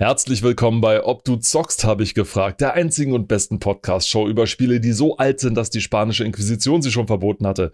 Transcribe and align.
Herzlich 0.00 0.42
willkommen 0.42 0.80
bei 0.80 1.04
Ob 1.04 1.24
du 1.24 1.36
zockst, 1.36 1.84
habe 1.84 2.02
ich 2.02 2.14
gefragt, 2.14 2.62
der 2.62 2.72
einzigen 2.72 3.12
und 3.12 3.28
besten 3.28 3.58
Podcast-Show 3.58 4.28
über 4.28 4.46
Spiele, 4.46 4.80
die 4.80 4.92
so 4.92 5.18
alt 5.18 5.40
sind, 5.40 5.54
dass 5.58 5.68
die 5.68 5.82
spanische 5.82 6.24
Inquisition 6.24 6.80
sie 6.80 6.90
schon 6.90 7.06
verboten 7.06 7.46
hatte. 7.46 7.70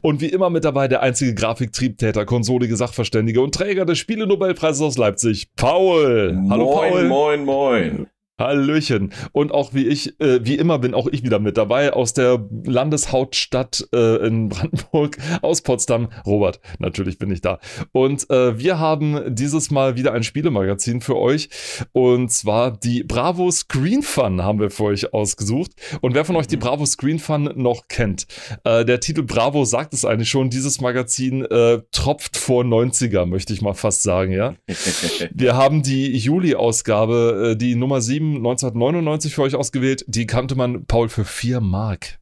Und 0.00 0.22
wie 0.22 0.30
immer 0.30 0.48
mit 0.48 0.64
dabei 0.64 0.88
der 0.88 1.02
einzige 1.02 1.34
Grafiktriebtäter, 1.34 2.24
konsolige 2.24 2.78
Sachverständige 2.78 3.42
und 3.42 3.54
Träger 3.54 3.84
des 3.84 3.98
Spiele-Nobelpreises 3.98 4.80
aus 4.80 4.96
Leipzig, 4.96 5.54
Paul. 5.54 6.32
Moin, 6.32 6.50
Hallo 6.50 6.72
Paul. 6.72 7.08
Moin, 7.08 7.44
moin. 7.44 8.06
Hallöchen. 8.38 9.12
Und 9.32 9.52
auch 9.52 9.72
wie 9.72 9.86
ich, 9.86 10.20
äh, 10.20 10.44
wie 10.44 10.56
immer 10.56 10.78
bin 10.78 10.94
auch 10.94 11.06
ich 11.06 11.22
wieder 11.22 11.38
mit 11.38 11.56
dabei 11.56 11.92
aus 11.92 12.12
der 12.12 12.46
Landeshauptstadt 12.64 13.88
äh, 13.94 14.26
in 14.26 14.48
Brandenburg, 14.50 15.16
aus 15.42 15.62
Potsdam. 15.62 16.08
Robert, 16.26 16.60
natürlich 16.78 17.18
bin 17.18 17.30
ich 17.30 17.40
da. 17.40 17.58
Und 17.92 18.28
äh, 18.30 18.58
wir 18.58 18.78
haben 18.78 19.34
dieses 19.34 19.70
Mal 19.70 19.96
wieder 19.96 20.12
ein 20.12 20.22
Spielemagazin 20.22 21.00
für 21.00 21.16
euch. 21.16 21.48
Und 21.92 22.30
zwar 22.30 22.76
die 22.76 23.04
Bravo 23.04 23.50
Screen 23.50 24.02
Fun 24.02 24.42
haben 24.42 24.60
wir 24.60 24.70
für 24.70 24.84
euch 24.84 25.14
ausgesucht. 25.14 25.72
Und 26.02 26.14
wer 26.14 26.24
von 26.24 26.36
euch 26.36 26.46
die 26.46 26.56
Bravo 26.56 26.84
Screen 26.84 27.18
Fun 27.18 27.50
noch 27.56 27.88
kennt, 27.88 28.26
äh, 28.64 28.84
der 28.84 29.00
Titel 29.00 29.22
Bravo 29.22 29.64
sagt 29.64 29.94
es 29.94 30.04
eigentlich 30.04 30.28
schon, 30.28 30.50
dieses 30.50 30.80
Magazin 30.80 31.42
äh, 31.44 31.80
tropft 31.90 32.36
vor 32.36 32.64
90er, 32.64 33.24
möchte 33.24 33.52
ich 33.54 33.62
mal 33.62 33.74
fast 33.74 34.02
sagen, 34.02 34.32
ja. 34.32 34.54
wir 35.32 35.56
haben 35.56 35.82
die 35.82 36.16
Juli-Ausgabe, 36.16 37.52
äh, 37.52 37.56
die 37.56 37.74
Nummer 37.76 38.00
7 38.00 38.25
1999 38.36 39.34
für 39.34 39.42
euch 39.42 39.54
ausgewählt. 39.54 40.04
Die 40.08 40.26
kannte 40.26 40.54
man, 40.56 40.86
Paul, 40.86 41.08
für 41.08 41.24
4 41.24 41.60
Mark. 41.60 42.18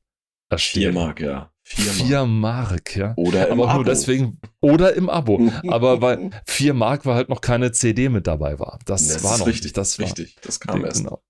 Erstehen. 0.50 0.92
4 0.92 0.92
Mark, 0.92 1.20
ja. 1.20 1.50
4 1.64 2.27
Mark. 2.27 2.70
Mark, 2.70 2.96
ja. 2.96 3.14
Oder 3.16 3.48
im 3.48 3.60
Aber 3.60 3.70
Abo. 3.70 3.77
nur 3.77 3.84
deswegen, 3.86 4.38
oder 4.60 4.94
im 4.94 5.08
Abo. 5.08 5.50
Aber 5.68 6.00
weil 6.02 6.30
4 6.46 6.74
Mark, 6.74 7.06
weil 7.06 7.14
halt 7.14 7.28
noch 7.28 7.40
keine 7.40 7.72
CD 7.72 8.08
mit 8.08 8.27
dabei 8.27 8.58
war. 8.58 8.78
Das, 8.84 9.08
das 9.08 9.24
war 9.24 9.38
noch 9.38 9.46
richtig. 9.46 9.72
Das 9.72 9.98
war, 9.98 10.04
richtig, 10.04 10.36
das 10.42 10.60
kam 10.60 10.84
erst. 10.84 11.04
Genau. 11.04 11.22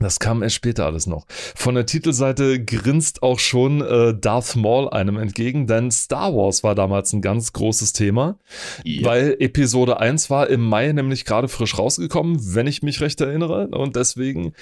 Das 0.00 0.18
kam 0.18 0.42
erst 0.42 0.56
später 0.56 0.86
alles 0.86 1.06
noch. 1.06 1.26
Von 1.28 1.74
der 1.74 1.86
Titelseite 1.86 2.64
grinst 2.64 3.22
auch 3.22 3.38
schon 3.38 3.80
äh, 3.80 4.14
Darth 4.14 4.56
Maul 4.56 4.88
einem 4.88 5.16
entgegen, 5.16 5.66
denn 5.66 5.90
Star 5.90 6.34
Wars 6.34 6.62
war 6.64 6.74
damals 6.74 7.12
ein 7.12 7.22
ganz 7.22 7.52
großes 7.52 7.92
Thema, 7.92 8.38
ja. 8.84 9.04
weil 9.04 9.36
Episode 9.38 10.00
1 10.00 10.30
war 10.30 10.48
im 10.48 10.62
Mai 10.62 10.92
nämlich 10.92 11.24
gerade 11.24 11.48
frisch 11.48 11.78
rausgekommen, 11.78 12.54
wenn 12.54 12.66
ich 12.66 12.82
mich 12.82 13.00
recht 13.00 13.20
erinnere. 13.20 13.68
Und 13.68 13.96
deswegen 13.96 14.52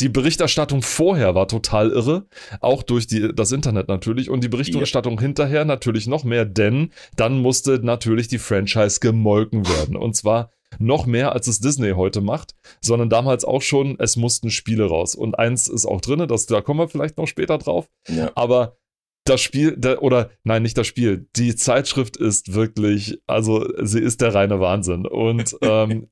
die 0.00 0.08
Berichterstattung 0.08 0.82
vorher 0.82 1.34
war 1.34 1.48
total 1.48 1.90
irre, 1.90 2.26
auch 2.60 2.82
durch 2.82 3.06
die, 3.06 3.34
das 3.34 3.52
Internet 3.52 3.88
natürlich. 3.88 4.30
Und 4.30 4.44
die 4.44 4.48
Berichterstattung 4.48 5.14
ja. 5.16 5.22
hinterher 5.22 5.64
natürlich 5.64 6.06
noch 6.06 6.24
mehr, 6.24 6.44
denn 6.44 6.90
dann 7.16 7.40
musste 7.40 7.80
natürlich 7.82 8.28
die 8.28 8.38
Franchise 8.38 9.00
gemolken 9.00 9.68
werden. 9.68 9.96
Und 9.96 10.14
zwar 10.16 10.50
noch 10.78 11.06
mehr, 11.06 11.32
als 11.32 11.46
es 11.46 11.60
Disney 11.60 11.92
heute 11.92 12.20
macht, 12.20 12.54
sondern 12.80 13.10
damals 13.10 13.44
auch 13.44 13.62
schon, 13.62 13.96
es 13.98 14.16
mussten 14.16 14.50
Spiele 14.50 14.86
raus. 14.86 15.14
Und 15.14 15.38
eins 15.38 15.68
ist 15.68 15.86
auch 15.86 16.00
drin, 16.00 16.26
das, 16.28 16.46
da 16.46 16.60
kommen 16.60 16.80
wir 16.80 16.88
vielleicht 16.88 17.16
noch 17.16 17.26
später 17.26 17.58
drauf. 17.58 17.88
Ja. 18.08 18.30
Aber 18.34 18.76
das 19.24 19.40
Spiel, 19.40 19.74
der, 19.76 20.02
oder 20.02 20.30
nein, 20.44 20.62
nicht 20.62 20.76
das 20.76 20.86
Spiel, 20.86 21.28
die 21.36 21.56
Zeitschrift 21.56 22.16
ist 22.16 22.52
wirklich, 22.52 23.22
also 23.26 23.66
sie 23.82 24.00
ist 24.00 24.20
der 24.20 24.34
reine 24.34 24.60
Wahnsinn. 24.60 25.06
Und 25.06 25.56
ähm, 25.62 26.08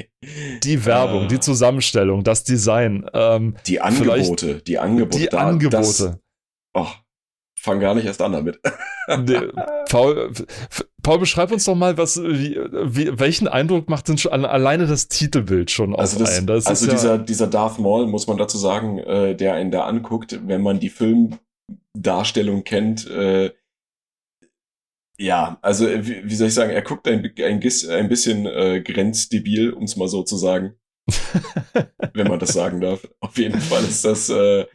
die 0.62 0.84
Werbung, 0.84 1.24
ah. 1.24 1.26
die 1.26 1.40
Zusammenstellung, 1.40 2.24
das 2.24 2.44
Design. 2.44 3.08
Ähm, 3.12 3.56
die 3.66 3.80
Angebote, 3.80 4.62
die 4.62 4.78
Angebote. 4.78 5.18
Die 5.18 5.28
da, 5.28 5.38
Angebote. 5.38 5.76
Das, 5.76 6.18
oh, 6.74 6.88
fang 7.66 7.80
gar 7.80 7.94
nicht 7.96 8.06
erst 8.06 8.22
an 8.22 8.32
damit. 8.32 8.60
nee, 9.26 9.40
Paul, 9.90 10.32
Paul, 11.02 11.18
beschreib 11.18 11.50
uns 11.50 11.64
doch 11.64 11.74
mal, 11.74 11.98
was, 11.98 12.16
wie, 12.22 12.56
wie, 12.56 13.18
welchen 13.18 13.48
Eindruck 13.48 13.88
macht 13.88 14.08
denn 14.08 14.18
schon 14.18 14.44
alleine 14.44 14.86
das 14.86 15.08
Titelbild 15.08 15.72
schon 15.72 15.94
also 15.94 16.16
auf 16.16 16.22
das, 16.22 16.38
einen? 16.38 16.46
Das 16.46 16.66
also 16.68 16.88
dieser, 16.88 17.16
ja 17.16 17.18
dieser 17.18 17.48
Darth 17.48 17.80
Maul, 17.80 18.06
muss 18.06 18.28
man 18.28 18.38
dazu 18.38 18.56
sagen, 18.56 18.98
äh, 18.98 19.34
der 19.34 19.54
einen 19.54 19.72
da 19.72 19.84
anguckt, 19.84 20.40
wenn 20.46 20.62
man 20.62 20.78
die 20.78 20.90
Filmdarstellung 20.90 22.62
kennt, 22.62 23.10
äh, 23.10 23.50
ja, 25.18 25.58
also 25.62 25.86
wie, 25.86 26.22
wie, 26.24 26.34
soll 26.34 26.48
ich 26.48 26.54
sagen, 26.54 26.70
er 26.70 26.82
guckt 26.82 27.08
ein, 27.08 27.32
ein, 27.38 27.60
ein 27.60 28.08
bisschen 28.08 28.46
äh, 28.46 28.80
grenzdebil, 28.80 29.72
um 29.72 29.84
es 29.84 29.96
mal 29.96 30.08
so 30.08 30.22
zu 30.22 30.36
sagen. 30.36 30.76
wenn 32.14 32.26
man 32.26 32.38
das 32.38 32.52
sagen 32.52 32.80
darf. 32.80 33.08
Auf 33.20 33.38
jeden 33.38 33.60
Fall 33.60 33.84
ist 33.84 34.04
das, 34.04 34.28
äh, 34.28 34.66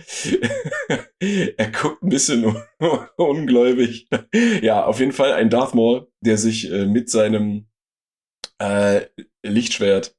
er 1.58 1.72
guckt 1.72 2.02
ein 2.03 2.09
bisschen 2.09 2.56
ungläubig. 3.18 4.08
Ja, 4.62 4.86
auf 4.86 5.00
jeden 5.00 5.12
Fall 5.12 5.34
ein 5.34 5.50
Darth 5.50 5.75
Maul, 5.75 6.08
der 6.22 6.38
sich 6.38 6.72
äh, 6.72 6.86
mit 6.86 7.09
seinem 7.09 7.68
äh, 8.59 9.08
Lichtschwert 9.44 10.16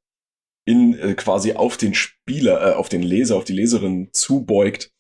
in 0.65 0.99
äh, 0.99 1.15
quasi 1.15 1.55
auf 1.55 1.77
den 1.77 1.95
Spieler, 1.95 2.73
äh, 2.73 2.75
auf 2.75 2.89
den 2.89 3.03
Leser, 3.03 3.37
auf 3.37 3.45
die 3.45 3.55
Leserin 3.55 4.11
zubeugt. 4.13 4.93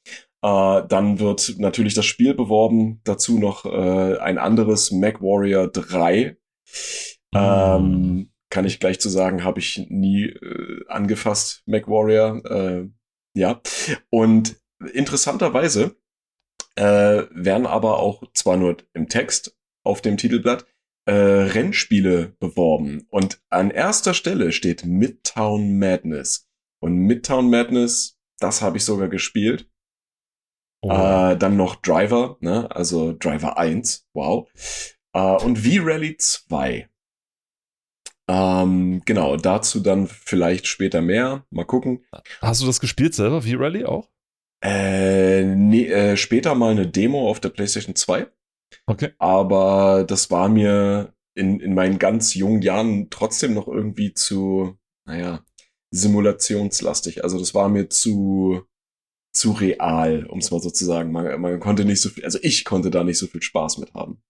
Äh, 0.42 0.82
dann 0.88 1.20
wird 1.20 1.56
natürlich 1.58 1.94
das 1.94 2.06
Spiel 2.06 2.34
beworben. 2.34 3.00
Dazu 3.04 3.38
noch 3.38 3.64
äh, 3.64 4.18
ein 4.18 4.38
anderes 4.38 4.90
Mac 4.90 5.20
Warrior 5.20 5.68
3. 5.68 6.36
Mm. 7.32 7.36
Ähm, 7.36 8.31
kann 8.52 8.66
ich 8.66 8.80
gleich 8.80 9.00
zu 9.00 9.08
sagen, 9.08 9.44
habe 9.44 9.60
ich 9.60 9.86
nie 9.88 10.26
äh, 10.26 10.84
angefasst, 10.86 11.62
MacWarrior. 11.64 12.44
Äh, 12.44 12.90
ja. 13.34 13.62
Und 14.10 14.60
interessanterweise 14.92 15.96
äh, 16.76 17.24
werden 17.30 17.66
aber 17.66 17.98
auch 17.98 18.22
zwar 18.34 18.58
nur 18.58 18.76
im 18.92 19.08
Text 19.08 19.56
auf 19.84 20.02
dem 20.02 20.18
Titelblatt 20.18 20.66
äh, 21.06 21.12
Rennspiele 21.14 22.36
beworben. 22.40 23.06
Und 23.08 23.42
an 23.48 23.70
erster 23.70 24.12
Stelle 24.12 24.52
steht 24.52 24.84
Midtown 24.84 25.78
Madness. 25.78 26.46
Und 26.78 26.98
Midtown 26.98 27.48
Madness, 27.48 28.18
das 28.38 28.60
habe 28.60 28.76
ich 28.76 28.84
sogar 28.84 29.08
gespielt. 29.08 29.70
Oh. 30.82 30.90
Äh, 30.90 31.38
dann 31.38 31.56
noch 31.56 31.76
Driver, 31.76 32.36
ne? 32.40 32.70
also 32.70 33.16
Driver 33.18 33.56
1, 33.56 34.06
wow. 34.12 34.46
Äh, 35.14 35.42
und 35.42 35.56
V-Rally 35.60 36.18
2. 36.18 36.91
Ähm, 38.32 39.02
genau, 39.04 39.36
dazu 39.36 39.80
dann 39.80 40.06
vielleicht 40.06 40.66
später 40.66 41.02
mehr. 41.02 41.44
Mal 41.50 41.66
gucken. 41.66 42.04
Hast 42.40 42.62
du 42.62 42.66
das 42.66 42.80
gespielt 42.80 43.14
selber, 43.14 43.42
V-Rally 43.42 43.84
auch? 43.84 44.08
Äh, 44.64 45.44
nee, 45.44 45.86
äh, 45.86 46.16
später 46.16 46.54
mal 46.54 46.70
eine 46.70 46.86
Demo 46.86 47.28
auf 47.28 47.40
der 47.40 47.50
PlayStation 47.50 47.94
2. 47.94 48.26
Okay. 48.86 49.10
Aber 49.18 50.04
das 50.08 50.30
war 50.30 50.48
mir 50.48 51.12
in, 51.34 51.60
in 51.60 51.74
meinen 51.74 51.98
ganz 51.98 52.34
jungen 52.34 52.62
Jahren 52.62 53.10
trotzdem 53.10 53.52
noch 53.52 53.68
irgendwie 53.68 54.14
zu, 54.14 54.78
naja, 55.04 55.44
simulationslastig. 55.90 57.24
Also 57.24 57.38
das 57.38 57.54
war 57.54 57.68
mir 57.68 57.90
zu, 57.90 58.62
zu 59.34 59.52
real, 59.52 60.24
um 60.24 60.38
es 60.38 60.50
mal 60.50 60.60
so 60.60 60.70
zu 60.70 60.86
sagen. 60.86 61.12
Man, 61.12 61.38
man 61.38 61.60
konnte 61.60 61.84
nicht 61.84 62.00
so 62.00 62.08
viel, 62.08 62.24
also 62.24 62.38
ich 62.40 62.64
konnte 62.64 62.90
da 62.90 63.04
nicht 63.04 63.18
so 63.18 63.26
viel 63.26 63.42
Spaß 63.42 63.76
mit 63.76 63.92
haben. 63.92 64.22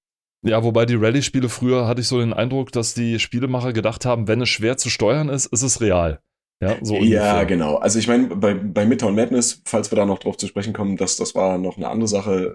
Ja, 0.45 0.65
wobei 0.65 0.87
die 0.87 0.97
Rallye-Spiele 0.97 1.49
früher 1.49 1.87
hatte 1.87 2.01
ich 2.01 2.09
so 2.09 2.19
den 2.19 2.33
Eindruck, 2.33 2.73
dass 2.73 2.95
die 2.95 3.19
Spielemacher 3.21 3.73
gedacht 3.73 4.05
haben, 4.05 4.27
wenn 4.27 4.41
es 4.41 4.49
schwer 4.49 4.77
zu 4.77 4.91
steuern 4.91 5.29
ist, 5.29 5.47
ist 5.47 5.63
es 5.63 5.81
real. 5.81 6.21
Ja, 6.61 6.77
so 6.81 6.97
ja 6.97 7.43
genau. 7.45 7.77
Also 7.77 7.99
ich 7.99 8.07
meine, 8.07 8.29
bei, 8.37 8.55
bei 8.55 8.85
Midtown 8.85 9.15
Madness, 9.15 9.63
falls 9.65 9.91
wir 9.91 9.97
da 9.97 10.05
noch 10.05 10.21
drauf 10.21 10.37
zu 10.37 10.47
sprechen 10.47 10.73
kommen, 10.73 10.97
das, 10.97 11.17
das 11.17 11.35
war 11.35 11.59
noch 11.59 11.77
eine 11.77 11.89
andere 11.89 12.09
Sache, 12.09 12.55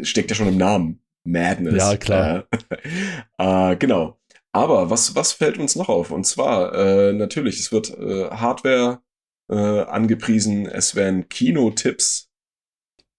äh, 0.00 0.04
steckt 0.04 0.30
ja 0.30 0.36
schon 0.36 0.48
im 0.48 0.56
Namen. 0.56 1.00
Madness. 1.24 1.76
Ja, 1.76 1.96
klar. 1.96 2.46
Äh, 3.38 3.72
äh, 3.72 3.76
genau. 3.76 4.18
Aber 4.52 4.90
was, 4.90 5.14
was 5.14 5.32
fällt 5.32 5.58
uns 5.58 5.76
noch 5.76 5.88
auf? 5.88 6.10
Und 6.10 6.24
zwar, 6.24 6.74
äh, 6.74 7.12
natürlich, 7.12 7.58
es 7.60 7.70
wird 7.70 7.90
äh, 7.98 8.30
Hardware 8.30 9.02
äh, 9.50 9.54
angepriesen, 9.54 10.66
es 10.66 10.94
werden 10.94 11.28
Kinotipps 11.28 12.30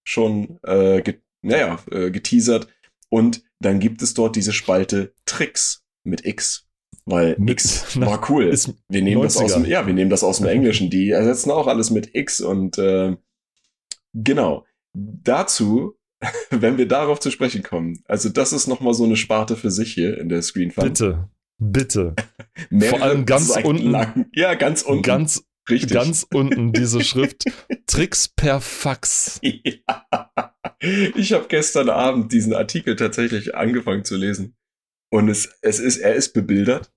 schon, 0.04 0.58
äh, 0.64 1.02
get, 1.02 1.22
naja, 1.42 1.78
äh, 1.90 2.10
geteasert 2.10 2.68
und 3.10 3.42
dann 3.60 3.78
gibt 3.78 4.02
es 4.02 4.14
dort 4.14 4.36
diese 4.36 4.52
Spalte 4.52 5.14
Tricks 5.26 5.84
mit 6.04 6.24
X. 6.24 6.66
Weil 7.04 7.36
X 7.46 7.98
war 8.00 8.30
cool. 8.30 8.52
wir 8.88 9.02
nehmen 9.02 9.22
90er. 9.22 9.24
das 9.24 9.36
aus 9.38 9.52
dem, 9.54 9.64
ja, 9.64 9.86
wir 9.86 9.94
nehmen 9.94 10.10
das 10.10 10.22
aus 10.24 10.38
dem 10.38 10.46
Englischen. 10.46 10.90
Die 10.90 11.10
ersetzen 11.10 11.50
auch 11.50 11.66
alles 11.66 11.90
mit 11.90 12.14
X 12.14 12.40
und 12.40 12.78
äh, 12.78 13.16
genau. 14.14 14.64
Dazu, 14.92 15.98
wenn 16.50 16.78
wir 16.78 16.86
darauf 16.86 17.20
zu 17.20 17.30
sprechen 17.30 17.62
kommen, 17.62 18.02
also 18.06 18.28
das 18.28 18.52
ist 18.52 18.66
nochmal 18.66 18.94
so 18.94 19.04
eine 19.04 19.16
Sparte 19.16 19.56
für 19.56 19.70
sich 19.70 19.92
hier 19.92 20.18
in 20.18 20.28
der 20.28 20.42
Screen 20.42 20.70
Fun. 20.70 20.84
Bitte, 20.84 21.28
bitte. 21.58 22.14
Vor 22.88 23.02
allem 23.02 23.26
ganz 23.26 23.56
unten. 23.62 23.90
Lang. 23.90 24.26
Ja, 24.32 24.54
ganz 24.54 24.82
unten. 24.82 25.02
Ganz, 25.02 25.44
Richtig. 25.68 25.92
Ganz 25.92 26.26
unten 26.32 26.72
diese 26.72 27.00
Schrift 27.04 27.44
Tricks 27.86 28.28
per 28.28 28.60
Fax. 28.60 29.40
Ja. 29.42 30.29
Ich 30.80 31.32
habe 31.32 31.46
gestern 31.48 31.90
Abend 31.90 32.32
diesen 32.32 32.54
Artikel 32.54 32.96
tatsächlich 32.96 33.54
angefangen 33.54 34.04
zu 34.04 34.16
lesen. 34.16 34.56
Und 35.12 35.28
es, 35.28 35.58
es 35.60 35.78
ist, 35.78 35.98
er 35.98 36.14
ist 36.14 36.32
bebildert. 36.32 36.92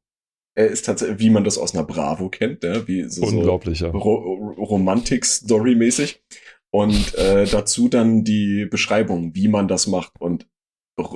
Er 0.55 0.67
ist 0.67 0.85
tatsächlich, 0.85 1.19
wie 1.19 1.29
man 1.31 1.43
das 1.43 1.57
aus 1.57 1.73
einer 1.73 1.83
Bravo 1.83 2.29
kennt, 2.29 2.63
ja, 2.63 2.87
wie 2.87 3.09
so, 3.09 3.23
Unglaublich, 3.23 3.79
so 3.79 3.89
Ro 3.89 4.53
Romantik-Story-mäßig. 4.57 6.23
Und 6.71 7.15
äh, 7.15 7.45
dazu 7.45 7.89
dann 7.89 8.23
die 8.23 8.65
Beschreibung, 8.65 9.35
wie 9.35 9.47
man 9.47 9.67
das 9.67 9.87
macht. 9.87 10.13
Und 10.19 10.47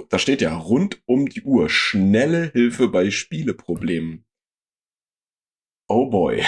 da 0.10 0.20
steht 0.20 0.42
ja 0.42 0.56
rund 0.58 1.02
um 1.06 1.30
die 1.30 1.44
Uhr 1.44 1.70
schnelle 1.70 2.52
Hilfe 2.52 2.90
bei 2.90 3.12
Spieleproblemen. 3.12 4.26
Oh 5.88 6.10
boy. 6.10 6.44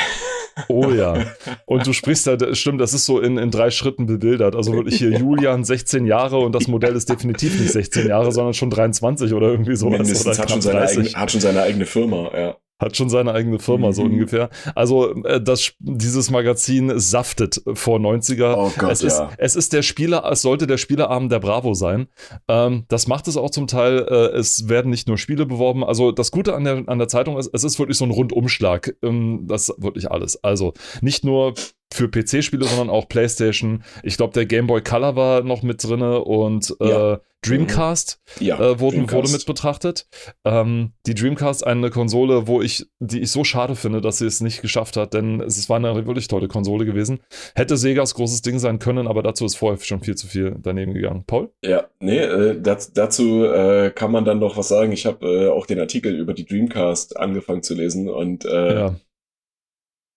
Oh 0.67 0.89
ja. 0.89 1.25
Und 1.65 1.87
du 1.87 1.93
sprichst 1.93 2.27
da, 2.27 2.53
stimmt, 2.55 2.81
das 2.81 2.93
ist 2.93 3.05
so 3.05 3.19
in, 3.19 3.37
in 3.37 3.51
drei 3.51 3.71
Schritten 3.71 4.05
bebildert. 4.05 4.55
Also 4.55 4.73
wirklich 4.73 4.97
hier 4.97 5.11
Julian 5.11 5.63
16 5.63 6.05
Jahre 6.05 6.39
und 6.39 6.53
das 6.53 6.67
Modell 6.67 6.95
ist 6.95 7.09
definitiv 7.09 7.59
nicht 7.59 7.71
16 7.71 8.07
Jahre, 8.07 8.31
sondern 8.31 8.53
schon 8.53 8.69
23 8.69 9.33
oder 9.33 9.47
irgendwie 9.47 9.75
sowas. 9.75 9.99
Mindestens 9.99 10.27
oder 10.27 10.37
hat 10.37 10.51
schon, 10.51 10.61
seine 10.61 10.81
eigene, 10.81 11.09
hat 11.09 11.31
schon 11.31 11.41
seine 11.41 11.61
eigene 11.61 11.85
Firma, 11.85 12.31
ja 12.33 12.55
hat 12.79 12.95
schon 12.95 13.09
seine 13.09 13.33
eigene 13.33 13.59
Firma, 13.59 13.91
so 13.91 14.03
mhm. 14.03 14.13
ungefähr. 14.13 14.49
Also 14.73 15.13
äh, 15.25 15.41
das, 15.41 15.73
dieses 15.79 16.31
Magazin 16.31 16.97
saftet 16.99 17.61
vor 17.73 17.99
90er. 17.99 18.55
Oh 18.57 18.71
Gott, 18.77 18.91
es, 18.91 19.03
ist, 19.03 19.19
ja. 19.19 19.29
es 19.37 19.55
ist 19.55 19.73
der 19.73 19.81
Spieler, 19.81 20.23
es 20.31 20.41
sollte 20.41 20.65
der 20.65 20.77
Spielerabend 20.77 21.31
der 21.31 21.39
Bravo 21.39 21.73
sein. 21.73 22.07
Ähm, 22.47 22.85
das 22.87 23.07
macht 23.07 23.27
es 23.27 23.37
auch 23.37 23.51
zum 23.51 23.67
Teil. 23.67 24.07
Äh, 24.09 24.37
es 24.37 24.69
werden 24.69 24.89
nicht 24.89 25.07
nur 25.07 25.17
Spiele 25.17 25.45
beworben. 25.45 25.83
Also 25.83 26.11
das 26.11 26.31
Gute 26.31 26.55
an 26.55 26.63
der, 26.63 26.83
an 26.87 26.97
der 26.97 27.07
Zeitung 27.07 27.37
ist, 27.37 27.49
es 27.53 27.63
ist 27.63 27.77
wirklich 27.79 27.97
so 27.97 28.05
ein 28.05 28.11
Rundumschlag. 28.11 28.95
Ähm, 29.03 29.45
das 29.47 29.69
ist 29.69 29.83
wirklich 29.83 30.09
alles. 30.09 30.43
Also 30.43 30.73
nicht 31.01 31.23
nur 31.23 31.53
für 31.91 32.09
PC-Spiele, 32.09 32.65
sondern 32.65 32.89
auch 32.89 33.07
PlayStation. 33.07 33.83
Ich 34.03 34.17
glaube, 34.17 34.33
der 34.33 34.45
Game 34.45 34.67
Boy 34.67 34.81
Color 34.81 35.15
war 35.15 35.41
noch 35.41 35.63
mit 35.63 35.83
drinne 35.83 36.19
und 36.23 36.75
äh, 36.79 36.89
ja. 36.89 37.19
Dreamcast, 37.41 38.21
ja, 38.39 38.55
äh, 38.59 38.79
wurden, 38.79 38.97
Dreamcast. 38.97 39.15
wurde 39.15 39.31
mit 39.31 39.45
betrachtet. 39.45 40.07
Ähm, 40.43 40.91
die 41.07 41.15
Dreamcast, 41.15 41.65
eine 41.65 41.89
Konsole, 41.89 42.47
wo 42.47 42.61
ich, 42.61 42.85
die 42.99 43.21
ich 43.21 43.31
so 43.31 43.45
schade 43.45 43.75
finde, 43.75 44.01
dass 44.01 44.17
sie 44.17 44.25
es 44.25 44.41
nicht 44.41 44.61
geschafft 44.61 44.97
hat, 44.97 45.13
denn 45.13 45.39
es 45.39 45.69
war 45.69 45.77
eine 45.77 46.05
wirklich 46.05 46.27
tolle 46.27 46.49
Konsole 46.49 46.85
gewesen. 46.85 47.21
Hätte 47.55 47.77
Segas 47.77 48.13
großes 48.13 48.41
Ding 48.41 48.59
sein 48.59 48.79
können, 48.79 49.07
aber 49.07 49.23
dazu 49.23 49.45
ist 49.45 49.55
vorher 49.55 49.79
schon 49.79 50.01
viel 50.01 50.15
zu 50.15 50.27
viel 50.27 50.57
daneben 50.61 50.93
gegangen. 50.93 51.23
Paul? 51.25 51.49
Ja, 51.63 51.87
nee, 52.01 52.19
äh, 52.19 52.59
das, 52.59 52.91
dazu 52.91 53.45
äh, 53.45 53.91
kann 53.91 54.11
man 54.11 54.25
dann 54.25 54.39
noch 54.39 54.57
was 54.57 54.67
sagen. 54.67 54.91
Ich 54.91 55.05
habe 55.05 55.25
äh, 55.25 55.47
auch 55.47 55.65
den 55.65 55.79
Artikel 55.79 56.13
über 56.15 56.33
die 56.33 56.45
Dreamcast 56.45 57.15
angefangen 57.17 57.63
zu 57.63 57.73
lesen 57.73 58.09
und 58.09 58.43
äh, 58.45 58.73
ja 58.73 58.95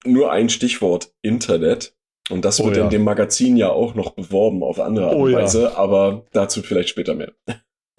nur 0.04 0.32
ein 0.32 0.48
Stichwort 0.48 1.12
Internet. 1.22 1.94
Und 2.30 2.44
das 2.44 2.60
oh, 2.60 2.66
wird 2.66 2.76
ja. 2.76 2.84
in 2.84 2.90
dem 2.90 3.04
Magazin 3.04 3.56
ja 3.56 3.68
auch 3.70 3.94
noch 3.94 4.10
beworben 4.10 4.62
auf 4.62 4.78
andere 4.80 5.06
Art 5.06 5.16
und 5.16 5.34
oh, 5.34 5.36
Weise, 5.36 5.62
ja. 5.64 5.76
aber 5.76 6.24
dazu 6.32 6.62
vielleicht 6.62 6.88
später 6.88 7.14
mehr. 7.14 7.32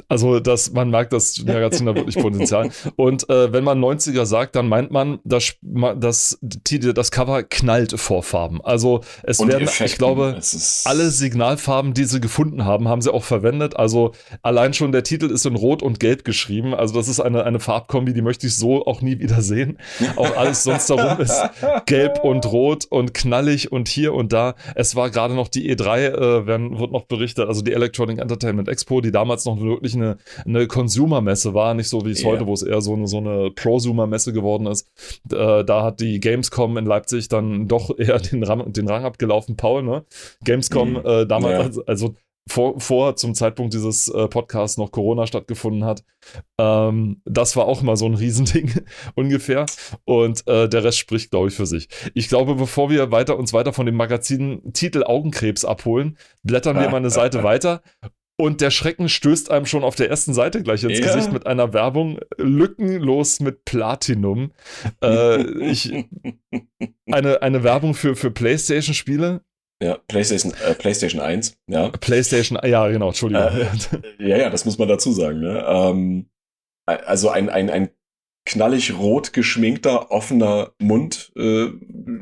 Also, 0.07 0.39
dass 0.39 0.71
man 0.71 0.89
merkt, 0.89 1.13
das 1.13 1.43
Magazin 1.45 1.87
hat 1.87 1.95
wirklich 1.95 2.15
Potenzial. 2.15 2.69
Und 2.95 3.29
äh, 3.29 3.51
wenn 3.51 3.63
man 3.63 3.79
90er 3.79 4.25
sagt, 4.25 4.55
dann 4.55 4.67
meint 4.67 4.91
man, 4.91 5.19
dass 5.23 5.57
das, 5.61 6.37
das 6.41 7.11
Cover 7.11 7.43
knallt 7.43 7.99
vor 7.99 8.23
Farben. 8.23 8.61
Also 8.63 9.01
es 9.23 9.39
Und 9.39 9.49
werden, 9.49 9.63
Effekten. 9.63 9.85
ich 9.85 9.97
glaube, 9.97 10.39
alle 10.85 11.09
Signalfarben, 11.09 11.93
die 11.93 12.05
sie 12.05 12.21
gefunden 12.21 12.65
haben, 12.65 12.87
haben 12.87 13.01
sie 13.01 13.13
auch 13.13 13.23
verwendet. 13.23 13.75
Also 13.75 14.13
allein 14.41 14.73
schon 14.73 14.91
der 14.91 15.03
Titel 15.03 15.29
ist 15.29 15.45
in 15.45 15.55
Rot 15.55 15.81
und 15.81 15.99
Gelb 15.99 16.25
geschrieben. 16.25 16.73
Also 16.73 16.93
das 16.93 17.07
ist 17.07 17.19
eine, 17.19 17.43
eine 17.43 17.59
Farbkombi, 17.59 18.13
die 18.13 18.21
möchte 18.21 18.47
ich 18.47 18.55
so 18.55 18.85
auch 18.85 19.01
nie 19.01 19.19
wieder 19.19 19.41
sehen. 19.41 19.77
Auch 20.15 20.35
alles 20.37 20.63
sonst 20.63 20.89
darum 20.89 21.19
ist 21.19 21.41
gelb 21.85 22.23
und 22.23 22.45
rot 22.51 22.85
und 22.85 23.13
knallig 23.13 23.71
und 23.71 23.87
hier 23.87 24.13
und 24.13 24.33
da. 24.33 24.55
Es 24.75 24.95
war 24.95 25.09
gerade 25.09 25.33
noch 25.33 25.47
die 25.47 25.73
E3, 25.73 25.97
äh, 25.99 26.47
werden, 26.47 26.79
wird 26.79 26.91
noch 26.91 27.05
berichtet, 27.05 27.47
also 27.47 27.61
die 27.61 27.73
Electronic 27.73 28.19
Entertainment 28.19 28.67
Expo, 28.67 29.01
die 29.01 29.11
damals 29.11 29.45
noch 29.45 29.59
wirklich 29.59 29.92
eine, 29.95 30.17
eine 30.45 30.67
Consumer-Messe 30.67 31.53
war, 31.53 31.73
nicht 31.73 31.89
so 31.89 32.05
wie 32.05 32.11
es 32.11 32.21
yeah. 32.21 32.31
heute, 32.31 32.47
wo 32.47 32.53
es 32.53 32.63
eher 32.63 32.81
so 32.81 32.93
eine, 32.93 33.07
so 33.07 33.17
eine 33.17 33.51
Prosumer-Messe 33.51 34.33
geworden 34.33 34.67
ist. 34.67 34.87
Äh, 35.31 35.63
da 35.63 35.83
hat 35.83 35.99
die 35.99 36.19
Gamescom 36.19 36.77
in 36.77 36.85
Leipzig 36.85 37.27
dann 37.27 37.67
doch 37.67 37.89
eher 37.97 38.19
den, 38.19 38.43
Ram, 38.43 38.71
den 38.71 38.87
Rang 38.87 39.05
abgelaufen, 39.05 39.55
Paul, 39.55 39.83
ne? 39.83 40.05
Gamescom 40.43 40.91
mhm. 40.91 41.05
äh, 41.05 41.25
damals, 41.25 41.53
yeah. 41.53 41.63
also, 41.63 41.85
also 41.85 42.15
vor, 42.47 42.79
vor 42.79 43.15
zum 43.15 43.35
Zeitpunkt 43.35 43.73
dieses 43.73 44.09
äh, 44.09 44.27
Podcasts 44.27 44.77
noch 44.77 44.91
Corona 44.91 45.27
stattgefunden 45.27 45.85
hat. 45.85 46.03
Ähm, 46.57 47.21
das 47.25 47.55
war 47.55 47.65
auch 47.65 47.81
mal 47.81 47.95
so 47.95 48.05
ein 48.05 48.13
Riesending 48.15 48.71
ungefähr. 49.15 49.65
Und 50.05 50.45
äh, 50.47 50.67
der 50.67 50.83
Rest 50.83 50.97
spricht, 50.97 51.31
glaube 51.31 51.47
ich, 51.47 51.53
für 51.53 51.65
sich. 51.65 51.87
Ich 52.13 52.27
glaube, 52.27 52.55
bevor 52.55 52.89
wir 52.89 53.11
weiter, 53.11 53.37
uns 53.37 53.53
weiter 53.53 53.73
von 53.73 53.85
dem 53.85 53.95
Magazin 53.95 54.73
Titel 54.73 55.03
Augenkrebs 55.03 55.65
abholen, 55.65 56.17
blättern 56.43 56.79
wir 56.79 56.89
mal 56.89 56.97
eine 56.97 57.09
Seite 57.09 57.43
weiter 57.43 57.81
und 58.37 58.61
der 58.61 58.71
Schrecken 58.71 59.09
stößt 59.09 59.51
einem 59.51 59.65
schon 59.65 59.83
auf 59.83 59.95
der 59.95 60.09
ersten 60.09 60.33
Seite 60.33 60.63
gleich 60.63 60.83
ins 60.83 60.99
ja. 60.99 61.05
Gesicht 61.05 61.31
mit 61.31 61.45
einer 61.45 61.73
Werbung, 61.73 62.19
lückenlos 62.37 63.39
mit 63.39 63.65
Platinum. 63.65 64.51
Äh, 65.03 65.69
ich, 65.69 65.93
eine, 67.11 67.41
eine 67.41 67.63
Werbung 67.63 67.93
für, 67.93 68.15
für 68.15 68.31
PlayStation-Spiele. 68.31 69.41
Ja, 69.81 69.97
PlayStation, 70.07 70.53
äh, 70.65 70.73
PlayStation 70.73 71.21
1, 71.21 71.57
ja. 71.67 71.89
PlayStation, 71.89 72.57
ja, 72.63 72.87
genau, 72.87 73.09
Entschuldigung. 73.09 73.47
Äh, 73.47 74.29
ja, 74.29 74.37
ja, 74.37 74.49
das 74.49 74.65
muss 74.65 74.77
man 74.77 74.87
dazu 74.87 75.11
sagen. 75.11 75.41
Ne? 75.41 75.63
Ähm, 75.67 76.29
also 76.85 77.29
ein, 77.29 77.49
ein, 77.49 77.69
ein 77.69 77.89
knallig 78.45 78.97
rot 78.97 79.33
geschminkter, 79.33 80.11
offener 80.11 80.73
Mund 80.79 81.31
äh, 81.35 81.67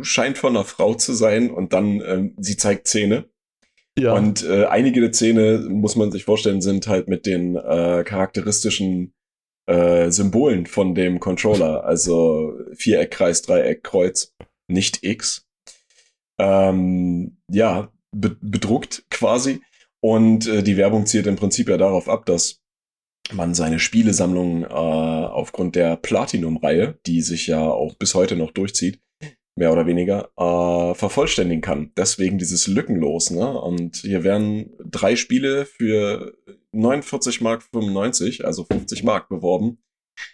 scheint 0.02 0.38
von 0.38 0.56
einer 0.56 0.66
Frau 0.66 0.94
zu 0.94 1.14
sein 1.14 1.50
und 1.52 1.74
dann, 1.74 2.02
ähm, 2.02 2.36
sie 2.38 2.58
zeigt 2.58 2.88
Zähne. 2.88 3.30
Ja. 3.98 4.14
Und 4.14 4.44
äh, 4.44 4.66
einige 4.66 5.02
der 5.02 5.14
Szene, 5.14 5.66
muss 5.70 5.96
man 5.96 6.12
sich 6.12 6.24
vorstellen, 6.24 6.62
sind 6.62 6.88
halt 6.88 7.08
mit 7.08 7.26
den 7.26 7.56
äh, 7.56 8.04
charakteristischen 8.06 9.14
äh, 9.68 10.10
Symbolen 10.10 10.66
von 10.66 10.96
dem 10.96 11.20
Controller. 11.20 11.84
Also 11.92 12.54
Viereck, 12.74 13.12
Kreis, 13.12 13.42
Dreieck, 13.42 13.84
Kreuz, 13.84 14.34
nicht 14.68 15.04
X. 15.04 15.46
Ähm, 16.40 17.38
ja, 17.50 17.92
be 18.12 18.38
bedruckt 18.42 19.04
quasi. 19.10 19.62
Und 20.00 20.48
äh, 20.48 20.64
die 20.64 20.78
Werbung 20.78 21.06
zielt 21.06 21.28
im 21.28 21.36
Prinzip 21.36 21.70
ja 21.70 21.78
darauf 21.78 22.10
ab, 22.10 22.26
dass 22.26 22.62
man 23.32 23.54
seine 23.54 23.80
Spielesammlung 23.80 24.64
äh, 24.64 24.68
aufgrund 24.68 25.76
der 25.76 25.96
Platinum-Reihe, 25.96 27.00
die 27.06 27.22
sich 27.22 27.48
ja 27.48 27.62
auch 27.62 27.94
bis 27.96 28.16
heute 28.16 28.36
noch 28.36 28.52
durchzieht, 28.52 29.00
mehr 29.56 29.72
oder 29.72 29.86
weniger, 29.86 30.30
äh, 30.38 30.96
vervollständigen 30.96 31.62
kann. 31.62 31.92
Deswegen 31.98 32.38
dieses 32.38 32.68
Lückenlos. 32.68 33.32
Ne? 33.32 33.60
Und 33.60 33.98
hier 33.98 34.24
werden 34.24 34.72
drei 34.84 35.16
Spiele 35.16 35.66
für 35.66 36.34
49 36.72 37.42
Mark 37.42 37.64
95, 37.64 38.46
also 38.46 38.64
50 38.64 39.04
Mark 39.04 39.30
beworben. 39.30 39.80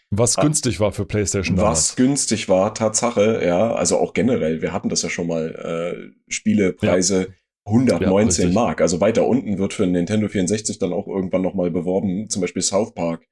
Was 0.09 0.37
ah, 0.37 0.41
günstig 0.41 0.79
war 0.79 0.91
für 0.91 1.05
PlayStation 1.05 1.55
damals. 1.55 1.89
Was 1.89 1.95
günstig 1.95 2.49
war, 2.49 2.73
Tatsache, 2.73 3.41
ja. 3.43 3.73
Also 3.73 3.97
auch 3.97 4.13
generell, 4.13 4.61
wir 4.61 4.73
hatten 4.73 4.89
das 4.89 5.01
ja 5.01 5.09
schon 5.09 5.27
mal, 5.27 5.53
äh, 5.55 6.31
Spielepreise 6.31 7.21
ja. 7.21 7.33
119 7.65 8.49
ja, 8.49 8.53
Mark. 8.53 8.81
Also 8.81 9.01
weiter 9.01 9.27
unten 9.27 9.57
wird 9.57 9.73
für 9.73 9.85
Nintendo 9.85 10.29
64 10.29 10.79
dann 10.79 10.93
auch 10.93 11.07
irgendwann 11.07 11.41
nochmal 11.41 11.69
beworben, 11.69 12.29
zum 12.29 12.41
Beispiel 12.41 12.61
South 12.61 12.93
Park. 12.93 13.25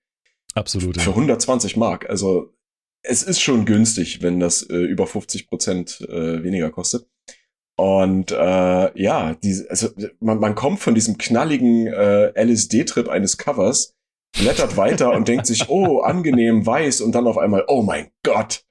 Absolut. 0.54 1.00
Für 1.00 1.12
120 1.12 1.78
Mark. 1.78 2.10
Also 2.10 2.54
es 3.08 3.24
ist 3.24 3.42
schon 3.42 3.66
günstig, 3.66 4.22
wenn 4.22 4.40
das 4.40 4.64
äh, 4.64 4.76
über 4.76 5.08
50 5.08 5.48
Prozent 5.48 6.02
äh, 6.02 6.44
weniger 6.44 6.72
kostet. 6.72 7.08
Und 7.78 8.32
äh, 8.32 9.02
ja, 9.02 9.36
die, 9.36 9.66
also 9.70 9.90
man, 10.20 10.40
man 10.40 10.56
kommt 10.56 10.80
von 10.80 10.96
diesem 10.96 11.18
knalligen 11.18 11.88
äh, 11.88 12.32
LSD-Trip 12.42 13.10
eines 13.10 13.38
Covers, 13.38 13.96
blättert 14.38 14.78
weiter 14.78 15.12
und 15.12 15.28
denkt 15.28 15.46
sich, 15.46 15.70
oh, 15.70 16.00
angenehm 16.00 16.66
weiß 16.66 17.02
und 17.02 17.14
dann 17.14 17.28
auf 17.28 17.38
einmal, 17.38 17.66
oh 17.68 17.82
mein 17.82 18.12
Gott, 18.24 18.64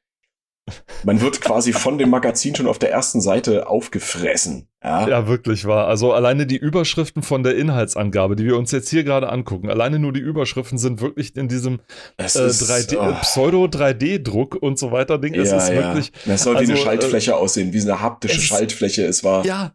man 1.04 1.20
wird 1.20 1.40
quasi 1.40 1.72
von 1.72 1.98
dem 1.98 2.10
Magazin 2.10 2.54
schon 2.54 2.66
auf 2.66 2.78
der 2.78 2.90
ersten 2.90 3.20
Seite 3.20 3.68
aufgefressen. 3.68 4.68
Ja, 4.82 5.08
ja 5.08 5.28
wirklich 5.28 5.66
wahr. 5.66 5.88
Also 5.88 6.12
alleine 6.12 6.46
die 6.46 6.56
Überschriften 6.56 7.22
von 7.22 7.42
der 7.42 7.56
Inhaltsangabe, 7.56 8.36
die 8.36 8.44
wir 8.44 8.56
uns 8.56 8.70
jetzt 8.70 8.88
hier 8.88 9.04
gerade 9.04 9.28
angucken, 9.28 9.68
alleine 9.70 9.98
nur 9.98 10.12
die 10.12 10.20
Überschriften 10.20 10.78
sind 10.78 11.00
wirklich 11.00 11.36
in 11.36 11.48
diesem 11.48 11.80
äh, 12.16 12.24
3D, 12.24 12.96
oh. 12.98 13.14
Pseudo-3D-Druck 13.20 14.56
und 14.56 14.78
so 14.78 14.92
weiter 14.92 15.18
Ding. 15.18 15.34
Es 15.34 15.50
ja, 15.50 15.58
ist 15.58 15.68
ja. 15.68 15.74
wirklich. 15.76 16.12
Das 16.24 16.42
soll 16.42 16.56
also, 16.56 16.68
wie 16.68 16.72
eine 16.72 16.80
äh, 16.80 16.84
Schaltfläche 16.84 17.30
äh, 17.32 17.34
aussehen, 17.34 17.72
wie 17.72 17.80
eine 17.80 18.00
haptische 18.00 18.38
es, 18.38 18.44
Schaltfläche. 18.44 19.04
Es 19.04 19.22
war. 19.24 19.44
Ja, 19.44 19.74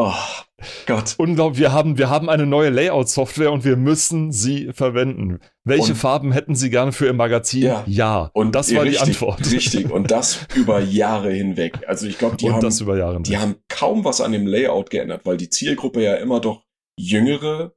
Oh 0.00 0.14
Gott. 0.86 1.16
Unglaublich, 1.18 1.58
wir 1.58 1.72
haben, 1.72 1.98
wir 1.98 2.08
haben 2.08 2.28
eine 2.28 2.46
neue 2.46 2.70
Layout-Software 2.70 3.50
und 3.50 3.64
wir 3.64 3.76
müssen 3.76 4.30
sie 4.30 4.72
verwenden. 4.72 5.40
Welche 5.64 5.90
und, 5.90 5.98
Farben 5.98 6.30
hätten 6.30 6.54
Sie 6.54 6.70
gerne 6.70 6.92
für 6.92 7.06
Ihr 7.06 7.14
Magazin? 7.14 7.62
Ja. 7.62 7.82
ja. 7.88 8.30
Und 8.32 8.54
das 8.54 8.72
war 8.72 8.84
richtig, 8.84 9.02
die 9.02 9.08
Antwort. 9.10 9.50
Richtig. 9.50 9.90
Und 9.90 10.12
das 10.12 10.46
über 10.54 10.78
Jahre 10.78 11.32
hinweg. 11.32 11.80
Also 11.88 12.06
ich 12.06 12.16
glaube, 12.16 12.36
die, 12.36 12.48
haben, 12.48 13.24
die 13.24 13.38
haben 13.38 13.56
kaum 13.66 14.04
was 14.04 14.20
an 14.20 14.30
dem 14.30 14.46
Layout 14.46 14.90
geändert, 14.90 15.22
weil 15.24 15.36
die 15.36 15.50
Zielgruppe 15.50 16.00
ja 16.00 16.14
immer 16.14 16.38
doch 16.38 16.62
jüngere 16.96 17.72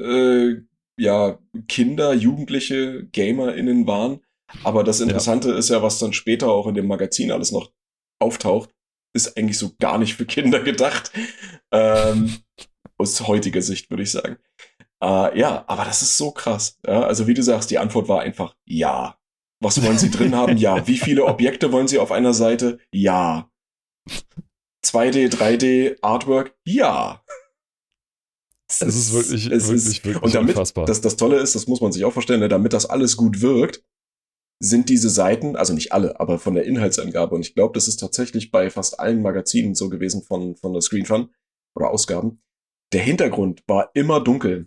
äh, 0.00 0.58
ja, 0.96 1.40
Kinder, 1.66 2.14
Jugendliche, 2.14 3.08
GamerInnen 3.10 3.88
waren. 3.88 4.20
Aber 4.62 4.84
das 4.84 5.00
Interessante 5.00 5.48
ja. 5.50 5.56
ist 5.56 5.70
ja, 5.70 5.82
was 5.82 5.98
dann 5.98 6.12
später 6.12 6.52
auch 6.52 6.68
in 6.68 6.76
dem 6.76 6.86
Magazin 6.86 7.32
alles 7.32 7.50
noch 7.50 7.72
auftaucht 8.20 8.70
ist 9.14 9.36
eigentlich 9.36 9.58
so 9.58 9.72
gar 9.78 9.98
nicht 9.98 10.14
für 10.14 10.26
Kinder 10.26 10.60
gedacht. 10.60 11.12
Ähm, 11.72 12.36
aus 12.98 13.20
heutiger 13.26 13.62
Sicht 13.62 13.90
würde 13.90 14.02
ich 14.02 14.10
sagen. 14.10 14.38
Äh, 15.02 15.38
ja, 15.38 15.64
aber 15.66 15.84
das 15.84 16.02
ist 16.02 16.16
so 16.16 16.30
krass. 16.32 16.78
Ja, 16.86 17.02
also 17.02 17.26
wie 17.26 17.34
du 17.34 17.42
sagst, 17.42 17.70
die 17.70 17.78
Antwort 17.78 18.08
war 18.08 18.20
einfach 18.20 18.54
ja. 18.64 19.16
Was 19.60 19.82
wollen 19.82 19.98
Sie 19.98 20.10
drin 20.10 20.34
haben? 20.36 20.56
Ja. 20.56 20.86
Wie 20.86 20.98
viele 20.98 21.24
Objekte 21.24 21.72
wollen 21.72 21.88
Sie 21.88 21.98
auf 21.98 22.12
einer 22.12 22.32
Seite? 22.32 22.78
Ja. 22.92 23.50
2D, 24.86 25.30
3D, 25.30 25.98
Artwork? 26.00 26.54
Ja. 26.64 27.24
Es 28.68 28.82
ist 28.82 29.12
wirklich, 29.12 29.46
es 29.46 29.68
wirklich, 29.68 29.86
ist, 29.86 30.04
wirklich 30.04 30.22
und 30.22 30.34
damit, 30.34 30.50
unfassbar. 30.50 30.84
Das, 30.84 31.00
das 31.00 31.16
Tolle 31.16 31.38
ist, 31.38 31.54
das 31.54 31.66
muss 31.66 31.80
man 31.80 31.90
sich 31.90 32.04
auch 32.04 32.12
vorstellen, 32.12 32.40
ne, 32.40 32.48
damit 32.48 32.72
das 32.72 32.86
alles 32.86 33.16
gut 33.16 33.40
wirkt, 33.40 33.82
sind 34.60 34.88
diese 34.88 35.10
Seiten, 35.10 35.56
also 35.56 35.72
nicht 35.72 35.92
alle, 35.92 36.18
aber 36.18 36.38
von 36.38 36.54
der 36.54 36.64
Inhaltsangabe, 36.64 37.34
und 37.34 37.42
ich 37.42 37.54
glaube, 37.54 37.74
das 37.74 37.88
ist 37.88 37.98
tatsächlich 37.98 38.50
bei 38.50 38.70
fast 38.70 38.98
allen 38.98 39.22
Magazinen 39.22 39.74
so 39.74 39.88
gewesen 39.88 40.22
von, 40.22 40.56
von 40.56 40.72
der 40.72 40.82
Screen 40.82 41.06
Fun 41.06 41.30
oder 41.74 41.90
Ausgaben, 41.90 42.42
der 42.92 43.02
Hintergrund 43.02 43.62
war 43.66 43.90
immer 43.94 44.20
dunkel. 44.20 44.66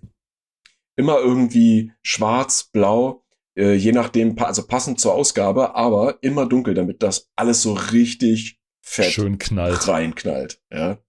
Immer 0.95 1.19
irgendwie 1.19 1.91
schwarz, 2.01 2.69
blau, 2.71 3.23
äh, 3.57 3.73
je 3.73 3.91
nachdem, 3.91 4.37
also 4.39 4.65
passend 4.65 4.99
zur 4.99 5.13
Ausgabe, 5.13 5.75
aber 5.75 6.21
immer 6.21 6.45
dunkel, 6.45 6.73
damit 6.73 7.03
das 7.03 7.29
alles 7.35 7.61
so 7.61 7.73
richtig 7.73 8.59
fett 8.81 9.11
Schön 9.11 9.39
knallt. 9.39 9.87
reinknallt. 9.87 10.61
Ja. 10.71 10.99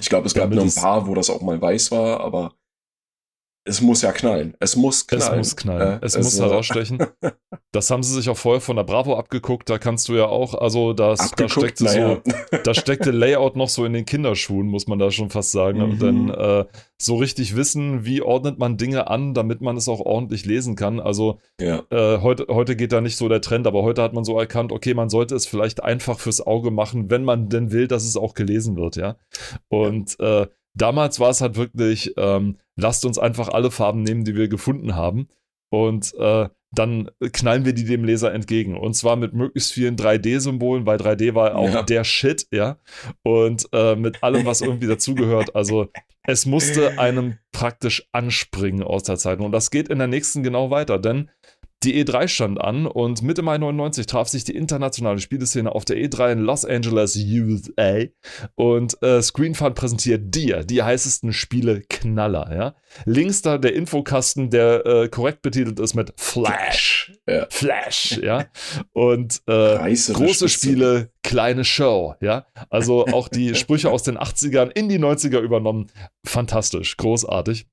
Ich 0.00 0.08
glaube, 0.08 0.26
es 0.26 0.34
gab 0.34 0.50
nur 0.50 0.62
ein 0.62 0.74
paar, 0.74 1.06
wo 1.06 1.14
das 1.14 1.30
auch 1.30 1.42
mal 1.42 1.60
weiß 1.60 1.90
war, 1.90 2.20
aber 2.20 2.56
es 3.66 3.80
muss 3.80 4.02
ja 4.02 4.12
knallen. 4.12 4.54
Es 4.60 4.76
muss 4.76 5.06
knallen. 5.06 5.22
Es 5.22 5.36
muss 5.36 5.56
knallen. 5.56 6.02
Äh, 6.02 6.04
es, 6.04 6.14
es 6.14 6.24
muss 6.24 6.40
herausstechen. 6.40 6.98
Das 7.72 7.90
haben 7.90 8.04
sie 8.04 8.14
sich 8.14 8.28
auch 8.28 8.36
vorher 8.36 8.60
von 8.60 8.76
der 8.76 8.84
Bravo 8.84 9.16
abgeguckt. 9.16 9.68
Da 9.68 9.78
kannst 9.78 10.08
du 10.08 10.14
ja 10.14 10.26
auch, 10.26 10.54
also 10.54 10.92
das, 10.92 11.32
da 11.32 11.48
steckte 11.48 11.82
naja. 11.82 12.20
so, 12.24 12.58
da 12.62 12.72
steckte 12.72 13.10
Layout 13.10 13.56
noch 13.56 13.68
so 13.68 13.84
in 13.84 13.92
den 13.92 14.06
Kinderschuhen, 14.06 14.68
muss 14.68 14.86
man 14.86 15.00
da 15.00 15.10
schon 15.10 15.28
fast 15.28 15.50
sagen. 15.50 15.78
Mhm. 15.78 15.84
Und 15.84 16.02
dann 16.02 16.30
äh, 16.30 16.64
so 16.98 17.16
richtig 17.16 17.56
wissen, 17.56 18.04
wie 18.04 18.22
ordnet 18.22 18.60
man 18.60 18.76
Dinge 18.76 19.08
an, 19.08 19.34
damit 19.34 19.60
man 19.60 19.76
es 19.76 19.88
auch 19.88 19.98
ordentlich 19.98 20.44
lesen 20.44 20.76
kann. 20.76 21.00
Also 21.00 21.40
ja. 21.60 21.82
äh, 21.90 22.20
heute, 22.20 22.46
heute 22.48 22.76
geht 22.76 22.92
da 22.92 23.00
nicht 23.00 23.16
so 23.16 23.28
der 23.28 23.40
Trend, 23.40 23.66
aber 23.66 23.82
heute 23.82 24.02
hat 24.02 24.12
man 24.12 24.22
so 24.22 24.38
erkannt, 24.38 24.70
okay, 24.70 24.94
man 24.94 25.08
sollte 25.08 25.34
es 25.34 25.44
vielleicht 25.44 25.82
einfach 25.82 26.20
fürs 26.20 26.40
Auge 26.40 26.70
machen, 26.70 27.10
wenn 27.10 27.24
man 27.24 27.48
denn 27.48 27.72
will, 27.72 27.88
dass 27.88 28.04
es 28.04 28.16
auch 28.16 28.34
gelesen 28.34 28.76
wird, 28.76 28.94
ja. 28.94 29.16
Und 29.68 30.16
ja. 30.20 30.46
Damals 30.74 31.20
war 31.20 31.30
es 31.30 31.40
halt 31.40 31.56
wirklich, 31.56 32.14
ähm, 32.16 32.58
lasst 32.76 33.04
uns 33.04 33.18
einfach 33.18 33.48
alle 33.48 33.70
Farben 33.70 34.02
nehmen, 34.02 34.24
die 34.24 34.34
wir 34.34 34.48
gefunden 34.48 34.94
haben. 34.94 35.28
Und 35.70 36.14
äh, 36.14 36.48
dann 36.72 37.10
knallen 37.32 37.64
wir 37.64 37.72
die 37.72 37.84
dem 37.84 38.04
Leser 38.04 38.32
entgegen. 38.32 38.76
Und 38.76 38.94
zwar 38.94 39.16
mit 39.16 39.32
möglichst 39.32 39.72
vielen 39.72 39.96
3D-Symbolen, 39.96 40.86
weil 40.86 40.98
3D 40.98 41.34
war 41.34 41.54
auch 41.56 41.72
ja. 41.72 41.82
der 41.82 42.04
Shit, 42.04 42.46
ja. 42.50 42.78
Und 43.22 43.68
äh, 43.72 43.94
mit 43.96 44.22
allem, 44.22 44.44
was 44.44 44.60
irgendwie 44.60 44.88
dazugehört. 44.88 45.54
Also 45.54 45.88
es 46.26 46.46
musste 46.46 46.98
einem 46.98 47.38
praktisch 47.52 48.08
anspringen 48.12 48.82
aus 48.82 49.04
der 49.04 49.16
Zeit. 49.16 49.40
Und 49.40 49.52
das 49.52 49.70
geht 49.70 49.88
in 49.88 49.98
der 49.98 50.08
nächsten 50.08 50.42
genau 50.42 50.70
weiter, 50.70 50.98
denn 50.98 51.30
die 51.84 52.02
E3 52.02 52.28
stand 52.28 52.60
an 52.60 52.86
und 52.86 53.22
Mitte 53.22 53.42
Mai 53.42 53.58
99 53.58 54.06
traf 54.06 54.28
sich 54.28 54.44
die 54.44 54.56
internationale 54.56 55.18
Spieleszene 55.18 55.72
auf 55.72 55.84
der 55.84 55.96
E3 55.96 56.32
in 56.32 56.38
Los 56.40 56.64
Angeles, 56.64 57.16
USA 57.16 58.04
und 58.54 59.00
äh, 59.02 59.22
ScreenFun 59.22 59.74
präsentiert 59.74 60.34
dir 60.34 60.64
die 60.64 60.82
heißesten 60.82 61.32
Spiele 61.32 61.82
Knaller. 61.88 62.54
Ja? 62.54 62.74
Links 63.04 63.42
da 63.42 63.58
der 63.58 63.74
Infokasten, 63.74 64.50
der 64.50 64.86
äh, 64.86 65.08
korrekt 65.08 65.42
betitelt 65.42 65.78
ist 65.80 65.94
mit 65.94 66.12
Flash. 66.16 67.12
Ja. 67.28 67.46
Flash, 67.50 68.18
ja. 68.22 68.46
Und 68.92 69.42
äh, 69.46 69.76
große 69.76 70.48
Spitze. 70.48 70.48
Spiele, 70.48 71.10
kleine 71.22 71.64
Show, 71.64 72.14
ja. 72.20 72.46
Also 72.70 73.06
auch 73.06 73.28
die 73.28 73.54
Sprüche 73.54 73.90
aus 73.90 74.02
den 74.02 74.18
80ern 74.18 74.70
in 74.70 74.88
die 74.88 74.98
90er 74.98 75.40
übernommen. 75.40 75.90
Fantastisch, 76.24 76.96
großartig. 76.96 77.66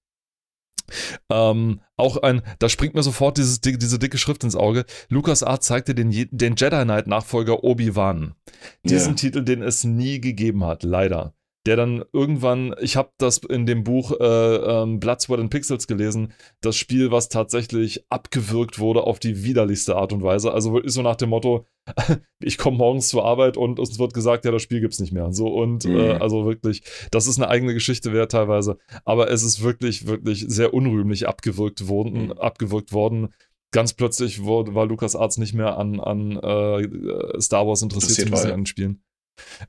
Ähm, 1.30 1.80
auch 1.98 2.18
ein, 2.18 2.42
da 2.60 2.70
springt 2.70 2.96
mir 2.96 3.04
sofort 3.04 3.38
dieses, 3.38 3.62
diese 3.62 4.00
dicke 4.00 4.18
Schrift 4.18 4.44
ins 4.44 4.56
Auge. 4.56 4.86
Lucas 5.10 5.44
Art 5.44 5.64
zeigte 5.64 5.96
den, 5.96 6.12
den 6.12 6.56
Jedi 6.56 6.84
Knight 6.84 7.08
Nachfolger 7.08 7.64
Obi-Wan. 7.64 8.36
Diesen 8.84 9.12
yeah. 9.12 9.16
Titel, 9.16 9.44
den 9.44 9.62
es 9.62 9.84
nie 9.84 10.20
gegeben 10.20 10.66
hat, 10.66 10.84
leider 10.84 11.34
der 11.68 11.76
dann 11.76 12.04
irgendwann, 12.12 12.74
ich 12.82 12.96
habe 12.96 13.12
das 13.18 13.38
in 13.38 13.66
dem 13.66 13.84
Buch 13.84 14.12
äh, 14.20 14.56
ähm, 14.56 15.00
Blood, 15.00 15.22
Sweat 15.22 15.40
and 15.40 15.52
Pixels 15.52 15.86
gelesen, 15.86 16.34
das 16.62 16.76
Spiel, 16.76 17.12
was 17.12 17.30
tatsächlich 17.30 18.04
abgewürgt 18.10 18.80
wurde 18.80 19.04
auf 19.04 19.20
die 19.20 19.44
widerlichste 19.44 19.96
Art 19.96 20.12
und 20.12 20.24
Weise. 20.24 20.52
Also 20.54 20.80
ist 20.80 20.96
so 20.96 21.04
nach 21.04 21.16
dem 21.16 21.30
Motto, 21.30 21.66
ich 22.40 22.58
komme 22.58 22.78
morgens 22.78 23.10
zur 23.10 23.26
Arbeit 23.26 23.58
und 23.58 23.80
uns 23.80 24.00
wird 24.00 24.14
gesagt, 24.14 24.46
ja, 24.46 24.52
das 24.52 24.64
Spiel 24.64 24.82
gibt's 24.82 25.00
nicht 25.00 25.14
mehr. 25.14 25.32
So 25.34 25.48
und 25.48 25.86
mhm. 25.86 26.00
äh, 26.00 26.12
also 26.14 26.46
wirklich, 26.46 26.82
das 27.12 27.28
ist 27.28 27.38
eine 27.38 27.50
eigene 27.50 27.74
Geschichte 27.74 28.12
wert 28.12 28.32
teilweise, 28.32 28.78
aber 29.06 29.30
es 29.30 29.44
ist 29.44 29.62
wirklich, 29.62 30.08
wirklich 30.08 30.46
sehr 30.48 30.74
unrühmlich 30.74 31.28
abgewürgt 31.28 31.88
worden, 31.88 32.26
mhm. 32.26 32.32
abgewürgt 32.34 32.92
worden 32.92 33.30
ganz 33.72 33.94
plötzlich 33.94 34.46
war 34.46 34.86
Lukas 34.86 35.16
Arzt 35.16 35.40
nicht 35.40 35.54
mehr 35.54 35.78
an, 35.78 36.02
an 36.02 36.38
äh, 36.38 37.40
Star 37.40 37.66
Wars 37.66 37.82
interessiert, 37.82 38.28
interessiert 38.28 38.54
an 38.54 38.66
Spielen. 38.66 39.02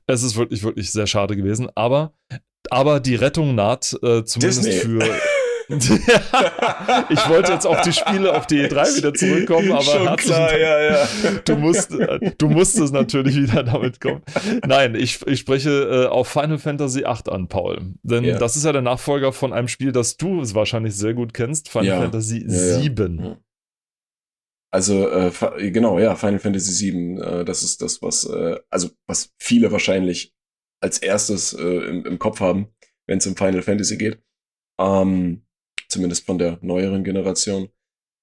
Es 0.07 0.23
ist 0.23 0.35
wirklich, 0.35 0.63
wirklich 0.63 0.91
sehr 0.91 1.07
schade 1.07 1.35
gewesen. 1.35 1.69
Aber, 1.75 2.13
aber 2.69 2.99
die 2.99 3.15
Rettung 3.15 3.55
naht, 3.55 3.93
äh, 4.03 4.23
zumindest 4.23 4.65
Disney. 4.65 4.71
für. 4.71 5.03
ich 5.69 7.29
wollte 7.29 7.53
jetzt 7.53 7.65
auf 7.65 7.81
die 7.81 7.93
Spiele 7.93 8.35
auf 8.35 8.47
die 8.47 8.65
E3 8.65 8.97
wieder 8.97 9.13
zurückkommen, 9.13 9.71
aber 9.71 9.83
Schon 9.83 10.15
klar, 10.17 10.57
ja, 10.57 10.81
ja. 10.81 11.07
du 11.45 11.55
musst 11.55 11.91
du 12.37 12.49
musstest 12.49 12.93
natürlich 12.93 13.35
wieder 13.35 13.63
damit 13.63 14.01
kommen. 14.01 14.21
Nein, 14.65 14.95
ich, 14.95 15.25
ich 15.25 15.39
spreche 15.39 15.69
äh, 15.69 16.07
auf 16.07 16.27
Final 16.27 16.57
Fantasy 16.57 16.99
VIII 17.01 17.33
an, 17.33 17.47
Paul. 17.47 17.79
Denn 18.03 18.23
ja. 18.23 18.37
das 18.37 18.55
ist 18.55 18.65
ja 18.65 18.71
der 18.71 18.81
Nachfolger 18.81 19.31
von 19.31 19.53
einem 19.53 19.67
Spiel, 19.67 19.91
das 19.91 20.17
du 20.17 20.41
wahrscheinlich 20.53 20.95
sehr 20.95 21.13
gut 21.13 21.33
kennst, 21.33 21.69
Final 21.69 21.85
ja. 21.85 22.01
Fantasy 22.01 22.45
VII. 22.45 23.37
Also 24.73 25.07
äh, 25.07 25.69
genau, 25.69 25.99
ja, 25.99 26.15
Final 26.15 26.39
Fantasy 26.39 26.91
VII, 26.91 27.19
äh, 27.21 27.45
das 27.45 27.61
ist 27.61 27.83
das, 27.83 28.01
was, 28.01 28.25
äh, 28.25 28.59
also 28.71 28.89
was 29.05 29.31
viele 29.37 29.71
wahrscheinlich 29.71 30.33
als 30.81 30.97
erstes 30.97 31.53
äh, 31.53 31.61
im, 31.61 32.03
im 32.07 32.17
Kopf 32.17 32.39
haben, 32.39 32.69
wenn 33.05 33.19
es 33.19 33.27
um 33.27 33.35
Final 33.35 33.61
Fantasy 33.61 33.97
geht. 33.97 34.23
Ähm, 34.79 35.45
zumindest 35.89 36.25
von 36.25 36.39
der 36.39 36.57
neueren 36.61 37.03
Generation. 37.03 37.69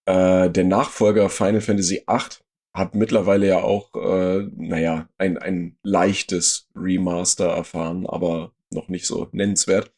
Äh, 0.07 0.51
der 0.51 0.65
Nachfolger 0.65 1.31
Final 1.31 1.61
Fantasy 1.61 2.03
VIII 2.09 2.41
hat 2.75 2.97
mittlerweile 2.97 3.47
ja 3.47 3.63
auch, 3.63 3.95
äh, 3.95 4.49
naja, 4.57 5.09
ein, 5.19 5.39
ein 5.39 5.79
leichtes 5.85 6.69
Remaster 6.75 7.47
erfahren, 7.47 8.09
aber 8.09 8.53
noch 8.71 8.89
nicht 8.89 9.07
so 9.07 9.29
nennenswert. 9.31 9.93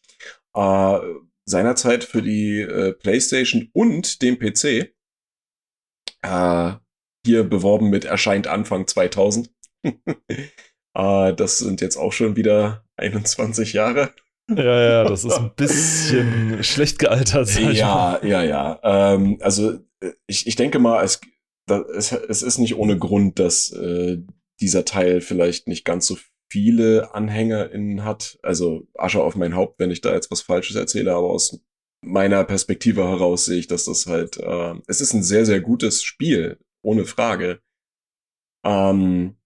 Äh, 0.55 0.99
seinerzeit 1.47 2.05
für 2.05 2.21
die 2.21 2.61
äh, 2.61 2.93
PlayStation 2.93 3.71
und 3.73 4.21
den 4.21 4.39
PC 4.39 4.93
äh, 6.23 6.73
hier 7.25 7.45
beworben 7.45 7.91
mit 7.91 8.05
erscheint 8.05 8.47
Anfang 8.47 8.87
2000. 8.87 9.51
äh, 9.85 9.93
das 11.35 11.59
sind 11.59 11.81
jetzt 11.81 11.97
auch 11.97 12.13
schon 12.13 12.37
wieder 12.37 12.85
21 12.97 13.73
Jahre. 13.73 14.11
Ja, 14.51 14.83
ja, 14.83 15.05
das 15.05 15.25
ist 15.25 15.39
ein 15.39 15.55
bisschen 15.55 16.63
schlecht 16.65 16.99
gealtert. 16.99 17.55
Ja, 17.59 18.19
ja, 18.25 18.43
ja. 18.43 18.81
Ähm, 18.83 19.39
also 19.41 19.79
ich, 20.27 20.47
ich 20.47 20.57
denke 20.57 20.79
mal, 20.79 21.05
es, 21.05 21.21
da, 21.67 21.81
es, 21.95 22.13
es 22.13 22.43
ist 22.43 22.59
nicht 22.59 22.77
ohne 22.77 22.99
Grund, 22.99 23.39
dass 23.39 23.71
äh, 23.73 24.19
dieser 24.61 24.85
Teil 24.85 25.21
vielleicht 25.21 25.69
nicht 25.69 25.85
ganz 25.85 26.07
so 26.07 26.17
viele 26.51 27.15
AnhängerInnen 27.15 28.05
hat. 28.05 28.39
Also 28.43 28.87
Asche 28.95 29.23
auf 29.23 29.37
mein 29.37 29.55
Haupt, 29.55 29.79
wenn 29.79 29.91
ich 29.91 30.01
da 30.01 30.13
jetzt 30.13 30.31
was 30.31 30.43
Falsches 30.43 30.77
erzähle, 30.77 31.15
aber 31.15 31.31
aus 31.31 31.61
meiner 32.03 32.45
Perspektive 32.45 33.05
heraus 33.05 33.47
sehe 33.47 33.59
ich, 33.59 33.69
dass 33.69 33.85
das 33.85 34.07
halt, 34.07 34.37
äh, 34.39 34.75
es 34.87 35.01
ist 35.01 35.15
ein 35.15 35.23
sehr, 35.23 35.47
sehr 35.47 35.61
gutes 35.61 36.03
Spiel, 36.03 36.59
ohne 36.83 37.05
Frage. 37.05 37.63
Ähm, 38.65 39.37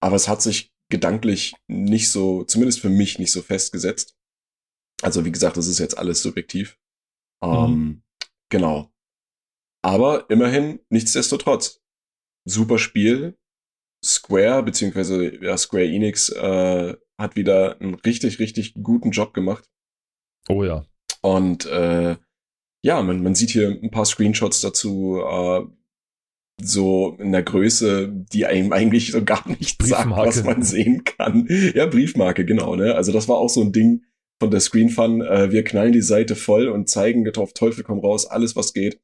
aber 0.00 0.16
es 0.16 0.28
hat 0.28 0.42
sich 0.42 0.72
gedanklich 0.90 1.54
nicht 1.66 2.10
so, 2.10 2.44
zumindest 2.44 2.80
für 2.80 2.90
mich 2.90 3.18
nicht 3.18 3.32
so 3.32 3.42
festgesetzt. 3.42 4.16
Also 5.02 5.24
wie 5.24 5.32
gesagt, 5.32 5.56
das 5.56 5.66
ist 5.66 5.78
jetzt 5.78 5.98
alles 5.98 6.22
subjektiv. 6.22 6.78
Ähm, 7.42 7.70
mhm. 7.70 8.02
Genau. 8.50 8.92
Aber 9.82 10.30
immerhin, 10.30 10.80
nichtsdestotrotz, 10.88 11.82
super 12.46 12.78
Spiel. 12.78 13.36
Square, 14.04 14.62
beziehungsweise 14.62 15.42
ja, 15.42 15.56
Square 15.56 15.86
Enix, 15.86 16.28
äh, 16.28 16.96
hat 17.18 17.36
wieder 17.36 17.80
einen 17.80 17.94
richtig, 17.94 18.38
richtig 18.38 18.74
guten 18.74 19.10
Job 19.10 19.34
gemacht. 19.34 19.68
Oh 20.48 20.62
ja. 20.62 20.86
Und 21.24 21.64
äh, 21.64 22.16
ja, 22.84 23.02
man, 23.02 23.22
man 23.22 23.34
sieht 23.34 23.48
hier 23.48 23.68
ein 23.70 23.90
paar 23.90 24.04
Screenshots 24.04 24.60
dazu, 24.60 25.22
äh, 25.26 25.62
so 26.62 27.16
in 27.18 27.32
der 27.32 27.42
Größe, 27.42 28.12
die 28.12 28.44
einem 28.44 28.72
eigentlich 28.72 29.12
so 29.12 29.24
gar 29.24 29.48
nicht 29.48 29.82
sagt, 29.82 30.10
was 30.10 30.44
man 30.44 30.62
sehen 30.62 31.02
kann. 31.04 31.48
Ja, 31.74 31.86
Briefmarke, 31.86 32.44
genau. 32.44 32.76
Ne? 32.76 32.94
Also 32.94 33.10
das 33.10 33.26
war 33.26 33.38
auch 33.38 33.48
so 33.48 33.62
ein 33.62 33.72
Ding 33.72 34.02
von 34.38 34.50
der 34.50 34.60
Screen 34.60 34.90
Fun. 34.90 35.22
Äh, 35.22 35.50
wir 35.50 35.64
knallen 35.64 35.92
die 35.92 36.02
Seite 36.02 36.36
voll 36.36 36.68
und 36.68 36.90
zeigen 36.90 37.26
auf 37.36 37.54
Teufel 37.54 37.84
komm 37.84 38.00
raus, 38.00 38.26
alles 38.26 38.54
was 38.54 38.74
geht. 38.74 39.00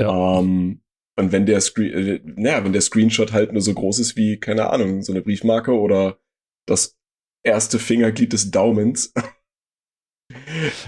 Ja. 0.00 0.40
Ähm, 0.40 0.82
und 1.16 1.30
wenn 1.30 1.46
der 1.46 1.60
Screen, 1.60 1.92
äh, 1.92 2.20
naja, 2.24 2.64
wenn 2.64 2.72
der 2.72 2.82
Screenshot 2.82 3.32
halt 3.32 3.52
nur 3.52 3.62
so 3.62 3.72
groß 3.72 4.00
ist 4.00 4.16
wie, 4.16 4.40
keine 4.40 4.70
Ahnung, 4.70 5.02
so 5.02 5.12
eine 5.12 5.22
Briefmarke 5.22 5.78
oder 5.78 6.18
das 6.66 6.98
erste 7.44 7.78
Fingerglied 7.78 8.32
des 8.32 8.50
Daumens, 8.50 9.12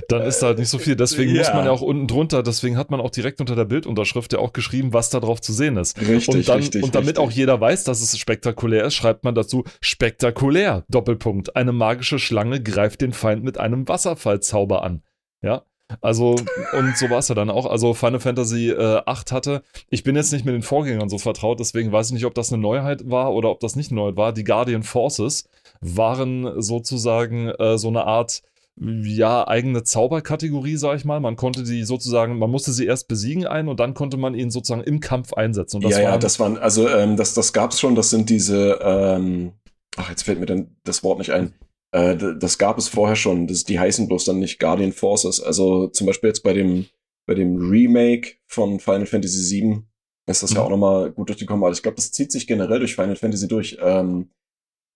dann 0.09 0.23
ist 0.23 0.41
da 0.41 0.49
halt 0.49 0.59
nicht 0.59 0.69
so 0.69 0.79
viel. 0.79 0.97
Deswegen 0.97 1.35
ja. 1.35 1.39
muss 1.39 1.53
man 1.53 1.65
ja 1.65 1.71
auch 1.71 1.81
unten 1.81 2.07
drunter, 2.07 2.43
deswegen 2.43 2.77
hat 2.77 2.91
man 2.91 3.01
auch 3.01 3.11
direkt 3.11 3.41
unter 3.41 3.57
der 3.57 3.65
Bildunterschrift 3.65 4.33
ja 4.33 4.39
auch 4.39 4.53
geschrieben, 4.53 4.93
was 4.93 5.11
da 5.11 5.21
drauf 5.21 5.41
zu 5.41 5.53
sehen 5.53 5.77
ist. 5.77 5.99
Richtig, 6.01 6.35
und, 6.35 6.49
dann, 6.49 6.59
richtig, 6.59 6.83
und 6.83 6.95
damit 6.95 7.19
richtig. 7.19 7.25
auch 7.25 7.31
jeder 7.31 7.61
weiß, 7.61 7.85
dass 7.85 8.01
es 8.01 8.19
spektakulär 8.19 8.85
ist, 8.85 8.95
schreibt 8.95 9.25
man 9.25 9.35
dazu 9.35 9.65
spektakulär, 9.81 10.85
Doppelpunkt. 10.89 11.57
Eine 11.57 11.73
magische 11.73 12.19
Schlange 12.19 12.63
greift 12.63 13.01
den 13.01 13.13
Feind 13.13 13.45
mit 13.45 13.59
einem 13.59 13.89
Wasserfallzauber 13.89 14.83
an. 14.83 15.03
Ja. 15.43 15.65
Also, 16.01 16.37
und 16.73 16.97
so 16.97 17.11
war 17.11 17.19
es 17.19 17.29
ja 17.29 17.35
dann 17.35 17.51
auch. 17.51 17.67
Also, 17.67 17.95
Final 17.95 18.21
Fantasy 18.21 18.71
äh, 18.71 19.03
8 19.05 19.33
hatte, 19.33 19.63
ich 19.91 20.03
bin 20.03 20.17
jetzt 20.17 20.33
nicht 20.33 20.45
mit 20.45 20.55
den 20.55 20.63
Vorgängern 20.63 21.09
so 21.09 21.19
vertraut, 21.19 21.61
deswegen 21.61 21.93
weiß 21.93 22.09
ich 22.09 22.15
nicht, 22.15 22.25
ob 22.25 22.35
das 22.35 22.53
eine 22.53 22.61
Neuheit 22.61 23.09
war 23.11 23.33
oder 23.35 23.51
ob 23.51 23.61
das 23.61 23.77
nicht 23.77 23.91
eine 23.91 24.01
Neuheit 24.01 24.17
war. 24.17 24.33
Die 24.33 24.45
Guardian 24.45 24.83
Forces 24.83 25.49
waren 25.81 26.61
sozusagen 26.61 27.49
äh, 27.49 27.79
so 27.79 27.89
eine 27.89 28.05
Art 28.05 28.43
ja, 28.77 29.47
eigene 29.47 29.85
Zauberkategorie, 29.85 30.77
sag 30.77 30.97
ich 30.97 31.05
mal. 31.05 31.21
Man 31.21 31.37
konnte 31.37 31.63
die 31.63 31.85
sozusagen, 31.85 32.39
man 32.39 32.51
musste 32.51 32.73
sie 32.73 32.87
erst 32.87 33.07
besiegen 33.07 33.47
ein 33.47 33.69
und 33.69 33.79
dann 33.79 33.95
konnte 33.95 34.17
man 34.17 34.35
ihn 34.35 34.51
sozusagen 34.51 34.83
im 34.83 35.01
Kampf 35.01 35.33
einsetzen. 35.33 35.81
ja, 35.83 36.01
ja, 36.01 36.19
das 36.19 36.41
waren, 36.41 36.59
also 36.59 36.89
ähm, 36.89 37.17
das, 37.17 37.35
das 37.35 37.53
gab's 37.53 37.79
schon, 37.79 37.95
das 37.95 38.11
sind 38.11 38.31
diese, 38.31 38.81
ähm, 38.83 39.53
ach, 39.97 40.11
jetzt 40.11 40.25
fällt 40.25 40.41
mir 40.41 40.47
dann 40.47 40.77
das 40.83 41.05
Wort 41.05 41.19
nicht 41.19 41.31
ein. 41.31 41.55
Äh, 41.93 42.17
das 42.17 42.59
gab 42.59 42.77
es 42.77 42.89
vorher 42.89 43.15
schon, 43.15 43.47
das, 43.47 43.65
die 43.65 43.79
heißen 43.79 44.09
bloß 44.09 44.25
dann 44.25 44.41
nicht 44.41 44.59
Guardian 44.59 44.93
Forces. 44.93 45.41
Also 45.41 45.87
zum 45.89 46.09
Beispiel 46.09 46.29
jetzt 46.29 46.43
bei 46.43 46.53
dem, 46.53 46.87
bei 47.27 47.35
dem 47.35 47.57
Remake 47.57 48.37
von 48.49 48.81
Final 48.81 49.07
Fantasy 49.07 49.63
VII 49.63 49.83
ist 50.27 50.43
das 50.43 50.51
mhm. 50.51 50.57
ja 50.57 50.63
auch 50.65 50.71
nochmal 50.71 51.13
gut 51.13 51.29
durchgekommen. 51.29 51.63
Aber 51.63 51.73
ich 51.73 51.83
glaube, 51.83 51.97
das 51.97 52.11
zieht 52.11 52.33
sich 52.33 52.49
generell 52.49 52.81
durch 52.81 52.97
Final 52.97 53.17
Fantasy 53.17 53.47
durch. 53.47 53.79
Ähm, 53.81 54.31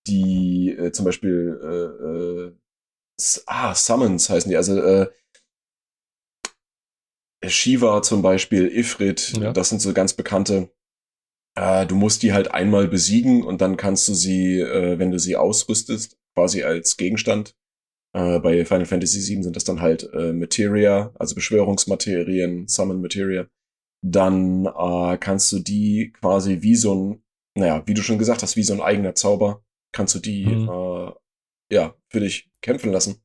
die 0.06 0.70
äh, 0.70 0.90
zum 0.90 1.04
Beispiel 1.04 1.60
äh, 1.62 2.06
äh, 2.06 2.52
ah, 3.46 3.74
Summons 3.74 4.30
heißen 4.30 4.50
die, 4.50 4.56
also 4.56 4.80
äh, 4.80 5.10
Shiva 7.46 8.02
zum 8.02 8.22
Beispiel, 8.22 8.68
Ifrit, 8.68 9.32
ja. 9.38 9.52
das 9.52 9.68
sind 9.68 9.80
so 9.80 9.92
ganz 9.92 10.12
bekannte. 10.12 10.70
Äh, 11.56 11.86
du 11.86 11.94
musst 11.94 12.22
die 12.22 12.32
halt 12.32 12.52
einmal 12.52 12.88
besiegen 12.88 13.42
und 13.44 13.60
dann 13.60 13.76
kannst 13.76 14.08
du 14.08 14.14
sie, 14.14 14.60
äh, 14.60 14.98
wenn 14.98 15.10
du 15.10 15.18
sie 15.18 15.36
ausrüstest, 15.36 16.16
quasi 16.34 16.62
als 16.62 16.96
Gegenstand. 16.96 17.54
Äh, 18.14 18.40
bei 18.40 18.64
Final 18.64 18.86
Fantasy 18.86 19.18
VII 19.20 19.42
sind 19.42 19.56
das 19.56 19.64
dann 19.64 19.80
halt 19.80 20.08
äh, 20.12 20.32
Materia, 20.32 21.12
also 21.18 21.34
Beschwörungsmaterien, 21.34 22.66
Summon 22.66 23.00
Materia. 23.00 23.46
Dann 24.04 24.66
äh, 24.66 25.18
kannst 25.18 25.50
du 25.52 25.58
die 25.58 26.12
quasi 26.12 26.62
wie 26.62 26.76
so 26.76 26.94
ein, 26.94 27.22
naja, 27.56 27.82
wie 27.86 27.94
du 27.94 28.02
schon 28.02 28.18
gesagt 28.18 28.42
hast, 28.42 28.56
wie 28.56 28.62
so 28.62 28.72
ein 28.72 28.80
eigener 28.80 29.14
Zauber, 29.14 29.62
kannst 29.92 30.14
du 30.14 30.20
die 30.20 30.46
mhm. 30.46 30.68
äh, 30.68 31.12
ja, 31.70 31.94
für 32.08 32.20
dich 32.20 32.50
kämpfen 32.60 32.92
lassen. 32.92 33.22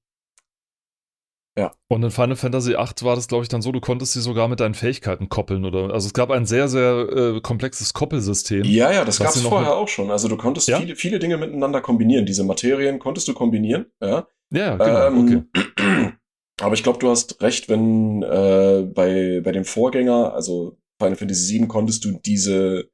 Ja. 1.56 1.72
Und 1.88 2.02
in 2.02 2.10
Final 2.10 2.36
Fantasy 2.36 2.72
VIII 2.72 3.02
war 3.02 3.16
das, 3.16 3.28
glaube 3.28 3.44
ich, 3.44 3.50
dann 3.50 3.62
so, 3.62 3.72
du 3.72 3.80
konntest 3.80 4.14
sie 4.14 4.22
sogar 4.22 4.48
mit 4.48 4.60
deinen 4.60 4.74
Fähigkeiten 4.74 5.30
koppeln, 5.30 5.66
oder? 5.66 5.94
Also 5.94 6.08
es 6.08 6.14
gab 6.14 6.32
ein 6.32 6.48
sehr, 6.48 6.68
sehr 6.68 7.08
äh, 7.12 7.42
komplexes 7.42 7.94
Koppelsystem. 7.94 8.64
Ja, 8.64 8.92
ja, 8.92 9.06
das 9.06 9.20
gab 9.20 9.36
es 9.36 9.42
vorher 9.42 9.76
auch 9.76 9.88
schon. 9.88 10.10
Also 10.10 10.28
du 10.28 10.36
konntest 10.36 10.68
ja? 10.68 10.80
viele, 10.80 10.96
viele 10.96 11.20
Dinge 11.20 11.38
miteinander 11.38 11.82
kombinieren. 11.82 12.26
Diese 12.26 12.44
Materien 12.44 12.98
konntest 12.98 13.28
du 13.28 13.34
kombinieren, 13.34 13.86
ja. 14.02 14.28
Ja, 14.52 14.78
genau, 14.78 15.08
ähm, 15.08 15.48
okay. 15.54 16.12
Aber 16.62 16.74
ich 16.74 16.84
glaube, 16.84 17.00
du 17.00 17.10
hast 17.10 17.42
recht, 17.42 17.70
wenn 17.70 18.24
äh, 18.24 18.88
bei, 18.92 19.42
bei 19.44 19.52
dem 19.52 19.66
Vorgänger, 19.66 20.34
also 20.34 20.78
Final 21.00 21.16
Fantasy 21.16 21.60
VII, 21.60 21.68
konntest 21.68 22.06
du 22.06 22.20
diese, 22.20 22.90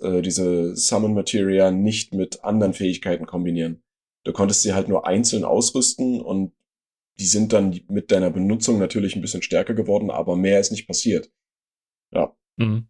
äh, 0.00 0.22
diese 0.22 0.76
Summon 0.76 1.14
Materia 1.14 1.70
nicht 1.70 2.14
mit 2.14 2.44
anderen 2.44 2.74
Fähigkeiten 2.74 3.26
kombinieren. 3.26 3.82
Du 4.24 4.32
konntest 4.32 4.62
sie 4.62 4.74
halt 4.74 4.88
nur 4.88 5.06
einzeln 5.06 5.44
ausrüsten 5.44 6.20
und 6.20 6.52
die 7.18 7.26
sind 7.26 7.52
dann 7.52 7.80
mit 7.88 8.10
deiner 8.12 8.30
Benutzung 8.30 8.78
natürlich 8.78 9.16
ein 9.16 9.22
bisschen 9.22 9.42
stärker 9.42 9.74
geworden, 9.74 10.10
aber 10.10 10.36
mehr 10.36 10.60
ist 10.60 10.70
nicht 10.70 10.86
passiert. 10.86 11.30
Ja. 12.12 12.36
Mhm. 12.56 12.88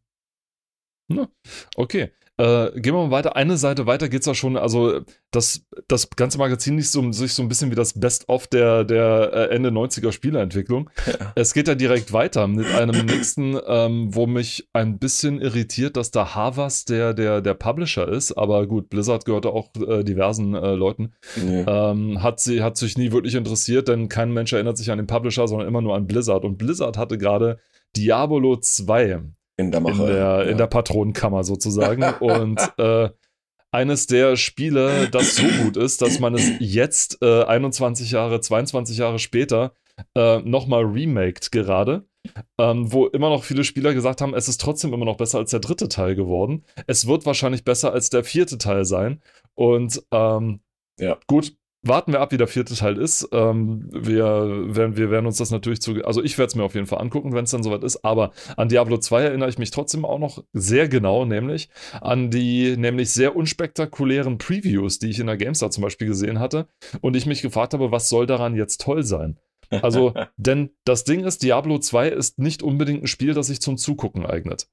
Okay. 1.76 2.12
Äh, 2.38 2.70
gehen 2.80 2.94
wir 2.94 3.04
mal 3.04 3.10
weiter. 3.10 3.34
Eine 3.34 3.56
Seite 3.56 3.86
weiter 3.86 4.08
geht 4.08 4.20
es 4.20 4.26
ja 4.26 4.34
schon, 4.34 4.56
also 4.56 5.00
das, 5.32 5.66
das 5.88 6.08
ganze 6.10 6.38
Magazin 6.38 6.76
liest 6.76 6.92
so, 6.92 7.10
sich 7.10 7.34
so 7.34 7.42
ein 7.42 7.48
bisschen 7.48 7.72
wie 7.72 7.74
das 7.74 7.98
Best-of 7.98 8.46
der, 8.46 8.84
der 8.84 9.30
äh, 9.32 9.54
Ende 9.54 9.70
90er 9.70 10.12
Spieleentwicklung. 10.12 10.88
Ja. 11.06 11.32
Es 11.34 11.52
geht 11.52 11.66
ja 11.66 11.74
direkt 11.74 12.12
weiter 12.12 12.46
mit 12.46 12.66
einem 12.66 13.06
nächsten, 13.06 13.58
ähm, 13.66 14.14
wo 14.14 14.26
mich 14.26 14.68
ein 14.72 14.98
bisschen 15.00 15.40
irritiert, 15.40 15.96
dass 15.96 16.12
da 16.12 16.36
Havas 16.36 16.84
der, 16.84 17.12
der, 17.12 17.40
der 17.40 17.54
Publisher 17.54 18.06
ist, 18.06 18.32
aber 18.32 18.68
gut, 18.68 18.88
Blizzard 18.88 19.24
gehörte 19.24 19.50
auch 19.50 19.70
äh, 19.74 20.04
diversen 20.04 20.54
äh, 20.54 20.74
Leuten. 20.74 21.14
Nee. 21.36 21.64
Ähm, 21.66 22.22
hat, 22.22 22.38
sie, 22.38 22.62
hat 22.62 22.76
sich 22.76 22.96
nie 22.96 23.10
wirklich 23.10 23.34
interessiert, 23.34 23.88
denn 23.88 24.08
kein 24.08 24.32
Mensch 24.32 24.52
erinnert 24.52 24.78
sich 24.78 24.92
an 24.92 24.98
den 24.98 25.08
Publisher, 25.08 25.48
sondern 25.48 25.66
immer 25.66 25.82
nur 25.82 25.96
an 25.96 26.06
Blizzard. 26.06 26.44
Und 26.44 26.56
Blizzard 26.56 26.96
hatte 26.96 27.18
gerade 27.18 27.58
Diablo 27.96 28.56
2 28.56 29.22
in 29.58 29.70
der 29.70 29.80
Mache. 29.80 30.02
In 30.02 30.06
der, 30.06 30.16
ja. 30.16 30.42
in 30.42 30.56
der 30.56 30.66
Patronenkammer 30.66 31.44
sozusagen. 31.44 32.02
und 32.20 32.58
äh, 32.78 33.10
eines 33.70 34.06
der 34.06 34.36
Spiele, 34.36 35.08
das 35.10 35.36
so 35.36 35.44
gut 35.62 35.76
ist, 35.76 36.00
dass 36.00 36.20
man 36.20 36.34
es 36.34 36.50
jetzt, 36.58 37.18
äh, 37.22 37.44
21 37.44 38.10
Jahre, 38.10 38.40
22 38.40 38.96
Jahre 38.96 39.18
später, 39.18 39.72
äh, 40.14 40.38
nochmal 40.38 40.84
remaked 40.84 41.52
gerade. 41.52 42.06
Ähm, 42.58 42.92
wo 42.92 43.06
immer 43.06 43.30
noch 43.30 43.44
viele 43.44 43.64
Spieler 43.64 43.94
gesagt 43.94 44.20
haben, 44.20 44.34
es 44.34 44.48
ist 44.48 44.60
trotzdem 44.60 44.92
immer 44.92 45.04
noch 45.04 45.16
besser 45.16 45.38
als 45.38 45.50
der 45.50 45.60
dritte 45.60 45.88
Teil 45.88 46.14
geworden. 46.14 46.64
Es 46.86 47.06
wird 47.06 47.24
wahrscheinlich 47.24 47.64
besser 47.64 47.92
als 47.92 48.10
der 48.10 48.22
vierte 48.24 48.58
Teil 48.58 48.84
sein. 48.84 49.22
Und 49.54 50.02
ähm, 50.12 50.60
ja. 50.98 51.16
gut, 51.26 51.54
warten 51.88 52.12
wir 52.12 52.20
ab, 52.20 52.32
wie 52.32 52.36
der 52.36 52.46
vierte 52.46 52.74
Teil 52.74 52.96
ist. 52.98 53.28
Ähm, 53.32 53.88
wir, 53.92 54.66
werden, 54.74 54.96
wir 54.96 55.10
werden 55.10 55.26
uns 55.26 55.38
das 55.38 55.50
natürlich 55.50 55.80
zu. 55.80 56.04
Also, 56.04 56.22
ich 56.22 56.38
werde 56.38 56.48
es 56.48 56.54
mir 56.54 56.64
auf 56.64 56.74
jeden 56.74 56.86
Fall 56.86 57.00
angucken, 57.00 57.32
wenn 57.32 57.44
es 57.44 57.50
dann 57.50 57.62
soweit 57.62 57.84
ist. 57.84 58.04
Aber 58.04 58.32
an 58.56 58.68
Diablo 58.68 58.98
2 58.98 59.22
erinnere 59.22 59.48
ich 59.48 59.58
mich 59.58 59.70
trotzdem 59.70 60.04
auch 60.04 60.18
noch 60.18 60.42
sehr 60.52 60.88
genau, 60.88 61.24
nämlich 61.24 61.68
an 62.00 62.30
die 62.30 62.76
nämlich 62.76 63.10
sehr 63.10 63.36
unspektakulären 63.36 64.38
Previews, 64.38 64.98
die 64.98 65.10
ich 65.10 65.20
in 65.20 65.26
der 65.26 65.36
GameStar 65.36 65.70
zum 65.70 65.82
Beispiel 65.82 66.06
gesehen 66.06 66.38
hatte. 66.38 66.66
Und 67.00 67.16
ich 67.16 67.26
mich 67.26 67.42
gefragt 67.42 67.74
habe, 67.74 67.90
was 67.90 68.08
soll 68.08 68.26
daran 68.26 68.54
jetzt 68.54 68.80
toll 68.80 69.02
sein? 69.02 69.38
Also, 69.70 70.14
denn 70.36 70.70
das 70.84 71.04
Ding 71.04 71.24
ist, 71.24 71.42
Diablo 71.42 71.78
2 71.78 72.08
ist 72.08 72.38
nicht 72.38 72.62
unbedingt 72.62 73.04
ein 73.04 73.08
Spiel, 73.08 73.34
das 73.34 73.48
sich 73.48 73.60
zum 73.60 73.76
Zugucken 73.76 74.26
eignet 74.26 74.68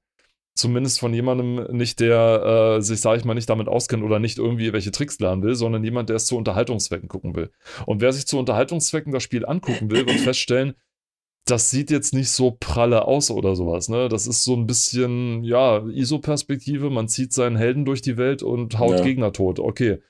zumindest 0.56 0.98
von 0.98 1.14
jemandem 1.14 1.76
nicht, 1.76 2.00
der 2.00 2.76
äh, 2.78 2.82
sich, 2.82 3.00
sage 3.00 3.18
ich 3.18 3.24
mal, 3.24 3.34
nicht 3.34 3.48
damit 3.48 3.68
auskennt 3.68 4.02
oder 4.02 4.18
nicht 4.18 4.38
irgendwie 4.38 4.72
welche 4.72 4.90
Tricks 4.90 5.18
lernen 5.20 5.42
will, 5.42 5.54
sondern 5.54 5.84
jemand, 5.84 6.08
der 6.08 6.16
es 6.16 6.26
zu 6.26 6.36
Unterhaltungszwecken 6.36 7.08
gucken 7.08 7.36
will. 7.36 7.50
Und 7.84 8.00
wer 8.00 8.12
sich 8.12 8.26
zu 8.26 8.38
Unterhaltungszwecken 8.38 9.12
das 9.12 9.22
Spiel 9.22 9.46
angucken 9.46 9.90
will, 9.90 10.06
wird 10.06 10.20
feststellen, 10.20 10.74
das 11.44 11.70
sieht 11.70 11.90
jetzt 11.90 12.12
nicht 12.12 12.30
so 12.30 12.56
pralle 12.58 13.04
aus 13.04 13.30
oder 13.30 13.54
sowas, 13.54 13.88
ne? 13.88 14.08
Das 14.08 14.26
ist 14.26 14.42
so 14.42 14.54
ein 14.56 14.66
bisschen, 14.66 15.44
ja, 15.44 15.86
ISO-Perspektive, 15.86 16.90
man 16.90 17.06
zieht 17.06 17.32
seinen 17.32 17.56
Helden 17.56 17.84
durch 17.84 18.02
die 18.02 18.16
Welt 18.16 18.42
und 18.42 18.78
haut 18.80 18.98
ja. 18.98 19.04
Gegner 19.04 19.32
tot, 19.32 19.60
okay. 19.60 20.00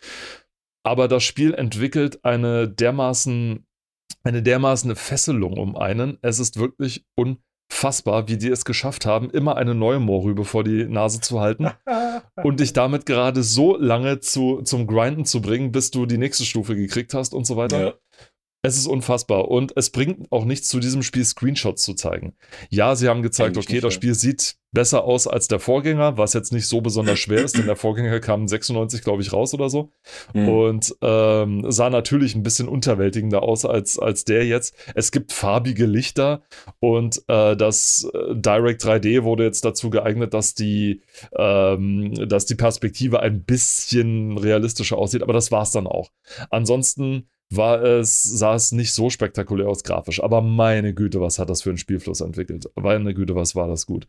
Aber 0.83 1.09
das 1.09 1.25
Spiel 1.25 1.53
entwickelt 1.53 2.25
eine 2.25 2.69
dermaßen, 2.69 3.67
eine 4.23 4.43
dermaßen 4.43 4.95
Fesselung 4.97 5.59
um 5.59 5.77
einen. 5.77 6.17
Es 6.23 6.39
ist 6.39 6.59
wirklich 6.59 7.05
un 7.19 7.39
fassbar, 7.68 8.29
wie 8.29 8.37
die 8.37 8.48
es 8.48 8.64
geschafft 8.64 9.07
haben, 9.07 9.31
immer 9.31 9.57
eine 9.57 9.74
neue 9.74 9.98
Moorrübe 9.98 10.44
vor 10.44 10.64
die 10.64 10.85
Nase 10.85 11.20
zu 11.20 11.40
halten 11.40 11.70
und 12.42 12.61
dich 12.61 12.72
damit 12.72 13.07
gerade 13.07 13.42
so 13.42 13.76
lange 13.76 14.20
zu, 14.20 14.62
zum 14.62 14.87
Grinden 14.87 15.24
zu 15.24 15.40
bringen, 15.40 15.72
bis 15.72 15.90
du 15.90 16.07
die 16.07 16.18
nächste 16.18 16.44
Stufe 16.44 16.76
gekriegt 16.76 17.14
hast 17.14 17.35
und 17.35 17.46
so 17.46 17.57
weiter. 17.57 17.81
Ja. 17.81 17.94
Es 18.66 18.76
ist 18.76 18.88
unfassbar 18.88 19.46
und 19.48 19.76
es 19.76 19.90
bringt 19.90 20.33
auch 20.33 20.44
nichts 20.44 20.66
zu 20.66 20.81
diesem 20.81 21.05
Spiel 21.05 21.24
Screenshots 21.24 21.85
zu 21.85 21.94
zeigen. 21.94 22.35
Ja, 22.68 22.96
sie 22.96 23.09
haben 23.09 23.22
gezeigt, 23.22 23.57
Eigentlich 23.57 23.68
okay, 23.68 23.81
das 23.81 23.94
Spiel 23.94 24.12
sieht 24.12 24.57
besser 24.72 25.05
aus 25.05 25.29
als 25.29 25.46
der 25.46 25.61
Vorgänger, 25.61 26.18
was 26.18 26.33
jetzt 26.33 26.52
nicht 26.52 26.66
so 26.66 26.81
besonders 26.81 27.20
schwer 27.20 27.44
ist, 27.44 27.57
denn 27.57 27.66
der 27.66 27.76
Vorgänger 27.76 28.18
kam 28.18 28.48
96, 28.48 29.02
glaube 29.02 29.22
ich, 29.22 29.33
raus 29.33 29.55
oder 29.55 29.70
so. 29.70 29.92
Mhm. 30.35 30.48
Und 30.48 30.96
ähm, 31.00 31.64
sah 31.70 31.90
natürlich 31.90 32.35
ein 32.35 32.42
bisschen 32.42 32.66
unterwältigender 32.66 33.44
aus 33.44 33.64
als, 33.64 34.00
als 34.00 34.24
der 34.24 34.44
jetzt. 34.44 34.74
Es 34.96 35.12
gibt 35.12 35.33
farbige 35.33 35.87
Lichter 35.87 36.42
und 36.81 37.22
äh, 37.29 37.57
das 37.57 38.11
äh, 38.12 38.35
Direct 38.35 38.83
3D 38.83 39.22
wurde 39.22 39.44
jetzt 39.44 39.64
dazu 39.64 39.90
geeignet, 39.90 40.35
dass 40.35 40.55
die, 40.55 41.02
ähm, 41.38 42.29
dass 42.29 42.46
die 42.46 42.57
Perspektive 42.57 43.20
ein 43.20 43.44
bisschen 43.44 44.37
realistischer 44.37 44.98
aussieht, 44.98 45.22
aber 45.22 45.35
das 45.35 45.52
war 45.52 45.62
es 45.62 45.70
dann 45.70 45.87
auch. 45.87 46.11
Ansonsten 46.50 47.29
war 47.51 47.83
es, 47.83 48.23
sah 48.23 48.55
es 48.55 48.73
nicht 48.73 48.93
so 48.93 49.11
spektakulär 49.11 49.69
aus 49.69 49.85
grafisch. 49.85 50.23
Aber 50.23 50.41
meine 50.41 50.95
Güte, 50.95 51.21
was 51.21 51.39
hat 51.39 51.51
das 51.51 51.63
für 51.63 51.71
einen 51.71 51.79
Spielfluss 51.79 52.21
entwickelt? 52.21 52.71
Meine 52.75 53.15
Güte, 53.15 53.35
was 53.35 53.55
war 53.55 53.69
das 53.69 53.87
gut. 53.87 54.09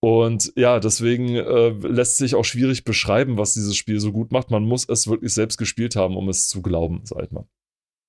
Und 0.00 0.52
ja, 0.56 0.80
deswegen 0.80 1.36
äh, 1.36 1.68
lässt 1.68 2.16
sich 2.16 2.34
auch 2.34 2.44
schwierig 2.44 2.84
beschreiben, 2.84 3.38
was 3.38 3.54
dieses 3.54 3.76
Spiel 3.76 4.00
so 4.00 4.12
gut 4.12 4.32
macht. 4.32 4.50
Man 4.50 4.64
muss 4.64 4.88
es 4.88 5.08
wirklich 5.08 5.32
selbst 5.32 5.58
gespielt 5.58 5.94
haben, 5.94 6.16
um 6.16 6.28
es 6.28 6.48
zu 6.48 6.60
glauben, 6.60 7.02
sag 7.04 7.24
ich 7.24 7.30
mal. 7.30 7.46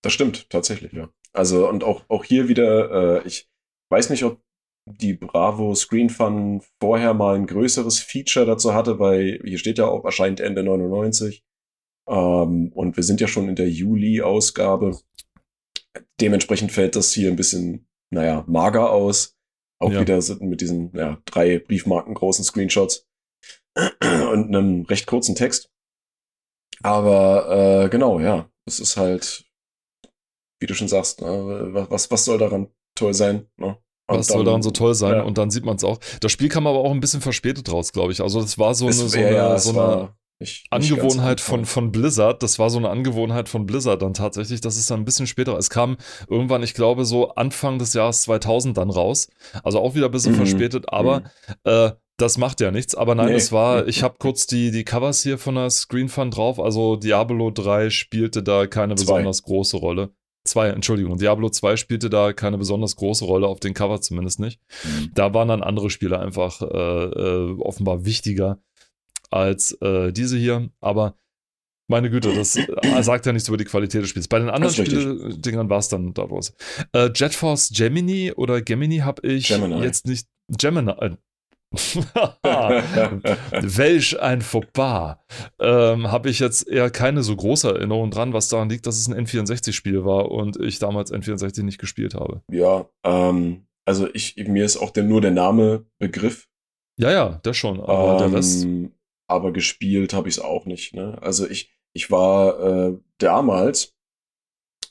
Das 0.01 0.13
stimmt, 0.13 0.49
tatsächlich, 0.49 0.91
ja. 0.93 1.09
Also, 1.33 1.69
und 1.69 1.83
auch, 1.83 2.03
auch 2.09 2.23
hier 2.23 2.47
wieder, 2.47 3.21
äh, 3.21 3.27
ich 3.27 3.47
weiß 3.89 4.09
nicht, 4.09 4.23
ob 4.23 4.41
die 4.85 5.13
Bravo 5.13 5.73
Screen 5.75 6.09
Fun 6.09 6.61
vorher 6.79 7.13
mal 7.13 7.35
ein 7.35 7.47
größeres 7.47 7.99
Feature 7.99 8.45
dazu 8.45 8.73
hatte, 8.73 8.99
weil 8.99 9.39
hier 9.43 9.57
steht 9.57 9.77
ja 9.77 9.85
auch, 9.85 10.03
erscheint 10.03 10.39
Ende 10.39 10.63
99. 10.63 11.43
Ähm, 12.07 12.71
und 12.73 12.95
wir 12.95 13.03
sind 13.03 13.21
ja 13.21 13.27
schon 13.27 13.49
in 13.49 13.55
der 13.55 13.69
Juli-Ausgabe. 13.69 14.99
Dementsprechend 16.19 16.71
fällt 16.71 16.95
das 16.95 17.13
hier 17.13 17.29
ein 17.29 17.35
bisschen, 17.35 17.87
naja, 18.11 18.43
mager 18.47 18.91
aus. 18.91 19.35
Auch 19.79 19.91
ja. 19.91 19.99
wieder 19.99 20.19
mit 20.39 20.61
diesen 20.61 20.91
ja, 20.95 21.21
drei 21.25 21.59
Briefmarken 21.59 22.13
großen 22.13 22.45
Screenshots 22.45 23.05
und 23.75 24.47
einem 24.47 24.83
recht 24.83 25.07
kurzen 25.07 25.35
Text. 25.35 25.69
Aber 26.81 27.83
äh, 27.85 27.89
genau, 27.89 28.19
ja, 28.19 28.49
es 28.65 28.79
ist 28.79 28.97
halt, 28.97 29.45
wie 30.59 30.67
du 30.67 30.73
schon 30.73 30.87
sagst, 30.87 31.21
ne, 31.21 31.87
was, 31.89 32.11
was 32.11 32.25
soll 32.25 32.37
daran 32.37 32.69
toll 32.95 33.13
sein? 33.13 33.47
Ne? 33.57 33.77
Was 34.07 34.27
dann, 34.27 34.37
soll 34.37 34.45
daran 34.45 34.61
so 34.61 34.71
toll 34.71 34.95
sein? 34.95 35.15
Ja. 35.15 35.23
Und 35.23 35.37
dann 35.37 35.49
sieht 35.49 35.65
man 35.65 35.77
es 35.77 35.83
auch. 35.83 35.99
Das 36.19 36.31
Spiel 36.31 36.49
kam 36.49 36.67
aber 36.67 36.79
auch 36.79 36.91
ein 36.91 36.99
bisschen 36.99 37.21
verspätet 37.21 37.71
raus, 37.71 37.93
glaube 37.93 38.11
ich. 38.11 38.21
Also 38.21 38.41
das 38.41 38.57
war 38.57 38.75
so 38.75 38.85
eine, 38.85 38.93
so 38.93 39.17
eine, 39.17 39.33
ja, 39.33 39.57
so 39.57 39.79
eine 39.79 40.15
nicht, 40.43 40.65
Angewohnheit 40.69 41.41
von, 41.41 41.65
von 41.65 41.91
Blizzard. 41.91 42.43
Das 42.43 42.59
war 42.59 42.69
so 42.69 42.77
eine 42.77 42.89
Angewohnheit 42.89 43.49
von 43.49 43.65
Blizzard 43.65 44.01
dann 44.01 44.13
tatsächlich. 44.13 44.61
Das 44.61 44.77
ist 44.77 44.91
dann 44.91 45.01
ein 45.01 45.05
bisschen 45.05 45.27
später. 45.27 45.57
Es 45.57 45.69
kam 45.69 45.97
irgendwann, 46.27 46.63
ich 46.63 46.73
glaube, 46.73 47.05
so 47.05 47.29
Anfang 47.35 47.79
des 47.79 47.93
Jahres 47.93 48.23
2000 48.23 48.77
dann 48.77 48.89
raus. 48.89 49.29
Also 49.63 49.79
auch 49.79 49.95
wieder 49.95 50.07
ein 50.07 50.11
bisschen 50.11 50.33
mhm. 50.33 50.37
verspätet, 50.37 50.85
aber 50.89 51.21
mhm. 51.21 51.25
äh, 51.63 51.91
das 52.17 52.37
macht 52.37 52.61
ja 52.61 52.71
nichts. 52.71 52.95
Aber 52.95 53.15
nein, 53.15 53.27
nee. 53.27 53.35
es 53.35 53.51
war, 53.51 53.87
ich 53.87 54.03
habe 54.03 54.15
kurz 54.19 54.45
die, 54.47 54.71
die 54.71 54.83
Covers 54.83 55.23
hier 55.23 55.37
von 55.37 55.55
der 55.55 55.69
Screen 55.69 56.09
Fun 56.09 56.31
drauf. 56.31 56.59
Also 56.59 56.95
Diablo 56.95 57.51
3 57.51 57.89
spielte 57.89 58.43
da 58.43 58.67
keine 58.67 58.95
Zwei. 58.95 59.03
besonders 59.03 59.43
große 59.43 59.77
Rolle. 59.77 60.11
2, 60.45 60.69
Entschuldigung, 60.69 61.17
Diablo 61.17 61.49
2 61.49 61.77
spielte 61.77 62.09
da 62.09 62.33
keine 62.33 62.57
besonders 62.57 62.97
große 62.97 63.23
Rolle, 63.23 63.47
auf 63.47 63.61
den 63.61 63.73
Cover 63.73 64.01
zumindest 64.01 64.41
nicht. 64.41 64.59
Mhm. 64.83 65.11
Da 65.15 65.33
waren 65.33 65.47
dann 65.47 65.63
andere 65.63 65.89
Spiele 65.89 66.19
einfach 66.19 66.61
äh, 66.61 66.65
äh, 66.65 67.55
offenbar 67.59 68.03
wichtiger 68.05 68.59
als 69.33 69.73
äh, 69.81 70.11
diese 70.11 70.37
hier. 70.37 70.69
Aber 70.79 71.15
meine 71.89 72.09
Güte, 72.09 72.33
das 72.33 72.55
äh, 72.55 73.03
sagt 73.03 73.25
ja 73.25 73.33
nichts 73.33 73.47
über 73.47 73.57
die 73.57 73.65
Qualität 73.65 74.01
des 74.01 74.09
Spiels. 74.09 74.27
Bei 74.27 74.39
den 74.39 74.49
anderen 74.49 74.73
Spieldingern 74.73 75.69
war 75.69 75.79
es 75.79 75.89
dann 75.89 76.13
daraus. 76.13 76.53
Äh, 76.93 77.09
Jet 77.13 77.33
Force 77.33 77.71
Gemini 77.73 78.31
oder 78.31 78.61
Gemini 78.61 78.99
habe 78.99 79.27
ich 79.27 79.47
Gemini. 79.47 79.81
jetzt 79.83 80.07
nicht. 80.07 80.27
Gemini. 80.47 80.91
Äh, 80.91 81.11
Welch 83.61 84.21
ein 84.21 84.41
Fauxpas. 84.41 85.17
Ähm, 85.59 86.11
habe 86.11 86.29
ich 86.29 86.39
jetzt 86.39 86.67
eher 86.67 86.89
keine 86.91 87.23
so 87.23 87.35
große 87.35 87.69
Erinnerung 87.69 88.11
dran, 88.11 88.31
was 88.31 88.47
daran 88.47 88.69
liegt, 88.69 88.85
dass 88.85 88.97
es 88.97 89.07
ein 89.09 89.25
N64-Spiel 89.25 90.05
war 90.05 90.31
und 90.31 90.57
ich 90.57 90.77
damals 90.79 91.11
N64 91.11 91.63
nicht 91.63 91.79
gespielt 91.79 92.13
habe. 92.13 92.43
Ja, 92.51 92.85
ähm, 93.03 93.65
also 93.85 94.07
ich, 94.13 94.35
mir 94.37 94.65
ist 94.65 94.77
auch 94.77 94.91
der, 94.91 95.03
nur 95.03 95.19
der 95.21 95.31
Name 95.31 95.85
Begriff. 95.99 96.47
Ja, 96.99 97.11
ja, 97.11 97.39
das 97.41 97.57
schon, 97.57 97.79
aber 97.79 98.13
ähm, 98.13 98.17
der 98.19 98.37
Rest 98.37 98.67
aber 99.27 99.51
gespielt 99.51 100.13
habe 100.13 100.29
ich 100.29 100.35
es 100.35 100.43
auch 100.43 100.65
nicht. 100.65 100.93
Ne? 100.93 101.17
Also 101.21 101.47
ich, 101.49 101.71
ich 101.93 102.11
war 102.11 102.59
äh, 102.89 102.97
damals, 103.17 103.95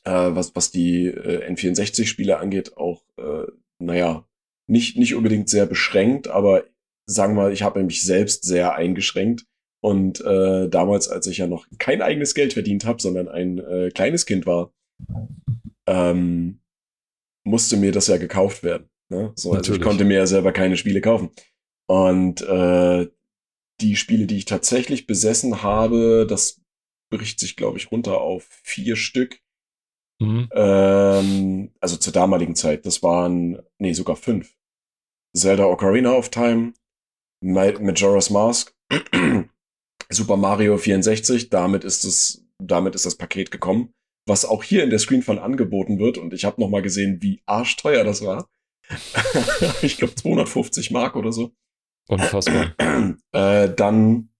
äh, 0.05 0.11
was, 0.11 0.55
was 0.55 0.71
die 0.71 1.07
äh, 1.07 1.51
N64-Spiele 1.53 2.39
angeht, 2.39 2.77
auch, 2.77 3.03
äh, 3.19 3.47
naja, 3.79 4.27
nicht, 4.67 4.97
nicht 4.97 5.15
unbedingt 5.15 5.49
sehr 5.49 5.67
beschränkt, 5.67 6.29
aber 6.29 6.65
sagen 7.07 7.35
wir 7.35 7.43
mal, 7.43 7.53
ich 7.53 7.63
habe 7.63 7.83
mich 7.83 8.03
selbst 8.03 8.45
sehr 8.45 8.75
eingeschränkt. 8.75 9.47
Und 9.81 10.21
äh, 10.21 10.69
damals, 10.69 11.09
als 11.09 11.27
ich 11.27 11.39
ja 11.39 11.49
noch 11.49 11.67
kein 11.79 12.03
eigenes 12.03 12.35
Geld 12.35 12.53
verdient 12.53 12.85
habe, 12.85 13.03
sondern 13.03 13.29
ein 13.29 13.59
äh, 13.59 13.91
kleines 13.93 14.27
Kind 14.27 14.47
war, 14.47 14.73
ähm, 15.89 16.61
musste 17.45 17.77
mir 17.77 17.91
das 17.91 18.07
ja 18.07 18.17
gekauft 18.17 18.63
werden. 18.63 18.89
Ne? 19.09 19.33
So, 19.35 19.53
also 19.53 19.75
ich 19.75 19.81
konnte 19.81 20.05
mir 20.05 20.19
ja 20.19 20.27
selber 20.27 20.53
keine 20.53 20.77
Spiele 20.77 21.01
kaufen. 21.01 21.31
Und 21.89 22.43
äh, 22.43 23.09
die 23.81 23.97
Spiele, 23.97 24.27
die 24.27 24.39
ich 24.39 24.45
tatsächlich 24.45 25.07
besessen 25.07 25.63
habe, 25.63 26.27
das 26.29 26.61
bricht 27.11 27.41
sich, 27.41 27.57
glaube 27.57 27.79
ich, 27.79 27.91
runter 27.91 28.21
auf 28.21 28.45
vier 28.63 28.97
Stück. 28.97 29.41
Mhm. 30.21 30.49
Ähm, 30.53 31.71
also 31.81 31.97
zur 31.97 32.13
damaligen 32.13 32.55
Zeit. 32.55 32.87
Das 32.87 33.03
waren, 33.03 33.61
nee, 33.79 33.93
sogar 33.93 34.17
fünf. 34.17 34.55
Zelda 35.37 35.65
Ocarina 35.65 36.13
of 36.13 36.29
Time, 36.29 36.75
Majora's 37.43 38.31
Mask, 38.31 38.75
Super 40.11 40.37
Mario 40.37 40.77
64, 40.77 41.49
damit 41.49 41.85
ist 41.85 42.05
es, 42.05 42.45
damit 42.59 42.95
ist 42.95 43.07
das 43.07 43.17
Paket 43.17 43.51
gekommen, 43.51 43.93
was 44.27 44.45
auch 44.45 44.63
hier 44.63 44.85
in 44.85 44.91
der 44.91 44.99
Screen 44.99 45.23
von 45.23 45.39
angeboten 45.39 45.99
wird. 45.99 46.19
Und 46.19 46.35
ich 46.35 46.45
habe 46.45 46.61
noch 46.61 46.69
mal 46.69 46.83
gesehen, 46.83 47.23
wie 47.23 47.43
arschteuer 47.47 48.05
das 48.05 48.23
war. 48.23 48.49
ich 49.83 49.97
glaube 49.97 50.15
250 50.15 50.91
Mark 50.91 51.17
oder 51.17 51.33
so. 51.33 51.53
Unfassbar. 52.09 52.75
äh, 53.33 53.73
dann 53.75 54.31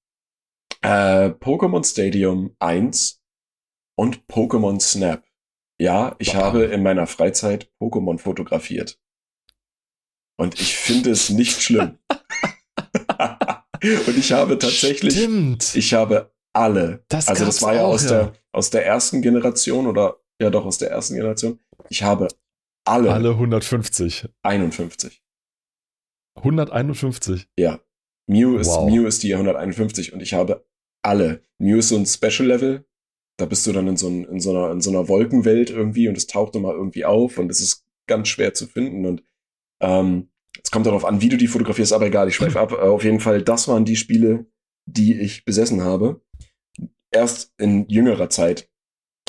äh, 0.83 1.29
Pokémon 1.31 1.85
Stadium 1.85 2.55
1 2.59 3.23
und 3.97 4.27
Pokémon 4.27 4.81
Snap. 4.81 5.25
Ja, 5.79 6.15
ich 6.19 6.35
wow. 6.35 6.43
habe 6.43 6.65
in 6.65 6.83
meiner 6.83 7.07
Freizeit 7.07 7.71
Pokémon 7.81 8.19
fotografiert. 8.19 8.99
Und 10.37 10.61
ich 10.61 10.77
finde 10.77 11.11
es 11.11 11.31
nicht 11.31 11.61
schlimm. 11.63 11.99
und 14.07 14.17
ich 14.17 14.33
habe 14.33 14.59
tatsächlich, 14.59 15.15
Stimmt. 15.15 15.75
ich 15.75 15.95
habe 15.95 16.33
alle. 16.53 17.05
Das 17.09 17.29
also 17.29 17.45
das 17.45 17.63
war 17.63 17.75
ja 17.75 17.83
aus 17.83 18.05
ja. 18.05 18.11
der 18.11 18.33
aus 18.53 18.71
der 18.71 18.87
ersten 18.87 19.23
Generation 19.23 19.87
oder 19.87 20.19
ja 20.41 20.51
doch 20.51 20.65
aus 20.65 20.79
der 20.79 20.91
ersten 20.91 21.15
Generation. 21.15 21.59
Ich 21.89 22.03
habe 22.03 22.29
alle. 22.85 23.13
Alle 23.13 23.31
150. 23.31 24.29
51. 24.43 25.22
151? 26.37 27.49
Ja. 27.57 27.81
Mew 28.29 28.57
ist, 28.57 28.69
wow. 28.69 28.91
Mew 28.91 29.07
ist 29.07 29.23
die 29.23 29.35
151 29.35 30.13
und 30.13 30.23
ich 30.23 30.35
habe 30.35 30.67
alle. 31.03 31.43
Mew 31.59 31.79
ist 31.79 31.89
so 31.89 31.97
ein 31.97 32.07
Special 32.07 32.47
Level. 32.47 32.87
Da 33.39 33.47
bist 33.47 33.67
du 33.67 33.73
dann 33.73 33.89
in 33.89 33.97
so, 33.97 34.09
ein, 34.09 34.25
in 34.25 34.41
so, 34.41 34.51
einer, 34.51 34.71
in 34.71 34.81
so 34.81 34.91
einer 34.91 35.09
Wolkenwelt 35.09 35.71
irgendwie 35.71 36.09
und 36.09 36.17
es 36.17 36.27
taucht 36.27 36.55
immer 36.55 36.73
irgendwie 36.73 37.05
auf 37.05 37.39
und 37.39 37.51
es 37.51 37.61
ist 37.61 37.85
ganz 38.07 38.29
schwer 38.29 38.55
zu 38.55 38.67
finden. 38.67 39.07
Und 39.07 39.25
ähm, 39.81 40.31
es 40.63 40.71
kommt 40.71 40.87
darauf 40.87 41.05
an, 41.05 41.21
wie 41.21 41.29
du 41.29 41.37
die 41.37 41.49
fotografierst, 41.49 41.93
aber 41.93 42.07
egal, 42.07 42.29
ich 42.29 42.37
schweife 42.37 42.61
ab. 42.61 42.73
Äh, 42.73 42.77
auf 42.77 43.05
jeden 43.05 43.21
Fall, 43.21 43.43
das 43.43 43.69
waren 43.69 43.85
die 43.85 43.97
Spiele, 43.97 44.47
die 44.87 45.19
ich 45.19 45.45
besessen 45.45 45.83
habe. 45.83 46.23
Erst 47.11 47.53
in 47.59 47.89
jüngerer 47.89 48.31
Zeit 48.31 48.71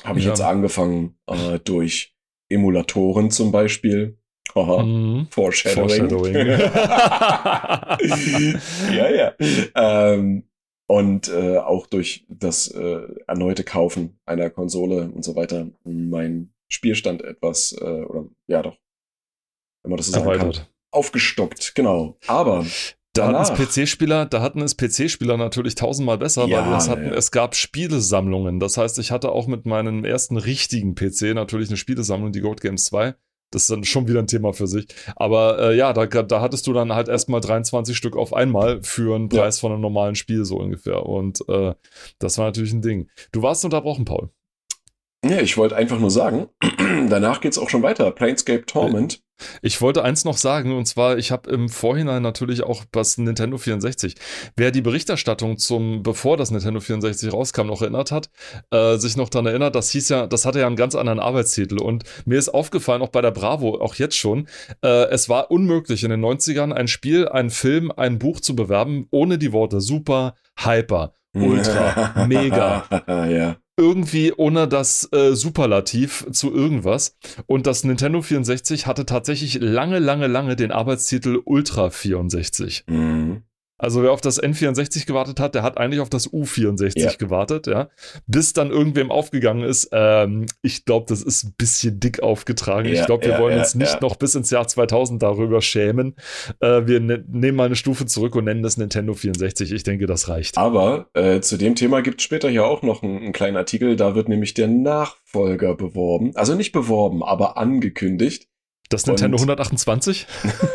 habe 0.04 0.20
ich 0.20 0.26
ja. 0.26 0.32
jetzt 0.32 0.42
angefangen 0.42 1.18
äh, 1.28 1.60
durch 1.60 2.16
Emulatoren 2.50 3.32
zum 3.32 3.52
Beispiel 3.52 4.20
Aha. 4.56 4.84
Mhm. 4.84 5.28
Foreshadowing. 5.30 6.10
Foreshadowing. 6.10 6.36
ja, 8.96 9.10
ja. 9.10 9.34
Ähm, 9.76 10.44
und 10.88 11.30
äh, 11.30 11.58
auch 11.58 11.88
durch 11.88 12.26
das 12.30 12.68
äh, 12.68 13.02
erneute 13.28 13.64
Kaufen 13.64 14.20
einer 14.26 14.50
Konsole 14.50 15.10
und 15.10 15.24
so 15.24 15.36
weiter 15.36 15.68
mein 15.84 16.54
Spielstand 16.68 17.24
etwas, 17.24 17.76
äh, 17.80 17.84
oder 17.84 18.26
ja 18.48 18.62
doch, 18.62 18.78
wenn 19.84 19.92
man 19.92 19.98
das 19.98 20.08
so 20.08 20.14
sagen 20.14 20.28
Erweitert. 20.28 20.56
kann, 20.56 20.66
aufgestockt, 20.92 21.76
genau. 21.76 22.18
Aber 22.28 22.66
da 23.14 23.28
hatten 23.28 23.54
es 23.54 23.70
PC-Spieler, 23.70 24.26
da 24.26 24.42
hatten 24.42 24.62
es 24.62 24.76
PC-Spieler 24.76 25.38
natürlich 25.38 25.76
tausendmal 25.76 26.18
besser, 26.18 26.48
ja, 26.48 26.70
weil 26.70 26.78
es 26.78 26.90
hatten, 26.90 27.06
ja. 27.06 27.14
es 27.14 27.32
gab 27.32 27.56
Spielesammlungen. 27.56 28.60
Das 28.60 28.78
heißt, 28.78 28.98
ich 28.98 29.12
hatte 29.12 29.32
auch 29.32 29.48
mit 29.48 29.66
meinem 29.66 30.04
ersten 30.04 30.36
richtigen 30.36 30.96
PC 30.96 31.36
natürlich 31.36 31.70
eine 31.70 31.78
Spielesammlung, 31.78 32.32
die 32.32 32.42
Gold 32.42 32.62
Games 32.62 32.86
2. 32.86 33.14
Das 33.54 33.64
ist 33.64 33.72
dann 33.72 33.84
schon 33.84 34.08
wieder 34.08 34.20
ein 34.20 34.28
Thema 34.28 34.52
für 34.54 34.68
sich. 34.68 34.88
Aber 35.16 35.60
äh, 35.60 35.78
ja, 35.78 35.94
da, 35.94 36.06
da 36.06 36.42
hattest 36.42 36.66
du 36.66 36.74
dann 36.74 36.94
halt 36.94 37.08
erstmal 37.08 37.40
23 37.40 37.96
Stück 37.96 38.18
auf 38.18 38.34
einmal 38.34 38.82
für 38.82 39.16
einen 39.16 39.30
Preis 39.30 39.58
ja. 39.58 39.62
von 39.62 39.72
einem 39.72 39.82
normalen 39.82 40.16
Spiel 40.16 40.44
so 40.44 40.58
ungefähr. 40.58 41.06
Und 41.06 41.48
äh, 41.48 41.74
das 42.18 42.38
war 42.40 42.46
natürlich 42.46 42.74
ein 42.74 42.82
Ding. 42.82 43.10
Du 43.32 43.44
warst 43.44 43.64
unterbrochen, 43.64 44.06
Paul. 44.06 44.30
Ja, 45.24 45.40
ich 45.40 45.56
wollte 45.58 45.76
einfach 45.76 46.00
nur 46.00 46.12
sagen, 46.12 46.48
danach 47.10 47.40
geht 47.40 47.54
es 47.54 47.58
auch 47.58 47.70
schon 47.70 47.82
weiter. 47.82 48.12
Planescape 48.12 48.66
Torment. 48.66 49.22
Ich 49.62 49.82
wollte 49.82 50.04
eins 50.04 50.26
noch 50.26 50.38
sagen, 50.38 50.76
und 50.76 50.86
zwar, 50.86 51.18
ich 51.18 51.32
habe 51.32 51.50
im 51.50 51.70
Vorhinein 51.70 52.22
natürlich 52.22 52.64
auch 52.64 52.84
was 52.92 53.18
Nintendo 53.18 53.58
64. 53.58 54.16
Wer 54.56 54.72
die 54.72 54.82
Berichterstattung 54.82 55.58
zum, 55.58 56.04
bevor 56.04 56.38
das 56.38 56.52
Nintendo 56.52 56.80
64 56.80 57.32
rauskam, 57.32 57.68
noch 57.68 57.82
erinnert 57.82 58.12
hat, 58.12 58.30
äh, 58.72 58.98
sich 58.98 59.16
noch 59.16 59.30
daran 59.30 59.48
erinnert, 59.48 59.76
das 59.76 59.90
hieß 59.92 60.10
ja, 60.10 60.28
das 60.28 60.46
hatte 60.46 60.60
ja 60.60 60.68
einen 60.68 60.76
ganz 60.76 60.96
anderen 60.96 61.20
Arbeitstitel. 61.20 61.82
Und 61.82 62.04
mir 62.26 62.38
ist 62.38 62.50
aufgefallen, 62.50 63.02
auch 63.02 63.10
bei 63.10 63.22
der 63.22 63.32
Bravo, 63.32 63.82
auch 63.82 63.96
jetzt 63.96 64.18
schon, 64.18 64.48
äh, 64.84 65.06
es 65.10 65.30
war 65.30 65.52
unmöglich 65.52 66.04
in 66.04 66.12
den 66.12 66.24
90ern 66.24 66.74
ein 66.74 66.88
Spiel, 66.88 67.28
ein 67.30 67.50
Film, 67.50 67.92
ein 67.96 68.20
Buch 68.20 68.42
zu 68.42 68.56
bewerben, 68.56 69.08
ohne 69.12 69.38
die 69.38 69.54
Worte 69.54 69.82
super, 69.82 70.36
hyper, 70.58 71.14
ultra, 71.34 72.26
mega. 72.28 72.86
ja 73.08 73.58
irgendwie 73.78 74.34
ohne 74.34 74.68
das 74.68 75.10
äh, 75.12 75.36
Superlativ 75.36 76.26
zu 76.32 76.54
irgendwas. 76.54 77.18
Und 77.48 77.68
das 77.68 77.84
Nintendo 77.84 78.22
64 78.22 78.86
hatte 78.86 79.06
tatsächlich 79.06 79.60
lange, 79.60 80.00
lange, 80.00 80.28
lange 80.28 80.56
den 80.56 80.72
Arbeitstitel 80.72 81.42
Ultra 81.44 81.90
64. 81.90 82.86
Mhm. 82.88 83.44
Also 83.84 84.02
wer 84.02 84.14
auf 84.14 84.22
das 84.22 84.42
N64 84.42 85.06
gewartet 85.06 85.42
hat, 85.42 85.56
der 85.56 85.62
hat 85.62 85.78
eigentlich 85.78 86.00
auf 86.00 86.10
das 86.10 86.32
U64 86.32 87.00
ja. 87.00 87.12
gewartet, 87.20 87.68
ja. 87.68 87.90
Bis 88.28 88.54
dann 88.54 88.72
irgendwem 88.72 89.12
aufgegangen 89.12 89.66
ist, 89.66 89.90
ähm, 89.92 90.46
ich 90.62 90.86
glaube, 90.86 91.08
das 91.10 91.22
ist 91.22 91.44
ein 91.44 91.54
bisschen 91.58 92.00
dick 92.00 92.24
aufgetragen. 92.24 92.88
Ja, 92.88 93.02
ich 93.02 93.06
glaube, 93.06 93.26
wir 93.26 93.34
ja, 93.34 93.40
wollen 93.40 93.60
uns 93.60 93.76
nicht 93.76 94.02
noch 94.02 94.16
bis 94.16 94.36
ins 94.36 94.52
Jahr 94.52 94.66
2000 94.66 95.22
darüber 95.22 95.62
schämen. 95.62 96.16
Äh, 96.62 96.88
wir 96.88 97.02
ne 97.02 97.26
nehmen 97.28 97.58
mal 97.58 97.66
eine 97.66 97.76
Stufe 97.76 98.06
zurück 98.06 98.38
und 98.38 98.46
nennen 98.46 98.64
das 98.64 98.78
Nintendo 98.78 99.16
64. 99.16 99.74
Ich 99.74 99.84
denke, 99.84 100.06
das 100.06 100.30
reicht. 100.30 100.58
Aber 100.58 101.10
äh, 101.14 101.42
zu 101.42 101.58
dem 101.58 101.76
Thema 101.76 102.02
gibt 102.02 102.22
es 102.22 102.24
später 102.24 102.50
hier 102.50 102.66
auch 102.66 102.84
noch 102.84 103.04
einen, 103.04 103.18
einen 103.18 103.34
kleinen 103.34 103.58
Artikel. 103.58 103.98
Da 103.98 104.16
wird 104.16 104.30
nämlich 104.30 104.54
der 104.54 104.70
Nachfolger 104.70 105.76
beworben. 105.76 106.32
Also 106.36 106.56
nicht 106.56 106.72
beworben, 106.72 107.22
aber 107.22 107.58
angekündigt. 107.58 108.48
Das 108.88 109.08
Nintendo 109.08 109.36
und 109.36 109.42
128? 109.42 110.26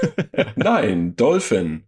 Nein, 0.56 1.16
Dolphin. 1.16 1.84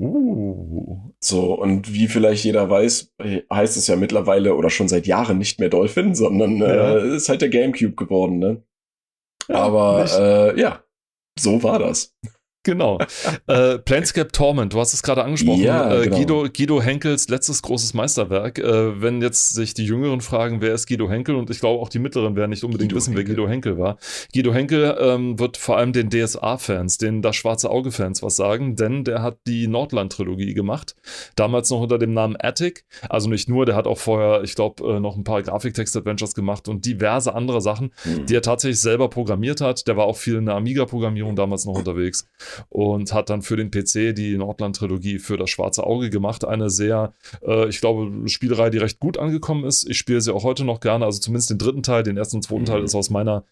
Uh. 0.00 1.12
So, 1.20 1.52
und 1.54 1.92
wie 1.92 2.08
vielleicht 2.08 2.44
jeder 2.44 2.70
weiß, 2.70 3.12
heißt 3.52 3.76
es 3.76 3.86
ja 3.86 3.96
mittlerweile 3.96 4.54
oder 4.54 4.70
schon 4.70 4.88
seit 4.88 5.06
Jahren 5.06 5.36
nicht 5.36 5.60
mehr 5.60 5.68
Dolphin, 5.68 6.14
sondern 6.14 6.62
äh, 6.62 6.76
ja. 6.76 6.96
äh, 6.96 7.16
ist 7.16 7.28
halt 7.28 7.42
der 7.42 7.50
GameCube 7.50 7.94
geworden, 7.94 8.38
ne? 8.38 8.62
Aber 9.48 10.06
äh, 10.10 10.58
ja, 10.58 10.82
so 11.38 11.62
war 11.62 11.78
das. 11.78 12.16
Genau. 12.62 12.98
äh, 13.46 13.78
Planescape 13.78 14.32
Torment, 14.32 14.72
du 14.72 14.80
hast 14.80 14.92
es 14.92 15.02
gerade 15.02 15.24
angesprochen. 15.24 15.62
Ja, 15.62 15.94
äh, 15.94 16.04
genau. 16.04 16.16
Guido, 16.16 16.46
Guido 16.54 16.82
Henkels 16.82 17.28
letztes 17.28 17.62
großes 17.62 17.94
Meisterwerk. 17.94 18.58
Äh, 18.58 19.00
wenn 19.00 19.22
jetzt 19.22 19.54
sich 19.54 19.72
die 19.74 19.84
Jüngeren 19.86 20.20
fragen, 20.20 20.60
wer 20.60 20.74
ist 20.74 20.86
Guido 20.86 21.08
Henkel, 21.08 21.36
und 21.36 21.50
ich 21.50 21.60
glaube 21.60 21.80
auch 21.80 21.88
die 21.88 21.98
Mittleren 21.98 22.36
werden 22.36 22.50
nicht 22.50 22.64
unbedingt 22.64 22.90
Guido 22.90 22.96
wissen, 22.96 23.14
Henkel. 23.16 23.28
wer 23.28 23.34
Guido 23.36 23.48
Henkel 23.48 23.78
war. 23.78 23.96
Guido 24.34 24.52
Henkel 24.52 24.96
ähm, 25.00 25.38
wird 25.38 25.56
vor 25.56 25.78
allem 25.78 25.92
den 25.92 26.10
DSA-Fans, 26.10 26.98
den 26.98 27.22
Das 27.22 27.36
Schwarze 27.36 27.70
Auge-Fans 27.70 28.22
was 28.22 28.36
sagen, 28.36 28.76
denn 28.76 29.04
der 29.04 29.22
hat 29.22 29.38
die 29.46 29.66
Nordland-Trilogie 29.66 30.54
gemacht. 30.54 30.96
Damals 31.36 31.70
noch 31.70 31.80
unter 31.80 31.98
dem 31.98 32.12
Namen 32.12 32.36
Attic. 32.38 32.84
Also 33.08 33.28
nicht 33.28 33.48
nur, 33.48 33.64
der 33.66 33.76
hat 33.76 33.86
auch 33.86 33.98
vorher, 33.98 34.42
ich 34.42 34.54
glaube, 34.54 34.84
äh, 34.96 35.00
noch 35.00 35.16
ein 35.16 35.24
paar 35.24 35.42
Grafiktext-Adventures 35.42 36.34
gemacht 36.34 36.68
und 36.68 36.84
diverse 36.84 37.34
andere 37.34 37.60
Sachen 37.60 37.90
Hm. 38.02 38.26
die 38.26 38.34
er 38.34 38.42
tatsächlich 38.42 38.80
selber 38.80 39.08
programmiert 39.08 39.60
hat. 39.60 39.86
Der 39.86 39.96
war 39.96 40.04
auch 40.06 40.16
viel 40.16 40.36
in 40.36 40.46
der 40.46 40.54
Amiga-Programmierung 40.54 41.36
damals 41.36 41.64
noch 41.64 41.74
unterwegs 41.74 42.26
und 42.68 43.12
hat 43.12 43.30
dann 43.30 43.42
für 43.42 43.56
den 43.56 43.70
PC 43.70 44.14
die 44.14 44.36
Nordland-Trilogie 44.36 45.18
für 45.18 45.36
das 45.36 45.50
Schwarze 45.50 45.84
Auge 45.84 46.10
gemacht. 46.10 46.44
Eine 46.44 46.70
sehr, 46.70 47.12
äh, 47.46 47.68
ich 47.68 47.80
glaube, 47.80 48.28
Spielreihe, 48.28 48.70
die 48.70 48.78
recht 48.78 49.00
gut 49.00 49.18
angekommen 49.18 49.64
ist. 49.64 49.88
Ich 49.88 49.98
spiele 49.98 50.20
sie 50.20 50.34
auch 50.34 50.44
heute 50.44 50.64
noch 50.64 50.80
gerne, 50.80 51.04
also 51.04 51.20
zumindest 51.20 51.50
den 51.50 51.58
dritten 51.58 51.82
Teil, 51.82 52.02
den 52.02 52.16
ersten 52.16 52.36
und 52.36 52.42
zweiten 52.42 52.62
Mhm. 52.62 52.66
Teil 52.66 52.82
ist 52.84 52.94
aus 52.94 53.10
meiner 53.10 53.44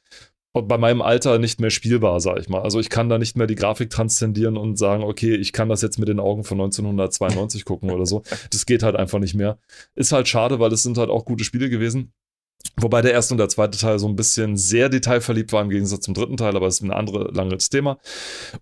bei 0.55 0.79
meinem 0.79 1.03
Alter 1.03 1.38
nicht 1.38 1.61
mehr 1.61 1.71
spielbar, 1.71 2.21
sag 2.21 2.38
ich 2.38 2.49
mal. 2.49 2.62
Also 2.62 2.81
ich 2.81 2.88
kann 2.88 3.09
da 3.09 3.18
nicht 3.18 3.37
mehr 3.37 3.47
die 3.47 3.55
Grafik 3.55 3.90
transzendieren 3.90 4.57
und 4.57 4.77
sagen, 4.77 5.05
okay, 5.05 5.35
ich 5.35 5.53
kann 5.53 5.68
das 5.68 5.83
jetzt 5.83 5.99
mit 5.99 6.09
den 6.09 6.21
Augen 6.21 6.42
von 6.42 6.59
1992 6.59 7.64
gucken 7.64 7.90
oder 7.90 8.07
so. 8.07 8.23
Das 8.51 8.66
geht 8.66 8.83
halt 8.83 8.97
einfach 8.97 9.18
nicht 9.18 9.35
mehr. 9.35 9.59
Ist 9.94 10.11
halt 10.12 10.27
schade, 10.27 10.59
weil 10.59 10.73
es 10.73 10.83
sind 10.83 10.99
halt 10.99 11.11
auch 11.11 11.25
gute 11.25 11.44
Spiele 11.44 11.68
gewesen. 11.68 12.12
Wobei 12.81 13.03
der 13.03 13.12
erste 13.12 13.35
und 13.35 13.38
der 13.38 13.49
zweite 13.49 13.77
Teil 13.77 13.99
so 13.99 14.07
ein 14.07 14.14
bisschen 14.14 14.57
sehr 14.57 14.88
detailverliebt 14.88 15.53
war 15.53 15.62
im 15.62 15.68
Gegensatz 15.68 16.03
zum 16.03 16.14
dritten 16.14 16.37
Teil, 16.37 16.55
aber 16.55 16.66
das 16.66 16.77
ist 16.77 16.83
ein 16.83 16.92
anderes 16.92 17.35
langes 17.35 17.71
Thema. 17.71 17.99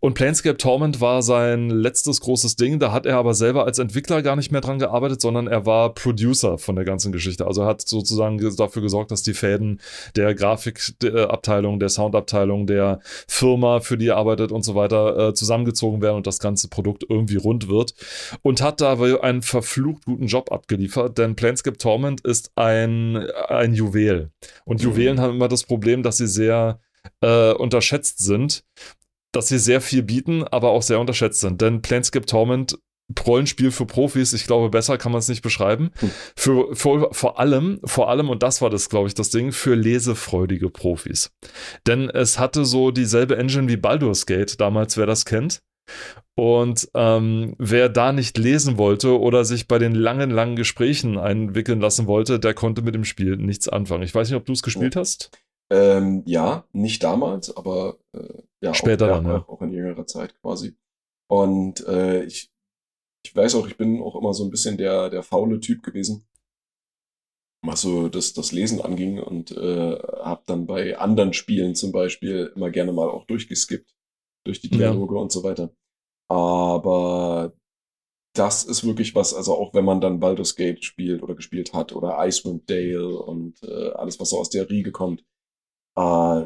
Und 0.01 0.15
Planescape 0.15 0.57
Torment 0.57 1.03
war 1.03 1.21
sein 1.21 1.69
letztes 1.69 2.23
großes 2.23 2.57
Ding. 2.57 2.79
Da 2.79 2.93
hat 2.93 3.05
er 3.05 3.19
aber 3.19 3.35
selber 3.35 3.67
als 3.67 3.79
Entwickler 3.79 4.23
gar 4.23 4.35
nicht 4.37 4.51
mehr 4.51 4.63
dran 4.63 4.79
gearbeitet, 4.79 5.21
sondern 5.21 5.49
er 5.49 5.67
war 5.67 5.93
Producer 5.93 6.57
von 6.57 6.77
der 6.77 6.87
ganzen 6.87 7.13
Geschichte. 7.13 7.47
Also 7.47 7.63
er 7.63 7.67
hat 7.67 7.83
sozusagen 7.83 8.39
ge- 8.39 8.55
dafür 8.57 8.81
gesorgt, 8.81 9.11
dass 9.11 9.23
die 9.23 9.35
Fäden 9.35 9.81
der 10.15 10.35
Grafikabteilung, 10.35 11.79
der 11.79 11.91
Soundabteilung, 11.91 12.67
der 12.67 13.01
Firma, 13.29 13.81
für 13.81 13.99
die 13.99 14.09
er 14.09 14.17
arbeitet 14.17 14.51
und 14.51 14.65
so 14.65 14.75
weiter, 14.75 15.29
äh, 15.29 15.35
zusammengezogen 15.35 16.01
werden 16.01 16.17
und 16.17 16.27
das 16.27 16.39
ganze 16.39 16.69
Produkt 16.69 17.05
irgendwie 17.07 17.37
rund 17.37 17.69
wird. 17.69 17.95
Und 18.41 18.63
hat 18.63 18.81
da 18.81 18.95
einen 18.95 19.43
verflucht 19.43 20.07
guten 20.07 20.27
Job 20.27 20.53
abgeliefert, 20.53 21.19
denn 21.19 21.37
Planescape 21.37 21.77
Torment 21.77 22.23
ist 22.23 22.53
ein, 22.55 23.17
ein 23.49 23.75
Juwel. 23.87 24.31
Und 24.65 24.81
Mhm. 24.83 24.91
Juwelen 24.91 25.21
haben 25.21 25.35
immer 25.35 25.49
das 25.49 25.65
Problem, 25.65 26.03
dass 26.03 26.17
sie 26.19 26.29
sehr 26.29 26.81
äh, 27.21 27.53
unterschätzt 27.53 28.19
sind, 28.19 28.65
dass 29.33 29.49
sie 29.49 29.59
sehr 29.59 29.81
viel 29.81 30.03
bieten, 30.03 30.45
aber 30.45 30.71
auch 30.71 30.83
sehr 30.83 30.99
unterschätzt 30.99 31.41
sind. 31.41 31.61
Denn 31.61 31.83
Planescape 31.83 32.27
Torment, 32.27 32.79
Rollenspiel 33.25 33.71
für 33.71 33.87
Profis, 33.87 34.33
ich 34.33 34.47
glaube, 34.47 34.69
besser 34.71 34.99
kann 34.99 35.13
man 35.13 35.21
es 35.21 35.29
nicht 35.29 35.43
beschreiben. 35.43 35.91
Hm. 36.01 36.11
Für, 36.37 36.75
für, 36.75 37.09
vor 37.13 37.39
allem, 37.39 37.81
vor 37.85 38.11
allem, 38.11 38.29
und 38.29 38.43
das 38.43 38.61
war 38.61 38.71
das, 38.71 38.89
glaube 38.89 39.07
ich, 39.07 39.15
das 39.15 39.31
Ding, 39.31 39.53
für 39.53 39.77
lesefreudige 39.77 40.71
Profis. 40.71 41.31
Denn 41.87 42.11
es 42.11 42.39
hatte 42.41 42.65
so 42.65 42.91
dieselbe 42.91 43.37
Engine 43.37 43.69
wie 43.69 43.77
Baldur's 43.77 44.27
Gate 44.27 44.61
damals, 44.61 44.97
wer 44.97 45.07
das 45.07 45.25
kennt. 45.25 45.61
Und 46.35 46.91
ähm, 46.95 47.55
wer 47.59 47.89
da 47.89 48.13
nicht 48.13 48.37
lesen 48.37 48.77
wollte 48.77 49.19
oder 49.19 49.45
sich 49.45 49.69
bei 49.69 49.79
den 49.79 49.95
langen, 49.95 50.31
langen 50.31 50.57
Gesprächen 50.57 51.17
einwickeln 51.17 51.81
lassen 51.81 52.07
wollte, 52.07 52.39
der 52.39 52.53
konnte 52.53 52.83
mit 52.83 52.95
dem 52.95 53.05
Spiel 53.05 53.37
nichts 53.37 53.69
anfangen. 53.69 54.03
Ich 54.03 54.15
weiß 54.15 54.29
nicht, 54.29 54.37
ob 54.37 54.45
du 54.45 54.53
es 54.53 54.63
gespielt 54.63 54.97
hast. 54.97 55.31
Ähm, 55.71 56.23
ja, 56.27 56.65
nicht 56.73 57.03
damals, 57.03 57.57
aber 57.57 57.99
äh, 58.13 58.43
ja, 58.61 58.75
Später 58.75 59.07
auch, 59.07 59.17
dann, 59.17 59.27
ja, 59.27 59.45
auch 59.49 59.63
in 59.63 59.73
jüngerer 59.73 60.07
Zeit 60.07 60.39
quasi. 60.41 60.77
Und 61.29 61.87
äh, 61.87 62.25
ich, 62.25 62.51
ich 63.25 63.35
weiß 63.35 63.57
auch, 63.57 63.67
ich 63.67 63.77
bin 63.77 64.01
auch 64.03 64.15
immer 64.15 64.35
so 64.35 64.45
ein 64.45 64.51
bisschen 64.51 64.77
der, 64.77 65.11
der 65.11 65.23
faule 65.23 65.59
Typ 65.59 65.83
gewesen, 65.83 66.27
was 67.63 67.81
so 67.81 68.09
das, 68.09 68.35
das 68.35 68.53
Lesen 68.53 68.81
anging 68.81 69.19
und 69.19 69.51
äh, 69.51 69.99
habe 70.23 70.43
dann 70.47 70.67
bei 70.67 70.99
anderen 70.99 71.33
Spielen 71.33 71.75
zum 71.75 71.93
Beispiel 71.93 72.53
immer 72.55 72.71
gerne 72.71 72.93
mal 72.93 73.09
auch 73.09 73.25
durchgeskippt, 73.27 73.96
durch 74.47 74.61
die 74.61 74.69
Ja. 74.71 74.93
Dialoge 74.93 75.17
und 75.17 75.33
so 75.33 75.43
weiter. 75.45 75.71
Aber 76.29 77.53
das 78.35 78.65
ist 78.65 78.85
wirklich 78.85 79.15
was, 79.15 79.35
also 79.35 79.55
auch 79.57 79.75
wenn 79.75 79.85
man 79.85 80.01
dann 80.01 80.21
Baldur's 80.21 80.57
Gate 80.57 80.85
spielt 80.85 81.23
oder 81.23 81.35
gespielt 81.35 81.73
hat 81.73 81.93
oder 81.95 82.17
Icewind 82.27 82.69
Dale 82.69 83.19
und 83.19 83.63
äh, 83.63 83.91
alles, 83.93 84.21
was 84.21 84.31
so 84.31 84.39
aus 84.39 84.51
der 84.51 84.69
Riege 84.69 84.93
kommt, 84.93 85.25
äh, 85.97 86.45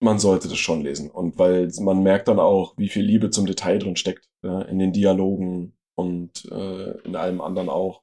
man 0.00 0.18
sollte 0.18 0.48
das 0.48 0.58
schon 0.58 0.82
lesen. 0.82 1.10
Und 1.10 1.38
weil 1.38 1.70
man 1.80 2.02
merkt 2.02 2.28
dann 2.28 2.38
auch, 2.38 2.76
wie 2.76 2.88
viel 2.88 3.04
Liebe 3.04 3.30
zum 3.30 3.46
Detail 3.46 3.78
drin 3.78 3.96
steckt, 3.96 4.28
ja, 4.42 4.62
in 4.62 4.78
den 4.78 4.92
Dialogen 4.92 5.76
und 5.96 6.44
äh, 6.50 6.98
in 7.02 7.16
allem 7.16 7.40
anderen 7.40 7.68
auch. 7.70 8.02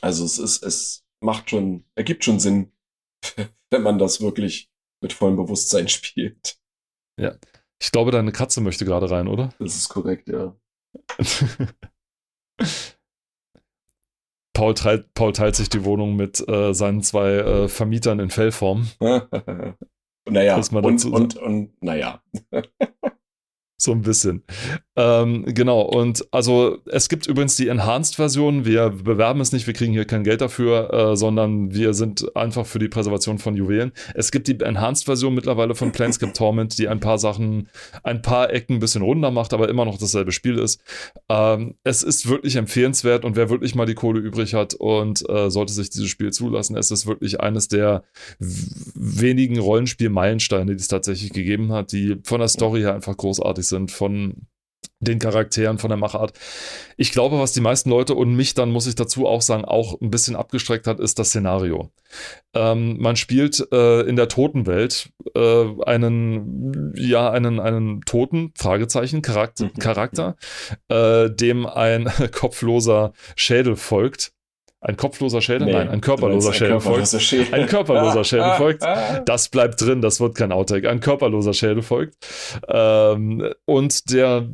Also 0.00 0.24
es 0.24 0.38
ist, 0.38 0.62
es 0.62 1.04
macht 1.20 1.50
schon, 1.50 1.84
ergibt 1.96 2.24
schon 2.24 2.38
Sinn, 2.38 2.72
wenn 3.70 3.82
man 3.82 3.98
das 3.98 4.20
wirklich 4.20 4.70
mit 5.02 5.12
vollem 5.12 5.36
Bewusstsein 5.36 5.88
spielt. 5.88 6.58
Ich 7.84 7.92
glaube, 7.92 8.10
deine 8.10 8.32
Katze 8.32 8.62
möchte 8.62 8.86
gerade 8.86 9.10
rein, 9.10 9.28
oder? 9.28 9.50
Das 9.58 9.76
ist 9.76 9.90
korrekt, 9.90 10.30
ja. 10.30 10.56
Paul 14.54 14.72
teilt, 14.72 15.12
Paul 15.12 15.34
teilt 15.34 15.54
sich 15.54 15.68
die 15.68 15.84
Wohnung 15.84 16.16
mit 16.16 16.48
äh, 16.48 16.72
seinen 16.72 17.02
zwei 17.02 17.32
äh, 17.32 17.68
Vermietern 17.68 18.20
in 18.20 18.30
Fellform. 18.30 18.88
naja, 20.26 20.56
und, 20.56 21.04
und, 21.04 21.36
und, 21.36 21.82
naja. 21.82 22.22
So 23.76 23.90
ein 23.90 24.02
bisschen. 24.02 24.44
Ähm, 24.96 25.44
genau, 25.46 25.82
und 25.82 26.24
also 26.30 26.78
es 26.86 27.08
gibt 27.08 27.26
übrigens 27.26 27.56
die 27.56 27.66
Enhanced-Version. 27.66 28.64
Wir 28.64 28.90
bewerben 28.90 29.40
es 29.40 29.50
nicht, 29.50 29.66
wir 29.66 29.74
kriegen 29.74 29.92
hier 29.92 30.04
kein 30.04 30.22
Geld 30.22 30.40
dafür, 30.40 30.92
äh, 30.92 31.16
sondern 31.16 31.74
wir 31.74 31.94
sind 31.94 32.36
einfach 32.36 32.66
für 32.66 32.78
die 32.78 32.88
Präservation 32.88 33.38
von 33.38 33.56
Juwelen. 33.56 33.90
Es 34.14 34.30
gibt 34.30 34.46
die 34.46 34.60
Enhanced-Version 34.60 35.34
mittlerweile 35.34 35.74
von 35.74 35.90
Planescape 35.90 36.32
Torment, 36.32 36.78
die 36.78 36.86
ein 36.86 37.00
paar 37.00 37.18
Sachen, 37.18 37.68
ein 38.04 38.22
paar 38.22 38.52
Ecken 38.52 38.76
ein 38.76 38.78
bisschen 38.78 39.02
runder 39.02 39.32
macht, 39.32 39.52
aber 39.52 39.68
immer 39.68 39.84
noch 39.84 39.98
dasselbe 39.98 40.30
Spiel 40.30 40.58
ist. 40.58 40.80
Ähm, 41.28 41.74
es 41.82 42.04
ist 42.04 42.28
wirklich 42.28 42.54
empfehlenswert 42.54 43.24
und 43.24 43.34
wer 43.34 43.50
wirklich 43.50 43.74
mal 43.74 43.86
die 43.86 43.94
Kohle 43.94 44.20
übrig 44.20 44.54
hat 44.54 44.74
und 44.74 45.28
äh, 45.28 45.50
sollte 45.50 45.72
sich 45.72 45.90
dieses 45.90 46.08
Spiel 46.08 46.32
zulassen, 46.32 46.76
es 46.76 46.92
ist 46.92 47.06
wirklich 47.08 47.40
eines 47.40 47.66
der 47.66 48.04
wenigen 48.38 49.58
Rollenspiel-Meilensteine, 49.58 50.76
die 50.76 50.80
es 50.80 50.88
tatsächlich 50.88 51.32
gegeben 51.32 51.72
hat, 51.72 51.90
die 51.90 52.18
von 52.22 52.38
der 52.38 52.48
Story 52.48 52.82
her 52.82 52.94
einfach 52.94 53.16
großartig 53.16 53.63
sind, 53.64 53.90
von 53.90 54.46
den 55.00 55.18
Charakteren, 55.18 55.78
von 55.78 55.90
der 55.90 55.96
Machart. 55.96 56.32
Ich 56.96 57.12
glaube, 57.12 57.38
was 57.38 57.52
die 57.52 57.60
meisten 57.60 57.90
Leute 57.90 58.14
und 58.14 58.34
mich 58.34 58.54
dann, 58.54 58.70
muss 58.70 58.86
ich 58.86 58.94
dazu 58.94 59.26
auch 59.26 59.42
sagen, 59.42 59.64
auch 59.64 60.00
ein 60.00 60.10
bisschen 60.10 60.36
abgestreckt 60.36 60.86
hat, 60.86 61.00
ist 61.00 61.18
das 61.18 61.28
Szenario. 61.28 61.90
Ähm, 62.54 62.98
man 63.00 63.16
spielt 63.16 63.66
äh, 63.72 64.00
in 64.02 64.16
der 64.16 64.28
Totenwelt 64.28 65.10
äh, 65.34 65.66
einen, 65.84 66.92
ja, 66.96 67.30
einen, 67.30 67.60
einen 67.60 68.02
Toten, 68.02 68.52
Fragezeichen, 68.56 69.22
Charakter, 69.22 69.64
Mhm. 69.64 69.78
Charakter 69.78 70.36
äh, 70.88 71.30
dem 71.30 71.66
ein 71.66 72.10
kopfloser 72.32 73.12
Schädel 73.36 73.76
folgt. 73.76 74.32
Ein 74.86 74.98
kopfloser 74.98 75.40
Schädel? 75.40 75.72
Nein, 75.72 75.88
ein 75.88 76.02
körperloser 76.02 76.48
meinst 76.48 76.58
Schädel 76.58 76.74
ein 76.74 76.80
folgt. 76.82 77.22
Schädel. 77.22 77.54
Ein 77.54 77.66
körperloser 77.66 78.22
Schädel 78.22 78.52
folgt. 78.58 78.82
Das 79.24 79.48
bleibt 79.48 79.80
drin, 79.80 80.02
das 80.02 80.20
wird 80.20 80.34
kein 80.34 80.52
Outtake. 80.52 80.90
Ein 80.90 81.00
körperloser 81.00 81.54
Schädel 81.54 81.82
folgt. 81.82 82.16
Ähm, 82.68 83.50
und 83.64 84.12
der 84.12 84.46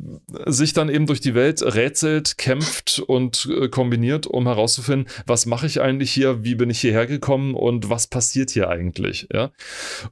sich 0.45 0.71
dann 0.71 0.87
eben 0.87 1.05
durch 1.05 1.19
die 1.19 1.35
Welt 1.35 1.61
rätselt, 1.61 2.37
kämpft 2.37 2.99
und 3.05 3.49
äh, 3.51 3.67
kombiniert, 3.67 4.25
um 4.25 4.47
herauszufinden, 4.47 5.09
was 5.27 5.45
mache 5.45 5.65
ich 5.65 5.81
eigentlich 5.81 6.11
hier, 6.11 6.45
wie 6.45 6.55
bin 6.55 6.69
ich 6.69 6.79
hierher 6.79 7.07
gekommen 7.07 7.53
und 7.53 7.89
was 7.89 8.07
passiert 8.07 8.51
hier 8.51 8.69
eigentlich. 8.69 9.27
Ja? 9.33 9.51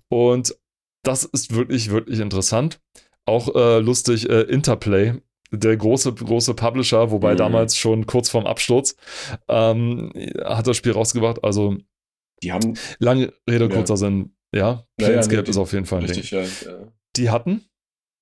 Und 0.10 0.54
das 1.04 1.24
ist 1.24 1.56
wirklich, 1.56 1.92
wirklich 1.92 2.20
interessant. 2.20 2.82
Auch 3.26 3.56
äh, 3.56 3.80
lustig, 3.80 4.30
äh, 4.30 4.42
Interplay. 4.42 5.14
Der 5.52 5.76
große, 5.78 6.14
große 6.14 6.54
Publisher, 6.54 7.10
wobei 7.12 7.34
Mhm. 7.34 7.38
damals 7.38 7.76
schon 7.76 8.06
kurz 8.06 8.30
vorm 8.30 8.46
Absturz, 8.46 8.96
ähm, 9.48 10.12
hat 10.44 10.68
das 10.68 10.78
Spiel 10.78 10.92
rausgebracht. 10.92 11.44
Also 11.44 11.78
Die 12.44 12.52
haben, 12.52 12.76
Lange 13.00 13.34
Rede, 13.50 13.66
Ja. 13.66 13.72
kurzer 13.76 13.98
Sinn. 13.98 14.36
Ja, 14.54 14.60
Ja, 14.62 14.68
ja, 14.72 14.86
Planescape 14.98 15.44
nee, 15.44 15.50
ist 15.50 15.58
auf 15.58 15.74
jeden 15.74 15.86
Fall 15.86 16.00
ein 16.00 16.06
richtig, 16.06 16.30
Ding. 16.30 16.44
ja. 16.66 16.92
Die 17.16 17.30
hatten? 17.30 17.66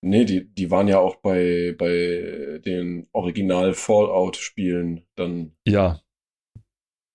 Nee, 0.02 0.26
die, 0.26 0.54
die 0.54 0.70
waren 0.72 0.88
ja 0.88 1.00
auch 1.00 1.16
bei, 1.18 1.76
bei 1.78 2.60
den 2.66 3.08
Original 3.13 3.74
Fallout-Spielen 3.74 5.06
dann 5.16 5.56
Ja, 5.68 6.02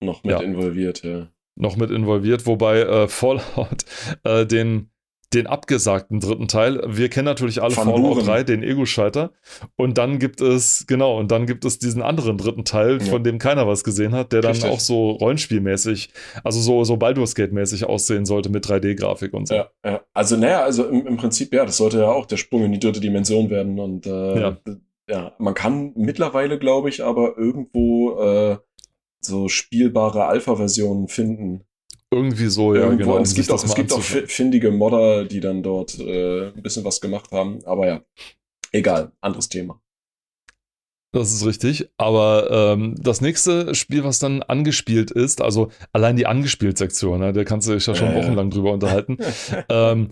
noch 0.01 0.23
mit 0.23 0.41
involviert, 0.41 1.03
ja. 1.03 1.29
noch 1.55 1.77
mit 1.77 1.91
involviert, 1.91 2.45
wobei 2.45 2.81
äh, 2.81 3.07
Fallout 3.07 3.85
äh, 4.23 4.45
den 4.45 4.89
den 5.33 5.47
abgesagten 5.47 6.19
dritten 6.19 6.47
Teil. 6.47 6.81
Wir 6.87 7.09
kennen 7.09 7.25
natürlich 7.25 7.61
alle 7.61 7.75
Van 7.75 7.85
Fallout 7.85 8.01
Buren. 8.01 8.25
3, 8.25 8.43
den 8.43 8.63
Ego-Schalter. 8.63 9.31
Und 9.75 9.97
dann 9.97 10.19
gibt 10.19 10.41
es, 10.41 10.85
genau, 10.87 11.17
und 11.17 11.31
dann 11.31 11.45
gibt 11.45 11.65
es 11.65 11.79
diesen 11.79 12.01
anderen 12.01 12.37
dritten 12.37 12.65
Teil, 12.65 12.99
ja. 13.01 13.05
von 13.05 13.23
dem 13.23 13.39
keiner 13.39 13.67
was 13.67 13.83
gesehen 13.83 14.13
hat, 14.13 14.31
der 14.31 14.41
dann 14.41 14.51
Richtig. 14.51 14.69
auch 14.69 14.79
so 14.79 15.11
Rollenspielmäßig, 15.11 16.09
also 16.43 16.59
so, 16.59 16.83
so 16.83 16.97
Baldur's 16.97 17.35
Gate-mäßig 17.35 17.85
aussehen 17.85 18.25
sollte 18.25 18.49
mit 18.49 18.65
3D-Grafik 18.65 19.33
und 19.33 19.47
so. 19.47 19.55
Ja, 19.55 19.69
ja. 19.85 20.01
Also, 20.13 20.37
naja, 20.37 20.63
also 20.63 20.85
im, 20.85 21.07
im, 21.07 21.17
Prinzip, 21.17 21.53
ja, 21.53 21.65
das 21.65 21.77
sollte 21.77 21.99
ja 21.99 22.11
auch 22.11 22.25
der 22.25 22.37
Sprung 22.37 22.63
in 22.65 22.71
die 22.71 22.79
dritte 22.79 22.99
Dimension 22.99 23.49
werden. 23.49 23.79
Und 23.79 24.05
äh, 24.05 24.39
ja. 24.39 24.57
ja, 25.09 25.33
man 25.39 25.53
kann 25.53 25.93
mittlerweile, 25.95 26.59
glaube 26.59 26.89
ich, 26.89 27.03
aber 27.03 27.37
irgendwo 27.37 28.19
äh, 28.21 28.57
so 29.21 29.47
spielbare 29.47 30.25
Alpha-Versionen 30.25 31.07
finden. 31.07 31.63
Irgendwie 32.13 32.47
so, 32.47 32.75
ja, 32.75 32.81
Irgendwo. 32.81 33.11
genau. 33.11 33.17
Es 33.19 33.33
gibt 33.33 33.51
auch, 33.51 33.63
es 33.63 33.75
gibt 33.75 33.91
auch 33.91 34.01
findige 34.01 34.71
Modder, 34.71 35.25
die 35.25 35.39
dann 35.39 35.63
dort 35.63 35.99
äh, 35.99 36.47
ein 36.47 36.61
bisschen 36.61 36.83
was 36.83 37.01
gemacht 37.01 37.31
haben. 37.31 37.59
Aber 37.65 37.87
ja, 37.87 38.01
egal, 38.71 39.11
anderes 39.21 39.49
Thema. 39.49 39.79
Das 41.13 41.31
ist 41.31 41.45
richtig. 41.45 41.89
Aber 41.97 42.49
ähm, 42.49 42.95
das 42.99 43.21
nächste 43.21 43.75
Spiel, 43.75 44.03
was 44.03 44.17
dann 44.17 44.41
angespielt 44.41 45.11
ist, 45.11 45.41
also 45.41 45.69
allein 45.91 46.15
die 46.15 46.25
Angespielt-Sektion, 46.25 47.19
ne, 47.19 47.33
da 47.33 47.43
kannst 47.43 47.67
du 47.67 47.73
dich 47.73 47.85
ja 47.85 47.93
schon 47.93 48.13
äh. 48.13 48.15
wochenlang 48.15 48.49
drüber 48.49 48.73
unterhalten. 48.73 49.17
ähm, 49.69 50.09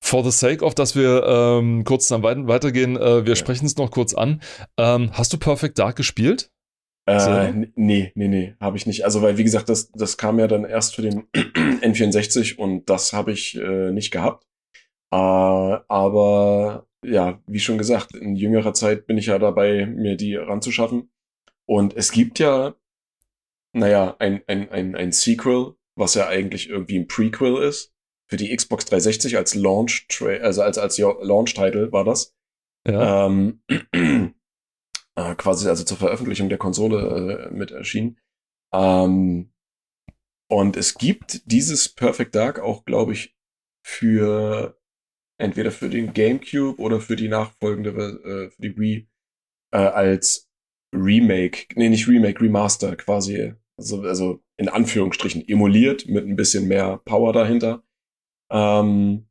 For 0.00 0.22
the 0.22 0.30
sake 0.30 0.64
of, 0.64 0.74
dass 0.74 0.94
wir 0.94 1.24
ähm, 1.26 1.82
kurz 1.84 2.06
dann 2.08 2.22
weitergehen, 2.22 2.96
äh, 2.96 3.24
wir 3.24 3.32
ja. 3.32 3.36
sprechen 3.36 3.66
es 3.66 3.76
noch 3.76 3.90
kurz 3.90 4.14
an. 4.14 4.40
Ähm, 4.76 5.10
hast 5.12 5.32
du 5.32 5.38
Perfect 5.38 5.78
Dark 5.78 5.96
gespielt? 5.96 6.50
Äh, 7.08 7.52
nee, 7.74 8.12
nee, 8.14 8.28
nee, 8.28 8.54
habe 8.60 8.76
ich 8.76 8.86
nicht. 8.86 9.04
Also, 9.04 9.22
weil, 9.22 9.38
wie 9.38 9.44
gesagt, 9.44 9.70
das, 9.70 9.90
das 9.92 10.18
kam 10.18 10.38
ja 10.38 10.46
dann 10.46 10.64
erst 10.64 10.94
für 10.94 11.02
den 11.02 11.22
N64 11.32 12.56
und 12.56 12.90
das 12.90 13.14
habe 13.14 13.32
ich 13.32 13.56
äh, 13.56 13.90
nicht 13.92 14.10
gehabt. 14.10 14.46
Äh, 15.10 15.16
aber 15.16 16.86
ja, 17.02 17.40
wie 17.46 17.60
schon 17.60 17.78
gesagt, 17.78 18.14
in 18.14 18.36
jüngerer 18.36 18.74
Zeit 18.74 19.06
bin 19.06 19.16
ich 19.16 19.26
ja 19.26 19.38
dabei, 19.38 19.86
mir 19.86 20.16
die 20.16 20.36
ranzuschaffen. 20.36 21.10
Und 21.66 21.96
es 21.96 22.12
gibt 22.12 22.38
ja, 22.38 22.74
naja, 23.72 24.16
ein, 24.18 24.42
ein, 24.46 24.70
ein, 24.70 24.94
ein 24.94 25.12
Sequel, 25.12 25.76
was 25.96 26.14
ja 26.14 26.28
eigentlich 26.28 26.68
irgendwie 26.68 26.98
ein 26.98 27.08
Prequel 27.08 27.62
ist. 27.62 27.94
Für 28.30 28.36
die 28.36 28.54
Xbox 28.54 28.84
360 28.84 29.38
als 29.38 29.54
Launch, 29.54 30.06
also 30.42 30.60
als, 30.60 30.76
als 30.76 30.98
Launch-Title 30.98 31.90
war 31.90 32.04
das. 32.04 32.34
Ja. 32.86 33.26
Ähm, 33.26 33.62
äh, 35.18 35.34
quasi 35.34 35.68
also 35.68 35.84
zur 35.84 35.96
Veröffentlichung 35.96 36.48
der 36.48 36.58
Konsole 36.58 37.48
äh, 37.50 37.54
mit 37.54 37.72
erschienen. 37.72 38.18
Ähm, 38.72 39.52
und 40.50 40.76
es 40.76 40.94
gibt 40.94 41.50
dieses 41.50 41.88
Perfect 41.88 42.34
Dark 42.34 42.60
auch, 42.60 42.84
glaube 42.84 43.12
ich, 43.12 43.36
für 43.84 44.78
entweder 45.38 45.70
für 45.72 45.88
den 45.88 46.12
GameCube 46.12 46.80
oder 46.80 47.00
für 47.00 47.16
die 47.16 47.28
nachfolgende, 47.28 47.90
äh, 47.90 48.50
für 48.50 48.62
die 48.62 48.78
Wii, 48.78 49.08
äh, 49.72 49.78
als 49.78 50.48
Remake, 50.94 51.66
nee, 51.74 51.88
nicht 51.88 52.08
Remake, 52.08 52.40
Remaster 52.40 52.96
quasi, 52.96 53.54
also, 53.76 54.02
also 54.02 54.42
in 54.56 54.68
Anführungsstrichen 54.68 55.46
emuliert 55.46 56.06
mit 56.06 56.26
ein 56.26 56.36
bisschen 56.36 56.66
mehr 56.68 56.98
Power 57.04 57.32
dahinter. 57.32 57.82
Ähm, 58.50 59.27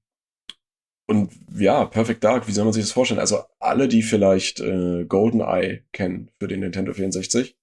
und 1.08 1.32
ja, 1.58 1.86
Perfect 1.86 2.24
Dark, 2.24 2.48
wie 2.48 2.52
soll 2.52 2.66
man 2.66 2.74
sich 2.74 2.84
das 2.84 2.92
vorstellen? 2.92 3.20
Also 3.20 3.40
alle, 3.60 3.88
die 3.88 4.04
vielleicht 4.04 4.60
äh, 4.60 5.06
GoldenEye 5.06 5.84
kennen 5.94 6.30
für 6.38 6.48
den 6.48 6.60
Nintendo 6.60 6.94
64. 6.94 7.58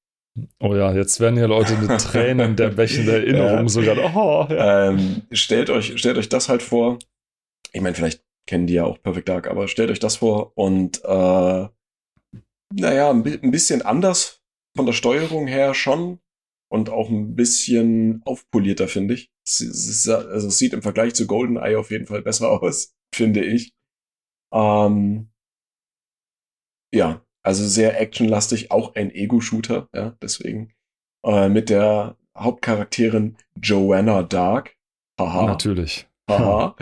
Oh 0.61 0.75
ja, 0.75 0.93
jetzt 0.93 1.21
werden 1.21 1.37
hier 1.37 1.47
Leute 1.47 1.77
mit 1.77 1.91
Tränen 2.01 2.57
der 2.57 2.71
Bächen 2.71 3.07
der 3.07 3.19
Erinnerung 3.19 3.61
ja. 3.61 3.69
sogar. 3.69 4.17
Oh, 4.17 4.47
ja. 4.51 4.89
ähm, 4.89 5.23
stellt, 5.31 5.71
euch, 5.71 5.99
stellt 5.99 6.17
euch 6.17 6.29
das 6.29 6.49
halt 6.49 6.63
vor. 6.63 6.99
Ich 7.73 7.83
meine, 7.83 7.95
vielleicht 7.95 8.25
kennen 8.47 8.67
die 8.67 8.75
ja 8.75 8.85
auch 8.85 9.01
Perfect 9.03 9.29
Dark, 9.29 9.47
aber 9.49 9.69
stellt 9.69 9.91
euch 9.91 10.01
das 10.01 10.17
vor 10.17 10.53
und 10.57 11.05
äh, 11.05 11.69
naja, 12.75 13.11
ein, 13.11 13.25
ein 13.25 13.51
bisschen 13.51 13.83
anders 13.83 14.43
von 14.75 14.87
der 14.87 14.93
Steuerung 14.93 15.47
her 15.47 15.75
schon 15.75 16.19
und 16.69 16.91
auch 16.91 17.11
ein 17.11 17.37
bisschen 17.37 18.23
aufpolierter, 18.25 18.89
finde 18.89 19.15
ich. 19.15 19.31
Es, 19.47 19.61
es, 19.61 20.09
also 20.09 20.49
es 20.49 20.59
sieht 20.59 20.73
im 20.73 20.83
Vergleich 20.83 21.15
zu 21.15 21.27
GoldenEye 21.27 21.77
auf 21.79 21.91
jeden 21.91 22.07
Fall 22.07 22.23
besser 22.23 22.51
aus 22.63 22.95
finde 23.15 23.45
ich. 23.45 23.73
Ähm, 24.53 25.31
ja, 26.93 27.25
also 27.43 27.67
sehr 27.67 28.01
actionlastig, 28.01 28.71
auch 28.71 28.95
ein 28.95 29.11
Ego-Shooter, 29.11 29.89
ja, 29.95 30.17
deswegen. 30.23 30.73
Äh, 31.25 31.49
mit 31.49 31.71
der 31.71 32.17
Hauptcharakterin 32.37 33.37
Joanna 33.61 34.23
Dark. 34.23 34.77
Haha. 35.21 35.47
Natürlich. 35.47 36.09
Haha. 36.29 36.77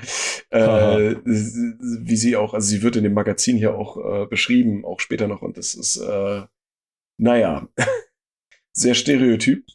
äh, 0.50 1.16
wie 1.24 2.16
sie 2.16 2.36
auch, 2.36 2.54
also 2.54 2.68
sie 2.68 2.82
wird 2.82 2.96
in 2.96 3.04
dem 3.04 3.14
Magazin 3.14 3.56
hier 3.56 3.74
auch 3.74 3.96
äh, 3.96 4.26
beschrieben, 4.26 4.84
auch 4.84 5.00
später 5.00 5.26
noch, 5.26 5.42
und 5.42 5.56
das 5.56 5.74
ist, 5.74 5.96
äh, 5.96 6.42
naja, 7.18 7.68
sehr 8.72 8.94
stereotyp. 8.94 9.66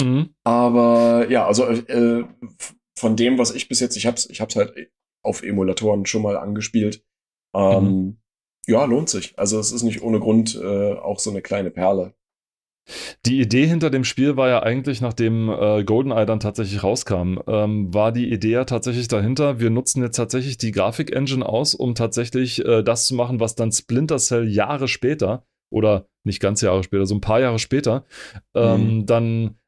Mhm. 0.00 0.34
Aber 0.44 1.26
ja, 1.30 1.46
also 1.46 1.64
äh, 1.66 2.24
von 2.98 3.16
dem, 3.16 3.38
was 3.38 3.54
ich 3.54 3.68
bis 3.68 3.80
jetzt, 3.80 3.96
ich 3.96 4.06
hab's, 4.06 4.28
ich 4.28 4.40
hab's 4.40 4.56
halt 4.56 4.74
auf 5.26 5.42
Emulatoren 5.42 6.06
schon 6.06 6.22
mal 6.22 6.36
angespielt. 6.36 7.04
Ähm, 7.54 7.84
mhm. 7.84 8.16
Ja, 8.66 8.84
lohnt 8.84 9.08
sich. 9.08 9.38
Also 9.38 9.58
es 9.58 9.72
ist 9.72 9.82
nicht 9.82 10.02
ohne 10.02 10.18
Grund 10.20 10.58
äh, 10.60 10.94
auch 10.94 11.18
so 11.18 11.30
eine 11.30 11.42
kleine 11.42 11.70
Perle. 11.70 12.14
Die 13.24 13.40
Idee 13.40 13.66
hinter 13.66 13.90
dem 13.90 14.04
Spiel 14.04 14.36
war 14.36 14.48
ja 14.48 14.62
eigentlich, 14.62 15.00
nachdem 15.00 15.48
äh, 15.48 15.82
GoldenEye 15.82 16.24
dann 16.24 16.38
tatsächlich 16.38 16.84
rauskam, 16.84 17.38
ähm, 17.48 17.92
war 17.92 18.12
die 18.12 18.30
Idee 18.30 18.52
ja 18.52 18.64
tatsächlich 18.64 19.08
dahinter, 19.08 19.58
wir 19.58 19.70
nutzen 19.70 20.02
jetzt 20.02 20.16
tatsächlich 20.16 20.56
die 20.56 20.70
Grafik-Engine 20.70 21.44
aus, 21.44 21.74
um 21.74 21.96
tatsächlich 21.96 22.64
äh, 22.64 22.82
das 22.82 23.06
zu 23.06 23.16
machen, 23.16 23.40
was 23.40 23.56
dann 23.56 23.72
Splinter 23.72 24.18
Cell 24.18 24.46
Jahre 24.46 24.86
später, 24.86 25.44
oder 25.70 26.06
nicht 26.22 26.40
ganz 26.40 26.60
Jahre 26.60 26.84
später, 26.84 27.06
so 27.06 27.16
ein 27.16 27.20
paar 27.20 27.40
Jahre 27.40 27.58
später, 27.58 28.04
ähm, 28.54 28.98
mhm. 28.98 29.06
dann 29.06 29.58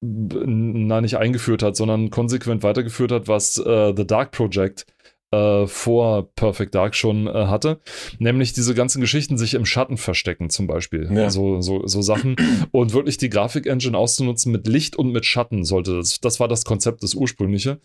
na, 0.00 1.00
nicht 1.00 1.16
eingeführt 1.16 1.62
hat, 1.62 1.76
sondern 1.76 2.10
konsequent 2.10 2.62
weitergeführt 2.62 3.12
hat, 3.12 3.28
was 3.28 3.56
äh, 3.58 3.94
The 3.96 4.06
Dark 4.06 4.32
Project 4.32 4.86
äh, 5.34 5.66
vor 5.66 6.32
Perfect 6.34 6.74
Dark 6.74 6.94
schon 6.94 7.26
äh, 7.26 7.32
hatte. 7.46 7.80
Nämlich 8.18 8.52
diese 8.52 8.74
ganzen 8.74 9.00
Geschichten 9.00 9.36
sich 9.36 9.54
im 9.54 9.66
Schatten 9.66 9.96
verstecken, 9.96 10.50
zum 10.50 10.66
Beispiel. 10.66 11.10
Ja. 11.12 11.30
So, 11.30 11.60
so, 11.60 11.86
so 11.86 12.02
Sachen. 12.02 12.36
Und 12.70 12.92
wirklich 12.92 13.18
die 13.18 13.30
Grafik-Engine 13.30 13.96
auszunutzen 13.96 14.52
mit 14.52 14.66
Licht 14.66 14.96
und 14.96 15.12
mit 15.12 15.24
Schatten 15.24 15.64
sollte 15.64 15.96
das. 15.96 16.20
Das 16.20 16.40
war 16.40 16.48
das 16.48 16.64
Konzept, 16.64 17.02
das 17.02 17.14
ursprüngliche. 17.14 17.80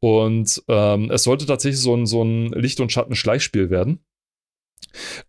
Und 0.00 0.62
ähm, 0.68 1.10
es 1.10 1.24
sollte 1.24 1.46
tatsächlich 1.46 1.80
so 1.80 1.94
ein, 1.94 2.06
so 2.06 2.22
ein 2.22 2.48
Licht- 2.52 2.80
und 2.80 2.92
Schatten-Schleichspiel 2.92 3.70
werden. 3.70 4.00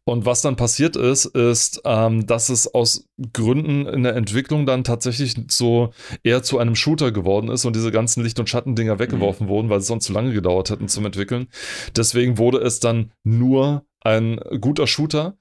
Und 0.03 0.25
was 0.25 0.41
dann 0.41 0.55
passiert 0.55 0.95
ist, 0.95 1.25
ist, 1.25 1.81
ähm, 1.85 2.25
dass 2.25 2.49
es 2.49 2.73
aus 2.73 3.07
Gründen 3.33 3.85
in 3.85 4.03
der 4.03 4.15
Entwicklung 4.15 4.65
dann 4.65 4.83
tatsächlich 4.83 5.35
so 5.49 5.93
eher 6.23 6.43
zu 6.43 6.57
einem 6.57 6.75
Shooter 6.75 7.11
geworden 7.11 7.49
ist 7.49 7.65
und 7.65 7.75
diese 7.75 7.91
ganzen 7.91 8.23
Licht- 8.23 8.39
und 8.39 8.49
Schattendinger 8.49 8.99
weggeworfen 8.99 9.47
mhm. 9.47 9.51
wurden, 9.51 9.69
weil 9.69 9.79
es 9.79 9.87
sonst 9.87 10.05
zu 10.05 10.13
lange 10.13 10.33
gedauert 10.33 10.69
hätten 10.69 10.87
zum 10.87 11.05
Entwickeln. 11.05 11.47
Deswegen 11.95 12.37
wurde 12.37 12.59
es 12.59 12.79
dann 12.79 13.11
nur 13.23 13.85
ein 14.03 14.39
guter 14.59 14.87
Shooter, 14.87 15.37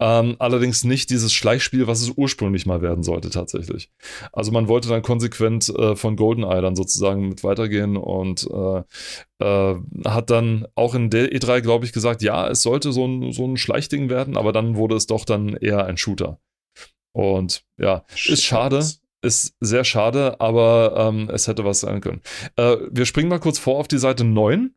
ähm, 0.00 0.36
allerdings 0.38 0.82
nicht 0.82 1.10
dieses 1.10 1.32
Schleichspiel, 1.32 1.86
was 1.86 2.00
es 2.00 2.10
ursprünglich 2.16 2.64
mal 2.64 2.80
werden 2.80 3.04
sollte, 3.04 3.28
tatsächlich. 3.28 3.90
Also 4.32 4.50
man 4.50 4.66
wollte 4.66 4.88
dann 4.88 5.02
konsequent 5.02 5.68
äh, 5.68 5.94
von 5.94 6.16
GoldenEye 6.16 6.62
dann 6.62 6.74
sozusagen 6.74 7.28
mit 7.28 7.44
weitergehen 7.44 7.98
und 7.98 8.48
äh, 8.50 8.82
äh, 9.44 9.76
hat 10.06 10.30
dann 10.30 10.66
auch 10.74 10.94
in 10.94 11.10
der 11.10 11.32
E3, 11.32 11.60
glaube 11.60 11.84
ich, 11.84 11.92
gesagt, 11.92 12.22
ja, 12.22 12.48
es 12.48 12.62
sollte 12.62 12.92
so 12.92 13.06
ein, 13.06 13.32
so 13.32 13.46
ein 13.46 13.58
Schleichding 13.58 14.08
werden, 14.08 14.38
aber 14.38 14.52
dann 14.52 14.74
wurde 14.74 14.96
es 14.96 15.06
doch 15.06 15.26
dann 15.26 15.54
eher 15.54 15.84
ein 15.84 15.98
Shooter. 15.98 16.40
Und 17.12 17.64
ja, 17.76 18.04
ist 18.24 18.44
schade. 18.44 18.82
Ist 19.22 19.54
sehr 19.60 19.84
schade, 19.84 20.40
aber 20.40 20.94
ähm, 20.96 21.28
es 21.30 21.46
hätte 21.46 21.62
was 21.66 21.80
sein 21.80 22.00
können. 22.00 22.22
Äh, 22.56 22.78
wir 22.90 23.04
springen 23.04 23.28
mal 23.28 23.38
kurz 23.38 23.58
vor 23.58 23.76
auf 23.76 23.86
die 23.86 23.98
Seite 23.98 24.24
9 24.24 24.74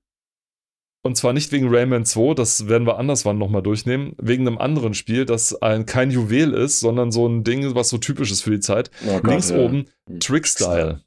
und 1.03 1.17
zwar 1.17 1.33
nicht 1.33 1.51
wegen 1.51 1.67
Rayman 1.69 2.05
2, 2.05 2.33
das 2.33 2.67
werden 2.67 2.87
wir 2.87 2.97
anderswann 2.97 3.37
nochmal 3.37 3.61
durchnehmen, 3.61 4.15
wegen 4.17 4.47
einem 4.47 4.57
anderen 4.57 4.93
Spiel, 4.93 5.25
das 5.25 5.61
ein, 5.61 5.85
kein 5.85 6.09
Juwel 6.09 6.53
ist, 6.53 6.79
sondern 6.79 7.11
so 7.11 7.27
ein 7.27 7.43
Ding, 7.43 7.75
was 7.75 7.89
so 7.89 7.97
typisch 7.97 8.31
ist 8.31 8.41
für 8.41 8.51
die 8.51 8.61
Zeit. 8.61 8.89
Oh 9.05 9.19
Gott, 9.19 9.27
Links 9.27 9.49
ja. 9.49 9.57
oben 9.57 9.85
hm. 10.09 10.19
Trickstyle. 10.19 11.01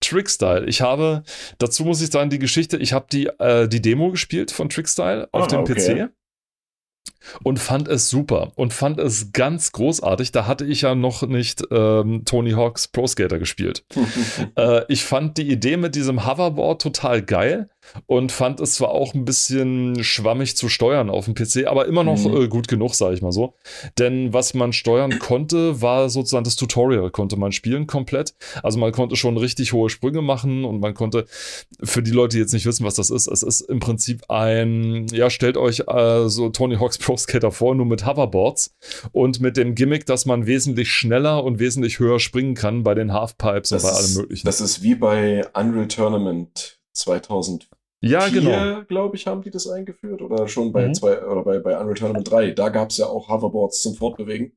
Trickstyle. 0.00 0.66
Ich 0.66 0.80
habe, 0.80 1.22
dazu 1.58 1.84
muss 1.84 2.00
ich 2.00 2.10
sagen, 2.10 2.30
die 2.30 2.38
Geschichte, 2.38 2.78
ich 2.78 2.92
habe 2.92 3.06
die, 3.12 3.26
äh, 3.26 3.68
die 3.68 3.82
Demo 3.82 4.10
gespielt 4.10 4.50
von 4.50 4.68
Trickstyle 4.68 5.28
auf 5.32 5.44
ah, 5.44 5.46
dem 5.46 5.60
okay. 5.60 6.08
PC 6.08 6.10
und 7.42 7.58
fand 7.58 7.88
es 7.88 8.08
super 8.08 8.52
und 8.56 8.72
fand 8.72 8.98
es 8.98 9.32
ganz 9.32 9.72
großartig. 9.72 10.32
Da 10.32 10.46
hatte 10.46 10.64
ich 10.64 10.82
ja 10.82 10.94
noch 10.94 11.22
nicht 11.22 11.62
ähm, 11.70 12.22
Tony 12.24 12.52
Hawks 12.52 12.88
Pro 12.88 13.06
Skater 13.06 13.38
gespielt. 13.38 13.84
äh, 14.56 14.82
ich 14.88 15.04
fand 15.04 15.38
die 15.38 15.50
Idee 15.50 15.76
mit 15.76 15.94
diesem 15.94 16.26
Hoverboard 16.26 16.82
total 16.82 17.22
geil 17.22 17.68
und 18.06 18.32
fand 18.32 18.60
es 18.60 18.74
zwar 18.74 18.90
auch 18.90 19.14
ein 19.14 19.24
bisschen 19.24 20.02
schwammig 20.02 20.56
zu 20.56 20.68
steuern 20.68 21.10
auf 21.10 21.26
dem 21.26 21.34
PC, 21.34 21.66
aber 21.66 21.86
immer 21.86 22.04
noch 22.04 22.24
mhm. 22.24 22.42
äh, 22.42 22.48
gut 22.48 22.68
genug, 22.68 22.94
sage 22.94 23.14
ich 23.14 23.22
mal 23.22 23.32
so. 23.32 23.54
Denn 23.98 24.32
was 24.32 24.54
man 24.54 24.72
steuern 24.72 25.18
konnte, 25.18 25.80
war 25.82 26.08
sozusagen 26.08 26.44
das 26.44 26.56
Tutorial, 26.56 27.10
konnte 27.10 27.36
man 27.36 27.52
spielen 27.52 27.86
komplett. 27.86 28.34
Also 28.62 28.78
man 28.78 28.92
konnte 28.92 29.16
schon 29.16 29.36
richtig 29.36 29.72
hohe 29.72 29.90
Sprünge 29.90 30.22
machen 30.22 30.64
und 30.64 30.80
man 30.80 30.94
konnte, 30.94 31.26
für 31.82 32.02
die 32.02 32.10
Leute, 32.10 32.36
die 32.36 32.40
jetzt 32.40 32.52
nicht 32.52 32.66
wissen, 32.66 32.84
was 32.84 32.94
das 32.94 33.10
ist, 33.10 33.26
es 33.26 33.42
ist 33.42 33.60
im 33.62 33.80
Prinzip 33.80 34.24
ein, 34.28 35.06
ja, 35.12 35.30
stellt 35.30 35.56
euch 35.56 35.84
äh, 35.86 36.28
so 36.28 36.48
Tony 36.50 36.76
Hawk's 36.76 36.98
Pro 36.98 37.16
Skater 37.16 37.50
vor, 37.50 37.74
nur 37.74 37.86
mit 37.86 38.06
Hoverboards 38.06 38.74
und 39.12 39.40
mit 39.40 39.56
dem 39.56 39.74
Gimmick, 39.74 40.06
dass 40.06 40.26
man 40.26 40.46
wesentlich 40.46 40.90
schneller 40.90 41.44
und 41.44 41.58
wesentlich 41.58 41.98
höher 41.98 42.20
springen 42.20 42.54
kann 42.54 42.82
bei 42.82 42.94
den 42.94 43.12
Halfpipes 43.12 43.70
das 43.70 43.84
und 43.84 43.90
bei 43.90 43.96
allem 43.96 44.14
möglichen. 44.14 44.46
Das 44.46 44.60
ist 44.60 44.82
wie 44.82 44.94
bei 44.94 45.46
Unreal 45.54 45.88
Tournament 45.88 46.78
2000. 46.92 47.68
Ja, 48.06 48.28
genau. 48.28 48.82
glaube 48.88 49.16
ich, 49.16 49.26
haben 49.26 49.42
die 49.42 49.50
das 49.50 49.68
eingeführt. 49.68 50.22
Oder 50.22 50.48
schon 50.48 50.72
bei 50.72 50.88
mhm. 50.88 50.94
zwei, 50.94 51.22
oder 51.24 51.42
bei, 51.42 51.58
bei 51.58 51.78
Unreal 51.78 51.94
Tournament 51.94 52.30
3. 52.30 52.50
Da 52.52 52.68
gab 52.68 52.90
es 52.90 52.98
ja 52.98 53.06
auch 53.06 53.28
Hoverboards 53.28 53.82
zum 53.82 53.94
Fortbewegen. 53.94 54.56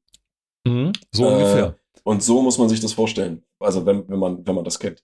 Mhm, 0.67 0.93
so 1.11 1.25
äh, 1.25 1.33
ungefähr. 1.33 1.75
Und 2.03 2.23
so 2.23 2.41
muss 2.41 2.57
man 2.57 2.69
sich 2.69 2.79
das 2.79 2.93
vorstellen. 2.93 3.43
Also 3.59 3.85
wenn, 3.85 4.07
wenn 4.09 4.19
man, 4.19 4.45
wenn 4.45 4.55
man 4.55 4.63
das 4.63 4.79
kennt. 4.79 5.03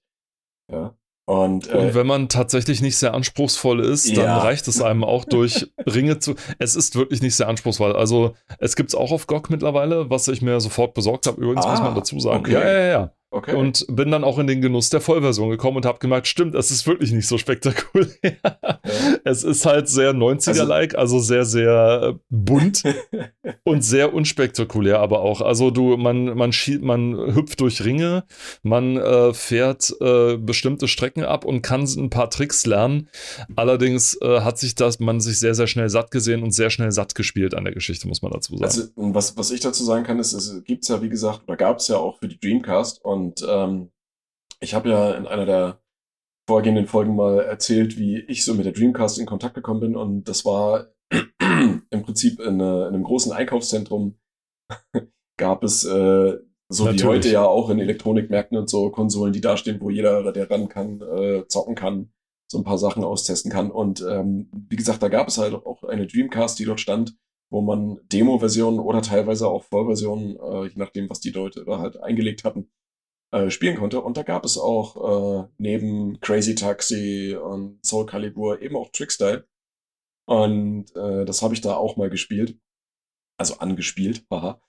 Ja. 0.71 0.95
Und, 1.27 1.71
äh, 1.71 1.77
und 1.77 1.95
wenn 1.95 2.05
man 2.05 2.29
tatsächlich 2.29 2.81
nicht 2.81 2.97
sehr 2.97 3.15
anspruchsvoll 3.15 3.79
ist, 3.79 4.07
ja. 4.09 4.23
dann 4.23 4.39
reicht 4.41 4.67
es 4.67 4.79
einem 4.79 5.03
auch 5.03 5.25
durch 5.25 5.71
Ringe 5.85 6.19
zu. 6.19 6.35
Es 6.59 6.75
ist 6.75 6.95
wirklich 6.95 7.21
nicht 7.21 7.35
sehr 7.35 7.47
anspruchsvoll. 7.47 7.95
Also 7.95 8.35
es 8.59 8.75
gibt 8.75 8.89
es 8.89 8.95
auch 8.95 9.11
auf 9.11 9.25
GOG 9.25 9.49
mittlerweile, 9.49 10.09
was 10.09 10.27
ich 10.27 10.43
mir 10.43 10.59
sofort 10.59 10.93
besorgt 10.93 11.25
habe. 11.25 11.41
Übrigens 11.41 11.65
ah, 11.65 11.71
muss 11.71 11.79
man 11.79 11.95
dazu 11.95 12.19
sagen. 12.19 12.41
Okay. 12.41 12.53
Ja, 12.53 12.61
ja, 12.63 12.87
ja. 12.87 13.13
Okay. 13.31 13.55
Und 13.55 13.85
bin 13.89 14.11
dann 14.11 14.23
auch 14.23 14.39
in 14.39 14.47
den 14.47 14.61
Genuss 14.61 14.89
der 14.89 15.01
Vollversion 15.01 15.49
gekommen 15.49 15.77
und 15.77 15.85
habe 15.85 15.99
gemerkt, 15.99 16.27
stimmt, 16.27 16.55
es 16.55 16.71
ist 16.71 16.87
wirklich 16.87 17.11
nicht 17.11 17.27
so 17.27 17.37
spektakulär. 17.37 18.07
Ja. 18.23 18.79
Es 19.23 19.43
ist 19.43 19.65
halt 19.65 19.89
sehr 19.89 20.13
90er-like, 20.13 20.95
also, 20.95 21.15
also, 21.15 21.19
sehr, 21.19 21.45
sehr 21.45 22.15
äh, 22.15 22.19
bunt 22.29 22.83
und 23.63 23.83
sehr 23.83 24.13
unspektakulär, 24.13 24.99
aber 24.99 25.21
auch. 25.21 25.41
Also 25.41 25.71
du, 25.71 25.97
man, 25.97 26.37
man 26.37 26.53
schiebt, 26.53 26.83
man 26.83 27.35
hüpft 27.35 27.59
durch 27.59 27.83
Ringe, 27.83 28.23
man 28.63 28.97
äh, 28.97 29.33
fährt 29.33 29.93
äh, 29.99 30.37
bestimmte 30.37 30.87
Strecken 30.87 31.23
ab 31.23 31.45
und 31.45 31.61
kann 31.61 31.83
ein 31.83 32.09
paar 32.09 32.29
Tricks 32.29 32.65
lernen. 32.65 33.09
Allerdings 33.55 34.17
äh, 34.21 34.41
hat 34.41 34.59
sich 34.59 34.75
das, 34.75 34.99
man 34.99 35.19
sich 35.19 35.39
sehr, 35.39 35.55
sehr 35.55 35.67
schnell 35.67 35.89
satt 35.89 36.11
gesehen 36.11 36.43
und 36.43 36.51
sehr 36.51 36.69
schnell 36.69 36.91
satt 36.91 37.15
gespielt 37.15 37.53
an 37.53 37.65
der 37.65 37.73
Geschichte, 37.73 38.07
muss 38.07 38.21
man 38.21 38.31
dazu 38.31 38.53
sagen. 38.53 38.63
Also, 38.63 38.83
was, 38.95 39.37
was 39.37 39.51
ich 39.51 39.59
dazu 39.59 39.83
sagen 39.83 40.05
kann, 40.05 40.19
ist, 40.19 40.33
es 40.33 40.63
gibt 40.63 40.83
es 40.83 40.89
ja, 40.89 41.01
wie 41.01 41.09
gesagt, 41.09 41.41
oder 41.47 41.57
gab 41.57 41.79
es 41.79 41.87
ja 41.87 41.97
auch 41.97 42.17
für 42.19 42.27
die 42.27 42.39
Dreamcast 42.39 43.03
und 43.03 43.24
und 43.25 43.45
ähm, 43.47 43.91
ich 44.59 44.73
habe 44.73 44.89
ja 44.89 45.11
in 45.15 45.25
einer 45.25 45.45
der 45.45 45.81
vorgehenden 46.47 46.85
Folgen 46.85 47.15
mal 47.15 47.39
erzählt, 47.39 47.97
wie 47.97 48.19
ich 48.19 48.45
so 48.45 48.53
mit 48.53 48.65
der 48.65 48.73
Dreamcast 48.73 49.17
in 49.17 49.25
Kontakt 49.25 49.55
gekommen 49.55 49.79
bin. 49.79 49.95
Und 49.95 50.25
das 50.25 50.45
war 50.45 50.87
im 51.09 52.03
Prinzip 52.03 52.39
in, 52.39 52.59
äh, 52.59 52.87
in 52.87 52.93
einem 52.93 53.03
großen 53.03 53.31
Einkaufszentrum 53.31 54.19
gab 55.37 55.63
es 55.63 55.85
äh, 55.85 56.37
so 56.69 56.83
Natürlich. 56.83 57.03
wie 57.03 57.07
heute 57.07 57.29
ja 57.29 57.45
auch 57.45 57.69
in 57.69 57.79
Elektronikmärkten 57.79 58.57
und 58.57 58.69
so 58.69 58.89
Konsolen, 58.89 59.33
die 59.33 59.41
da 59.41 59.57
stehen, 59.57 59.81
wo 59.81 59.89
jeder, 59.89 60.31
der 60.31 60.49
ran 60.49 60.69
kann, 60.69 61.01
äh, 61.01 61.47
zocken 61.47 61.75
kann, 61.75 62.11
so 62.47 62.59
ein 62.59 62.63
paar 62.63 62.77
Sachen 62.77 63.03
austesten 63.03 63.51
kann. 63.51 63.71
Und 63.71 64.05
ähm, 64.07 64.49
wie 64.69 64.75
gesagt, 64.75 65.01
da 65.03 65.09
gab 65.09 65.27
es 65.27 65.37
halt 65.37 65.53
auch 65.53 65.83
eine 65.83 66.07
Dreamcast, 66.07 66.57
die 66.59 66.65
dort 66.65 66.79
stand, 66.79 67.15
wo 67.51 67.61
man 67.61 67.99
Demo-Versionen 68.11 68.79
oder 68.79 69.01
teilweise 69.01 69.47
auch 69.47 69.63
Vollversionen, 69.63 70.37
äh, 70.37 70.67
je 70.67 70.77
nachdem, 70.77 71.09
was 71.09 71.19
die 71.19 71.31
Leute 71.31 71.65
da 71.65 71.79
halt 71.79 72.01
eingelegt 72.01 72.43
hatten, 72.43 72.69
äh, 73.31 73.49
spielen 73.49 73.77
konnte. 73.77 74.01
Und 74.01 74.17
da 74.17 74.23
gab 74.23 74.45
es 74.45 74.57
auch 74.57 75.43
äh, 75.43 75.47
neben 75.57 76.19
Crazy 76.19 76.55
Taxi 76.55 77.35
und 77.35 77.85
Soul 77.85 78.05
Calibur 78.05 78.61
eben 78.61 78.75
auch 78.75 78.89
Trickstyle. 78.91 79.47
Und 80.27 80.95
äh, 80.95 81.25
das 81.25 81.41
habe 81.41 81.53
ich 81.53 81.61
da 81.61 81.75
auch 81.75 81.97
mal 81.97 82.09
gespielt. 82.09 82.57
Also 83.37 83.57
angespielt, 83.57 84.25
haha. 84.31 84.61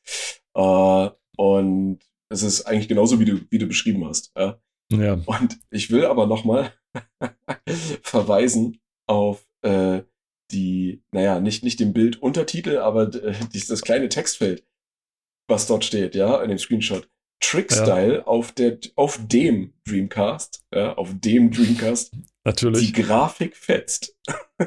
Äh, 0.54 1.10
und 1.36 2.00
es 2.28 2.42
ist 2.42 2.62
eigentlich 2.62 2.88
genauso, 2.88 3.20
wie 3.20 3.24
du, 3.24 3.40
wie 3.50 3.58
du 3.58 3.66
beschrieben 3.66 4.04
hast. 4.06 4.32
Ja. 4.36 4.60
ja. 4.90 5.14
Und 5.26 5.58
ich 5.70 5.90
will 5.90 6.04
aber 6.04 6.26
nochmal 6.26 6.72
verweisen 8.02 8.80
auf 9.06 9.46
äh, 9.62 10.02
die, 10.50 11.02
naja, 11.12 11.40
nicht, 11.40 11.64
nicht 11.64 11.80
den 11.80 11.92
Bilduntertitel, 11.92 12.78
aber 12.78 13.14
äh, 13.14 13.34
das 13.68 13.82
kleine 13.82 14.08
Textfeld, 14.08 14.66
was 15.48 15.66
dort 15.66 15.84
steht, 15.84 16.14
ja, 16.14 16.42
in 16.42 16.48
dem 16.48 16.58
Screenshot. 16.58 17.08
Trickstyle 17.40 18.14
ja. 18.14 18.24
auf, 18.24 18.52
der, 18.52 18.78
auf 18.94 19.18
dem 19.22 19.74
Dreamcast, 19.86 20.64
ja, 20.74 20.94
auf 20.94 21.10
dem 21.12 21.50
Dreamcast. 21.50 22.12
Natürlich. 22.44 22.86
Die 22.86 23.02
Grafik 23.02 23.56
fetzt. 23.56 24.16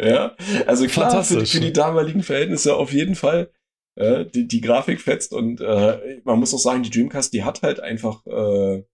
ja, 0.00 0.34
also 0.66 0.86
klar, 0.86 1.24
für, 1.24 1.44
für, 1.44 1.60
die 1.60 1.72
damaligen 1.72 2.22
Verhältnisse 2.22 2.76
auf 2.76 2.92
jeden 2.92 3.14
Fall. 3.14 3.50
Äh, 3.96 4.26
die, 4.26 4.46
die 4.46 4.60
Grafik 4.60 5.00
fetzt 5.00 5.32
und 5.32 5.60
äh, 5.60 6.20
man 6.24 6.38
muss 6.38 6.54
auch 6.54 6.58
sagen, 6.58 6.84
die 6.84 6.90
Dreamcast, 6.90 7.32
die 7.32 7.42
hat 7.42 7.62
halt 7.62 7.80
einfach, 7.80 8.24
äh, 8.26 8.84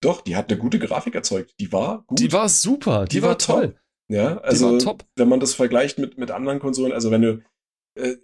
doch, 0.00 0.22
die 0.22 0.34
hat 0.34 0.50
eine 0.50 0.58
gute 0.58 0.78
Grafik 0.78 1.14
erzeugt. 1.14 1.54
Die 1.60 1.72
war 1.72 2.04
gut. 2.06 2.18
Die 2.18 2.32
war 2.32 2.48
super, 2.48 3.04
die, 3.04 3.16
die 3.16 3.22
war, 3.22 3.30
war, 3.30 3.38
toll. 3.38 3.76
Ja, 4.08 4.38
also 4.38 4.78
wenn 5.16 5.28
man 5.28 5.40
das 5.40 5.54
vergleicht 5.54 5.98
mit, 5.98 6.16
mit 6.16 6.30
anderen 6.30 6.58
Konsolen, 6.58 6.92
also 6.92 7.10
wenn 7.10 7.22
du, 7.22 7.42
äh, 7.96 8.16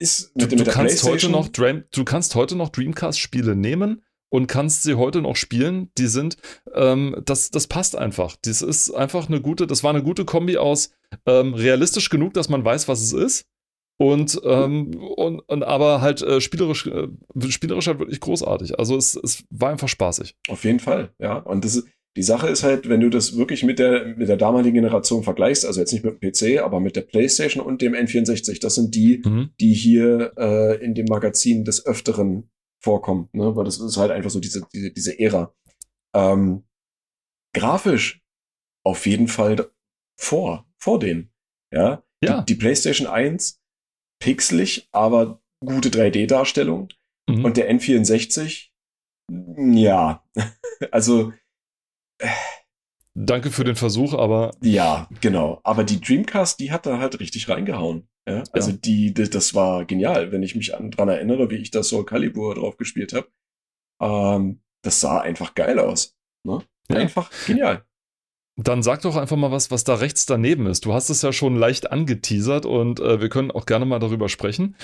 ist 0.00 0.34
mit, 0.34 0.50
du, 0.50 0.56
mit 0.56 0.66
du 0.66 0.70
kannst 0.70 1.04
heute 1.04 1.28
noch 1.28 1.48
du 1.48 2.04
kannst 2.04 2.34
heute 2.34 2.56
noch 2.56 2.70
Dreamcast-Spiele 2.70 3.54
nehmen 3.54 4.02
und 4.30 4.46
kannst 4.46 4.82
sie 4.82 4.94
heute 4.94 5.20
noch 5.20 5.36
spielen. 5.36 5.90
Die 5.98 6.06
sind, 6.06 6.36
ähm, 6.74 7.20
das, 7.24 7.50
das 7.50 7.66
passt 7.66 7.96
einfach. 7.96 8.36
Das 8.42 8.62
ist 8.62 8.90
einfach 8.90 9.28
eine 9.28 9.40
gute, 9.40 9.66
das 9.66 9.84
war 9.84 9.90
eine 9.90 10.02
gute 10.02 10.24
Kombi 10.24 10.56
aus 10.56 10.92
ähm, 11.26 11.54
realistisch 11.54 12.08
genug, 12.08 12.34
dass 12.34 12.48
man 12.48 12.64
weiß, 12.64 12.88
was 12.88 13.02
es 13.02 13.12
ist. 13.12 13.44
Und, 13.98 14.40
ähm, 14.44 14.94
und, 14.94 15.40
und 15.40 15.62
aber 15.62 16.00
halt 16.00 16.22
äh, 16.22 16.40
spielerisch, 16.40 16.86
äh, 16.86 17.08
spielerisch 17.50 17.86
halt 17.86 17.98
wirklich 17.98 18.20
großartig. 18.20 18.78
Also 18.78 18.96
es, 18.96 19.14
es 19.14 19.44
war 19.50 19.68
einfach 19.68 19.88
spaßig. 19.88 20.36
Auf 20.48 20.64
jeden 20.64 20.80
Fall, 20.80 21.12
ja. 21.18 21.36
Und 21.36 21.66
das 21.66 21.76
ist, 21.76 21.88
die 22.16 22.22
Sache 22.22 22.48
ist 22.48 22.64
halt, 22.64 22.88
wenn 22.88 23.00
du 23.00 23.08
das 23.08 23.36
wirklich 23.36 23.62
mit 23.62 23.78
der, 23.78 24.16
mit 24.16 24.28
der 24.28 24.36
damaligen 24.36 24.74
Generation 24.74 25.22
vergleichst, 25.22 25.64
also 25.64 25.80
jetzt 25.80 25.92
nicht 25.92 26.04
mit 26.04 26.20
dem 26.20 26.32
PC, 26.32 26.62
aber 26.62 26.80
mit 26.80 26.96
der 26.96 27.02
PlayStation 27.02 27.64
und 27.64 27.82
dem 27.82 27.94
N64, 27.94 28.60
das 28.60 28.74
sind 28.74 28.94
die, 28.94 29.22
mhm. 29.24 29.50
die 29.60 29.72
hier 29.72 30.32
äh, 30.36 30.84
in 30.84 30.94
dem 30.94 31.06
Magazin 31.06 31.64
des 31.64 31.86
Öfteren 31.86 32.50
vorkommen, 32.82 33.28
ne? 33.32 33.54
weil 33.54 33.64
das 33.64 33.78
ist 33.78 33.96
halt 33.96 34.10
einfach 34.10 34.30
so 34.30 34.40
diese, 34.40 34.66
diese, 34.72 34.90
diese 34.90 35.18
Ära. 35.18 35.54
Ähm, 36.14 36.64
grafisch 37.54 38.22
auf 38.84 39.06
jeden 39.06 39.28
Fall 39.28 39.70
vor, 40.18 40.66
vor 40.78 40.98
denen. 40.98 41.32
Ja. 41.72 42.02
ja. 42.24 42.40
Die, 42.40 42.54
die 42.54 42.58
PlayStation 42.58 43.06
1, 43.06 43.60
pixelig, 44.20 44.88
aber 44.90 45.40
gute 45.64 45.90
3D-Darstellung. 45.90 46.88
Mhm. 47.28 47.44
Und 47.44 47.56
der 47.56 47.70
N64, 47.72 48.70
ja. 49.56 50.24
also 50.90 51.32
Danke 53.14 53.50
für 53.50 53.64
den 53.64 53.76
Versuch, 53.76 54.14
aber. 54.14 54.52
Ja, 54.62 55.08
genau. 55.20 55.60
Aber 55.64 55.84
die 55.84 56.00
Dreamcast, 56.00 56.60
die 56.60 56.72
hat 56.72 56.86
da 56.86 56.98
halt 56.98 57.18
richtig 57.20 57.48
reingehauen. 57.48 58.08
Ja? 58.28 58.44
Also 58.52 58.70
ja. 58.70 58.76
die, 58.76 59.12
die, 59.12 59.28
das 59.28 59.54
war 59.54 59.84
genial, 59.84 60.32
wenn 60.32 60.42
ich 60.42 60.54
mich 60.54 60.76
an, 60.76 60.90
dran 60.90 61.08
erinnere, 61.08 61.50
wie 61.50 61.56
ich 61.56 61.70
das 61.70 61.88
Soul 61.88 62.06
Calibur 62.06 62.54
drauf 62.54 62.76
gespielt 62.76 63.12
habe. 63.12 63.28
Ähm, 64.00 64.62
das 64.82 65.00
sah 65.00 65.20
einfach 65.20 65.54
geil 65.54 65.78
aus. 65.78 66.16
Ne? 66.44 66.62
Ja. 66.88 66.96
Einfach 66.96 67.30
genial. 67.46 67.84
Dann 68.62 68.82
sag 68.82 69.00
doch 69.02 69.16
einfach 69.16 69.36
mal 69.36 69.50
was, 69.50 69.70
was 69.70 69.84
da 69.84 69.94
rechts 69.94 70.26
daneben 70.26 70.66
ist. 70.66 70.84
Du 70.84 70.92
hast 70.92 71.08
es 71.08 71.22
ja 71.22 71.32
schon 71.32 71.56
leicht 71.56 71.90
angeteasert 71.90 72.66
und 72.66 73.00
äh, 73.00 73.20
wir 73.20 73.30
können 73.30 73.50
auch 73.50 73.64
gerne 73.64 73.86
mal 73.86 73.98
darüber 73.98 74.28
sprechen. 74.28 74.76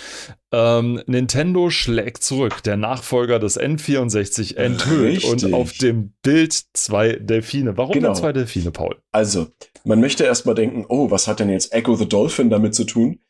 Ähm, 0.51 1.03
Nintendo 1.07 1.69
schlägt 1.69 2.23
zurück. 2.23 2.63
Der 2.63 2.79
Nachfolger 2.79 3.39
des 3.39 3.61
N64 3.61 4.57
enthüllt 4.57 5.25
Richtig. 5.25 5.45
und 5.45 5.55
auf 5.55 5.73
dem 5.73 6.15
Bild 6.23 6.59
zwei 6.73 7.13
Delfine. 7.17 7.77
Warum 7.77 7.93
genau. 7.93 8.09
denn 8.09 8.17
zwei 8.17 8.33
Delfine, 8.33 8.71
Paul? 8.71 8.97
Also, 9.13 9.49
man 9.85 10.01
möchte 10.01 10.25
erstmal 10.25 10.55
denken, 10.55 10.87
oh, 10.89 11.11
was 11.11 11.29
hat 11.29 11.41
denn 11.41 11.51
jetzt 11.51 11.75
Echo 11.75 11.97
the 11.97 12.09
Dolphin 12.09 12.49
damit 12.49 12.75
zu 12.75 12.85
tun? 12.85 13.21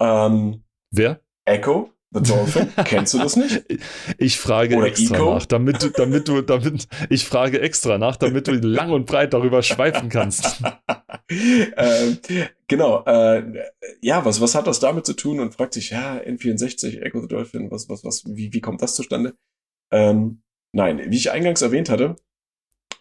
Ähm, 0.00 0.62
Wer? 0.92 1.20
Echo 1.44 1.90
The 2.12 2.22
Dolphin? 2.22 2.72
Kennst 2.84 3.14
du 3.14 3.18
das 3.18 3.36
nicht? 3.36 3.64
Ich 4.18 4.38
frage 4.38 4.76
Oder 4.76 4.86
extra 4.86 5.16
Eco? 5.16 5.34
nach, 5.34 5.46
damit 5.46 5.82
du, 5.82 5.90
damit 5.90 6.28
du, 6.28 6.40
damit, 6.40 6.86
ich 7.10 7.24
frage 7.24 7.60
extra 7.60 7.98
nach, 7.98 8.16
damit 8.16 8.46
du 8.46 8.52
lang 8.52 8.90
und 8.90 9.06
breit 9.06 9.34
darüber 9.34 9.62
schweifen 9.62 10.08
kannst. 10.08 10.62
ähm, 11.28 12.18
genau, 12.68 13.04
äh, 13.04 13.42
ja, 14.00 14.24
was, 14.24 14.40
was 14.40 14.54
hat 14.54 14.66
das 14.66 14.80
damit 14.80 15.04
zu 15.04 15.14
tun? 15.14 15.40
Und 15.40 15.54
fragt 15.54 15.74
sich, 15.74 15.90
ja, 15.90 16.16
N64, 16.16 17.00
Echo 17.02 17.20
the 17.20 17.28
Dolphin, 17.28 17.70
was, 17.70 17.88
was, 17.88 18.04
was, 18.04 18.24
wie, 18.26 18.52
wie 18.52 18.60
kommt 18.60 18.82
das 18.82 18.94
zustande? 18.94 19.34
Ähm, 19.92 20.42
nein, 20.72 21.10
wie 21.10 21.16
ich 21.16 21.30
eingangs 21.30 21.62
erwähnt 21.62 21.90
hatte, 21.90 22.16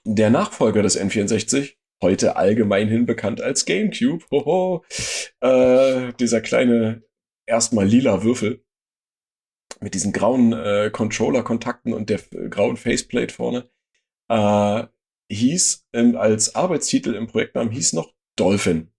der 0.03 0.29
Nachfolger 0.29 0.81
des 0.81 0.99
N64, 0.99 1.75
heute 2.01 2.35
allgemeinhin 2.35 3.05
bekannt 3.05 3.41
als 3.41 3.65
GameCube, 3.65 4.25
hoho, 4.31 4.83
äh, 5.41 6.13
dieser 6.19 6.41
kleine, 6.41 7.03
erstmal 7.47 7.85
lila 7.85 8.23
Würfel, 8.23 8.64
mit 9.81 9.93
diesen 9.93 10.13
grauen 10.13 10.53
äh, 10.53 10.89
Controller-Kontakten 10.91 11.93
und 11.93 12.09
der 12.09 12.19
grauen 12.49 12.77
Faceplate 12.77 13.33
vorne. 13.33 13.69
Äh, 14.29 14.87
hieß 15.29 15.87
ähm, 15.93 16.15
als 16.15 16.55
Arbeitstitel 16.55 17.15
im 17.15 17.27
Projektnamen 17.27 17.71
hieß 17.71 17.93
noch 17.93 18.13
Dolphin. 18.35 18.91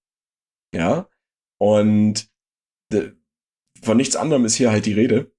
Ja. 0.75 1.09
Und 1.59 2.29
von 3.83 3.97
nichts 3.97 4.17
anderem 4.17 4.45
ist 4.45 4.55
hier 4.55 4.71
halt 4.71 4.87
die 4.87 4.93
Rede. 4.93 5.33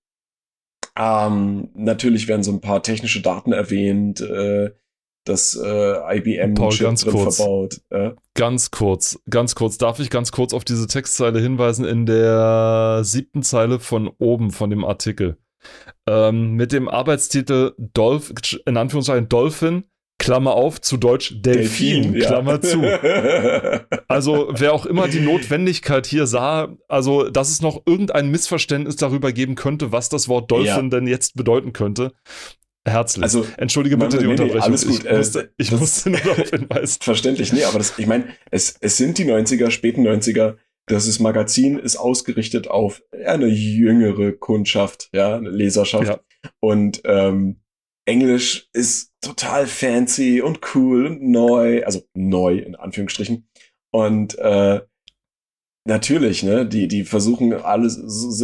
Ähm, 0.97 1.69
natürlich 1.75 2.27
werden 2.27 2.43
so 2.43 2.51
ein 2.51 2.61
paar 2.61 2.81
technische 2.81 3.21
Daten 3.21 3.51
erwähnt, 3.51 4.21
äh, 4.21 4.71
das 5.27 5.55
äh, 5.61 6.17
IBM 6.17 6.53
Paul, 6.53 6.75
ganz 6.77 7.01
drin 7.01 7.13
kurz. 7.13 7.37
verbaut. 7.37 7.81
Äh. 7.89 8.11
Ganz 8.33 8.71
kurz, 8.71 9.19
ganz 9.29 9.55
kurz. 9.55 9.77
Darf 9.77 9.99
ich 9.99 10.09
ganz 10.09 10.31
kurz 10.31 10.53
auf 10.53 10.63
diese 10.63 10.87
Textzeile 10.87 11.39
hinweisen 11.39 11.85
in 11.85 12.05
der 12.05 12.99
siebten 13.03 13.43
Zeile 13.43 13.79
von 13.79 14.09
oben 14.19 14.51
von 14.51 14.69
dem 14.69 14.85
Artikel? 14.85 15.37
Ähm, 16.07 16.53
mit 16.53 16.71
dem 16.71 16.87
Arbeitstitel 16.87 17.73
Dolph, 17.77 18.31
in 18.65 18.77
Anführungszeichen 18.77 19.27
Dolphin, 19.27 19.83
Klammer 20.19 20.53
auf, 20.53 20.81
zu 20.81 20.97
Deutsch 20.97 21.35
Delfin, 21.41 22.13
Delfin, 22.13 22.21
ja. 22.21 22.27
Klammer 22.27 22.61
zu. 22.61 22.81
Also, 24.09 24.47
wer 24.51 24.73
auch 24.73 24.85
immer 24.85 25.07
die 25.09 25.19
Notwendigkeit 25.19 26.07
hier 26.07 26.27
sah, 26.27 26.69
also, 26.87 27.29
dass 27.29 27.49
es 27.49 27.61
noch 27.61 27.81
irgendein 27.85 28.29
Missverständnis 28.31 28.95
darüber 28.95 29.31
geben 29.33 29.55
könnte, 29.55 29.91
was 29.91 30.09
das 30.09 30.27
Wort 30.29 30.49
Dolphin 30.49 30.85
Ja. 30.85 30.89
denn 30.89 31.07
jetzt 31.07 31.35
bedeuten 31.35 31.73
könnte. 31.73 32.13
Herzlich. 32.87 33.23
Also, 33.23 33.45
Entschuldige 33.57 33.97
bitte 33.97 34.17
die 34.17 34.25
nee, 34.27 34.33
nee, 34.35 34.41
Unterbrechung. 34.41 34.61
alles 34.63 34.87
gut. 34.87 35.03
Ich 35.05 35.11
musste, 35.11 35.39
Äh, 35.41 35.47
ich 35.57 35.69
das- 35.69 35.79
musste 35.79 36.09
nur 36.09 36.19
darauf 36.21 36.49
hinweisen. 36.49 36.97
Verständlich, 37.01 37.53
nee, 37.53 37.63
aber 37.63 37.77
das, 37.79 37.97
ich 37.99 38.07
meine, 38.07 38.25
es, 38.51 38.75
es 38.79 38.97
sind 38.97 39.17
die 39.17 39.25
90er, 39.25 39.69
späten 39.71 40.05
90er. 40.07 40.55
Das 40.89 41.05
ist 41.05 41.19
Magazin 41.19 41.77
ist 41.79 41.97
ausgerichtet 41.97 42.69
auf 42.69 43.03
eine 43.25 43.47
jüngere 43.47 44.31
Kundschaft, 44.31 45.09
ja, 45.13 45.35
eine 45.35 45.49
Leserschaft. 45.49 46.07
Ja. 46.07 46.19
Und 46.61 47.01
ähm, 47.03 47.59
Englisch 48.05 48.69
ist 48.71 49.11
total 49.21 49.67
fancy 49.67 50.41
und 50.41 50.61
cool 50.75 51.07
und 51.07 51.21
neu, 51.21 51.83
also 51.83 52.03
neu 52.13 52.57
in 52.59 52.75
Anführungsstrichen. 52.75 53.49
Und 53.91 54.37
äh, 54.37 54.79
natürlich, 55.87 56.43
ne, 56.43 56.65
die, 56.65 56.87
die 56.87 57.03
versuchen 57.03 57.53
alles, 57.53 57.99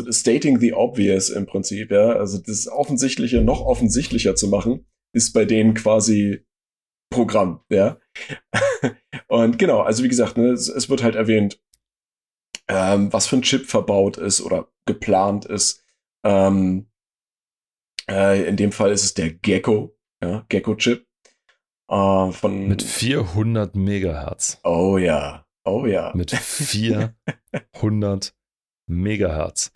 stating 0.09 0.59
the 0.59 0.73
obvious 0.73 1.29
im 1.29 1.45
Prinzip, 1.45 1.91
ja. 1.91 2.13
Also 2.13 2.39
das 2.39 2.67
Offensichtliche 2.67 3.41
noch 3.41 3.61
offensichtlicher 3.61 4.35
zu 4.35 4.47
machen, 4.47 4.85
ist 5.13 5.33
bei 5.33 5.45
denen 5.45 5.73
quasi 5.73 6.45
Programm, 7.11 7.61
ja. 7.69 7.99
Und 9.27 9.59
genau, 9.59 9.81
also 9.81 10.03
wie 10.03 10.09
gesagt, 10.09 10.37
ne, 10.37 10.47
es, 10.51 10.69
es 10.69 10.89
wird 10.89 11.03
halt 11.03 11.15
erwähnt, 11.15 11.61
ähm, 12.67 13.11
was 13.11 13.27
für 13.27 13.37
ein 13.37 13.41
Chip 13.41 13.65
verbaut 13.65 14.17
ist 14.17 14.41
oder 14.41 14.69
geplant 14.85 15.45
ist. 15.45 15.83
Ähm, 16.25 16.87
äh, 18.09 18.47
in 18.47 18.57
dem 18.57 18.71
Fall 18.71 18.91
ist 18.91 19.03
es 19.03 19.13
der 19.13 19.31
Gecko, 19.31 19.97
ja, 20.23 20.45
Gecko-Chip. 20.49 21.05
Äh, 21.89 22.31
von 22.31 22.67
Mit 22.67 22.81
400 22.81 23.75
Megahertz. 23.75 24.59
Oh 24.63 24.97
ja, 24.97 25.42
oh 25.65 25.85
ja. 25.85 26.11
Mit 26.15 26.31
400 26.31 28.33
Megahertz. 28.87 29.71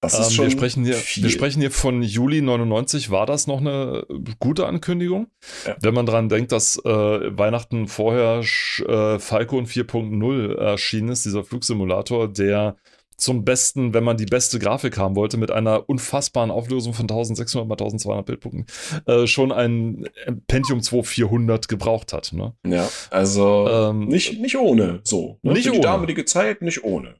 Das 0.00 0.18
ist 0.18 0.28
Ähm, 0.28 0.32
schon 0.34 0.44
wir, 0.46 0.50
sprechen 0.50 0.84
hier, 0.84 0.94
viel. 0.94 1.22
wir 1.22 1.30
sprechen 1.30 1.60
hier 1.60 1.70
von 1.70 2.02
Juli 2.02 2.42
99. 2.42 3.10
War 3.10 3.24
das 3.24 3.46
noch 3.46 3.60
eine 3.60 4.04
gute 4.38 4.66
Ankündigung? 4.66 5.28
Ja. 5.66 5.76
Wenn 5.80 5.94
man 5.94 6.04
dran 6.04 6.28
denkt, 6.28 6.52
dass 6.52 6.76
äh, 6.84 6.90
Weihnachten 6.90 7.88
vorher 7.88 8.40
äh, 8.40 9.18
Falcon 9.18 9.66
4.0 9.66 10.56
erschienen 10.56 11.08
ist, 11.08 11.24
dieser 11.24 11.42
Flugsimulator, 11.42 12.28
der 12.28 12.76
zum 13.16 13.44
besten, 13.44 13.94
wenn 13.94 14.04
man 14.04 14.16
die 14.16 14.26
beste 14.26 14.58
Grafik 14.58 14.98
haben 14.98 15.16
wollte, 15.16 15.36
mit 15.36 15.50
einer 15.50 15.88
unfassbaren 15.88 16.50
Auflösung 16.50 16.94
von 16.94 17.04
1600 17.04 17.68
mal 17.68 17.74
1200 17.74 18.26
Bildpunkten, 18.26 18.66
äh, 19.06 19.26
schon 19.26 19.52
ein 19.52 20.08
Pentium 20.46 20.82
2 20.82 21.02
400 21.02 21.68
gebraucht 21.68 22.12
hat. 22.12 22.32
Ne? 22.32 22.54
Ja, 22.66 22.88
also 23.10 23.68
Ähm, 23.68 24.06
nicht, 24.08 24.40
nicht 24.40 24.56
ohne 24.56 25.00
so. 25.04 25.38
Ne? 25.42 25.52
Nicht 25.52 25.64
Für 25.64 25.72
die 25.72 25.78
ohne. 25.78 25.86
damalige 25.86 26.24
Zeit 26.24 26.62
nicht 26.62 26.84
ohne. 26.84 27.16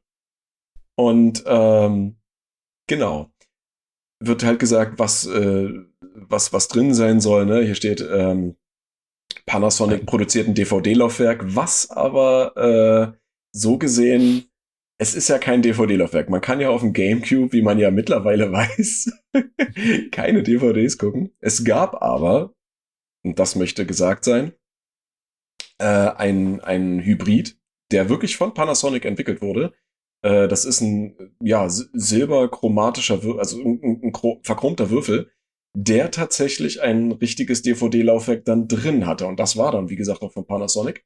Und 0.97 1.43
ähm, 1.47 2.17
genau. 2.87 3.31
Wird 4.21 4.45
halt 4.45 4.59
gesagt, 4.59 4.99
was, 4.99 5.27
äh, 5.27 5.69
was, 6.15 6.53
was 6.53 6.69
drin 6.69 6.95
sein 6.95 7.21
soll. 7.21 7.47
Ne? 7.47 7.63
Hier 7.63 7.75
steht 7.75 8.01
ähm, 8.01 8.57
Panasonic 9.47 10.07
produziert 10.07 10.49
ein 10.49 10.55
DVD-Laufwerk, 10.55 11.55
was 11.55 11.91
aber 11.91 13.13
äh, 13.13 13.19
so 13.53 13.77
gesehen, 13.79 14.47
es 14.99 15.15
ist 15.15 15.29
ja 15.29 15.39
kein 15.39 15.63
DVD-Laufwerk. 15.63 16.31
Man 16.31 16.41
kann 16.41 16.61
ja 16.61 16.71
auf 16.71 16.81
dem 16.83 16.93
GameCube, 16.93 17.53
wie 17.53 17.63
man 17.63 17.79
ja 17.79 17.91
mittlerweile 17.91 18.53
weiß, 18.53 19.13
keine 20.13 20.43
DVDs 20.43 20.99
gucken. 20.99 21.33
Es 21.41 21.65
gab 21.65 22.03
aber, 22.03 22.55
und 23.25 23.39
das 23.39 23.57
möchte 23.57 23.87
gesagt 23.87 24.25
sein, 24.25 24.53
äh, 25.79 25.85
ein, 25.85 26.61
ein 26.61 27.01
Hybrid, 27.01 27.59
der 27.91 28.09
wirklich 28.09 28.37
von 28.37 28.55
Panasonic 28.55 29.05
entwickelt 29.05 29.43
wurde. 29.43 29.75
Äh, 30.25 30.49
das 30.49 30.65
ist 30.65 30.81
ein 30.81 31.35
ja, 31.41 31.67
sil- 31.67 31.91
silberchromatischer 31.93 33.21
also 33.39 33.61
ein, 33.61 33.81
ein, 33.83 34.01
ein 34.05 34.13
chro- 34.13 34.45
verchromter 34.45 34.91
Würfel, 34.91 35.31
der 35.77 36.13
tatsächlich 36.13 36.83
ein 36.83 37.11
richtiges 37.11 37.63
DVD-Laufwerk 37.63 38.45
dann 38.45 38.69
drin 38.69 39.07
hatte. 39.07 39.27
Und 39.27 39.41
das 39.41 39.57
war 39.57 39.73
dann, 39.73 39.91
wie 39.91 39.97
gesagt, 39.97 40.23
auch 40.23 40.33
von 40.33 40.47
Panasonic. 40.47 41.05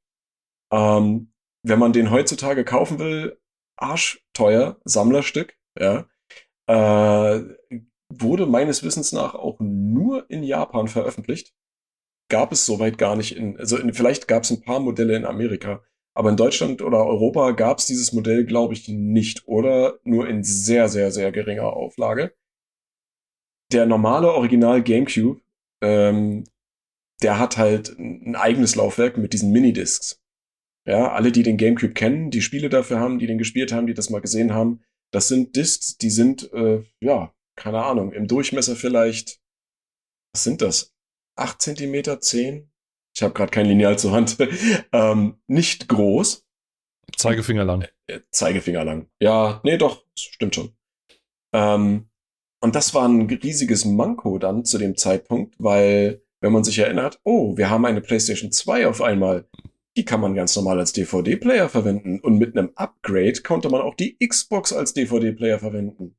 Ähm, 0.71 1.33
wenn 1.67 1.79
man 1.79 1.95
den 1.95 2.11
heutzutage 2.11 2.65
kaufen 2.65 2.99
will, 2.99 3.41
arschteuer, 3.81 4.81
Sammlerstück, 4.85 5.57
ja. 5.79 6.07
Äh, 6.67 7.45
wurde 8.11 8.47
meines 8.47 8.83
Wissens 8.83 9.13
nach 9.13 9.35
auch 9.35 9.59
nur 9.61 10.29
in 10.31 10.43
Japan 10.43 10.89
veröffentlicht 10.89 11.53
gab 12.29 12.53
es 12.53 12.67
soweit 12.67 12.99
gar 12.99 13.17
nicht 13.17 13.37
in, 13.37 13.59
also 13.59 13.77
in, 13.79 13.93
vielleicht 13.93 14.29
gab 14.29 14.45
es 14.45 14.51
ein 14.51 14.63
paar 14.63 14.81
Modelle 14.81 15.17
in 15.17 15.25
Amerika, 15.25 15.83
aber 16.15 16.31
in 16.31 16.37
Deutschland 16.37 16.83
oder 16.83 17.05
Europa 17.07 17.53
gab 17.53 17.79
es 17.79 17.87
dieses 17.87 18.13
Modell, 18.13 18.45
glaube 18.45 18.75
ich, 18.75 18.89
nicht 18.89 19.47
oder 19.47 19.99
nur 20.05 20.29
in 20.29 20.45
sehr, 20.45 20.89
sehr, 20.89 21.11
sehr 21.11 21.33
geringer 21.33 21.73
Auflage. 21.73 22.35
Der 23.73 23.87
normale 23.87 24.33
Original 24.33 24.83
GameCube, 24.83 25.41
ähm, 25.83 26.45
der 27.23 27.39
hat 27.39 27.57
halt 27.57 27.99
ein 27.99 28.37
eigenes 28.37 28.75
Laufwerk 28.75 29.17
mit 29.17 29.33
diesen 29.33 29.53
Minidiscs. 29.53 30.21
Ja, 30.89 31.13
alle, 31.13 31.33
die 31.33 31.43
den 31.43 31.59
GameCube 31.59 31.93
kennen, 31.93 32.31
die 32.31 32.41
Spiele 32.41 32.71
dafür 32.71 32.99
haben, 32.99 33.19
die 33.19 33.27
den 33.27 33.37
gespielt 33.39 33.73
haben, 33.73 33.87
die 33.87 33.95
das 33.95 34.09
mal 34.09 34.21
gesehen 34.21 34.55
haben, 34.55 34.83
das 35.13 35.29
sind 35.29 35.55
Discs, 35.55 35.99
die 35.99 36.11
sind, 36.11 36.51
äh, 36.53 36.83
ja, 37.01 37.35
keine 37.57 37.85
Ahnung, 37.85 38.13
im 38.13 38.27
Durchmesser 38.27 38.75
vielleicht, 38.75 39.41
was 40.33 40.45
sind 40.45 40.63
das? 40.63 40.95
8 41.37 41.61
Zentimeter, 41.61 42.21
10? 42.21 42.71
Ich 43.15 43.23
habe 43.23 43.35
gerade 43.35 43.51
kein 43.51 43.67
Lineal 43.67 43.99
zur 43.99 44.13
Hand. 44.13 44.39
ähm, 44.93 45.41
nicht 45.47 45.89
groß, 45.89 46.47
Zeigefinger 47.17 47.65
lang. 47.65 47.87
äh, 48.07 48.21
Zeigefinger 48.31 48.85
lang. 48.85 49.09
Ja, 49.21 49.61
nee, 49.65 49.77
doch, 49.77 50.05
stimmt 50.17 50.55
schon. 50.55 50.73
Ähm, 51.53 52.09
und 52.61 52.75
das 52.75 52.95
war 52.95 53.09
ein 53.09 53.27
riesiges 53.27 53.85
Manko 53.85 54.39
dann 54.39 54.65
zu 54.65 54.79
dem 54.79 54.97
Zeitpunkt, 54.97 55.55
weil, 55.59 56.23
wenn 56.41 56.53
man 56.53 56.65
sich 56.65 56.79
erinnert, 56.79 57.21
oh, 57.25 57.57
wir 57.57 57.71
haben 57.71 57.85
eine 57.85 58.01
PlayStation 58.01 58.53
2 58.53 58.87
auf 58.87 59.03
einmal. 59.03 59.49
Die 59.99 60.05
kann 60.05 60.21
man 60.21 60.35
ganz 60.35 60.55
normal 60.57 60.79
als 60.79 60.93
DVD-Player 60.93 61.69
verwenden. 61.69 62.21
Und 62.21 62.39
mit 62.39 62.57
einem 62.57 62.71
Upgrade 62.77 63.43
konnte 63.43 63.69
man 63.69 63.81
auch 63.83 63.95
die 63.97 64.17
Xbox 64.25 64.73
als 64.73 64.95
DVD-Player 64.95 65.59
verwenden. 65.59 66.17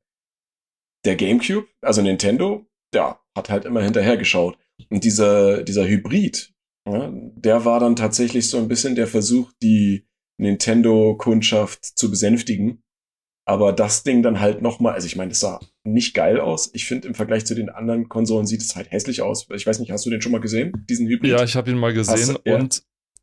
Der 1.06 1.16
GameCube, 1.16 1.66
also 1.80 2.02
Nintendo, 2.02 2.66
ja, 2.94 3.18
hat 3.34 3.48
halt 3.48 3.64
immer 3.64 3.82
hinterhergeschaut. 3.82 4.58
Und 4.90 5.02
dieser, 5.04 5.62
dieser 5.62 5.86
Hybrid, 5.88 6.52
ja, 6.86 7.10
der 7.12 7.64
war 7.64 7.80
dann 7.80 7.96
tatsächlich 7.96 8.50
so 8.50 8.58
ein 8.58 8.68
bisschen 8.68 8.94
der 8.94 9.06
Versuch, 9.06 9.50
die 9.62 10.06
Nintendo-Kundschaft 10.38 11.84
zu 11.98 12.10
besänftigen. 12.10 12.82
Aber 13.46 13.72
das 13.72 14.02
Ding 14.02 14.22
dann 14.22 14.40
halt 14.40 14.62
nochmal, 14.62 14.92
also 14.94 15.06
ich 15.06 15.16
meine, 15.16 15.30
das 15.30 15.40
sah 15.40 15.58
nicht 15.84 16.14
geil 16.14 16.38
aus. 16.38 16.70
Ich 16.74 16.84
finde, 16.84 17.08
im 17.08 17.14
Vergleich 17.14 17.46
zu 17.46 17.54
den 17.54 17.68
anderen 17.70 18.08
Konsolen 18.08 18.46
sieht 18.46 18.60
es 18.60 18.76
halt 18.76 18.90
hässlich 18.92 19.22
aus. 19.22 19.48
Ich 19.54 19.66
weiß 19.66 19.80
nicht, 19.80 19.90
hast 19.90 20.04
du 20.06 20.10
den 20.10 20.20
schon 20.22 20.32
mal 20.32 20.40
gesehen, 20.40 20.72
diesen 20.88 21.08
Hybrid? 21.08 21.30
Ja, 21.30 21.42
ich 21.42 21.56
habe 21.56 21.70
ihn 21.70 21.78
mal 21.78 21.92
gesehen 21.94 22.14
Hast 22.14 22.28
du- 22.28 22.40
ja. 22.44 22.58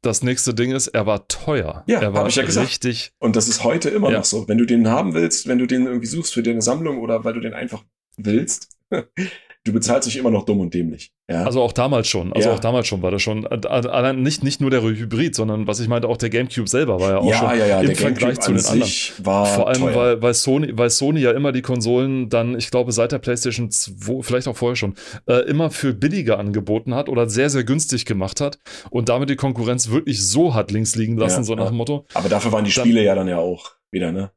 Das 0.02 0.24
nächste 0.24 0.54
Ding 0.54 0.72
ist, 0.72 0.88
er 0.88 1.06
war 1.06 1.28
teuer. 1.28 1.84
Ja, 1.88 2.02
er 2.02 2.14
war 2.14 2.28
ich 2.28 2.36
ja 2.36 2.43
gesagt. 2.45 2.68
richtig. 2.68 3.12
Und 3.20 3.36
das 3.36 3.48
ist 3.48 3.64
heute 3.64 3.89
immer 3.89 4.12
Ja. 4.12 4.20
noch 4.20 4.26
so. 4.26 4.48
Wenn 4.48 4.58
du 4.58 4.66
den 4.66 4.88
haben 4.88 5.14
willst, 5.14 5.48
wenn 5.48 5.58
du 5.60 5.66
den 5.66 5.86
irgendwie 5.86 6.08
suchst 6.08 6.34
für 6.34 6.43
deine 6.43 6.62
Sammlung 6.62 7.00
oder 7.00 7.24
weil 7.24 7.34
du 7.34 7.39
den 7.39 7.54
einfach 7.54 7.84
willst, 8.18 8.78
du 8.91 9.74
bezahlst 9.74 10.08
dich 10.08 10.18
immer 10.18 10.32
noch 10.32 10.45
dumm 10.45 10.60
und 10.60 10.74
dämlich. 10.74 11.12
Ja. 11.30 11.43
Also 11.43 11.61
auch 11.61 11.73
damals 11.73 12.07
schon. 12.07 12.32
Also 12.32 12.47
Ja. 12.47 12.55
auch 12.55 12.59
damals 12.59 12.88
schon 12.88 13.01
war 13.01 13.11
das 13.11 13.21
schon. 13.21 13.45
äh, 13.45 13.67
Allein 13.67 14.21
nicht, 14.21 14.45
nicht 14.45 14.61
nur 14.61 14.69
der 14.69 14.82
Hybrid, 14.82 15.36
sondern 15.36 15.67
was 15.67 15.82
ich 15.82 15.89
meinte, 15.89 16.07
auch 16.07 16.15
der 16.15 16.30
GameCube 16.30 16.69
selber 16.69 17.01
war 17.01 17.09
ja 17.09 17.17
auch 17.17 17.30
ja, 17.30 17.38
schon 17.38 17.49
ja, 17.59 17.65
ja, 17.65 17.80
im 17.82 17.88
der 17.88 17.95
Vergleich 17.97 18.39
GameCube 18.39 18.57
zu 18.59 18.71
den 18.71 18.82
anderen. 18.82 19.25
war 19.25 19.45
Vor 19.45 19.67
allem, 19.67 19.82
teuer. 19.82 19.95
weil, 19.95 20.21
weil, 20.21 20.34
Sony, 20.34 20.78
weil 20.78 20.89
Sony 20.89 21.19
ja 21.19 21.32
immer 21.32 21.51
die 21.51 21.61
Konsolen 21.61 22.30
dann, 22.30 22.57
ich 22.57 22.71
glaube, 22.71 22.93
seit 22.93 23.11
der 23.11 23.19
PlayStation 23.19 23.69
2, 23.69 24.21
vielleicht 24.23 24.47
auch 24.47 24.55
vorher 24.55 24.78
schon, 24.78 24.93
äh, 25.28 25.41
immer 25.49 25.69
für 25.69 25.93
billiger 25.93 26.39
angeboten 26.39 26.95
hat 26.95 27.09
oder 27.09 27.28
sehr, 27.30 27.49
sehr 27.49 27.65
günstig 27.65 28.05
gemacht 28.05 28.39
hat 28.39 28.57
und 28.89 29.09
damit 29.09 29.30
die 29.30 29.36
Konkurrenz 29.36 29.89
wirklich 29.91 30.25
so 30.25 30.53
hat 30.53 30.71
links 30.71 30.95
liegen 30.95 31.17
lassen, 31.17 31.43
so 31.43 31.55
nach 31.55 31.67
dem 31.67 31.75
Motto. 31.75 32.05
Aber 32.13 32.30
dafür 32.30 32.53
waren 32.53 32.63
die 32.63 32.71
Dann- 32.73 32.86
Spiele 32.86 33.03
ja 33.03 33.15
dann 33.15 33.28
ja 33.28 33.38
auch 33.39 33.71
wieder, 33.91 34.13
ne? 34.13 34.32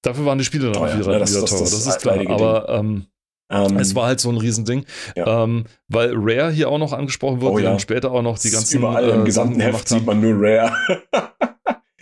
Dafür 0.00 0.24
waren 0.24 0.38
die 0.38 0.44
Spiele 0.44 0.70
dann 0.72 0.76
auch 0.82 0.86
wieder, 0.86 1.12
ne? 1.12 1.18
Das- 1.18 1.32
wieder 1.32 1.42
das- 1.42 1.50
teuer, 1.50 1.60
das 1.60 1.70
das, 1.70 1.86
ist 1.86 2.00
klar. 2.00 2.18
Aber 2.30 2.68
ähm, 2.70 3.06
Ähm, 3.50 3.76
es 3.76 3.94
war 3.94 4.06
halt 4.06 4.20
so 4.20 4.30
ein 4.30 4.38
Riesending, 4.38 4.84
ja. 5.16 5.44
ähm, 5.44 5.64
weil 5.88 6.12
Rare 6.14 6.50
hier 6.50 6.68
auch 6.70 6.78
noch 6.78 6.92
angesprochen 6.92 7.40
wird, 7.40 7.52
oh, 7.52 7.58
ja. 7.58 7.70
dann 7.70 7.80
später 7.80 8.10
auch 8.10 8.22
noch 8.22 8.38
die 8.38 8.50
ganzen. 8.50 8.78
Überall 8.78 9.08
im 9.08 9.20
äh, 9.22 9.24
gesamten 9.24 9.60
Heft 9.60 9.88
sieht 9.88 10.06
man 10.06 10.20
nur 10.20 10.34
Rare. 10.36 10.72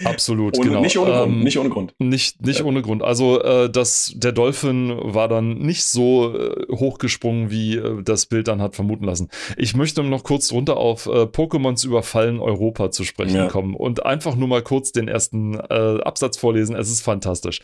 Absolut, 0.05 0.59
ohne, 0.59 0.69
genau. 0.69 0.81
Nicht 0.81 0.99
ohne 0.99 1.13
Grund. 1.13 1.33
Ähm, 1.33 1.41
nicht 1.41 1.59
ohne 1.59 1.69
Grund. 1.69 1.95
Nicht, 1.99 2.45
nicht 2.45 2.61
ja. 2.61 2.65
ohne 2.65 2.83
Grund. 2.83 3.03
Also 3.03 3.41
äh, 3.43 3.71
das, 3.71 4.13
der 4.17 4.33
Dolphin 4.33 4.97
war 5.01 5.29
dann 5.29 5.59
nicht 5.59 5.85
so 5.85 6.37
äh, 6.37 6.67
hochgesprungen, 6.71 7.51
wie 7.51 7.77
äh, 7.77 8.03
das 8.03 8.27
Bild 8.27 8.49
dann 8.49 8.61
hat 8.61 8.75
vermuten 8.75 9.05
lassen. 9.05 9.29
Ich 9.57 9.77
möchte 9.77 10.03
noch 10.03 10.25
kurz 10.25 10.53
runter 10.53 10.77
auf 10.77 11.07
äh, 11.07 11.23
Pokémons 11.23 11.87
überfallen 11.87 12.41
Europa 12.41 12.91
zu 12.91 13.05
sprechen 13.05 13.37
ja. 13.37 13.49
kommen 13.49 13.75
und 13.75 14.05
einfach 14.05 14.35
nur 14.35 14.49
mal 14.49 14.63
kurz 14.63 14.93
den 14.93 15.09
ersten 15.09 15.55
äh, 15.55 16.01
Absatz 16.03 16.37
vorlesen. 16.37 16.75
Es 16.75 16.91
ist 16.91 17.03
fantastisch. 17.03 17.61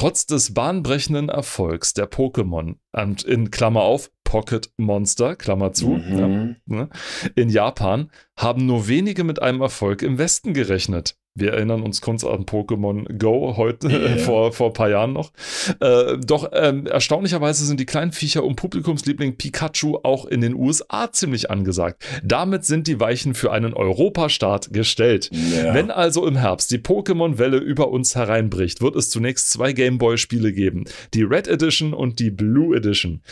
Trotz 0.00 0.24
des 0.24 0.54
bahnbrechenden 0.54 1.28
Erfolgs 1.28 1.92
der 1.92 2.10
Pokémon, 2.10 2.76
und 2.92 3.22
in 3.22 3.50
Klammer 3.50 3.82
auf, 3.82 4.10
Pocket 4.24 4.72
Monster, 4.78 5.36
Klammer 5.36 5.74
zu, 5.74 5.88
mhm. 5.88 6.18
ja, 6.18 6.26
ne, 6.64 6.88
in 7.34 7.50
Japan, 7.50 8.10
haben 8.34 8.64
nur 8.64 8.88
wenige 8.88 9.24
mit 9.24 9.42
einem 9.42 9.60
Erfolg 9.60 10.00
im 10.00 10.16
Westen 10.16 10.54
gerechnet. 10.54 11.18
Wir 11.36 11.52
erinnern 11.52 11.82
uns 11.82 12.00
kurz 12.00 12.24
an 12.24 12.44
Pokémon 12.44 13.16
Go 13.16 13.56
heute, 13.56 13.88
yeah. 13.88 14.16
vor, 14.24 14.52
vor 14.52 14.68
ein 14.68 14.72
paar 14.72 14.90
Jahren 14.90 15.12
noch. 15.12 15.30
Äh, 15.78 16.18
doch 16.18 16.50
ähm, 16.52 16.86
erstaunlicherweise 16.86 17.64
sind 17.64 17.78
die 17.78 17.86
kleinen 17.86 18.10
Viecher 18.10 18.42
um 18.42 18.56
Publikumsliebling 18.56 19.36
Pikachu 19.36 19.98
auch 20.02 20.26
in 20.26 20.40
den 20.40 20.56
USA 20.56 21.12
ziemlich 21.12 21.48
angesagt. 21.48 22.04
Damit 22.24 22.64
sind 22.64 22.88
die 22.88 22.98
Weichen 22.98 23.34
für 23.34 23.52
einen 23.52 23.74
Europastart 23.74 24.72
gestellt. 24.72 25.30
Yeah. 25.32 25.72
Wenn 25.72 25.92
also 25.92 26.26
im 26.26 26.34
Herbst 26.34 26.72
die 26.72 26.78
Pokémon-Welle 26.78 27.58
über 27.58 27.90
uns 27.90 28.16
hereinbricht, 28.16 28.80
wird 28.80 28.96
es 28.96 29.08
zunächst 29.08 29.52
zwei 29.52 29.72
Gameboy-Spiele 29.72 30.52
geben. 30.52 30.84
Die 31.14 31.22
Red 31.22 31.46
Edition 31.46 31.94
und 31.94 32.18
die 32.18 32.32
Blue 32.32 32.76
Edition. 32.76 33.22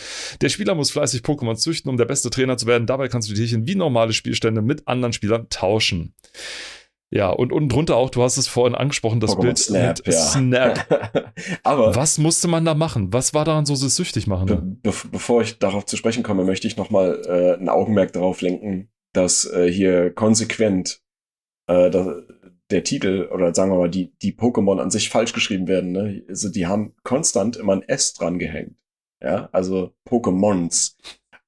Der 0.41 0.51
Spieler 0.51 0.77
muss 0.77 0.93
fleißig 0.93 1.23
Pokémon 1.23 1.57
züchten, 1.57 1.91
um 1.91 1.97
der 1.97 2.05
beste 2.05 2.31
Trainer 2.31 2.57
zu 2.57 2.67
werden. 2.67 2.87
Dabei 2.87 3.09
kannst 3.09 3.29
du 3.29 3.35
die 3.35 3.41
Tierchen 3.41 3.67
wie 3.67 3.75
normale 3.75 4.13
Spielstände 4.13 4.63
mit 4.63 4.87
anderen 4.87 5.13
Spielern 5.13 5.49
tauschen. 5.51 6.15
Ja, 7.11 7.31
und 7.31 7.53
unten 7.53 7.71
drunter 7.71 7.97
auch, 7.97 8.11
du 8.11 8.23
hast 8.23 8.37
es 8.37 8.49
vorhin 8.49 8.75
angesprochen, 8.75 9.21
das 9.21 9.31
Pokémon 9.31 9.43
Bild 9.43 9.59
Snap, 9.59 9.99
mit 9.99 10.07
ja. 10.07 10.21
Snap. 10.21 11.33
Aber 11.63 11.97
was 11.97 12.19
musste 12.19 12.49
man 12.49 12.65
da 12.67 12.75
machen? 12.75 13.13
Was 13.13 13.33
war 13.33 13.47
daran 13.47 13.65
so 13.65 13.75
süchtig 13.75 14.27
machen? 14.27 14.47
Be 14.47 14.57
be 14.57 14.93
bevor 15.11 15.41
ich 15.41 15.59
darauf 15.59 15.87
zu 15.87 15.97
sprechen 15.97 16.23
komme, 16.23 16.45
möchte 16.45 16.67
ich 16.67 16.77
nochmal 16.77 17.23
äh, 17.27 17.61
ein 17.61 17.71
Augenmerk 17.71 18.13
darauf 18.13 18.43
lenken, 18.43 18.91
dass 19.15 19.51
äh, 19.51 19.73
hier 19.73 20.11
konsequent 20.13 21.01
äh, 21.67 21.91
das, 21.91 22.09
der 22.71 22.85
Titel 22.85 23.29
oder 23.33 23.55
sagen 23.55 23.71
wir 23.71 23.79
mal 23.79 23.91
die, 23.91 24.13
die 24.19 24.35
Pokémon 24.35 24.79
an 24.79 24.91
sich 24.91 25.09
falsch 25.09 25.33
geschrieben 25.33 25.67
werden. 25.67 25.93
Ne? 25.93 26.25
Also 26.29 26.51
die 26.51 26.67
haben 26.67 26.95
konstant 27.05 27.57
immer 27.57 27.73
ein 27.73 27.83
S 27.83 28.13
dran 28.13 28.39
gehängt. 28.39 28.79
Ja, 29.23 29.49
also 29.53 29.95
Pokémons. 30.07 30.97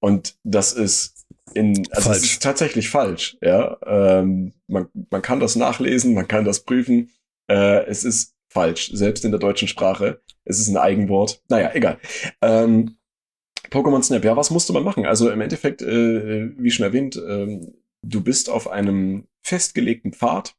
Und 0.00 0.36
das 0.42 0.72
ist 0.72 1.19
in, 1.54 1.86
also 1.90 2.10
falsch. 2.10 2.18
es 2.18 2.24
ist 2.32 2.42
tatsächlich 2.42 2.90
falsch, 2.90 3.36
ja. 3.40 3.76
Ähm, 3.84 4.52
man, 4.66 4.88
man 5.10 5.22
kann 5.22 5.40
das 5.40 5.56
nachlesen, 5.56 6.14
man 6.14 6.28
kann 6.28 6.44
das 6.44 6.60
prüfen. 6.60 7.10
Äh, 7.48 7.84
es 7.86 8.04
ist 8.04 8.34
falsch, 8.48 8.90
selbst 8.92 9.24
in 9.24 9.30
der 9.30 9.40
deutschen 9.40 9.68
Sprache. 9.68 10.20
Es 10.44 10.58
ist 10.58 10.68
ein 10.68 10.76
Eigenwort. 10.76 11.42
Naja, 11.48 11.70
egal. 11.74 11.98
Ähm, 12.40 12.96
Pokémon 13.70 14.02
Snap, 14.02 14.24
ja, 14.24 14.36
was 14.36 14.50
musste 14.50 14.72
man 14.72 14.84
machen? 14.84 15.06
Also 15.06 15.30
im 15.30 15.40
Endeffekt, 15.40 15.82
äh, 15.82 16.50
wie 16.56 16.70
schon 16.70 16.84
erwähnt, 16.84 17.16
äh, 17.16 17.60
du 18.02 18.22
bist 18.22 18.50
auf 18.50 18.68
einem 18.68 19.26
festgelegten 19.42 20.12
Pfad. 20.12 20.56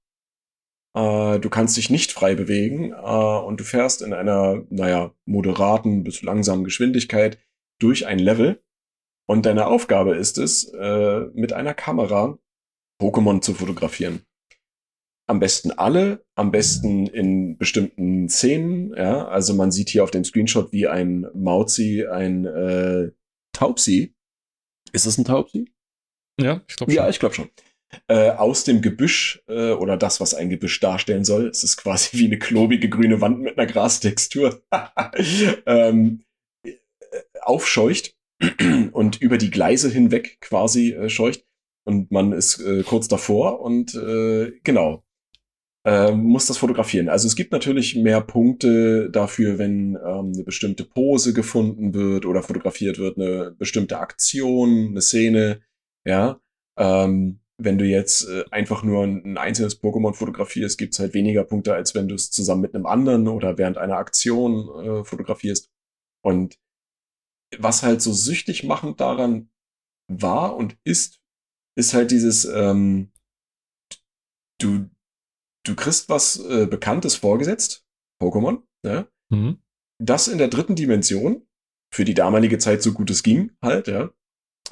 Äh, 0.96 1.40
du 1.40 1.50
kannst 1.50 1.78
dich 1.78 1.90
nicht 1.90 2.12
frei 2.12 2.36
bewegen 2.36 2.92
äh, 2.92 2.96
und 2.96 3.60
du 3.60 3.64
fährst 3.64 4.02
in 4.02 4.14
einer, 4.14 4.64
naja, 4.70 5.14
moderaten 5.26 6.04
bis 6.04 6.22
langsamen 6.22 6.64
Geschwindigkeit 6.64 7.38
durch 7.80 8.06
ein 8.08 8.20
Level. 8.20 8.62
Und 9.32 9.46
deine 9.46 9.68
Aufgabe 9.68 10.18
ist 10.18 10.38
es, 10.38 10.66
äh, 10.74 11.22
mit 11.34 11.54
einer 11.54 11.74
Kamera 11.74 12.38
Pokémon 13.02 13.42
zu 13.42 13.54
fotografieren. 13.54 14.26
Am 15.26 15.40
besten 15.40 15.72
alle, 15.72 16.26
am 16.36 16.52
besten 16.52 17.08
in 17.08 17.58
bestimmten 17.58 18.28
Szenen. 18.28 18.94
Ja, 18.94 19.30
also 19.30 19.54
man 19.54 19.72
sieht 19.72 19.88
hier 19.88 20.04
auf 20.04 20.12
dem 20.12 20.26
Screenshot, 20.26 20.74
wie 20.74 20.90
ein 20.90 21.28
Mauzi, 21.34 22.06
ein 22.06 22.46
äh, 22.46 23.12
Taubsi. 23.54 24.14
Ist 24.92 25.06
es 25.06 25.18
ein 25.18 25.24
Taubsi? 25.24 25.72
Ja, 26.38 26.60
ich 26.68 26.76
glaube 26.76 26.92
schon. 26.92 26.98
Ja, 27.02 27.10
ich 27.10 27.20
glaube 27.22 27.36
schon. 27.36 27.50
Äh, 28.10 28.32
aus 28.32 28.66
dem 28.66 28.82
Gebüsch 28.82 29.46
äh, 29.48 29.72
oder 29.72 29.96
das, 29.96 30.20
was 30.20 30.34
ein 30.34 30.50
Gebüsch 30.50 30.82
darstellen 30.82 31.24
soll. 31.24 31.48
Es 31.48 31.64
ist 31.64 31.78
quasi 31.78 32.18
wie 32.18 32.26
eine 32.26 32.38
klobige 32.38 32.90
grüne 32.90 33.22
Wand 33.22 33.40
mit 33.40 33.58
einer 33.58 33.72
Grastextur. 33.72 34.62
ähm, 35.66 36.26
äh, 36.66 36.74
aufscheucht 37.44 38.14
und 38.92 39.22
über 39.22 39.38
die 39.38 39.52
Gleise 39.52 39.90
hinweg 39.90 40.40
quasi 40.42 40.94
äh, 40.94 41.10
scheucht. 41.10 41.46
Und 41.84 42.12
man 42.12 42.32
ist 42.32 42.60
äh, 42.60 42.84
kurz 42.84 43.08
davor 43.08 43.62
und 43.62 43.96
äh, 43.96 44.52
genau, 44.64 45.04
äh, 45.84 46.12
muss 46.12 46.46
das 46.46 46.58
fotografieren. 46.58 47.10
Also 47.10 47.28
es 47.28 47.36
gibt 47.36 47.52
natürlich 47.52 47.96
mehr 47.96 48.22
Punkte 48.22 49.10
dafür, 49.10 49.58
wenn 49.58 49.96
ähm, 49.96 50.32
eine 50.34 50.44
bestimmte 50.44 50.84
Pose 50.86 51.34
gefunden 51.34 51.94
wird 51.94 52.26
oder 52.26 52.44
fotografiert 52.44 53.00
wird, 53.00 53.18
eine 53.18 53.56
bestimmte 53.58 54.00
Aktion, 54.00 54.90
eine 54.90 55.02
Szene, 55.02 55.62
ja. 56.06 56.40
Ähm, 56.78 57.40
wenn 57.58 57.78
du 57.78 57.86
jetzt 57.86 58.28
äh, 58.28 58.44
einfach 58.52 58.84
nur 58.84 59.04
ein, 59.04 59.24
ein 59.24 59.38
einzelnes 59.38 59.82
Pokémon 59.82 60.14
fotografierst, 60.14 60.78
gibt's 60.78 61.00
halt 61.00 61.14
weniger 61.14 61.44
Punkte, 61.44 61.74
als 61.74 61.94
wenn 61.96 62.08
du 62.08 62.16
es 62.16 62.32
zusammen 62.32 62.62
mit 62.62 62.76
einem 62.76 62.86
anderen 62.86 63.28
oder 63.28 63.58
während 63.58 63.78
einer 63.78 63.98
Aktion 63.98 64.70
äh, 64.84 65.04
fotografierst. 65.04 65.72
Und 66.24 66.58
was 67.58 67.84
halt 67.84 68.02
so 68.02 68.14
süchtig 68.14 68.64
machend 68.64 69.00
daran 69.00 69.50
war 70.08 70.56
und 70.56 70.78
ist, 70.84 71.22
ist 71.78 71.94
halt 71.94 72.12
dieses, 72.12 72.46
ähm, 72.46 73.12
du, 74.60 74.90
du 75.66 75.76
kriegst 75.76 76.10
was 76.10 76.38
äh, 76.40 76.68
Bekanntes 76.68 77.16
vorgesetzt, 77.16 77.86
Pokémon, 78.22 78.64
ja? 78.86 79.08
Mhm. 79.30 79.62
Das 80.00 80.28
in 80.28 80.38
der 80.38 80.48
dritten 80.48 80.76
Dimension, 80.76 81.48
für 81.94 82.06
die 82.06 82.14
damalige 82.14 82.58
Zeit 82.58 82.82
so 82.82 82.94
gut 82.94 83.10
es 83.10 83.24
ging, 83.24 83.52
halt, 83.62 83.88
ja. 83.88 84.12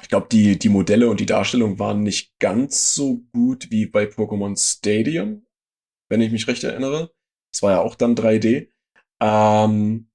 Ich 0.02 0.08
glaube, 0.08 0.28
die, 0.30 0.58
die 0.58 0.70
Modelle 0.70 1.10
und 1.10 1.20
die 1.20 1.26
Darstellung 1.26 1.78
waren 1.78 2.02
nicht 2.02 2.38
ganz 2.38 2.94
so 2.94 3.22
gut 3.32 3.70
wie 3.70 3.86
bei 3.86 4.04
Pokémon 4.04 4.58
Stadium, 4.58 5.46
wenn 6.08 6.22
ich 6.22 6.32
mich 6.32 6.48
recht 6.48 6.64
erinnere. 6.64 7.12
Es 7.52 7.62
war 7.62 7.72
ja 7.72 7.80
auch 7.80 7.94
dann 7.94 8.14
3D. 8.14 8.72
Ähm, 9.20 10.09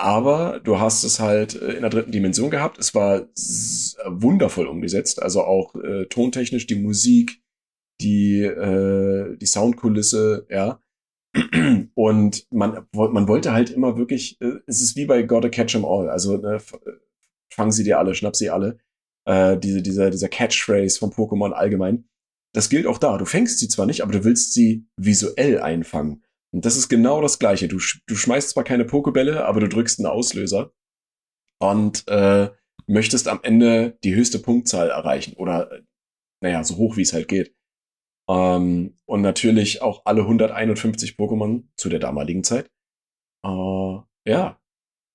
aber 0.00 0.60
du 0.60 0.78
hast 0.80 1.04
es 1.04 1.20
halt 1.20 1.54
äh, 1.60 1.72
in 1.72 1.82
der 1.82 1.90
dritten 1.90 2.12
Dimension 2.12 2.50
gehabt. 2.50 2.78
Es 2.78 2.94
war 2.94 3.28
wundervoll 4.06 4.66
umgesetzt, 4.66 5.22
also 5.22 5.42
auch 5.44 5.74
äh, 5.76 6.06
tontechnisch 6.06 6.66
die 6.66 6.76
Musik, 6.76 7.42
die 8.00 8.42
äh, 8.42 9.36
die 9.36 9.46
Soundkulisse, 9.46 10.46
ja. 10.50 10.80
Und 11.94 12.46
man 12.50 12.86
man 12.92 13.28
wollte 13.28 13.52
halt 13.52 13.70
immer 13.70 13.96
wirklich, 13.96 14.40
äh, 14.40 14.54
es 14.66 14.80
ist 14.80 14.96
wie 14.96 15.06
bei 15.06 15.22
Gotta 15.22 15.48
Catch 15.48 15.76
'em 15.76 15.84
All, 15.84 16.08
also 16.08 16.36
ne, 16.38 16.56
äh, 16.56 16.90
fangen 17.52 17.72
sie 17.72 17.84
dir 17.84 17.98
alle, 17.98 18.14
schnapp 18.14 18.36
sie 18.36 18.50
alle. 18.50 18.78
Äh, 19.26 19.58
diese 19.58 19.82
dieser 19.82 20.10
dieser 20.10 20.28
Catchphrase 20.28 20.98
von 20.98 21.10
Pokémon 21.12 21.52
allgemein. 21.52 22.08
Das 22.54 22.68
gilt 22.70 22.86
auch 22.86 22.98
da. 22.98 23.18
Du 23.18 23.26
fängst 23.26 23.58
sie 23.60 23.68
zwar 23.68 23.86
nicht, 23.86 24.02
aber 24.02 24.12
du 24.12 24.24
willst 24.24 24.54
sie 24.54 24.86
visuell 24.96 25.60
einfangen. 25.60 26.24
Und 26.52 26.64
das 26.64 26.76
ist 26.76 26.88
genau 26.88 27.20
das 27.20 27.38
Gleiche. 27.38 27.68
Du, 27.68 27.78
du 28.06 28.14
schmeißt 28.14 28.50
zwar 28.50 28.64
keine 28.64 28.84
Pokebälle, 28.84 29.44
aber 29.44 29.60
du 29.60 29.68
drückst 29.68 30.00
einen 30.00 30.06
Auslöser 30.06 30.72
und 31.60 32.06
äh, 32.08 32.50
möchtest 32.86 33.28
am 33.28 33.40
Ende 33.42 33.98
die 34.02 34.14
höchste 34.14 34.40
Punktzahl 34.40 34.90
erreichen 34.90 35.34
oder, 35.34 35.70
äh, 35.70 35.82
naja, 36.42 36.64
so 36.64 36.76
hoch 36.76 36.96
wie 36.96 37.02
es 37.02 37.12
halt 37.12 37.28
geht. 37.28 37.54
Ähm, 38.28 38.96
und 39.06 39.22
natürlich 39.22 39.82
auch 39.82 40.02
alle 40.04 40.22
151 40.22 41.16
Pokémon 41.16 41.64
zu 41.76 41.88
der 41.88 42.00
damaligen 42.00 42.44
Zeit. 42.44 42.70
Äh, 43.44 43.98
ja, 44.26 44.60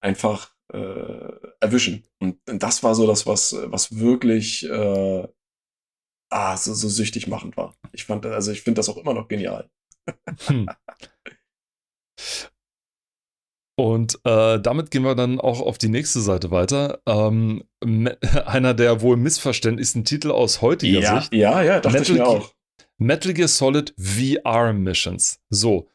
einfach 0.01 0.55
äh, 0.73 1.33
erwischen. 1.59 2.03
Und, 2.19 2.39
und 2.49 2.63
das 2.63 2.83
war 2.83 2.95
so 2.95 3.07
das, 3.07 3.25
was, 3.27 3.55
was 3.65 3.97
wirklich 3.97 4.67
äh, 4.69 5.27
ah, 6.29 6.57
so, 6.57 6.73
so 6.73 6.89
süchtig 6.89 7.27
machend 7.27 7.57
war. 7.57 7.75
Ich 7.91 8.05
fand, 8.05 8.25
also 8.25 8.51
ich 8.51 8.61
finde 8.61 8.79
das 8.79 8.89
auch 8.89 8.97
immer 8.97 9.13
noch 9.13 9.27
genial. 9.27 9.69
Hm. 10.47 10.67
Und 13.77 14.19
äh, 14.23 14.59
damit 14.59 14.89
gehen 14.89 15.03
wir 15.03 15.15
dann 15.15 15.39
auch 15.39 15.59
auf 15.59 15.77
die 15.77 15.89
nächste 15.89 16.21
Seite 16.21 16.49
weiter. 16.49 16.99
Ähm, 17.05 17.63
einer 18.45 18.73
der 18.73 19.01
wohl 19.01 19.17
missverständlichsten 19.17 20.05
Titel 20.05 20.31
aus 20.31 20.61
heutiger 20.61 20.99
ja, 20.99 21.19
Sicht. 21.19 21.33
Ja, 21.33 21.61
ja, 21.61 21.79
dachte 21.81 21.99
Metal, 21.99 22.15
ich 22.15 22.21
mir 22.21 22.27
auch. 22.27 22.53
Metal 22.97 23.33
Gear 23.33 23.49
Solid 23.49 23.93
VR 23.97 24.71
Missions. 24.71 25.39
So. 25.49 25.89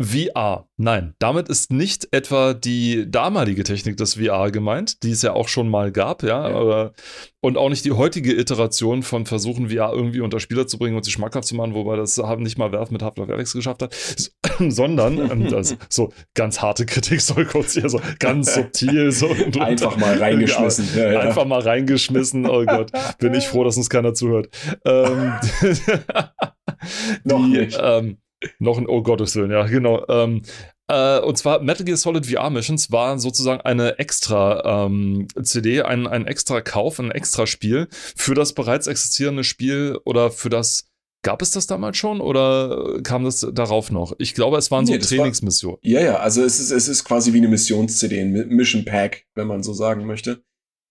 VR. 0.00 0.66
Nein, 0.76 1.14
damit 1.18 1.48
ist 1.48 1.70
nicht 1.70 2.08
etwa 2.10 2.54
die 2.54 3.10
damalige 3.10 3.64
Technik 3.64 3.96
des 3.96 4.14
VR 4.14 4.50
gemeint, 4.50 5.02
die 5.02 5.10
es 5.10 5.22
ja 5.22 5.34
auch 5.34 5.48
schon 5.48 5.68
mal 5.68 5.92
gab, 5.92 6.22
ja, 6.22 6.48
ja. 6.48 6.56
Aber, 6.56 6.92
und 7.40 7.58
auch 7.58 7.68
nicht 7.68 7.84
die 7.84 7.92
heutige 7.92 8.32
Iteration 8.34 9.02
von 9.02 9.26
Versuchen, 9.26 9.68
VR 9.68 9.92
irgendwie 9.92 10.20
unter 10.20 10.40
Spieler 10.40 10.66
zu 10.66 10.78
bringen 10.78 10.96
und 10.96 11.04
sie 11.04 11.10
schmackhaft 11.10 11.46
zu 11.46 11.54
machen, 11.54 11.74
wobei 11.74 11.96
das 11.96 12.16
haben 12.18 12.42
nicht 12.42 12.58
mal 12.58 12.72
Werf 12.72 12.90
mit 12.90 13.02
Half-Life 13.02 13.32
Alex 13.32 13.52
geschafft 13.52 13.82
hat, 13.82 13.94
sondern, 14.68 15.18
ähm, 15.30 15.50
das, 15.50 15.76
so 15.90 16.12
ganz 16.34 16.62
harte 16.62 16.86
Kritik 16.86 17.20
soll 17.20 17.44
kurz 17.44 17.74
hier 17.74 17.88
so 17.88 18.00
ganz 18.18 18.54
subtil 18.54 19.12
so. 19.12 19.28
Einfach 19.60 19.96
mal 19.96 20.18
reingeschmissen. 20.18 20.88
Ja, 20.96 21.12
ja. 21.12 21.20
Einfach 21.20 21.44
mal 21.44 21.60
reingeschmissen, 21.60 22.48
oh 22.48 22.64
Gott, 22.64 22.90
bin 23.18 23.34
ich 23.34 23.48
froh, 23.48 23.64
dass 23.64 23.76
uns 23.76 23.90
keiner 23.90 24.14
zuhört. 24.14 24.48
Ähm, 24.84 25.32
Noch 27.24 27.46
nicht. 27.46 27.78
Ähm, 27.82 28.18
noch 28.58 28.78
ein, 28.78 28.86
oh 28.86 29.02
Gottes 29.02 29.36
Willen, 29.36 29.50
ja, 29.50 29.66
genau. 29.66 30.06
Ähm, 30.08 30.42
äh, 30.88 31.20
und 31.20 31.38
zwar 31.38 31.60
Metal 31.60 31.84
Gear 31.84 31.96
Solid 31.96 32.26
VR 32.26 32.50
Missions 32.50 32.90
war 32.90 33.18
sozusagen 33.18 33.60
eine 33.60 33.98
extra 33.98 34.86
ähm, 34.86 35.28
CD, 35.42 35.82
ein, 35.82 36.06
ein 36.06 36.26
extra 36.26 36.60
Kauf, 36.60 36.98
ein 36.98 37.10
extra 37.10 37.46
Spiel 37.46 37.88
für 37.90 38.34
das 38.34 38.54
bereits 38.54 38.86
existierende 38.86 39.44
Spiel 39.44 39.98
oder 40.04 40.30
für 40.30 40.50
das 40.50 40.90
Gab 41.22 41.42
es 41.42 41.50
das 41.50 41.66
damals 41.66 41.98
schon 41.98 42.22
oder 42.22 42.98
kam 43.02 43.24
das 43.24 43.46
darauf 43.52 43.90
noch? 43.90 44.14
Ich 44.16 44.32
glaube, 44.32 44.56
es 44.56 44.70
waren 44.70 44.86
so 44.86 44.94
nee, 44.94 44.98
Trainingsmissionen. 44.98 45.78
Ja, 45.82 46.00
ja, 46.00 46.16
also 46.16 46.42
es 46.42 46.58
ist, 46.58 46.70
es 46.70 46.88
ist 46.88 47.04
quasi 47.04 47.34
wie 47.34 47.38
eine 47.38 47.48
Missions-CD, 47.48 48.22
ein 48.22 48.32
Mission 48.48 48.86
Pack, 48.86 49.26
wenn 49.34 49.46
man 49.46 49.62
so 49.62 49.74
sagen 49.74 50.06
möchte. 50.06 50.42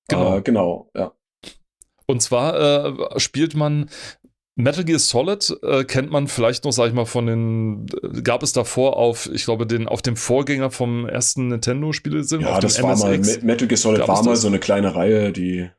Genau. 0.07 0.37
Äh, 0.37 0.41
genau, 0.43 0.91
ja. 0.95 1.13
Und 2.05 2.21
zwar 2.21 3.15
äh, 3.15 3.19
spielt 3.19 3.55
man 3.55 3.89
Metal 4.59 4.83
Gear 4.83 4.99
Solid 4.99 5.57
äh, 5.63 5.85
kennt 5.85 6.11
man 6.11 6.27
vielleicht 6.27 6.65
noch, 6.65 6.71
sag 6.71 6.87
ich 6.87 6.93
mal, 6.93 7.05
von 7.05 7.25
den, 7.25 7.85
äh, 8.03 8.21
gab 8.21 8.43
es 8.43 8.51
davor 8.51 8.97
auf, 8.97 9.29
ich 9.33 9.45
glaube, 9.45 9.65
den, 9.65 9.87
auf 9.87 10.01
dem 10.01 10.17
Vorgänger 10.17 10.69
vom 10.69 11.07
ersten 11.07 11.47
Nintendo-Spiele 11.47 12.23
sind. 12.25 12.41
Ja, 12.41 12.55
auf 12.55 12.59
das 12.59 12.83
war 12.83 12.97
mal, 12.97 13.17
Metal 13.17 13.67
Gear 13.67 13.77
Solid 13.77 14.05
war 14.05 14.21
mal 14.21 14.35
so 14.35 14.47
eine 14.47 14.59
kleine 14.59 14.95
Reihe, 14.95 15.31
die. 15.31 15.69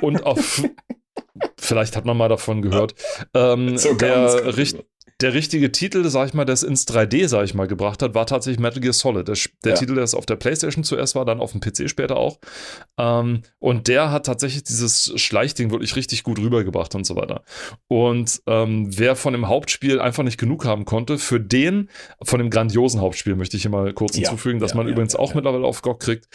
Und 0.00 0.24
auf, 0.24 0.62
vielleicht 1.58 1.96
hat 1.96 2.04
man 2.04 2.16
mal 2.16 2.28
davon 2.28 2.62
gehört. 2.62 2.94
Ähm, 3.34 3.76
so 3.76 3.92
der, 3.94 4.56
richt, 4.56 4.84
der 5.22 5.34
richtige 5.34 5.72
Titel, 5.72 6.04
sag 6.08 6.28
ich 6.28 6.34
mal, 6.34 6.44
der 6.44 6.54
es 6.54 6.62
ins 6.62 6.86
3D, 6.86 7.28
sag 7.28 7.44
ich 7.44 7.54
mal, 7.54 7.66
gebracht 7.66 8.02
hat, 8.02 8.14
war 8.14 8.26
tatsächlich 8.26 8.60
Metal 8.60 8.80
Gear 8.80 8.92
Solid. 8.92 9.28
Der, 9.28 9.36
der 9.64 9.72
ja. 9.72 9.78
Titel, 9.78 9.94
der 9.94 10.04
es 10.04 10.14
auf 10.14 10.26
der 10.26 10.36
PlayStation 10.36 10.84
zuerst 10.84 11.14
war, 11.14 11.24
dann 11.24 11.40
auf 11.40 11.52
dem 11.52 11.60
PC 11.60 11.88
später 11.88 12.16
auch. 12.16 12.38
Ähm, 12.98 13.42
und 13.58 13.88
der 13.88 14.10
hat 14.10 14.26
tatsächlich 14.26 14.64
dieses 14.64 15.12
Schleichding 15.16 15.70
wirklich 15.70 15.96
richtig 15.96 16.24
gut 16.24 16.38
rübergebracht 16.38 16.94
und 16.94 17.06
so 17.06 17.16
weiter. 17.16 17.42
Und 17.88 18.42
ähm, 18.46 18.86
wer 18.90 19.16
von 19.16 19.32
dem 19.32 19.48
Hauptspiel 19.48 20.00
einfach 20.00 20.24
nicht 20.24 20.38
genug 20.38 20.64
haben 20.64 20.84
konnte, 20.84 21.18
für 21.18 21.40
den, 21.40 21.88
von 22.22 22.38
dem 22.38 22.50
grandiosen 22.50 23.00
Hauptspiel 23.00 23.36
möchte 23.36 23.56
ich 23.56 23.62
hier 23.62 23.70
mal 23.70 23.92
kurz 23.92 24.16
hinzufügen, 24.16 24.58
ja, 24.58 24.62
dass 24.62 24.72
ja, 24.72 24.78
man 24.78 24.88
übrigens 24.88 25.14
auch 25.14 25.34
mittlerweile 25.34 25.64
auf 25.64 25.82
GOG 25.82 26.00
kriegt, 26.00 26.26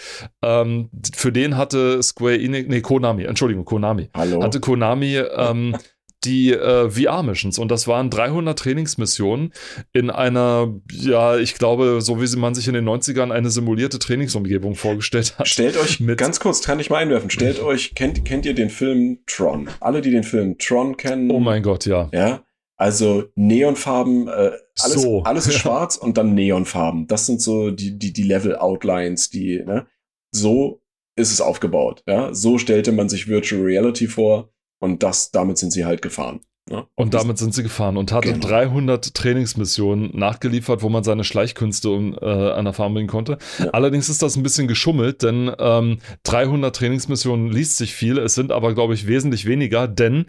ähm, 0.42 0.90
für 1.14 1.32
den 1.32 1.58
hatte 1.58 2.02
Square 2.02 2.40
Enix, 2.40 2.70
nee, 2.70 2.82
Konami, 2.82 3.24
Entschuldigung, 3.24 3.66
Konami, 3.66 4.10
Hallo. 4.14 4.42
hatte 4.42 4.60
Konami 4.60 5.18
ähm, 5.18 5.76
die 6.28 6.52
äh, 6.52 6.90
VR-Missions 6.90 7.58
und 7.58 7.72
das 7.72 7.88
waren 7.88 8.10
300 8.10 8.60
Trainingsmissionen 8.60 9.54
in 9.94 10.10
einer, 10.10 10.76
ja, 10.92 11.38
ich 11.38 11.56
glaube, 11.56 12.02
so 12.02 12.22
wie 12.22 12.38
man 12.38 12.54
sich 12.54 12.68
in 12.68 12.74
den 12.74 12.88
90ern 12.88 13.32
eine 13.32 13.50
simulierte 13.50 13.98
Trainingsumgebung 14.00 14.76
vorgestellt 14.76 15.36
hat. 15.38 15.48
Stellt 15.48 15.78
euch, 15.78 16.04
ganz 16.18 16.40
kurz, 16.40 16.62
kann 16.62 16.80
ich 16.80 16.90
mal 16.90 16.98
einwerfen, 16.98 17.30
stellt 17.30 17.62
euch, 17.62 17.96
kennt, 17.96 18.26
kennt 18.26 18.46
ihr 18.46 18.54
den 18.54 18.70
Film 18.70 19.20
Tron? 19.26 19.70
Alle, 19.80 20.02
die 20.02 20.12
den 20.12 20.24
Film 20.24 20.58
Tron 20.58 20.98
kennen. 20.98 21.32
Oh 21.32 21.40
mein 21.40 21.64
Gott, 21.64 21.86
ja. 21.86 22.10
Ja, 22.12 22.44
also 22.76 23.26
Neonfarben, 23.36 24.28
äh, 24.28 24.52
alles, 24.80 25.02
so. 25.02 25.24
alles 25.24 25.48
ist 25.48 25.56
schwarz 25.60 25.96
und 25.96 26.18
dann 26.18 26.34
Neonfarben. 26.34 27.08
Das 27.08 27.26
sind 27.26 27.42
so 27.42 27.72
die, 27.72 27.98
die, 27.98 28.14
die 28.14 28.24
Level-Outlines, 28.24 29.30
die, 29.30 29.64
ne? 29.66 29.88
So 30.32 30.82
ist 31.16 31.32
es 31.32 31.42
aufgebaut, 31.42 32.04
ja. 32.06 32.34
So 32.34 32.58
stellte 32.58 32.92
man 32.92 33.10
sich 33.10 33.28
Virtual 33.28 33.62
Reality 33.62 34.08
vor 34.08 34.52
und 34.80 35.04
das, 35.04 35.32
damit 35.32 35.58
sind 35.58 35.72
sie 35.72 35.86
halt 35.86 36.02
gefahren. 36.02 36.42
Ja. 36.70 36.88
Und 36.96 37.14
damit 37.14 37.38
sind 37.38 37.54
sie 37.54 37.64
gefahren 37.64 37.98
und 37.98 38.12
hatte 38.12 38.34
genau. 38.34 38.48
300 38.48 39.14
Trainingsmissionen 39.14 40.12
nachgeliefert, 40.14 40.82
wo 40.82 40.90
man 40.90 41.04
seine 41.04 41.24
Schleichkünste 41.24 41.90
um, 41.90 42.18
äh, 42.22 42.26
an 42.26 42.66
Erfahrung 42.66 42.94
bringen 42.94 43.08
konnte. 43.08 43.38
Ja. 43.60 43.70
Allerdings 43.70 44.10
ist 44.10 44.22
das 44.22 44.36
ein 44.36 44.44
bisschen 44.44 44.68
geschummelt, 44.68 45.24
denn 45.24 45.52
ähm, 45.60 46.00
300 46.24 46.76
Trainingsmissionen 46.76 47.52
liest 47.52 47.78
sich 47.78 47.94
viel, 47.94 48.18
es 48.18 48.36
sind 48.36 48.52
aber, 48.52 48.74
glaube 48.74 48.94
ich, 48.94 49.08
wesentlich 49.08 49.46
weniger, 49.46 49.88
denn 49.88 50.26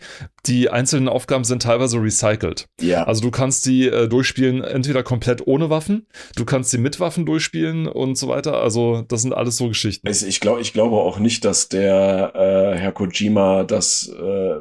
die 0.47 0.71
einzelnen 0.71 1.09
Aufgaben 1.09 1.45
sind 1.45 1.63
teilweise 1.63 2.01
recycelt. 2.01 2.67
Ja. 2.81 3.05
Also 3.05 3.23
du 3.23 3.31
kannst 3.31 3.67
die 3.67 3.89
äh, 3.89 4.09
durchspielen, 4.09 4.63
entweder 4.63 5.03
komplett 5.03 5.47
ohne 5.47 5.71
Waffen, 5.71 6.07
du 6.37 6.45
kannst 6.45 6.71
sie 6.71 6.79
mit 6.79 7.01
Waffen 7.01 7.27
durchspielen 7.27 7.89
und 7.89 8.17
so 8.17 8.29
weiter. 8.29 8.61
Also 8.61 9.03
das 9.03 9.23
sind 9.23 9.35
alles 9.35 9.57
so 9.57 9.69
Geschichten. 9.69 10.07
Also 10.07 10.27
ich, 10.27 10.41
glaub, 10.41 10.61
ich 10.61 10.73
glaube 10.73 10.97
auch 10.97 11.19
nicht, 11.19 11.45
dass 11.45 11.69
der 11.69 12.33
äh, 12.35 12.79
Herr 12.79 12.93
Kojima 12.93 13.65
das 13.65 14.09
äh, 14.09 14.61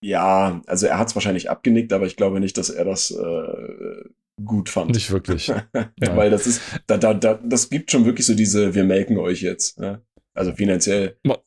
ja, 0.00 0.60
also 0.66 0.86
er 0.86 0.98
hat 0.98 1.08
es 1.08 1.14
wahrscheinlich 1.14 1.50
abgenickt, 1.50 1.92
aber 1.92 2.06
ich 2.06 2.16
glaube 2.16 2.40
nicht, 2.40 2.58
dass 2.58 2.70
er 2.70 2.84
das 2.84 3.10
äh, 3.10 4.04
gut 4.44 4.68
fand. 4.68 4.92
Nicht 4.92 5.10
wirklich. 5.10 5.52
Weil 6.00 6.30
das 6.30 6.46
ist, 6.46 6.60
da, 6.86 6.96
da, 6.96 7.14
da, 7.14 7.34
das 7.42 7.70
gibt 7.70 7.90
schon 7.90 8.04
wirklich 8.04 8.26
so 8.26 8.34
diese, 8.34 8.74
wir 8.74 8.84
melken 8.84 9.18
euch 9.18 9.42
jetzt. 9.42 9.78
Ja? 9.78 10.02
Also 10.34 10.52
finanziell. 10.52 11.18
Man 11.24 11.38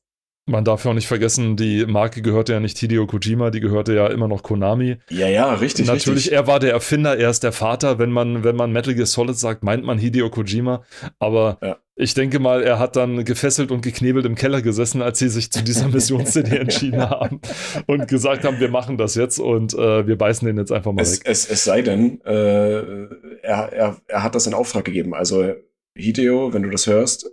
darf 0.64 0.86
ja 0.86 0.92
auch 0.92 0.96
nicht 0.96 1.08
vergessen, 1.08 1.56
die 1.56 1.86
Marke 1.86 2.22
gehörte 2.22 2.54
ja 2.54 2.60
nicht 2.60 2.78
Hideo 2.78 3.06
Kojima, 3.06 3.52
die 3.52 3.60
gehörte 3.60 3.94
ja 3.94 4.08
immer 4.08 4.28
noch 4.28 4.44
Konami. 4.44 4.98
Ja, 5.10 5.28
ja, 5.28 5.54
richtig. 5.54 5.88
Natürlich, 5.88 6.26
richtig. 6.26 6.34
er 6.34 6.48
war 6.48 6.60
der 6.60 6.72
Erfinder, 6.72 7.18
er 7.18 7.30
ist 7.30 7.44
der 7.44 7.52
Vater. 7.52 8.00
Wenn 8.00 8.12
man, 8.12 8.44
wenn 8.44 8.56
man 8.56 8.72
Metal 8.72 8.94
Gear 8.94 9.06
Solid 9.06 9.38
sagt, 9.38 9.64
meint 9.64 9.84
man 9.84 9.98
Hideo 9.98 10.30
Kojima. 10.30 10.84
Aber 11.20 11.58
ja. 11.62 11.78
ich 11.96 12.14
denke 12.14 12.40
mal, 12.40 12.64
er 12.64 12.80
hat 12.80 12.96
dann 12.96 13.26
gefesselt 13.26 13.72
und 13.72 13.82
geknebelt 13.82 14.26
im 14.26 14.36
Keller 14.36 14.62
gesessen, 14.62 15.02
als 15.02 15.20
sie 15.20 15.30
sich 15.30 15.52
zu 15.52 15.64
dieser 15.64 15.88
Missions-CD 15.90 16.58
entschieden 16.58 17.02
haben 17.02 17.42
und 17.88 18.08
gesagt 18.08 18.44
haben, 18.44 18.60
wir 18.60 18.70
machen 18.70 18.98
das 18.98 19.16
jetzt 19.16 19.40
und 19.40 19.74
äh, 19.74 20.08
wir 20.08 20.18
beißen 20.18 20.46
den 20.48 20.58
jetzt 20.58 20.72
einfach 20.72 20.92
mal 20.92 21.02
es, 21.02 21.20
weg. 21.20 21.22
Es, 21.26 21.50
es 21.50 21.64
sei 21.64 21.82
denn, 21.82 22.22
äh, 22.26 22.80
er, 23.44 23.74
er, 23.74 23.98
er 24.08 24.24
hat 24.24 24.36
das 24.36 24.48
in 24.48 24.54
Auftrag 24.54 24.86
gegeben. 24.86 25.14
Also 25.14 25.54
Hideo, 25.96 26.54
wenn 26.54 26.64
du 26.64 26.70
das 26.70 26.88
hörst, 26.88 27.32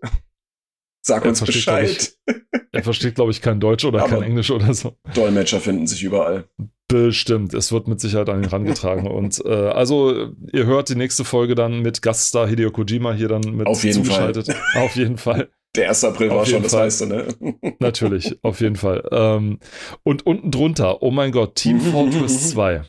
Sag 1.06 1.24
uns 1.24 1.40
Bescheid. 1.40 2.16
Ich, 2.26 2.34
er 2.72 2.82
versteht, 2.82 3.14
glaube 3.14 3.30
ich, 3.30 3.40
kein 3.40 3.60
Deutsch 3.60 3.84
oder 3.84 4.00
Aber 4.00 4.08
kein 4.08 4.22
Englisch 4.22 4.50
oder 4.50 4.74
so. 4.74 4.96
Dolmetscher 5.14 5.60
finden 5.60 5.86
sich 5.86 6.02
überall. 6.02 6.48
Bestimmt, 6.88 7.54
es 7.54 7.70
wird 7.70 7.86
mit 7.86 8.00
Sicherheit 8.00 8.28
an 8.28 8.42
ihn 8.42 8.48
herangetragen. 8.48 9.06
Und 9.06 9.40
äh, 9.44 9.52
also, 9.52 10.32
ihr 10.52 10.66
hört 10.66 10.88
die 10.88 10.96
nächste 10.96 11.24
Folge 11.24 11.54
dann 11.54 11.80
mit 11.80 12.02
Gaststar 12.02 12.48
Hideo 12.48 12.72
Kojima 12.72 13.12
hier 13.12 13.28
dann 13.28 13.42
mit 13.42 13.68
auf 13.68 13.84
jeden 13.84 14.02
zugeschaltet. 14.02 14.46
Fall. 14.52 14.56
Auf 14.82 14.96
jeden 14.96 15.16
Fall. 15.16 15.48
Der 15.76 15.90
1. 15.90 16.04
April 16.04 16.30
auf 16.30 16.38
war 16.38 16.46
schon, 16.46 16.62
das 16.64 16.72
Fall. 16.72 16.84
heißt, 16.86 17.06
ne? 17.06 17.28
Natürlich, 17.78 18.38
auf 18.42 18.60
jeden 18.60 18.76
Fall. 18.76 19.06
Ähm, 19.12 19.58
und 20.02 20.26
unten 20.26 20.50
drunter, 20.50 21.02
oh 21.02 21.10
mein 21.12 21.30
Gott, 21.30 21.54
Team 21.54 21.80
Fortress 21.92 22.50
2. 22.50 22.82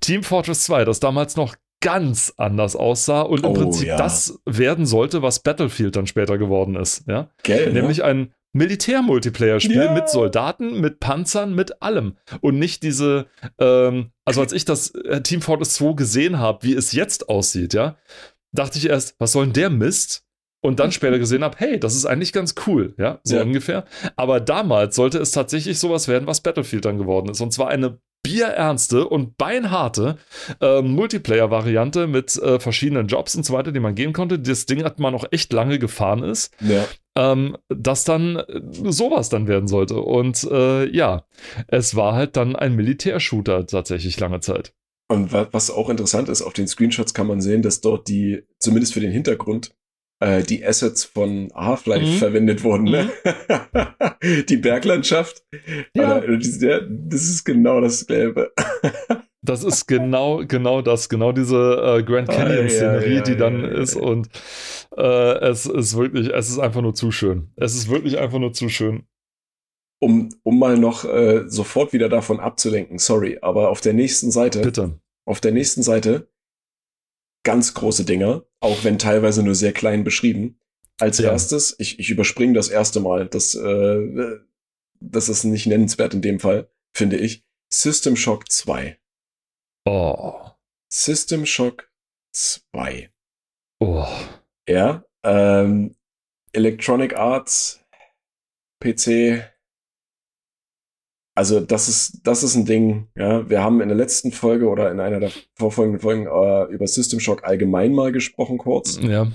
Team 0.00 0.22
Fortress 0.22 0.64
2, 0.64 0.84
das 0.84 1.00
damals 1.00 1.34
noch 1.36 1.56
ganz 1.84 2.32
anders 2.38 2.76
aussah 2.76 3.20
und 3.20 3.44
im 3.44 3.50
oh, 3.50 3.52
Prinzip 3.52 3.88
ja. 3.88 3.96
das 3.98 4.40
werden 4.46 4.86
sollte, 4.86 5.20
was 5.20 5.40
Battlefield 5.40 5.94
dann 5.96 6.06
später 6.06 6.38
geworden 6.38 6.76
ist. 6.76 7.04
Ja? 7.06 7.28
Gell, 7.42 7.72
Nämlich 7.72 7.98
ne? 7.98 8.04
ein 8.04 8.32
Militär-Multiplayer-Spiel 8.54 9.76
ja. 9.76 9.92
mit 9.92 10.08
Soldaten, 10.08 10.80
mit 10.80 10.98
Panzern, 10.98 11.54
mit 11.54 11.82
allem. 11.82 12.16
Und 12.40 12.58
nicht 12.58 12.82
diese, 12.82 13.26
ähm, 13.58 14.12
also 14.24 14.40
als 14.40 14.52
ich 14.52 14.64
das 14.64 14.94
äh, 14.94 15.20
Team 15.20 15.42
Fortress 15.42 15.74
2 15.74 15.92
gesehen 15.92 16.38
habe, 16.38 16.62
wie 16.62 16.72
es 16.72 16.92
jetzt 16.92 17.28
aussieht, 17.28 17.74
ja, 17.74 17.96
dachte 18.52 18.78
ich 18.78 18.88
erst, 18.88 19.16
was 19.18 19.32
soll 19.32 19.44
denn 19.44 19.52
der 19.52 19.70
Mist? 19.70 20.24
Und 20.64 20.80
dann 20.80 20.92
später 20.92 21.18
gesehen 21.18 21.44
habe, 21.44 21.58
hey, 21.58 21.78
das 21.78 21.94
ist 21.94 22.06
eigentlich 22.06 22.32
ganz 22.32 22.54
cool, 22.66 22.94
ja, 22.96 23.20
so 23.22 23.36
ja. 23.36 23.42
ungefähr. 23.42 23.84
Aber 24.16 24.40
damals 24.40 24.96
sollte 24.96 25.18
es 25.18 25.30
tatsächlich 25.30 25.78
sowas 25.78 26.08
werden, 26.08 26.26
was 26.26 26.40
Battlefield 26.40 26.86
dann 26.86 26.96
geworden 26.96 27.28
ist. 27.28 27.42
Und 27.42 27.52
zwar 27.52 27.68
eine 27.68 27.98
bierernste 28.22 29.06
und 29.06 29.36
beinharte 29.36 30.16
äh, 30.62 30.80
Multiplayer-Variante 30.80 32.06
mit 32.06 32.38
äh, 32.38 32.58
verschiedenen 32.58 33.08
Jobs 33.08 33.36
und 33.36 33.44
so 33.44 33.52
weiter, 33.52 33.72
die 33.72 33.80
man 33.80 33.94
gehen 33.94 34.14
konnte. 34.14 34.38
Das 34.38 34.64
Ding 34.64 34.84
hat 34.84 34.98
man 34.98 35.12
noch 35.12 35.26
echt 35.32 35.52
lange 35.52 35.78
gefahren 35.78 36.22
ist. 36.22 36.56
Ja. 36.60 36.86
Ähm, 37.14 37.58
dass 37.68 38.04
dann 38.04 38.36
äh, 38.36 38.62
sowas 38.64 39.28
dann 39.28 39.46
werden 39.46 39.68
sollte. 39.68 40.00
Und 40.00 40.44
äh, 40.44 40.86
ja, 40.86 41.26
es 41.68 41.94
war 41.94 42.14
halt 42.14 42.38
dann 42.38 42.56
ein 42.56 42.74
Militärshooter 42.74 43.66
tatsächlich 43.66 44.18
lange 44.18 44.40
Zeit. 44.40 44.72
Und 45.08 45.34
was 45.34 45.70
auch 45.70 45.90
interessant 45.90 46.30
ist, 46.30 46.40
auf 46.40 46.54
den 46.54 46.66
Screenshots 46.66 47.12
kann 47.12 47.26
man 47.26 47.42
sehen, 47.42 47.60
dass 47.60 47.82
dort 47.82 48.08
die, 48.08 48.46
zumindest 48.58 48.94
für 48.94 49.00
den 49.00 49.12
Hintergrund, 49.12 49.74
äh, 50.20 50.42
die 50.42 50.64
Assets 50.64 51.04
von 51.04 51.50
Half-Life 51.54 52.06
mhm. 52.06 52.18
verwendet 52.18 52.64
wurden. 52.64 52.84
Ne? 52.84 53.10
Mhm. 54.22 54.46
die 54.48 54.56
Berglandschaft. 54.56 55.44
Ja. 55.94 56.20
Das 56.20 57.22
ist 57.22 57.44
genau 57.44 57.80
dasselbe. 57.80 58.52
Das 59.46 59.62
ist 59.62 59.86
genau, 59.86 60.42
genau 60.46 60.80
das, 60.80 61.10
genau 61.10 61.30
diese 61.32 61.56
äh, 61.56 62.02
Grand 62.02 62.30
Canyon-Szenerie, 62.30 63.04
ah, 63.04 63.08
ja, 63.08 63.14
ja, 63.16 63.20
die 63.20 63.36
dann 63.36 63.62
ist. 63.62 63.94
Und 63.94 64.30
äh, 64.96 65.38
es 65.50 65.66
ist 65.66 65.98
wirklich, 65.98 66.30
es 66.32 66.48
ist 66.48 66.58
einfach 66.58 66.80
nur 66.80 66.94
zu 66.94 67.10
schön. 67.10 67.52
Es 67.56 67.74
ist 67.74 67.90
wirklich 67.90 68.18
einfach 68.18 68.38
nur 68.38 68.54
zu 68.54 68.70
schön. 68.70 69.04
Um, 70.00 70.30
um 70.44 70.58
mal 70.58 70.78
noch 70.78 71.04
äh, 71.04 71.44
sofort 71.46 71.92
wieder 71.92 72.08
davon 72.08 72.40
abzulenken, 72.40 72.98
sorry, 72.98 73.38
aber 73.42 73.68
auf 73.68 73.82
der 73.82 73.92
nächsten 73.92 74.30
Seite. 74.30 74.62
Bitte. 74.62 74.98
Auf 75.26 75.42
der 75.42 75.52
nächsten 75.52 75.82
Seite 75.82 76.28
ganz 77.44 77.74
große 77.74 78.04
Dinger, 78.04 78.44
auch 78.64 78.82
wenn 78.82 78.98
teilweise 78.98 79.42
nur 79.42 79.54
sehr 79.54 79.74
klein 79.74 80.04
beschrieben. 80.04 80.58
Als 80.98 81.18
ja. 81.18 81.30
erstes, 81.30 81.76
ich, 81.78 81.98
ich 81.98 82.08
überspringe 82.08 82.54
das 82.54 82.68
erste 82.68 83.00
Mal, 83.00 83.26
das, 83.26 83.54
äh, 83.54 84.38
das 85.00 85.28
ist 85.28 85.44
nicht 85.44 85.66
nennenswert 85.66 86.14
in 86.14 86.22
dem 86.22 86.40
Fall, 86.40 86.68
finde 86.92 87.18
ich. 87.18 87.44
System 87.68 88.16
Shock 88.16 88.50
2. 88.50 88.98
Oh. 89.84 90.40
System 90.88 91.44
Shock 91.44 91.90
2. 92.32 93.10
Oh. 93.80 94.06
Ja, 94.66 95.04
ähm, 95.24 95.94
Electronic 96.52 97.16
Arts, 97.16 97.84
PC. 98.80 99.42
Also 101.36 101.60
das 101.60 101.88
ist 101.88 102.20
das 102.24 102.42
ist 102.42 102.54
ein 102.54 102.64
Ding. 102.64 103.08
Ja, 103.16 103.48
wir 103.48 103.62
haben 103.62 103.80
in 103.80 103.88
der 103.88 103.96
letzten 103.96 104.30
Folge 104.30 104.68
oder 104.68 104.90
in 104.90 105.00
einer 105.00 105.18
der 105.18 105.32
vorfolgenden 105.54 106.00
Folgen 106.00 106.26
äh, 106.26 106.72
über 106.72 106.86
System 106.86 107.18
Shock 107.18 107.44
allgemein 107.44 107.92
mal 107.92 108.12
gesprochen 108.12 108.58
kurz. 108.58 109.00
Ja. 109.02 109.32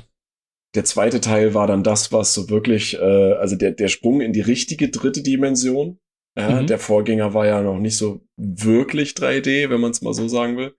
Der 0.76 0.86
zweite 0.86 1.20
Teil 1.20 1.54
war 1.54 1.68
dann 1.68 1.84
das, 1.84 2.12
was 2.14 2.34
so 2.34 2.50
wirklich, 2.50 2.98
äh, 2.98 3.34
also 3.34 3.56
der 3.56 3.72
der 3.72 3.90
Sprung 3.90 4.22
in 4.22 4.32
die 4.32 4.42
richtige 4.42 4.90
dritte 4.90 5.22
Dimension. 5.22 6.00
Ja, 6.38 6.62
mhm. 6.62 6.68
Der 6.68 6.80
Vorgänger 6.80 7.34
war 7.34 7.48
ja 7.48 7.62
noch 7.62 7.80
nicht 7.80 7.98
so 7.98 8.22
wirklich 8.38 9.12
3D, 9.12 9.70
wenn 9.70 9.82
man 9.82 9.92
es 9.92 10.02
mal 10.02 10.14
so 10.14 10.28
sagen 10.28 10.56
will. 10.56 10.76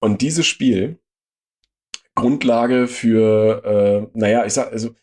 Und 0.00 0.22
dieses 0.22 0.46
Spiel 0.46 0.98
Grundlage 2.14 2.88
für, 2.88 4.10
äh, 4.14 4.18
naja, 4.18 4.44
ich 4.44 4.52
sag, 4.52 4.72
also 4.72 4.94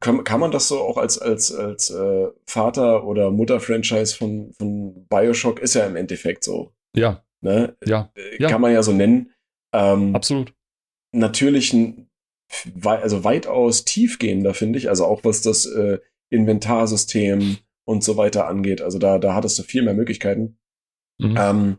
kann, 0.00 0.24
kann 0.24 0.40
man 0.40 0.50
das 0.50 0.68
so 0.68 0.80
auch 0.80 0.96
als, 0.96 1.18
als, 1.18 1.54
als 1.54 1.90
äh, 1.90 2.28
Vater- 2.46 3.04
oder 3.04 3.30
Mutter-Franchise 3.30 4.16
von, 4.16 4.52
von 4.52 5.06
Bioshock 5.08 5.60
ist 5.60 5.74
ja 5.74 5.86
im 5.86 5.96
Endeffekt 5.96 6.44
so. 6.44 6.72
Ja. 6.94 7.24
Ne? 7.40 7.76
Ja. 7.84 8.10
Äh, 8.14 8.38
kann 8.38 8.50
ja. 8.50 8.58
man 8.58 8.72
ja 8.72 8.82
so 8.82 8.92
nennen. 8.92 9.32
Ähm, 9.74 10.14
Absolut. 10.14 10.54
Natürlich 11.12 11.72
ein, 11.72 12.08
also 12.84 13.24
weitaus 13.24 13.84
tiefgehender, 13.84 14.54
finde 14.54 14.78
ich. 14.78 14.88
Also 14.88 15.04
auch 15.04 15.24
was 15.24 15.42
das 15.42 15.66
äh, 15.66 15.98
Inventarsystem 16.30 17.58
und 17.84 18.04
so 18.04 18.16
weiter 18.16 18.46
angeht. 18.46 18.80
Also 18.80 18.98
da, 18.98 19.18
da 19.18 19.34
hattest 19.34 19.58
du 19.58 19.62
viel 19.62 19.82
mehr 19.82 19.94
Möglichkeiten. 19.94 20.58
Mhm. 21.18 21.36
Ähm, 21.38 21.78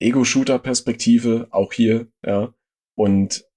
Ego-Shooter-Perspektive, 0.00 1.48
auch 1.50 1.72
hier, 1.72 2.08
ja. 2.24 2.54
Und 2.98 3.48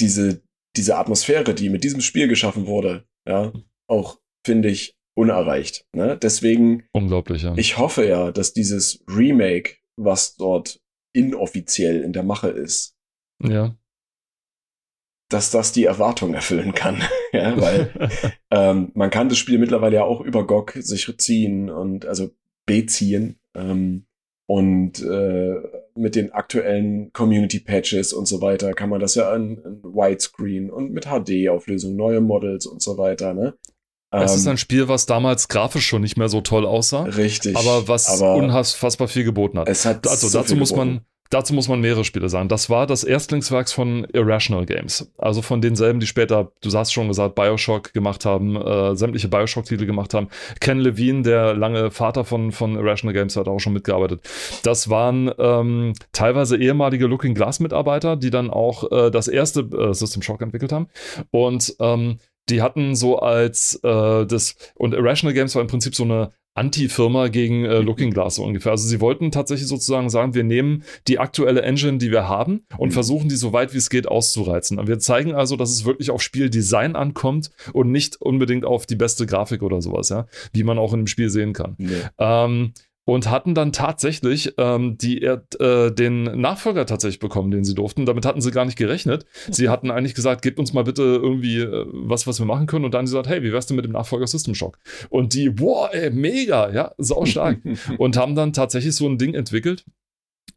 diese, 0.00 0.42
diese 0.76 0.96
Atmosphäre, 0.96 1.54
die 1.54 1.68
mit 1.68 1.84
diesem 1.84 2.00
Spiel 2.00 2.28
geschaffen 2.28 2.66
wurde, 2.66 3.04
ja, 3.26 3.52
auch, 3.88 4.20
finde 4.44 4.68
ich, 4.68 4.96
unerreicht. 5.14 5.84
Ne? 5.94 6.16
Deswegen. 6.16 6.84
Unglaublich, 6.92 7.42
ja. 7.42 7.54
Ich 7.56 7.78
hoffe 7.78 8.06
ja, 8.06 8.32
dass 8.32 8.52
dieses 8.52 9.04
Remake, 9.08 9.76
was 9.96 10.36
dort 10.36 10.80
inoffiziell 11.12 12.02
in 12.02 12.12
der 12.12 12.22
Mache 12.22 12.48
ist, 12.48 12.96
ja. 13.42 13.76
dass 15.28 15.50
das 15.50 15.72
die 15.72 15.84
Erwartung 15.84 16.34
erfüllen 16.34 16.72
kann. 16.72 17.02
ja, 17.32 17.60
weil 17.60 17.92
ähm, 18.50 18.92
man 18.94 19.10
kann 19.10 19.28
das 19.28 19.38
Spiel 19.38 19.58
mittlerweile 19.58 19.96
ja 19.96 20.04
auch 20.04 20.20
über 20.20 20.46
GOG 20.46 20.72
sich 20.76 21.12
ziehen 21.18 21.68
und 21.68 22.06
also 22.06 22.30
beziehen. 22.66 23.40
Ähm, 23.54 24.06
und 24.46 25.00
äh, 25.02 25.56
mit 26.00 26.16
den 26.16 26.32
aktuellen 26.32 27.12
Community-Patches 27.12 28.12
und 28.12 28.26
so 28.26 28.40
weiter 28.40 28.72
kann 28.72 28.90
man 28.90 29.00
das 29.00 29.14
ja 29.14 29.34
in, 29.34 29.58
in 29.58 29.82
Widescreen 29.82 30.70
und 30.70 30.92
mit 30.92 31.06
HD-Auflösung, 31.06 31.96
neue 31.96 32.20
Models 32.20 32.66
und 32.66 32.82
so 32.82 32.98
weiter, 32.98 33.34
ne? 33.34 33.54
Es 34.12 34.32
ähm, 34.32 34.38
ist 34.38 34.46
ein 34.48 34.58
Spiel, 34.58 34.88
was 34.88 35.06
damals 35.06 35.46
grafisch 35.46 35.86
schon 35.86 36.02
nicht 36.02 36.16
mehr 36.16 36.28
so 36.28 36.40
toll 36.40 36.66
aussah. 36.66 37.04
Richtig. 37.04 37.56
Aber 37.56 37.86
was 37.86 38.08
aber 38.08 38.34
unfassbar 38.34 39.06
viel 39.06 39.22
geboten 39.22 39.58
hat. 39.58 39.68
Es 39.68 39.84
hat 39.84 40.06
also 40.08 40.26
so 40.26 40.38
dazu 40.38 40.56
muss 40.56 40.74
man 40.74 41.02
Dazu 41.30 41.54
muss 41.54 41.68
man 41.68 41.80
mehrere 41.80 42.04
Spiele 42.04 42.28
sagen. 42.28 42.48
Das 42.48 42.70
war 42.70 42.88
das 42.88 43.04
Erstlingswerk 43.04 43.70
von 43.70 44.04
Irrational 44.12 44.66
Games. 44.66 45.12
Also 45.16 45.42
von 45.42 45.60
denselben, 45.60 46.00
die 46.00 46.08
später, 46.08 46.50
du 46.60 46.72
hast 46.72 46.92
schon 46.92 47.06
gesagt, 47.06 47.36
Bioshock 47.36 47.92
gemacht 47.92 48.24
haben, 48.24 48.56
äh, 48.56 48.96
sämtliche 48.96 49.28
Bioshock-Titel 49.28 49.86
gemacht 49.86 50.12
haben. 50.12 50.28
Ken 50.58 50.80
Levine, 50.80 51.22
der 51.22 51.54
lange 51.54 51.92
Vater 51.92 52.24
von, 52.24 52.50
von 52.50 52.74
Irrational 52.74 53.14
Games, 53.14 53.36
hat 53.36 53.46
auch 53.46 53.60
schon 53.60 53.74
mitgearbeitet. 53.74 54.22
Das 54.64 54.90
waren 54.90 55.30
ähm, 55.38 55.92
teilweise 56.10 56.56
ehemalige 56.56 57.06
Looking 57.06 57.34
Glass-Mitarbeiter, 57.34 58.16
die 58.16 58.30
dann 58.30 58.50
auch 58.50 58.90
äh, 58.90 59.12
das 59.12 59.28
erste 59.28 59.60
äh, 59.60 59.94
System 59.94 60.22
Shock 60.22 60.42
entwickelt 60.42 60.72
haben. 60.72 60.88
Und 61.30 61.76
ähm, 61.78 62.18
die 62.48 62.62
hatten 62.62 62.96
so 62.96 63.20
als 63.20 63.76
äh, 63.84 64.26
das, 64.26 64.56
und 64.74 64.94
Irrational 64.94 65.34
Games 65.34 65.54
war 65.54 65.62
im 65.62 65.68
Prinzip 65.68 65.94
so 65.94 66.02
eine 66.02 66.32
Anti-Firma 66.54 67.28
gegen 67.28 67.64
äh, 67.64 67.78
Looking 67.78 68.10
Glass 68.10 68.36
so 68.36 68.44
ungefähr. 68.44 68.72
Also 68.72 68.88
sie 68.88 69.00
wollten 69.00 69.30
tatsächlich 69.30 69.68
sozusagen 69.68 70.10
sagen, 70.10 70.34
wir 70.34 70.44
nehmen 70.44 70.82
die 71.06 71.18
aktuelle 71.18 71.62
Engine, 71.62 71.98
die 71.98 72.10
wir 72.10 72.28
haben 72.28 72.64
und 72.76 72.88
mhm. 72.88 72.92
versuchen 72.92 73.28
die 73.28 73.36
so 73.36 73.52
weit 73.52 73.72
wie 73.72 73.78
es 73.78 73.90
geht 73.90 74.08
auszureizen. 74.08 74.78
Und 74.78 74.88
wir 74.88 74.98
zeigen 74.98 75.34
also, 75.34 75.56
dass 75.56 75.70
es 75.70 75.84
wirklich 75.84 76.10
auf 76.10 76.22
Spieldesign 76.22 76.96
ankommt 76.96 77.50
und 77.72 77.90
nicht 77.90 78.20
unbedingt 78.20 78.64
auf 78.64 78.86
die 78.86 78.96
beste 78.96 79.26
Grafik 79.26 79.62
oder 79.62 79.80
sowas, 79.80 80.08
ja, 80.08 80.26
wie 80.52 80.64
man 80.64 80.78
auch 80.78 80.92
in 80.92 81.00
dem 81.00 81.06
Spiel 81.06 81.30
sehen 81.30 81.52
kann. 81.52 81.76
Nee. 81.78 82.02
Ähm, 82.18 82.72
und 83.04 83.30
hatten 83.30 83.54
dann 83.54 83.72
tatsächlich 83.72 84.54
ähm, 84.58 84.96
die, 84.98 85.22
äh, 85.22 85.92
den 85.92 86.22
Nachfolger 86.22 86.86
tatsächlich 86.86 87.18
bekommen, 87.18 87.50
den 87.50 87.64
sie 87.64 87.74
durften. 87.74 88.06
Damit 88.06 88.26
hatten 88.26 88.40
sie 88.40 88.50
gar 88.50 88.64
nicht 88.64 88.76
gerechnet. 88.76 89.26
Sie 89.50 89.68
hatten 89.68 89.90
eigentlich 89.90 90.14
gesagt, 90.14 90.42
gebt 90.42 90.58
uns 90.58 90.72
mal 90.72 90.84
bitte 90.84 91.02
irgendwie 91.02 91.60
äh, 91.60 91.86
was, 91.92 92.26
was 92.26 92.38
wir 92.38 92.46
machen 92.46 92.66
können. 92.66 92.84
Und 92.84 92.94
dann 92.94 93.06
gesagt, 93.06 93.28
hey, 93.28 93.42
wie 93.42 93.52
wär's 93.52 93.66
denn 93.66 93.76
mit 93.76 93.84
dem 93.84 93.92
Nachfolger 93.92 94.26
System 94.26 94.54
Shock? 94.54 94.78
Und 95.08 95.34
die, 95.34 95.50
boah, 95.50 95.90
ey, 95.92 96.10
mega, 96.10 96.70
ja, 96.70 96.92
sau 96.98 97.24
stark. 97.24 97.58
und 97.98 98.16
haben 98.16 98.34
dann 98.34 98.52
tatsächlich 98.52 98.94
so 98.94 99.08
ein 99.08 99.18
Ding 99.18 99.34
entwickelt 99.34 99.84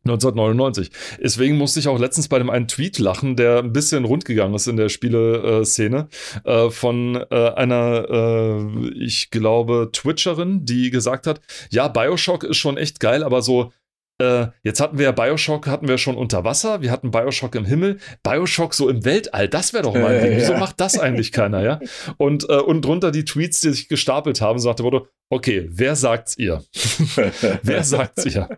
1999. 0.05 0.91
Deswegen 1.21 1.57
musste 1.57 1.79
ich 1.79 1.87
auch 1.87 1.97
letztens 1.97 2.27
bei 2.27 2.37
dem 2.37 2.49
einen 2.49 2.67
Tweet 2.67 2.99
lachen, 2.99 3.35
der 3.35 3.59
ein 3.59 3.71
bisschen 3.71 4.03
rundgegangen 4.03 4.53
ist 4.53 4.67
in 4.67 4.75
der 4.75 4.89
Spieleszene, 4.89 6.09
äh, 6.43 6.69
von 6.69 7.15
äh, 7.31 7.49
einer, 7.51 8.05
äh, 8.09 8.89
ich 8.95 9.31
glaube, 9.31 9.89
Twitcherin, 9.93 10.65
die 10.65 10.89
gesagt 10.89 11.25
hat, 11.25 11.39
ja, 11.69 11.87
Bioshock 11.87 12.43
ist 12.43 12.57
schon 12.57 12.75
echt 12.75 12.99
geil, 12.99 13.23
aber 13.23 13.41
so, 13.41 13.71
äh, 14.19 14.47
jetzt 14.63 14.81
hatten 14.81 14.97
wir 14.97 15.05
ja 15.05 15.11
Bioshock, 15.11 15.67
hatten 15.67 15.87
wir 15.87 15.97
schon 15.97 16.17
unter 16.17 16.43
Wasser, 16.43 16.81
wir 16.81 16.91
hatten 16.91 17.11
Bioshock 17.11 17.55
im 17.55 17.65
Himmel, 17.65 17.97
Bioshock 18.23 18.73
so 18.73 18.89
im 18.89 19.05
Weltall, 19.05 19.47
das 19.47 19.71
wäre 19.71 19.83
doch 19.83 19.93
mal 19.93 20.15
ein 20.15 20.23
Ding. 20.23 20.37
Wieso 20.37 20.53
macht 20.55 20.81
das 20.81 20.99
eigentlich 20.99 21.31
keiner, 21.31 21.63
ja? 21.63 21.79
Und, 22.17 22.47
äh, 22.49 22.57
und 22.57 22.83
drunter 22.83 23.11
die 23.11 23.25
Tweets, 23.25 23.61
die 23.61 23.69
sich 23.69 23.87
gestapelt 23.87 24.41
haben, 24.41 24.59
sagte 24.59 24.83
Motto, 24.83 25.07
okay, 25.29 25.67
wer 25.69 25.95
sagt's 25.95 26.37
ihr? 26.37 26.61
wer 27.63 27.83
sagt's 27.83 28.25
ihr? 28.25 28.49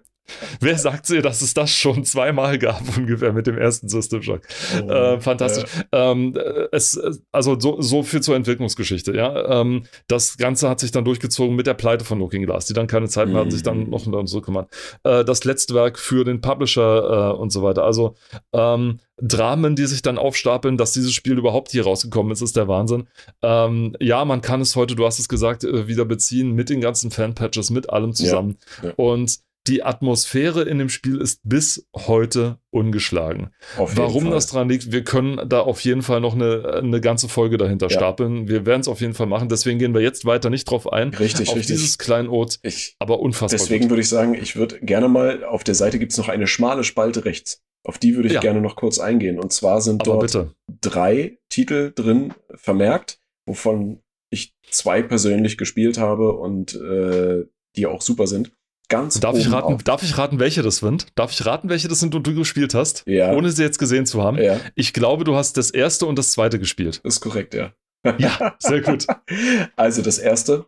Wer 0.59 0.78
sagt 0.78 1.09
ihr, 1.09 1.21
dass 1.21 1.41
es 1.41 1.53
das 1.53 1.71
schon 1.71 2.03
zweimal 2.03 2.57
gab, 2.57 2.82
ungefähr 2.97 3.34
mit 3.34 3.47
dem 3.47 3.57
ersten 3.57 3.89
System 3.89 4.21
Shock? 4.21 4.41
Oh, 4.84 4.89
äh, 4.89 5.19
fantastisch. 5.19 5.69
Ja. 5.93 6.11
Ähm, 6.11 6.38
es, 6.71 6.99
also 7.32 7.59
so, 7.59 7.82
so 7.82 8.03
viel 8.03 8.21
zur 8.21 8.36
Entwicklungsgeschichte, 8.36 9.15
ja. 9.15 9.61
Ähm, 9.61 9.84
das 10.07 10.38
Ganze 10.38 10.69
hat 10.69 10.80
sich 10.80 10.91
dann 10.91 11.05
durchgezogen 11.05 11.55
mit 11.55 11.67
der 11.67 11.73
Pleite 11.73 12.05
von 12.05 12.19
Looking 12.19 12.45
Glass, 12.45 12.65
die 12.65 12.73
dann 12.73 12.88
keine 12.88 13.07
Zeit 13.07 13.28
mehr 13.28 13.39
hatten, 13.41 13.51
sich 13.51 13.63
dann 13.63 13.86
mhm. 13.86 13.89
noch 13.89 14.03
darum 14.03 14.28
zu 14.28 14.41
kümmern. 14.41 14.65
Äh, 15.03 15.23
das 15.23 15.43
letzte 15.43 15.73
Werk 15.73 15.99
für 15.99 16.23
den 16.23 16.41
Publisher 16.41 17.34
äh, 17.34 17.38
und 17.38 17.51
so 17.51 17.63
weiter. 17.63 17.84
Also 17.84 18.15
ähm, 18.53 18.99
Dramen, 19.17 19.76
die 19.76 19.86
sich 19.86 20.01
dann 20.01 20.17
aufstapeln, 20.17 20.78
dass 20.78 20.91
dieses 20.91 21.13
Spiel 21.13 21.38
überhaupt 21.38 21.71
hier 21.71 21.84
rausgekommen 21.84 22.32
ist, 22.32 22.41
ist 22.41 22.57
der 22.57 22.67
Wahnsinn. 22.67 23.07
Ähm, 23.41 23.95
ja, 24.01 24.26
man 24.26 24.41
kann 24.41 24.61
es 24.61 24.76
heute, 24.76 24.95
du 24.95 25.05
hast 25.05 25.19
es 25.19 25.30
gesagt, 25.30 25.63
äh, 25.63 25.88
wieder 25.88 26.05
beziehen 26.05 26.51
mit 26.51 26.69
den 26.69 26.82
ganzen 26.82 27.11
Fanpatches, 27.11 27.69
mit 27.69 27.89
allem 27.89 28.13
zusammen. 28.13 28.57
Ja, 28.82 28.89
ja. 28.89 28.93
Und 28.97 29.39
die 29.68 29.84
Atmosphäre 29.84 30.63
in 30.63 30.78
dem 30.78 30.89
Spiel 30.89 31.20
ist 31.20 31.41
bis 31.43 31.88
heute 31.95 32.59
ungeschlagen. 32.70 33.49
Warum 33.78 34.24
Fall. 34.24 34.32
das 34.32 34.47
dran 34.47 34.70
liegt, 34.70 34.91
wir 34.91 35.03
können 35.03 35.49
da 35.49 35.61
auf 35.61 35.82
jeden 35.82 36.01
Fall 36.01 36.22
noch 36.22 36.36
eine, 36.36 36.82
eine 36.84 37.01
ganze 37.01 37.28
Folge 37.28 37.57
dahinter 37.57 37.88
ja. 37.88 37.97
stapeln. 37.97 38.47
Wir 38.47 38.66
werden 38.66 38.82
es 38.82 38.88
auf 38.88 39.01
jeden 39.01 39.13
Fall 39.13 39.28
machen. 39.28 39.49
Deswegen 39.49 39.80
gehen 39.80 39.93
wir 39.93 40.01
jetzt 40.01 40.26
weiter 40.26 40.49
nicht 40.49 40.70
drauf 40.70 40.91
ein. 40.91 41.09
Richtig, 41.09 41.49
auf 41.49 41.55
richtig. 41.55 41.76
dieses 41.76 41.97
Kleinod, 41.97 42.59
ich, 42.61 42.95
aber 42.99 43.20
unfassbar. 43.20 43.57
Deswegen 43.57 43.89
würde 43.89 44.01
ich 44.01 44.09
sagen, 44.09 44.36
ich 44.36 44.55
würde 44.55 44.80
gerne 44.82 45.07
mal, 45.07 45.43
auf 45.43 45.63
der 45.63 45.76
Seite 45.76 45.97
gibt 45.99 46.11
es 46.11 46.18
noch 46.18 46.30
eine 46.30 46.47
schmale 46.47 46.84
Spalte 46.84 47.26
rechts. 47.26 47.63
Auf 47.84 47.97
die 47.97 48.16
würde 48.16 48.28
ich 48.28 48.34
ja. 48.36 48.41
gerne 48.41 48.61
noch 48.61 48.76
kurz 48.76 48.99
eingehen. 48.99 49.39
Und 49.39 49.53
zwar 49.53 49.82
sind 49.82 50.01
aber 50.01 50.20
dort 50.20 50.22
bitte. 50.24 50.55
drei 50.82 51.38
Titel 51.49 51.91
drin 51.95 52.34
vermerkt, 52.53 53.20
wovon 53.45 54.01
ich 54.32 54.53
zwei 54.70 55.01
persönlich 55.01 55.57
gespielt 55.57 55.97
habe 55.97 56.34
und 56.34 56.76
äh, 56.76 57.45
die 57.76 57.86
auch 57.86 58.01
super 58.01 58.28
sind. 58.28 58.51
Ganz 58.88 59.20
darf 59.20 59.38
ich 59.38 59.52
raten, 59.52 59.78
darf 59.84 60.04
ich 60.04 60.18
raten, 60.18 60.40
welche 60.40 60.62
das 60.62 60.78
sind? 60.78 61.08
Darf 61.16 61.32
ich 61.32 61.46
raten, 61.46 61.70
welche 61.70 61.88
das 61.88 62.00
sind 62.00 62.14
und 62.14 62.26
du 62.28 62.36
gespielt 62.36 62.74
hast? 62.74 63.04
Ja. 63.08 63.34
Ohne 63.34 63.50
sie 63.52 63.64
jetzt 63.64 63.80
gesehen 63.80 64.06
zu 64.06 64.22
haben. 64.22 64.38
Ja. 64.38 64.60
Ich 64.76 64.94
glaube, 64.94 65.24
du 65.24 65.36
hast 65.36 65.58
das 65.58 65.72
erste 65.72 66.06
und 66.06 66.18
das 66.18 66.32
zweite 66.32 66.60
gespielt. 66.60 67.02
ist 67.04 67.20
korrekt, 67.20 67.54
ja. 67.54 67.74
Ja, 68.20 68.56
sehr 68.60 68.82
gut. 68.82 69.08
Also 69.76 70.02
das 70.02 70.20
erste, 70.20 70.68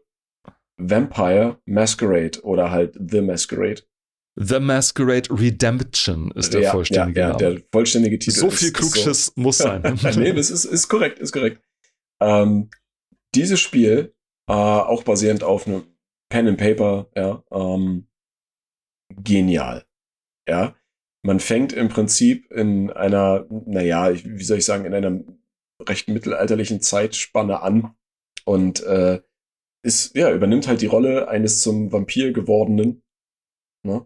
Vampire 0.78 1.60
Masquerade 1.66 2.42
oder 2.44 2.72
halt 2.72 2.98
The 3.00 3.22
Masquerade. 3.22 3.84
The 4.36 4.60
Masquerade 4.60 5.30
Redemption 5.32 6.32
ist 6.32 6.54
der 6.54 6.62
ja, 6.62 6.72
vollständige 6.72 7.20
ja, 7.20 7.28
ja, 7.28 7.34
Name. 7.34 7.56
der 7.56 7.64
vollständige 7.72 8.20
Titel. 8.20 8.40
So 8.40 8.50
viel 8.52 8.72
Klugschiss 8.72 9.28
so. 9.28 9.32
muss 9.36 9.58
sein. 9.58 9.82
nee, 10.16 10.34
das 10.34 10.52
ist, 10.52 10.66
ist 10.66 10.88
korrekt, 10.88 11.18
ist 11.20 11.32
korrekt. 11.32 11.62
Ähm, 12.22 12.70
dieses 13.34 13.60
Spiel, 13.60 14.14
äh, 14.48 14.54
auch 14.54 15.04
basierend 15.04 15.44
auf 15.44 15.66
einem 15.66 15.84
Pen 16.30 16.48
and 16.48 16.58
Paper, 16.58 17.10
ja, 17.16 17.44
ähm, 17.52 18.08
genial. 19.10 19.86
Ja. 20.48 20.76
Man 21.24 21.40
fängt 21.40 21.74
im 21.74 21.90
Prinzip 21.90 22.52
in 22.52 22.92
einer, 22.92 23.46
naja, 23.50 24.14
wie 24.14 24.44
soll 24.44 24.60
ich 24.60 24.66
sagen, 24.66 24.86
in 24.86 24.94
einer 24.94 25.20
recht 25.82 26.08
mittelalterlichen 26.08 26.82
Zeitspanne 26.82 27.62
an 27.62 27.96
und 28.46 28.84
äh, 28.84 29.22
ist, 29.84 30.16
ja, 30.16 30.34
übernimmt 30.34 30.68
halt 30.68 30.82
die 30.82 30.88
Rolle 30.88 31.28
eines 31.28 31.62
zum 31.62 31.92
Vampir 31.92 32.34
gewordenen. 32.34 33.04
Ne? 33.86 34.06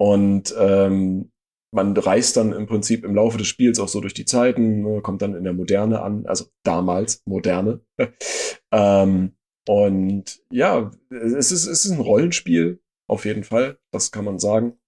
Und 0.00 0.54
ähm, 0.58 1.32
man 1.74 1.96
reist 1.96 2.36
dann 2.36 2.52
im 2.52 2.66
Prinzip 2.66 3.04
im 3.04 3.14
Laufe 3.14 3.38
des 3.38 3.46
Spiels 3.46 3.78
auch 3.78 3.88
so 3.88 4.00
durch 4.00 4.14
die 4.14 4.24
Zeiten, 4.24 4.82
ne, 4.82 5.02
kommt 5.02 5.22
dann 5.22 5.34
in 5.34 5.44
der 5.44 5.52
Moderne 5.52 6.00
an, 6.00 6.24
also 6.26 6.46
damals 6.64 7.22
Moderne. 7.26 7.80
ähm, 8.72 9.36
und 9.68 10.42
ja, 10.50 10.90
es 11.10 11.52
ist, 11.52 11.66
es 11.66 11.84
ist 11.84 11.90
ein 11.90 12.00
Rollenspiel, 12.00 12.80
auf 13.06 13.26
jeden 13.26 13.44
Fall, 13.44 13.78
das 13.90 14.10
kann 14.10 14.24
man 14.24 14.38
sagen. 14.38 14.78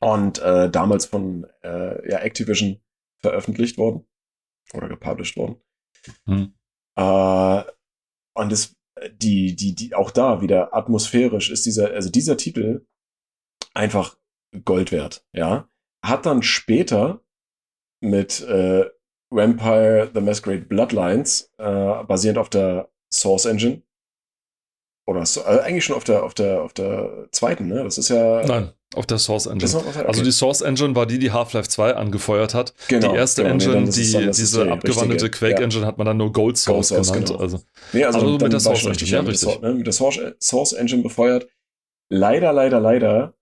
Und 0.00 0.38
äh, 0.38 0.70
damals 0.70 1.04
von 1.04 1.46
äh, 1.62 2.10
ja, 2.10 2.20
Activision 2.20 2.80
veröffentlicht 3.20 3.76
worden 3.76 4.06
oder 4.72 4.88
gepublished 4.88 5.36
worden. 5.36 5.60
Hm. 6.24 6.54
Äh, 6.96 7.64
und 8.34 8.52
es, 8.52 8.74
die, 9.12 9.54
die, 9.54 9.74
die, 9.74 9.94
auch 9.94 10.10
da 10.10 10.40
wieder 10.40 10.74
atmosphärisch 10.74 11.50
ist 11.50 11.66
dieser, 11.66 11.90
also 11.92 12.08
dieser 12.08 12.38
Titel 12.38 12.86
einfach 13.74 14.16
Gold 14.64 14.92
wert, 14.92 15.26
ja. 15.32 15.68
Hat 16.02 16.24
dann 16.24 16.42
später 16.42 17.22
mit 18.00 18.40
äh, 18.40 18.88
Vampire 19.28 20.10
The 20.14 20.22
Masquerade 20.22 20.64
Bloodlines, 20.64 21.52
äh, 21.58 22.04
basierend 22.04 22.38
auf 22.38 22.48
der 22.48 22.90
Source 23.12 23.44
Engine, 23.44 23.82
oder 25.06 25.24
so, 25.24 25.42
also 25.42 25.60
eigentlich 25.60 25.84
schon 25.84 25.96
auf 25.96 26.04
der, 26.04 26.24
auf 26.24 26.34
der, 26.34 26.62
auf 26.62 26.72
der 26.72 27.28
zweiten, 27.30 27.68
ne? 27.68 27.84
Das 27.84 27.96
ist 27.96 28.08
ja. 28.08 28.44
Nein, 28.44 28.72
auf 28.96 29.06
der 29.06 29.18
Source 29.18 29.46
Engine. 29.46 29.70
Noch, 29.70 29.86
okay. 29.86 30.04
Also 30.04 30.24
die 30.24 30.32
Source 30.32 30.62
Engine 30.62 30.96
war 30.96 31.06
die, 31.06 31.20
die 31.20 31.30
Half-Life 31.30 31.68
2 31.68 31.94
angefeuert 31.94 32.54
hat. 32.54 32.74
Genau, 32.88 33.12
die 33.12 33.16
erste 33.16 33.42
genau, 33.42 33.54
Engine, 33.54 33.82
nee, 33.82 33.90
die, 33.90 34.30
diese 34.32 34.64
die 34.64 34.70
abgewandelte 34.70 35.30
Quake 35.30 35.62
Engine 35.62 35.82
ja. 35.82 35.86
hat 35.86 35.98
man 35.98 36.06
dann 36.06 36.16
nur 36.16 36.32
Gold 36.32 36.58
Source, 36.58 36.88
Gold 36.88 37.04
Source 37.04 37.12
genannt. 37.12 37.28
Genau. 37.28 37.40
Also, 37.40 37.62
nee, 37.92 38.04
also, 38.04 38.18
also 38.18 38.38
mit 38.38 38.52
der 38.52 38.60
Source 38.60 38.84
Engine, 38.84 38.90
richtig, 38.90 39.10
ja, 39.10 39.20
richtig. 39.20 39.62
Ne? 39.62 39.74
Mit 39.74 39.86
der 39.86 39.92
Source, 39.92 40.18
Source 40.40 40.72
Engine 40.72 41.02
befeuert. 41.02 41.46
Leider, 42.08 42.52
leider, 42.52 42.80
leider, 42.80 43.34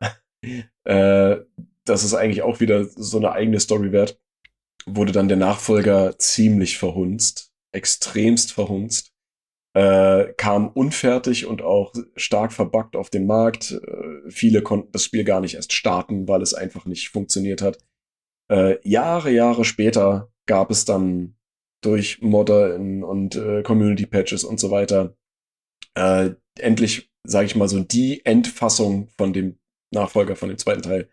äh, 0.85 1.37
das 1.87 2.05
ist 2.05 2.15
eigentlich 2.15 2.43
auch 2.43 2.61
wieder 2.61 2.85
so 2.85 3.17
eine 3.17 3.33
eigene 3.33 3.59
Story 3.59 3.91
wert, 3.91 4.21
wurde 4.85 5.13
dann 5.13 5.29
der 5.29 5.39
Nachfolger 5.39 6.19
ziemlich 6.19 6.77
verhunzt. 6.77 7.53
Extremst 7.73 8.53
verhunzt 8.53 9.14
äh, 9.75 10.33
kam 10.37 10.69
unfertig 10.69 11.47
und 11.47 11.61
auch 11.63 11.93
stark 12.17 12.53
verbuggt 12.53 12.97
auf 12.97 13.11
den 13.11 13.27
Markt. 13.27 13.73
Äh, 13.73 14.31
viele 14.31 14.63
konnten 14.63 14.93
das 14.93 15.05
Spiel 15.05 15.25
gar 15.25 15.41
nicht 15.41 15.55
erst 15.55 15.73
starten, 15.73 16.29
weil 16.29 16.43
es 16.43 16.55
einfach 16.55 16.87
nicht 16.87 17.09
funktioniert 17.09 17.61
hat. 17.61 17.79
Äh, 18.51 18.79
Jahre, 18.89 19.31
Jahre 19.31 19.65
später 19.65 20.33
gab 20.47 20.71
es 20.71 20.85
dann 20.85 21.37
durch 21.83 22.23
Modder 22.23 22.77
und 22.77 23.35
äh, 23.35 23.63
Community 23.63 24.07
Patches 24.07 24.45
und 24.45 24.61
so 24.61 24.71
weiter 24.71 25.17
äh, 25.95 26.31
endlich, 26.59 27.11
sage 27.27 27.47
ich 27.47 27.57
mal 27.57 27.69
so, 27.69 27.81
die 27.81 28.25
Endfassung 28.25 29.09
von 29.19 29.33
dem 29.33 29.59
Nachfolger 29.93 30.37
von 30.37 30.49
dem 30.49 30.59
zweiten 30.59 30.83
Teil, 30.83 31.09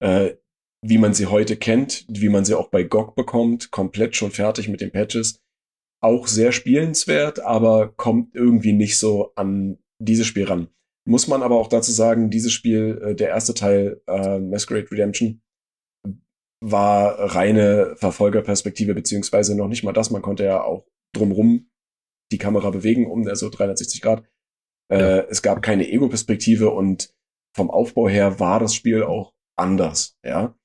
äh, 0.00 0.34
wie 0.82 0.98
man 0.98 1.14
sie 1.14 1.26
heute 1.26 1.56
kennt, 1.56 2.04
wie 2.08 2.28
man 2.28 2.44
sie 2.44 2.54
auch 2.54 2.68
bei 2.68 2.84
GOG 2.84 3.14
bekommt, 3.16 3.70
komplett 3.70 4.16
schon 4.16 4.30
fertig 4.30 4.68
mit 4.68 4.80
den 4.80 4.92
Patches 4.92 5.40
auch 6.00 6.26
sehr 6.26 6.52
spielenswert, 6.52 7.40
aber 7.40 7.88
kommt 7.88 8.34
irgendwie 8.34 8.72
nicht 8.72 8.98
so 8.98 9.32
an 9.34 9.78
dieses 9.98 10.26
Spiel 10.26 10.44
ran. 10.44 10.68
Muss 11.06 11.26
man 11.26 11.42
aber 11.42 11.56
auch 11.56 11.68
dazu 11.68 11.90
sagen, 11.90 12.30
dieses 12.30 12.52
Spiel, 12.52 13.00
äh, 13.02 13.14
der 13.14 13.28
erste 13.28 13.54
Teil, 13.54 14.00
äh, 14.06 14.38
Masquerade 14.38 14.90
Redemption, 14.90 15.40
war 16.60 17.34
reine 17.34 17.94
Verfolgerperspektive, 17.96 18.94
beziehungsweise 18.94 19.56
noch 19.56 19.68
nicht 19.68 19.84
mal 19.84 19.92
das. 19.92 20.10
Man 20.10 20.22
konnte 20.22 20.44
ja 20.44 20.62
auch 20.62 20.86
drumrum 21.14 21.70
die 22.32 22.38
Kamera 22.38 22.70
bewegen, 22.70 23.10
um 23.10 23.26
also 23.26 23.48
360 23.48 24.02
Grad. 24.02 24.24
Äh, 24.92 24.98
ja. 24.98 25.18
Es 25.30 25.42
gab 25.42 25.62
keine 25.62 25.88
Ego-Perspektive 25.88 26.70
und 26.70 27.14
vom 27.56 27.70
Aufbau 27.70 28.08
her 28.08 28.38
war 28.40 28.60
das 28.60 28.74
Spiel 28.74 29.02
auch 29.02 29.32
anders, 29.56 30.18
ja. 30.24 30.56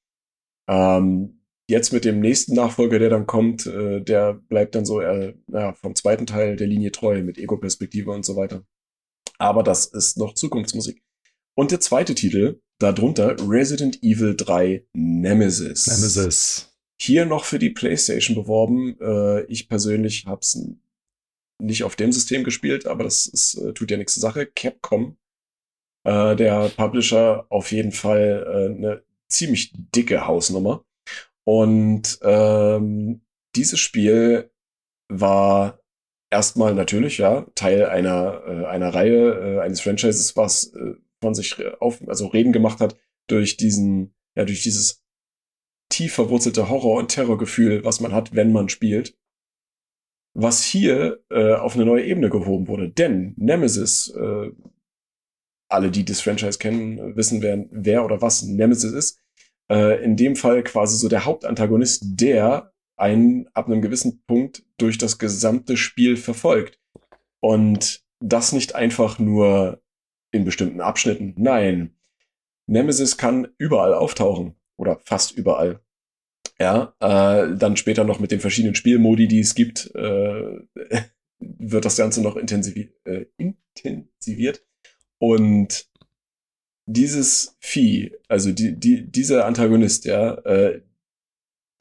Ähm, 0.70 1.43
jetzt 1.70 1.93
mit 1.93 2.05
dem 2.05 2.20
nächsten 2.20 2.55
Nachfolger, 2.55 2.99
der 2.99 3.09
dann 3.09 3.26
kommt, 3.26 3.66
äh, 3.66 4.01
der 4.01 4.34
bleibt 4.34 4.76
dann 4.76 4.86
so 4.86 5.01
äh, 5.01 5.34
ja, 5.51 5.74
vom 5.74 5.95
zweiten 5.95 6.26
Teil 6.26 6.55
der 6.55 6.68
Linie 6.68 6.91
treu 6.91 7.24
mit 7.24 7.38
Ego-Perspektive 7.38 8.11
und 8.11 8.26
so 8.26 8.36
weiter. 8.36 8.66
Aber 9.38 9.64
das 9.64 9.86
ist 9.86 10.18
noch 10.18 10.34
Zukunftsmusik. 10.34 11.01
Und 11.55 11.72
der 11.72 11.80
zweite 11.80 12.16
Titel, 12.16 12.61
darunter 12.80 13.36
Resident 13.47 14.01
Evil 14.03 14.36
3 14.36 14.86
Nemesis. 14.93 15.88
Nemesis. 15.88 16.74
Hier 16.99 17.26
noch 17.26 17.45
für 17.45 17.59
die 17.59 17.70
PlayStation 17.70 18.36
beworben. 18.36 18.97
Äh, 18.99 19.43
ich 19.45 19.70
persönlich 19.70 20.26
habe 20.26 20.41
es 20.41 20.57
nicht 21.61 21.84
auf 21.84 21.95
dem 21.95 22.11
System 22.11 22.43
gespielt, 22.43 22.86
aber 22.88 23.03
das 23.03 23.26
ist, 23.26 23.55
äh, 23.55 23.74
tut 23.74 23.91
ja 23.91 23.97
nichts 23.97 24.14
zur 24.14 24.22
Sache. 24.22 24.45
Capcom, 24.45 25.18
äh, 26.03 26.36
der 26.36 26.70
Publisher, 26.70 27.45
auf 27.49 27.72
jeden 27.72 27.91
Fall 27.91 28.45
äh, 28.47 28.78
eine 28.78 29.03
ziemlich 29.28 29.74
dicke 29.74 30.28
Hausnummer. 30.28 30.86
Und 31.46 32.20
ähm, 32.22 33.22
dieses 33.56 33.80
Spiel 33.80 34.52
war 35.10 35.80
erstmal 36.32 36.74
natürlich 36.74 37.18
ja 37.18 37.46
Teil 37.56 37.86
einer 37.86 38.44
äh, 38.48 38.66
einer 38.66 38.94
Reihe 38.94 39.58
äh, 39.58 39.60
eines 39.60 39.82
Franchises, 39.82 40.36
was 40.36 40.74
äh, 40.74 40.96
von 41.22 41.36
sich 41.36 41.64
auf 41.80 42.02
also 42.08 42.28
reden 42.28 42.54
gemacht 42.54 42.80
hat 42.80 42.98
durch 43.28 43.58
diesen 43.58 44.16
ja 44.36 44.46
durch 44.46 44.64
dieses 44.64 45.04
tief 45.89 46.14
verwurzelte 46.14 46.70
Horror 46.70 46.98
und 46.98 47.10
Terrorgefühl, 47.10 47.84
was 47.86 48.00
man 48.00 48.14
hat, 48.14 48.36
wenn 48.36 48.52
man 48.52 48.70
spielt. 48.70 49.16
Was 50.36 50.64
hier 50.64 51.24
äh, 51.30 51.54
auf 51.54 51.76
eine 51.76 51.86
neue 51.86 52.06
Ebene 52.06 52.30
gehoben 52.30 52.68
wurde, 52.68 52.89
denn 52.89 53.36
Nemesis 53.38 54.10
äh, 54.18 54.50
alle, 55.70 55.91
die 55.91 56.06
das 56.06 56.22
Franchise 56.22 56.58
kennen, 56.58 57.16
wissen, 57.16 57.44
wer, 57.44 57.66
wer 57.70 58.04
oder 58.04 58.22
was 58.22 58.41
Nemesis 58.41 58.94
ist 58.94 59.23
äh, 59.74 60.04
in 60.04 60.16
dem 60.16 60.36
Fall 60.36 60.64
quasi 60.64 60.98
so 60.98 61.10
der 61.10 61.26
Hauptantagonist, 61.26 62.04
der 62.06 62.74
einen 62.96 63.48
ab 63.54 63.68
einem 63.68 63.82
gewissen 63.82 64.24
Punkt 64.28 64.64
durch 64.78 65.00
das 65.00 65.18
gesamte 65.18 65.78
Spiel 65.78 66.16
verfolgt. 66.16 66.80
Und 67.40 68.04
das 68.20 68.54
nicht 68.54 68.76
einfach 68.76 69.18
nur 69.20 69.82
in 70.32 70.46
bestimmten 70.46 70.80
Abschnitten. 70.80 71.34
Nein. 71.38 71.96
Nemesis 72.68 73.18
kann 73.18 73.48
überall 73.58 73.94
auftauchen. 73.94 74.56
Oder 74.78 75.00
fast 75.04 75.32
überall. 75.32 75.82
Ja, 76.60 76.96
äh, 77.00 77.56
dann 77.58 77.78
später 77.78 78.04
noch 78.04 78.20
mit 78.20 78.32
den 78.32 78.40
verschiedenen 78.40 78.76
Spielmodi, 78.76 79.28
die 79.28 79.40
es 79.40 79.56
gibt, 79.56 79.94
äh, 79.96 80.60
wird 81.40 81.86
das 81.86 81.98
Ganze 81.98 82.22
noch 82.22 82.36
intensivi 82.36 82.94
äh, 83.06 83.26
intensiviert. 83.38 84.64
Und 85.20 85.90
dieses 86.86 87.56
Vieh, 87.60 88.16
also 88.28 88.52
die, 88.52 88.78
die, 88.78 89.10
dieser 89.10 89.46
Antagonist, 89.46 90.06
ja, 90.06 90.34
äh, 90.46 90.82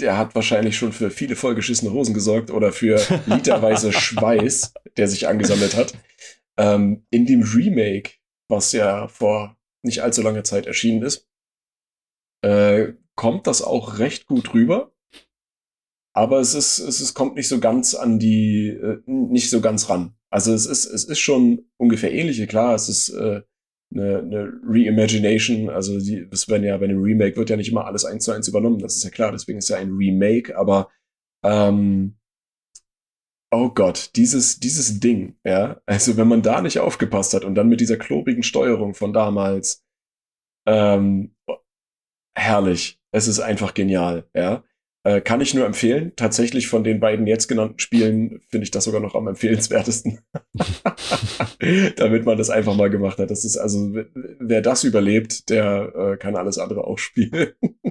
der 0.01 0.17
hat 0.17 0.35
wahrscheinlich 0.35 0.77
schon 0.77 0.93
für 0.93 1.11
viele 1.11 1.37
vollgeschissene 1.37 1.93
Hosen 1.93 2.15
gesorgt 2.15 2.51
oder 2.51 2.73
für 2.73 3.01
literweise 3.27 3.93
Schweiß, 3.93 4.75
der 4.97 5.09
sich 5.09 5.29
angesammelt 5.29 5.77
hat. 5.77 5.95
Ähm, 6.57 7.07
in 7.11 7.27
dem 7.27 7.43
Remake, 7.43 8.15
was 8.49 8.73
ja 8.73 9.09
vor 9.09 9.57
nicht 9.83 10.03
allzu 10.03 10.23
langer 10.23 10.45
Zeit 10.45 10.67
erschienen 10.67 11.03
ist, 11.03 11.29
äh, 12.43 12.93
kommt 13.15 13.47
das 13.47 13.63
auch 13.63 13.99
recht 13.99 14.27
gut 14.27 14.55
rüber. 14.55 14.93
Aber 16.15 16.41
es 16.41 16.55
ist, 16.55 16.79
es 16.79 17.01
ist, 17.01 17.15
kommt 17.15 17.37
nicht 17.37 17.49
so 17.49 17.59
ganz 17.59 17.95
an 17.95 18.19
die, 18.19 18.69
äh, 18.69 19.01
nicht 19.07 19.49
so 19.49 19.61
ganz 19.61 19.89
ran. 19.89 20.15
Also 20.31 20.53
es 20.53 20.67
ist, 20.67 20.85
es 20.85 21.05
ist 21.05 21.21
schon 21.21 21.71
ungefähr 21.79 22.13
ähnliche, 22.13 22.47
klar, 22.47 22.75
es 22.75 22.89
ist 22.89 23.11
äh, 23.11 23.43
eine, 23.95 24.19
eine 24.19 24.53
Reimagination. 24.65 25.71
Also 25.71 25.99
die, 25.99 26.29
das 26.29 26.49
werden 26.49 26.65
ja 26.65 26.77
bei 26.77 26.85
einem 26.85 27.03
Remake 27.03 27.37
wird 27.37 27.51
ja 27.51 27.57
nicht 27.57 27.71
immer 27.71 27.87
alles 27.87 28.05
eins 28.05 28.25
zu 28.25 28.33
eins 28.33 28.49
übernommen. 28.49 28.79
Das 28.79 28.97
ist 28.97 29.05
ja 29.05 29.11
klar. 29.11 29.33
Deswegen 29.33 29.59
ist 29.59 29.69
ja 29.69 29.77
ein 29.77 29.93
Remake. 29.93 30.57
Aber 30.57 30.91
ähm, 31.45 32.17
oh 33.53 33.71
Gott, 33.71 34.11
dieses 34.17 34.61
dieses 34.61 35.01
Ding, 35.01 35.37
ja. 35.45 35.81
Also 35.87 36.17
wenn 36.17 36.29
man 36.29 36.43
da 36.43 36.61
nicht 36.61 36.79
aufgepasst 36.79 37.35
hat 37.35 37.45
und 37.45 37.55
dann 37.55 37.69
mit 37.69 37.81
dieser 37.81 37.97
klobigen 37.97 38.43
Steuerung 38.43 38.95
von 38.95 39.13
damals, 39.13 39.85
ähm, 40.67 41.35
herrlich. 42.35 42.99
Es 43.13 43.29
ist 43.29 43.41
einfach 43.41 43.75
genial, 43.75 44.29
ja. 44.35 44.65
Äh, 45.05 45.21
kann 45.21 45.41
ich 45.41 45.53
nur 45.53 45.67
empfehlen. 45.67 46.13
Tatsächlich 46.15 46.69
von 46.69 46.85
den 46.85 47.01
beiden 47.01 47.27
jetzt 47.27 47.49
genannten 47.49 47.81
Spielen 47.81 48.41
finde 48.49 48.65
ich 48.65 48.71
das 48.71 48.85
sogar 48.85 49.01
noch 49.01 49.17
am 49.17 49.27
empfehlenswertesten. 49.27 50.21
Damit 51.97 52.25
man 52.25 52.39
das 52.39 52.51
einfach 52.51 52.77
mal 52.77 52.91
gemacht 52.91 53.19
hat. 53.19 53.31
Das 53.31 53.45
ist 53.45 53.57
also, 53.57 53.93
wer 54.15 54.63
das 54.63 54.85
überlebt, 54.85 55.51
der 55.51 55.93
äh, 55.95 56.17
kann 56.17 56.37
alles 56.37 56.59
andere 56.59 56.85
auch 56.85 56.99
spielen. 56.99 57.53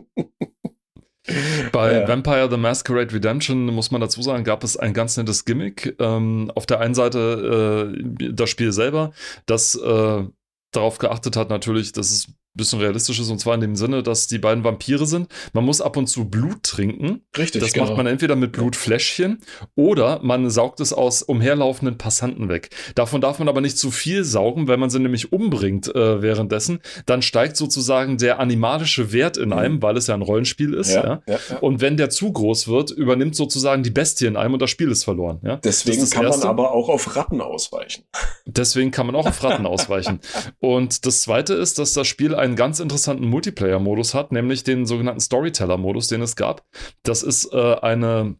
Bei 1.72 2.02
ja. 2.02 2.08
Vampire 2.08 2.50
the 2.50 2.58
Masquerade 2.58 3.14
Redemption 3.14 3.66
muss 3.68 3.92
man 3.92 4.02
dazu 4.02 4.22
sagen, 4.22 4.44
gab 4.44 4.64
es 4.64 4.78
ein 4.78 4.94
ganz 4.94 5.18
nettes 5.18 5.46
Gimmick. 5.46 5.96
Ähm, 6.00 6.52
auf 6.56 6.66
der 6.66 6.80
einen 6.80 6.96
Seite 6.96 7.94
äh, 7.94 8.34
das 8.34 8.50
Spiel 8.50 8.72
selber, 8.72 9.12
das 9.46 9.76
äh, 9.76 10.24
darauf 10.72 10.98
geachtet 10.98 11.36
hat, 11.36 11.50
natürlich, 11.50 11.92
dass 11.92 12.12
es 12.12 12.34
bisschen 12.54 12.80
realistisch 12.80 13.20
ist, 13.20 13.30
und 13.30 13.40
zwar 13.40 13.56
in 13.56 13.62
dem 13.62 13.76
Sinne, 13.76 14.04
dass 14.04 14.28
die 14.28 14.40
beiden 14.40 14.64
Vampire 14.64 15.06
sind. 15.06 15.28
Man 15.54 15.66
muss 15.66 15.82
ab 15.82 15.98
und 15.98 16.08
zu 16.08 16.26
Blut 16.26 16.64
trinken. 16.64 17.22
Richtig, 17.38 17.62
Das 17.62 17.74
genau. 17.74 17.88
macht 17.88 17.98
man 17.98 18.08
entweder 18.08 18.36
mit 18.36 18.52
Blutfläschchen 18.52 19.40
oder 19.76 20.20
man 20.24 20.50
saugt 20.50 20.80
es 20.80 20.94
aus 20.94 21.24
umherlaufenden 21.24 21.98
Passanten 21.98 22.50
weg. 22.50 22.70
Davon 22.96 23.22
darf 23.22 23.40
man 23.40 23.48
aber 23.48 23.62
nicht 23.62 23.78
zu 23.78 23.92
viel 23.92 24.24
saugen, 24.24 24.68
wenn 24.68 24.80
man 24.80 24.90
sie 24.90 25.00
nämlich 25.00 25.32
umbringt 25.32 25.94
äh, 25.96 26.22
währenddessen. 26.22 26.80
Dann 27.06 27.22
steigt 27.22 27.58
sozusagen 27.58 28.18
der 28.18 28.40
animalische 28.40 29.12
Wert 29.12 29.38
in 29.38 29.54
einem, 29.54 29.76
mhm. 29.76 29.82
weil 29.82 29.98
es 29.98 30.08
ja 30.08 30.16
ein 30.16 30.22
Rollenspiel 30.22 30.74
ist. 30.74 30.92
Ja, 30.92 31.04
ja. 31.04 31.22
Ja, 31.28 31.58
und 31.60 31.82
wenn 31.82 31.98
der 31.98 32.10
zu 32.10 32.32
groß 32.32 32.68
wird, 32.68 32.92
übernimmt 32.92 33.36
sozusagen 33.36 33.84
die 33.84 33.92
Bestie 33.92 34.26
in 34.26 34.36
einem 34.36 34.54
und 34.54 34.62
das 34.62 34.70
Spiel 34.70 34.92
ist 34.92 35.04
verloren. 35.04 35.40
Deswegen 35.64 36.10
kann 36.10 36.26
Erste. 36.26 36.42
man 36.42 36.50
aber 36.50 36.72
auch 36.72 36.90
auf 36.90 37.16
Ratten 37.16 37.42
ausweichen. 37.42 38.04
Deswegen 38.46 38.92
kann 38.92 39.06
man 39.06 39.16
auch 39.16 39.28
auf 39.28 39.44
Ratten 39.44 39.66
ausweichen. 39.66 40.20
Und 40.60 41.06
das 41.06 41.22
Zweite 41.22 41.54
ist, 41.54 41.80
dass 41.80 41.94
das 41.94 42.08
Spiel 42.08 42.36
einen 42.42 42.56
ganz 42.56 42.80
interessanten 42.80 43.28
Multiplayer-Modus 43.28 44.14
hat, 44.14 44.32
nämlich 44.32 44.64
den 44.64 44.86
sogenannten 44.86 45.22
Storyteller-Modus, 45.22 46.08
den 46.08 46.22
es 46.22 46.36
gab. 46.36 46.66
Das 47.04 47.24
ist 47.24 47.54
äh, 47.54 47.76
eine 47.76 48.36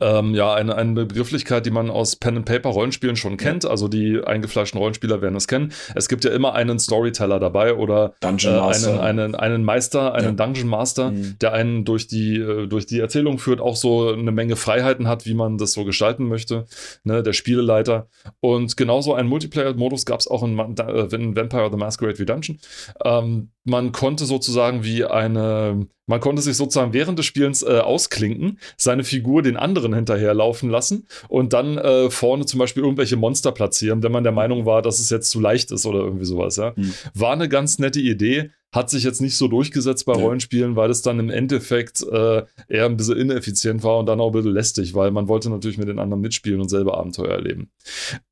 ähm, 0.00 0.34
ja, 0.34 0.54
eine, 0.54 0.76
eine 0.76 1.04
Begrifflichkeit, 1.06 1.66
die 1.66 1.70
man 1.70 1.90
aus 1.90 2.16
Pen-and-Paper-Rollenspielen 2.16 3.16
schon 3.16 3.36
kennt. 3.36 3.66
Also 3.66 3.88
die 3.88 4.20
eingefleischten 4.24 4.78
Rollenspieler 4.78 5.20
werden 5.20 5.36
es 5.36 5.48
kennen. 5.48 5.72
Es 5.94 6.08
gibt 6.08 6.24
ja 6.24 6.30
immer 6.30 6.54
einen 6.54 6.78
Storyteller 6.78 7.38
dabei 7.38 7.74
oder. 7.74 8.14
Äh, 8.22 8.26
einen, 8.26 9.00
einen, 9.00 9.34
einen 9.34 9.64
Meister, 9.64 10.14
einen 10.14 10.36
ja. 10.38 10.44
Dungeon 10.46 10.68
Master, 10.68 11.10
mhm. 11.10 11.36
der 11.40 11.52
einen 11.52 11.84
durch 11.84 12.06
die, 12.06 12.36
äh, 12.36 12.66
durch 12.66 12.86
die 12.86 13.00
Erzählung 13.00 13.38
führt, 13.38 13.60
auch 13.60 13.76
so 13.76 14.10
eine 14.10 14.32
Menge 14.32 14.56
Freiheiten 14.56 15.08
hat, 15.08 15.26
wie 15.26 15.34
man 15.34 15.58
das 15.58 15.72
so 15.72 15.84
gestalten 15.84 16.28
möchte. 16.28 16.66
Ne, 17.04 17.22
der 17.22 17.32
Spieleleiter. 17.32 18.08
Und 18.40 18.76
genauso 18.76 19.14
einen 19.14 19.28
Multiplayer-Modus 19.28 20.06
gab 20.06 20.20
es 20.20 20.28
auch 20.28 20.42
in, 20.42 20.58
äh, 20.58 21.14
in, 21.14 21.36
Vampire 21.36 21.68
the 21.70 21.76
Masquerade 21.76 22.18
Redemption. 22.18 22.58
Ähm, 23.04 23.50
man 23.64 23.92
konnte 23.92 24.26
sozusagen 24.26 24.84
wie 24.84 25.04
eine, 25.04 25.86
man 26.06 26.20
konnte 26.20 26.42
sich 26.42 26.56
sozusagen 26.56 26.92
während 26.92 27.18
des 27.18 27.26
Spielens 27.26 27.62
äh, 27.62 27.78
ausklinken, 27.78 28.58
seine 28.76 29.04
Figur 29.04 29.42
den 29.42 29.56
anderen 29.56 29.94
hinterherlaufen 29.94 30.68
lassen 30.68 31.06
und 31.28 31.54
dann 31.54 31.78
äh, 31.78 32.10
vorne 32.10 32.44
zum 32.44 32.58
Beispiel 32.58 32.82
irgendwelche 32.82 33.16
Monster 33.16 33.52
platzieren, 33.52 34.02
wenn 34.02 34.12
man 34.12 34.22
der 34.22 34.32
Meinung 34.32 34.66
war, 34.66 34.82
dass 34.82 35.00
es 35.00 35.08
jetzt 35.08 35.30
zu 35.30 35.40
leicht 35.40 35.70
ist 35.70 35.86
oder 35.86 36.00
irgendwie 36.00 36.26
sowas. 36.26 36.56
Ja. 36.56 36.74
Mhm. 36.76 36.92
War 37.14 37.32
eine 37.32 37.48
ganz 37.48 37.78
nette 37.78 38.00
Idee, 38.00 38.50
hat 38.70 38.90
sich 38.90 39.02
jetzt 39.02 39.22
nicht 39.22 39.36
so 39.36 39.48
durchgesetzt 39.48 40.04
bei 40.04 40.14
ja. 40.14 40.20
Rollenspielen, 40.20 40.76
weil 40.76 40.90
es 40.90 41.00
dann 41.00 41.18
im 41.18 41.30
Endeffekt 41.30 42.02
äh, 42.02 42.42
eher 42.68 42.84
ein 42.84 42.98
bisschen 42.98 43.16
ineffizient 43.16 43.82
war 43.82 43.98
und 43.98 44.06
dann 44.06 44.20
auch 44.20 44.28
ein 44.28 44.32
bisschen 44.32 44.52
lästig, 44.52 44.94
weil 44.94 45.10
man 45.10 45.28
wollte 45.28 45.48
natürlich 45.48 45.78
mit 45.78 45.88
den 45.88 45.98
anderen 45.98 46.20
mitspielen 46.20 46.60
und 46.60 46.68
selber 46.68 46.98
Abenteuer 46.98 47.30
erleben. 47.30 47.70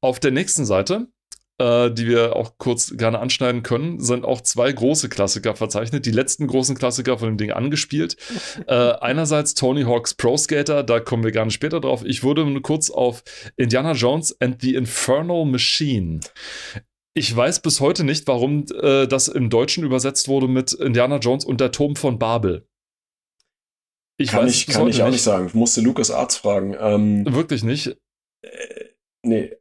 Auf 0.03 0.21
der 0.21 0.33
nächsten 0.33 0.67
Seite 0.67 1.07
äh, 1.59 1.91
die 1.91 2.07
wir 2.07 2.37
auch 2.37 2.59
kurz 2.59 2.97
gerne 2.97 3.19
anschneiden 3.19 3.63
können, 3.63 4.01
sind 4.01 4.25
auch 4.25 4.41
zwei 4.41 4.73
große 4.73 5.09
Klassiker 5.09 5.55
verzeichnet. 5.55 6.07
Die 6.07 6.11
letzten 6.11 6.47
großen 6.47 6.77
Klassiker 6.77 7.19
von 7.19 7.29
dem 7.29 7.39
Ding 7.39 7.53
angespielt. 7.53 8.17
äh, 8.67 8.75
einerseits 8.75 9.55
Tony 9.55 9.83
Hawk's 9.83 10.15
Pro 10.15 10.37
Skater, 10.37 10.83
da 10.83 11.01
kommen 11.01 11.25
wir 11.25 11.31
gerne 11.31 11.51
später 11.51 11.81
drauf. 11.81 12.05
Ich 12.05 12.23
würde 12.25 12.45
nur 12.45 12.63
kurz 12.63 12.91
auf 12.91 13.23
Indiana 13.57 13.93
Jones 13.93 14.37
and 14.41 14.61
the 14.63 14.75
Infernal 14.75 15.45
Machine. 15.45 16.21
Ich 17.15 17.35
weiß 17.35 17.61
bis 17.61 17.81
heute 17.81 18.05
nicht, 18.05 18.27
warum 18.27 18.65
äh, 18.81 19.07
das 19.07 19.29
im 19.29 19.51
Deutschen 19.51 19.85
übersetzt 19.85 20.29
wurde 20.29 20.49
mit 20.49 20.73
Indiana 20.73 21.19
Jones 21.19 21.45
und 21.45 21.61
der 21.61 21.71
Turm 21.71 21.97
von 21.97 22.19
Babel. 22.19 22.67
Ich 24.17 24.31
kann 24.31 24.47
weiß 24.47 24.55
ich, 24.55 24.67
kann 24.67 24.89
ich 24.89 25.03
auch 25.03 25.11
nicht 25.11 25.23
sagen. 25.23 25.47
Ich 25.47 25.55
musste 25.55 25.81
Lukas 25.81 26.11
Arzt 26.11 26.39
fragen. 26.39 26.75
Ähm, 26.79 27.27
Wirklich 27.27 27.65
nicht? 27.65 27.97
Äh, 28.43 28.85
nee. 29.23 29.57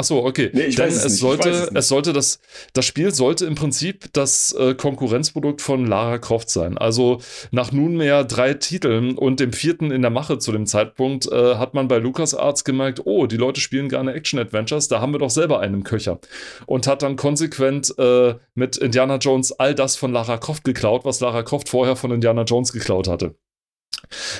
Ach 0.00 0.04
so, 0.04 0.24
okay. 0.24 0.48
Nee, 0.54 0.62
ich 0.62 0.76
Denn 0.76 0.86
weiß 0.86 0.96
es, 0.96 1.04
es 1.04 1.18
sollte, 1.18 1.50
es, 1.50 1.70
es, 1.74 1.88
sollte 1.88 2.14
das, 2.14 2.40
das 2.72 2.86
Spiel 2.86 3.12
sollte 3.12 3.44
im 3.44 3.54
Prinzip 3.54 4.10
das 4.14 4.50
äh, 4.52 4.74
Konkurrenzprodukt 4.74 5.60
von 5.60 5.84
Lara 5.84 6.16
Croft 6.16 6.48
sein. 6.48 6.78
Also 6.78 7.20
nach 7.50 7.70
nunmehr 7.70 8.24
drei 8.24 8.54
Titeln 8.54 9.18
und 9.18 9.40
dem 9.40 9.52
vierten 9.52 9.90
in 9.90 10.00
der 10.00 10.10
Mache 10.10 10.38
zu 10.38 10.52
dem 10.52 10.64
Zeitpunkt 10.64 11.30
äh, 11.30 11.56
hat 11.56 11.74
man 11.74 11.86
bei 11.86 11.98
LucasArts 11.98 12.64
gemerkt, 12.64 13.02
oh, 13.04 13.26
die 13.26 13.36
Leute 13.36 13.60
spielen 13.60 13.90
gerne 13.90 14.14
Action-Adventures, 14.14 14.88
da 14.88 15.02
haben 15.02 15.12
wir 15.12 15.18
doch 15.18 15.28
selber 15.28 15.60
einen 15.60 15.84
Köcher. 15.84 16.18
Und 16.64 16.86
hat 16.86 17.02
dann 17.02 17.16
konsequent 17.16 17.92
äh, 17.98 18.36
mit 18.54 18.78
Indiana 18.78 19.16
Jones 19.16 19.52
all 19.52 19.74
das 19.74 19.96
von 19.96 20.14
Lara 20.14 20.38
Croft 20.38 20.64
geklaut, 20.64 21.04
was 21.04 21.20
Lara 21.20 21.42
Croft 21.42 21.68
vorher 21.68 21.94
von 21.96 22.10
Indiana 22.10 22.44
Jones 22.44 22.72
geklaut 22.72 23.06
hatte. 23.06 23.34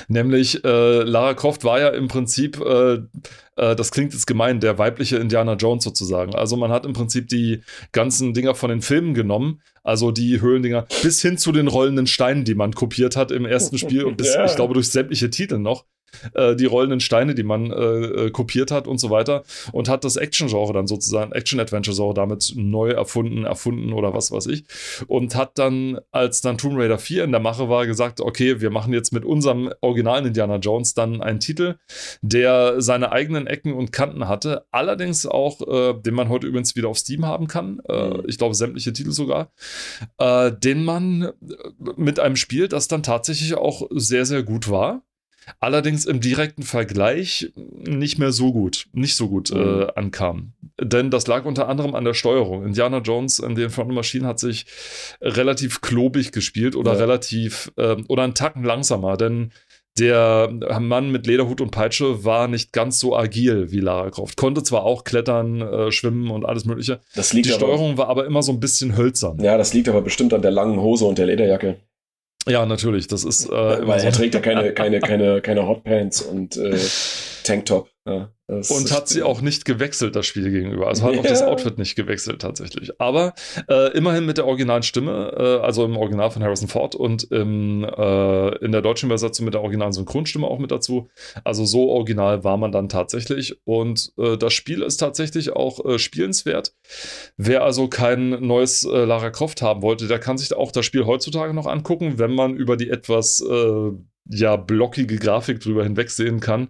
Nämlich, 0.07 0.63
äh, 0.63 1.03
Lara 1.03 1.33
Croft 1.33 1.63
war 1.63 1.79
ja 1.79 1.89
im 1.89 2.07
Prinzip, 2.07 2.59
äh, 2.59 2.99
äh, 3.55 3.75
das 3.75 3.91
klingt 3.91 4.13
jetzt 4.13 4.27
gemein, 4.27 4.59
der 4.59 4.77
weibliche 4.77 5.17
Indiana 5.17 5.53
Jones 5.53 5.83
sozusagen. 5.83 6.35
Also 6.35 6.57
man 6.57 6.71
hat 6.71 6.85
im 6.85 6.93
Prinzip 6.93 7.27
die 7.27 7.61
ganzen 7.91 8.33
Dinger 8.33 8.55
von 8.55 8.69
den 8.69 8.81
Filmen 8.81 9.13
genommen, 9.13 9.61
also 9.83 10.11
die 10.11 10.41
Höhlendinger, 10.41 10.87
bis 11.01 11.21
hin 11.21 11.37
zu 11.37 11.51
den 11.51 11.67
rollenden 11.67 12.07
Steinen, 12.07 12.43
die 12.43 12.55
man 12.55 12.73
kopiert 12.73 13.15
hat 13.15 13.31
im 13.31 13.45
ersten 13.45 13.77
Spiel 13.77 14.03
und 14.03 14.17
bis, 14.17 14.33
ja. 14.35 14.45
ich 14.45 14.55
glaube, 14.55 14.73
durch 14.73 14.89
sämtliche 14.89 15.29
Titel 15.29 15.57
noch 15.57 15.85
äh, 16.33 16.55
die 16.55 16.65
rollenden 16.65 16.99
Steine, 16.99 17.35
die 17.35 17.43
man 17.43 17.71
äh, 17.71 17.75
äh, 17.75 18.31
kopiert 18.31 18.71
hat 18.71 18.87
und 18.87 18.99
so 18.99 19.09
weiter 19.09 19.43
und 19.71 19.89
hat 19.89 20.03
das 20.03 20.15
Action-Genre 20.15 20.73
dann 20.73 20.87
sozusagen, 20.87 21.31
Action-Adventure-Genre 21.31 22.13
damit 22.13 22.53
neu 22.55 22.89
erfunden, 22.89 23.45
erfunden 23.45 23.93
oder 23.93 24.13
was 24.13 24.31
weiß 24.31 24.47
ich 24.47 24.65
und 25.07 25.35
hat 25.35 25.57
dann, 25.57 25.99
als 26.11 26.41
dann 26.41 26.57
Tomb 26.57 26.77
Raider 26.77 26.99
4 26.99 27.23
in 27.23 27.31
der 27.31 27.41
Mache 27.41 27.69
war, 27.69 27.85
gesagt, 27.85 28.21
okay, 28.21 28.61
wir 28.61 28.69
machen 28.69 28.93
jetzt 28.93 29.13
mit 29.13 29.25
unserem 29.25 29.71
originalen 29.81 30.25
Indiana 30.25 30.57
Jones 30.57 30.93
dann 30.93 31.21
einen 31.21 31.39
Titel, 31.39 31.75
der 32.21 32.81
seine 32.81 33.11
eigenen 33.11 33.47
Ecken 33.47 33.73
und 33.73 33.91
Kanten 33.91 34.27
hatte, 34.27 34.65
allerdings 34.71 35.25
auch, 35.25 35.61
äh, 35.61 35.93
den 35.93 36.13
man 36.13 36.29
heute 36.29 36.47
übrigens 36.47 36.75
wieder 36.75 36.89
auf 36.89 36.97
Steam 36.97 37.25
haben 37.25 37.47
kann, 37.47 37.81
äh, 37.87 38.09
mhm. 38.09 38.23
ich 38.27 38.37
glaube 38.37 38.55
sämtliche 38.55 38.93
Titel 38.93 39.11
sogar, 39.11 39.51
den 40.19 40.83
man 40.83 41.31
mit 41.95 42.19
einem 42.19 42.35
Spiel, 42.35 42.67
das 42.67 42.87
dann 42.87 43.03
tatsächlich 43.03 43.55
auch 43.55 43.87
sehr, 43.91 44.25
sehr 44.25 44.43
gut 44.43 44.69
war 44.69 45.03
allerdings 45.59 46.05
im 46.05 46.21
direkten 46.21 46.63
Vergleich 46.63 47.51
nicht 47.55 48.19
mehr 48.19 48.31
so 48.31 48.51
gut, 48.53 48.87
nicht 48.93 49.15
so 49.15 49.27
gut 49.29 49.51
äh, 49.51 49.55
mhm. 49.55 49.87
ankam. 49.95 50.53
Denn 50.79 51.11
das 51.11 51.27
lag 51.27 51.45
unter 51.45 51.67
anderem 51.67 51.95
an 51.95 52.05
der 52.05 52.13
Steuerung. 52.13 52.65
Indiana 52.65 52.99
Jones 52.99 53.39
in 53.39 53.55
den 53.55 53.69
Front 53.69 53.91
Machine 53.91 54.27
hat 54.27 54.39
sich 54.39 54.65
relativ 55.21 55.81
klobig 55.81 56.31
gespielt 56.31 56.75
oder 56.75 56.93
ja. 56.93 56.99
relativ 56.99 57.71
äh, 57.77 57.97
oder 58.07 58.23
einen 58.23 58.35
Tacken 58.35 58.63
langsamer, 58.63 59.17
denn 59.17 59.51
der 59.99 60.49
Mann 60.79 61.11
mit 61.11 61.27
Lederhut 61.27 61.59
und 61.59 61.71
Peitsche 61.71 62.23
war 62.23 62.47
nicht 62.47 62.71
ganz 62.71 62.99
so 62.99 63.15
agil 63.15 63.71
wie 63.71 63.81
Lara 63.81 64.09
Croft. 64.09 64.37
Konnte 64.37 64.63
zwar 64.63 64.83
auch 64.83 65.03
klettern, 65.03 65.61
äh, 65.61 65.91
schwimmen 65.91 66.31
und 66.31 66.45
alles 66.45 66.63
Mögliche. 66.63 67.01
Die 67.15 67.43
Steuerung 67.43 67.97
war 67.97 68.07
aber 68.07 68.25
immer 68.25 68.41
so 68.41 68.53
ein 68.53 68.61
bisschen 68.61 68.95
hölzern. 68.95 69.39
Ja, 69.41 69.57
das 69.57 69.73
liegt 69.73 69.89
aber 69.89 70.01
bestimmt 70.01 70.33
an 70.33 70.41
der 70.41 70.51
langen 70.51 70.79
Hose 70.79 71.05
und 71.05 71.17
der 71.17 71.25
Lederjacke. 71.25 71.77
Ja, 72.47 72.65
natürlich. 72.65 73.07
Das 73.07 73.23
ist. 73.23 73.47
Äh, 73.47 73.51
Weil 73.51 74.01
er 74.01 74.11
trägt 74.11 74.33
ja 74.33 74.39
keine, 74.39 74.73
keine, 74.73 74.99
keine, 74.99 75.41
keine 75.41 75.67
Hotpants 75.67 76.21
und 76.21 76.57
äh, 76.57 76.77
Tanktop. 77.43 77.89
Ja. 78.05 78.29
Das 78.51 78.69
und 78.69 78.91
hat 78.91 79.07
sie 79.07 79.23
auch 79.23 79.39
nicht 79.39 79.63
gewechselt, 79.63 80.13
das 80.13 80.25
Spiel 80.25 80.51
gegenüber. 80.51 80.87
Also 80.87 81.03
hat 81.03 81.17
auch 81.17 81.23
das 81.23 81.41
Outfit 81.41 81.77
nicht 81.77 81.95
gewechselt 81.95 82.41
tatsächlich. 82.41 82.99
Aber 82.99 83.33
äh, 83.69 83.95
immerhin 83.95 84.25
mit 84.25 84.37
der 84.37 84.45
originalen 84.45 84.83
Stimme, 84.83 85.33
äh, 85.37 85.65
also 85.65 85.85
im 85.85 85.95
Original 85.95 86.31
von 86.31 86.43
Harrison 86.43 86.67
Ford 86.67 86.93
und 86.93 87.31
im, 87.31 87.85
äh, 87.85 88.55
in 88.57 88.73
der 88.73 88.81
deutschen 88.81 89.05
Übersetzung 89.05 89.45
mit 89.45 89.53
der 89.53 89.61
originalen 89.61 89.93
Synchronstimme 89.93 90.45
auch 90.45 90.59
mit 90.59 90.69
dazu. 90.69 91.07
Also 91.45 91.63
so 91.63 91.91
original 91.91 92.43
war 92.43 92.57
man 92.57 92.73
dann 92.73 92.89
tatsächlich. 92.89 93.55
Und 93.63 94.11
äh, 94.17 94.35
das 94.35 94.51
Spiel 94.51 94.81
ist 94.81 94.97
tatsächlich 94.97 95.53
auch 95.53 95.85
äh, 95.85 95.97
spielenswert. 95.97 96.73
Wer 97.37 97.63
also 97.63 97.87
kein 97.87 98.31
neues 98.45 98.83
äh, 98.83 99.05
Lara 99.05 99.29
Croft 99.29 99.61
haben 99.61 99.81
wollte, 99.81 100.09
der 100.09 100.19
kann 100.19 100.37
sich 100.37 100.53
auch 100.53 100.73
das 100.73 100.85
Spiel 100.85 101.05
heutzutage 101.05 101.53
noch 101.53 101.67
angucken, 101.67 102.19
wenn 102.19 102.35
man 102.35 102.57
über 102.57 102.75
die 102.75 102.89
etwas 102.89 103.41
ja 104.29 104.55
blockige 104.55 105.17
Grafik 105.17 105.59
drüber 105.59 105.83
hinwegsehen 105.83 106.39
kann. 106.39 106.69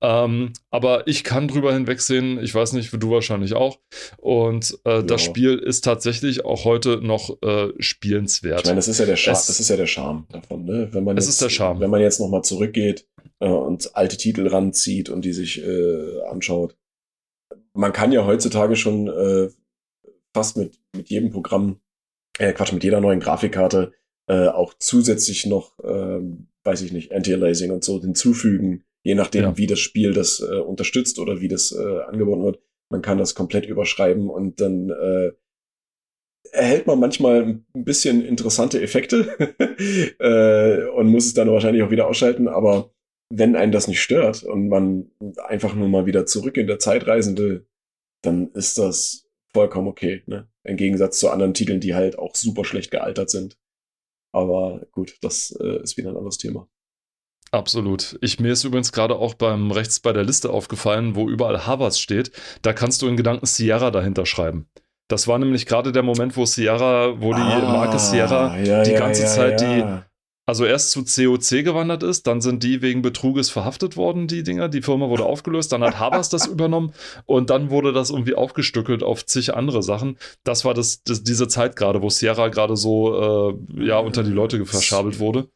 Ähm, 0.00 0.52
aber 0.70 1.06
ich 1.06 1.24
kann 1.24 1.48
drüber 1.48 1.72
hinwegsehen, 1.72 2.42
ich 2.42 2.54
weiß 2.54 2.72
nicht, 2.72 2.92
du 2.92 3.10
wahrscheinlich 3.10 3.54
auch. 3.54 3.78
Und 4.18 4.78
äh, 4.84 4.96
ja. 4.96 5.02
das 5.02 5.22
Spiel 5.22 5.58
ist 5.58 5.84
tatsächlich 5.84 6.44
auch 6.44 6.64
heute 6.64 7.00
noch 7.02 7.42
äh, 7.42 7.72
spielenswert. 7.78 8.60
Ich 8.60 8.66
meine, 8.66 8.76
das 8.76 8.88
ist 8.88 8.98
ja 8.98 9.06
der 9.06 9.16
Charme, 9.16 9.34
das 9.34 9.60
ist 9.60 9.68
ja 9.68 9.76
der 9.76 9.86
Charme 9.86 10.26
davon, 10.30 10.64
ne? 10.64 10.88
Wenn 10.92 11.04
man 11.04 11.18
es 11.18 11.26
jetzt, 11.26 11.34
ist 11.34 11.42
der 11.42 11.50
Charme. 11.50 11.80
Wenn 11.80 11.90
man 11.90 12.00
jetzt 12.00 12.20
nochmal 12.20 12.42
zurückgeht 12.42 13.06
äh, 13.40 13.48
und 13.48 13.96
alte 13.96 14.16
Titel 14.16 14.46
ranzieht 14.46 15.08
und 15.08 15.24
die 15.24 15.32
sich 15.32 15.62
äh, 15.64 16.22
anschaut. 16.30 16.76
Man 17.72 17.92
kann 17.92 18.12
ja 18.12 18.24
heutzutage 18.24 18.76
schon 18.76 19.08
äh, 19.08 19.48
fast 20.32 20.56
mit, 20.56 20.78
mit 20.94 21.08
jedem 21.08 21.30
Programm, 21.30 21.80
äh, 22.38 22.52
Quatsch, 22.52 22.72
mit 22.72 22.84
jeder 22.84 23.00
neuen 23.00 23.20
Grafikkarte 23.20 23.92
äh, 24.26 24.48
auch 24.48 24.74
zusätzlich 24.78 25.46
noch 25.46 25.72
ähm, 25.82 26.48
weiß 26.64 26.82
ich 26.82 26.92
nicht, 26.92 27.12
Anti-Aliasing 27.12 27.70
und 27.70 27.84
so 27.84 28.00
hinzufügen, 28.00 28.84
je 29.02 29.14
nachdem, 29.14 29.42
ja. 29.42 29.56
wie 29.56 29.66
das 29.66 29.78
Spiel 29.78 30.12
das 30.12 30.40
äh, 30.40 30.58
unterstützt 30.58 31.18
oder 31.18 31.40
wie 31.40 31.48
das 31.48 31.72
äh, 31.72 32.00
angeboten 32.02 32.44
wird. 32.44 32.60
Man 32.90 33.02
kann 33.02 33.18
das 33.18 33.34
komplett 33.34 33.66
überschreiben 33.66 34.28
und 34.28 34.60
dann 34.60 34.90
äh, 34.90 35.32
erhält 36.52 36.86
man 36.86 37.00
manchmal 37.00 37.42
ein 37.74 37.84
bisschen 37.84 38.24
interessante 38.24 38.80
Effekte 38.80 39.36
äh, 40.18 40.88
und 40.90 41.08
muss 41.08 41.26
es 41.26 41.34
dann 41.34 41.50
wahrscheinlich 41.50 41.82
auch 41.82 41.90
wieder 41.90 42.06
ausschalten, 42.08 42.48
aber 42.48 42.94
wenn 43.30 43.56
einen 43.56 43.72
das 43.72 43.88
nicht 43.88 44.02
stört 44.02 44.44
und 44.44 44.68
man 44.68 45.10
einfach 45.48 45.74
nur 45.74 45.88
mal 45.88 46.06
wieder 46.06 46.26
zurück 46.26 46.56
in 46.56 46.66
der 46.66 46.78
Zeit 46.78 47.06
reisen 47.06 47.36
will, 47.38 47.66
dann 48.22 48.50
ist 48.52 48.78
das 48.78 49.26
vollkommen 49.52 49.88
okay. 49.88 50.22
Ne? 50.26 50.48
Im 50.62 50.76
Gegensatz 50.76 51.18
zu 51.18 51.30
anderen 51.30 51.54
Titeln, 51.54 51.80
die 51.80 51.94
halt 51.94 52.18
auch 52.18 52.34
super 52.34 52.64
schlecht 52.64 52.90
gealtert 52.90 53.30
sind. 53.30 53.58
Aber 54.34 54.80
gut, 54.92 55.16
das 55.22 55.56
äh, 55.60 55.82
ist 55.82 55.96
wieder 55.96 56.10
ein 56.10 56.16
anderes 56.16 56.38
Thema. 56.38 56.68
Absolut. 57.52 58.18
Ich, 58.20 58.40
mir 58.40 58.52
ist 58.52 58.64
übrigens 58.64 58.90
gerade 58.90 59.14
auch 59.14 59.34
beim 59.34 59.70
rechts 59.70 60.00
bei 60.00 60.12
der 60.12 60.24
Liste 60.24 60.50
aufgefallen, 60.50 61.14
wo 61.14 61.28
überall 61.28 61.66
Havas 61.66 62.00
steht. 62.00 62.32
Da 62.62 62.72
kannst 62.72 63.00
du 63.00 63.06
in 63.06 63.16
Gedanken 63.16 63.46
Sierra 63.46 63.92
dahinter 63.92 64.26
schreiben. 64.26 64.68
Das 65.08 65.28
war 65.28 65.38
nämlich 65.38 65.66
gerade 65.66 65.92
der 65.92 66.02
Moment, 66.02 66.36
wo 66.36 66.46
Sierra, 66.46 67.20
wo 67.20 67.32
die 67.32 67.40
ah, 67.40 67.60
Marke 67.60 67.98
Sierra 68.00 68.58
ja, 68.58 68.82
die 68.82 68.94
ganze 68.94 69.22
ja, 69.22 69.28
Zeit 69.28 69.60
ja. 69.60 69.68
die 69.68 70.04
also 70.46 70.66
erst 70.66 70.90
zu 70.90 71.04
COC 71.04 71.64
gewandert 71.64 72.02
ist, 72.02 72.26
dann 72.26 72.40
sind 72.40 72.62
die 72.62 72.82
wegen 72.82 73.00
Betruges 73.02 73.50
verhaftet 73.50 73.96
worden, 73.96 74.26
die 74.26 74.42
Dinger. 74.42 74.68
Die 74.68 74.82
Firma 74.82 75.08
wurde 75.08 75.24
aufgelöst, 75.26 75.72
dann 75.72 75.82
hat 75.82 75.98
Havas 75.98 76.28
das 76.28 76.46
übernommen 76.46 76.92
und 77.24 77.50
dann 77.50 77.70
wurde 77.70 77.92
das 77.92 78.10
irgendwie 78.10 78.34
aufgestückelt 78.34 79.02
auf 79.02 79.24
zig 79.24 79.54
andere 79.54 79.82
Sachen. 79.82 80.18
Das 80.44 80.64
war 80.64 80.74
das, 80.74 81.02
das 81.02 81.22
diese 81.22 81.48
Zeit 81.48 81.76
gerade, 81.76 82.02
wo 82.02 82.10
Sierra 82.10 82.48
gerade 82.48 82.76
so 82.76 83.50
äh, 83.50 83.86
ja 83.86 83.98
unter 83.98 84.22
die 84.22 84.30
Leute 84.30 84.64
verschabelt 84.66 85.18
wurde. 85.18 85.48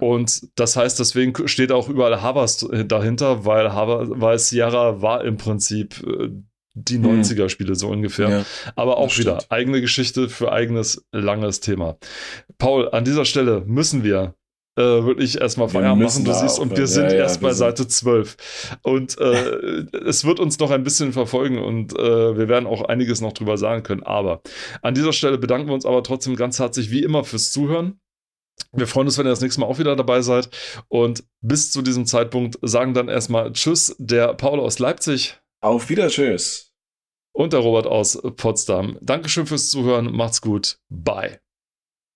Und 0.00 0.58
das 0.58 0.76
heißt, 0.76 0.98
deswegen 0.98 1.46
steht 1.46 1.70
auch 1.70 1.88
überall 1.88 2.22
Havas 2.22 2.66
dahinter, 2.86 3.44
weil, 3.44 3.72
Havas, 3.72 4.08
weil 4.12 4.38
Sierra 4.38 5.02
war 5.02 5.22
im 5.22 5.36
Prinzip 5.36 6.02
äh, 6.06 6.30
die 6.84 6.98
90er-Spiele 6.98 7.74
so 7.74 7.88
ungefähr. 7.88 8.28
Ja, 8.28 8.44
Aber 8.76 8.98
auch 8.98 9.16
wieder 9.18 9.36
stimmt. 9.40 9.52
eigene 9.52 9.80
Geschichte 9.80 10.28
für 10.28 10.52
eigenes 10.52 11.04
langes 11.12 11.60
Thema. 11.60 11.98
Paul, 12.58 12.90
an 12.90 13.04
dieser 13.04 13.24
Stelle 13.24 13.62
müssen 13.66 14.04
wir 14.04 14.34
äh, 14.78 15.04
wirklich 15.04 15.40
erstmal 15.40 15.68
Feierabend 15.68 16.04
machen. 16.04 16.24
Du 16.24 16.32
siehst, 16.32 16.58
und 16.60 16.76
wir 16.76 16.86
sind 16.86 17.10
ja, 17.10 17.18
erst 17.18 17.40
bei 17.40 17.52
Seite 17.52 17.88
12. 17.88 18.78
Und 18.82 19.18
äh, 19.18 19.86
es 20.06 20.24
wird 20.24 20.38
uns 20.38 20.58
noch 20.60 20.70
ein 20.70 20.84
bisschen 20.84 21.12
verfolgen 21.12 21.58
und 21.58 21.98
äh, 21.98 22.36
wir 22.36 22.48
werden 22.48 22.66
auch 22.66 22.82
einiges 22.82 23.20
noch 23.20 23.32
drüber 23.32 23.58
sagen 23.58 23.82
können. 23.82 24.04
Aber 24.04 24.40
an 24.82 24.94
dieser 24.94 25.12
Stelle 25.12 25.36
bedanken 25.36 25.66
wir 25.66 25.74
uns 25.74 25.84
aber 25.84 26.04
trotzdem 26.04 26.36
ganz 26.36 26.60
herzlich 26.60 26.92
wie 26.92 27.02
immer 27.02 27.24
fürs 27.24 27.50
Zuhören. 27.50 28.00
Wir 28.72 28.86
freuen 28.86 29.06
uns, 29.06 29.18
wenn 29.18 29.26
ihr 29.26 29.30
das 29.30 29.40
nächste 29.40 29.60
Mal 29.60 29.66
auch 29.66 29.78
wieder 29.78 29.96
dabei 29.96 30.22
seid. 30.22 30.48
Und 30.88 31.24
bis 31.40 31.72
zu 31.72 31.82
diesem 31.82 32.06
Zeitpunkt 32.06 32.58
sagen 32.62 32.94
dann 32.94 33.08
erstmal 33.08 33.52
Tschüss, 33.52 33.96
der 33.98 34.34
Paul 34.34 34.60
aus 34.60 34.78
Leipzig. 34.78 35.38
Auf 35.60 35.88
Wiedersehen 35.88 36.38
und 37.38 37.52
der 37.52 37.60
Robert 37.60 37.86
aus 37.86 38.20
Potsdam. 38.36 38.98
Dankeschön 39.00 39.46
fürs 39.46 39.70
Zuhören. 39.70 40.12
Macht's 40.12 40.42
gut. 40.42 40.80
Bye. 40.88 41.38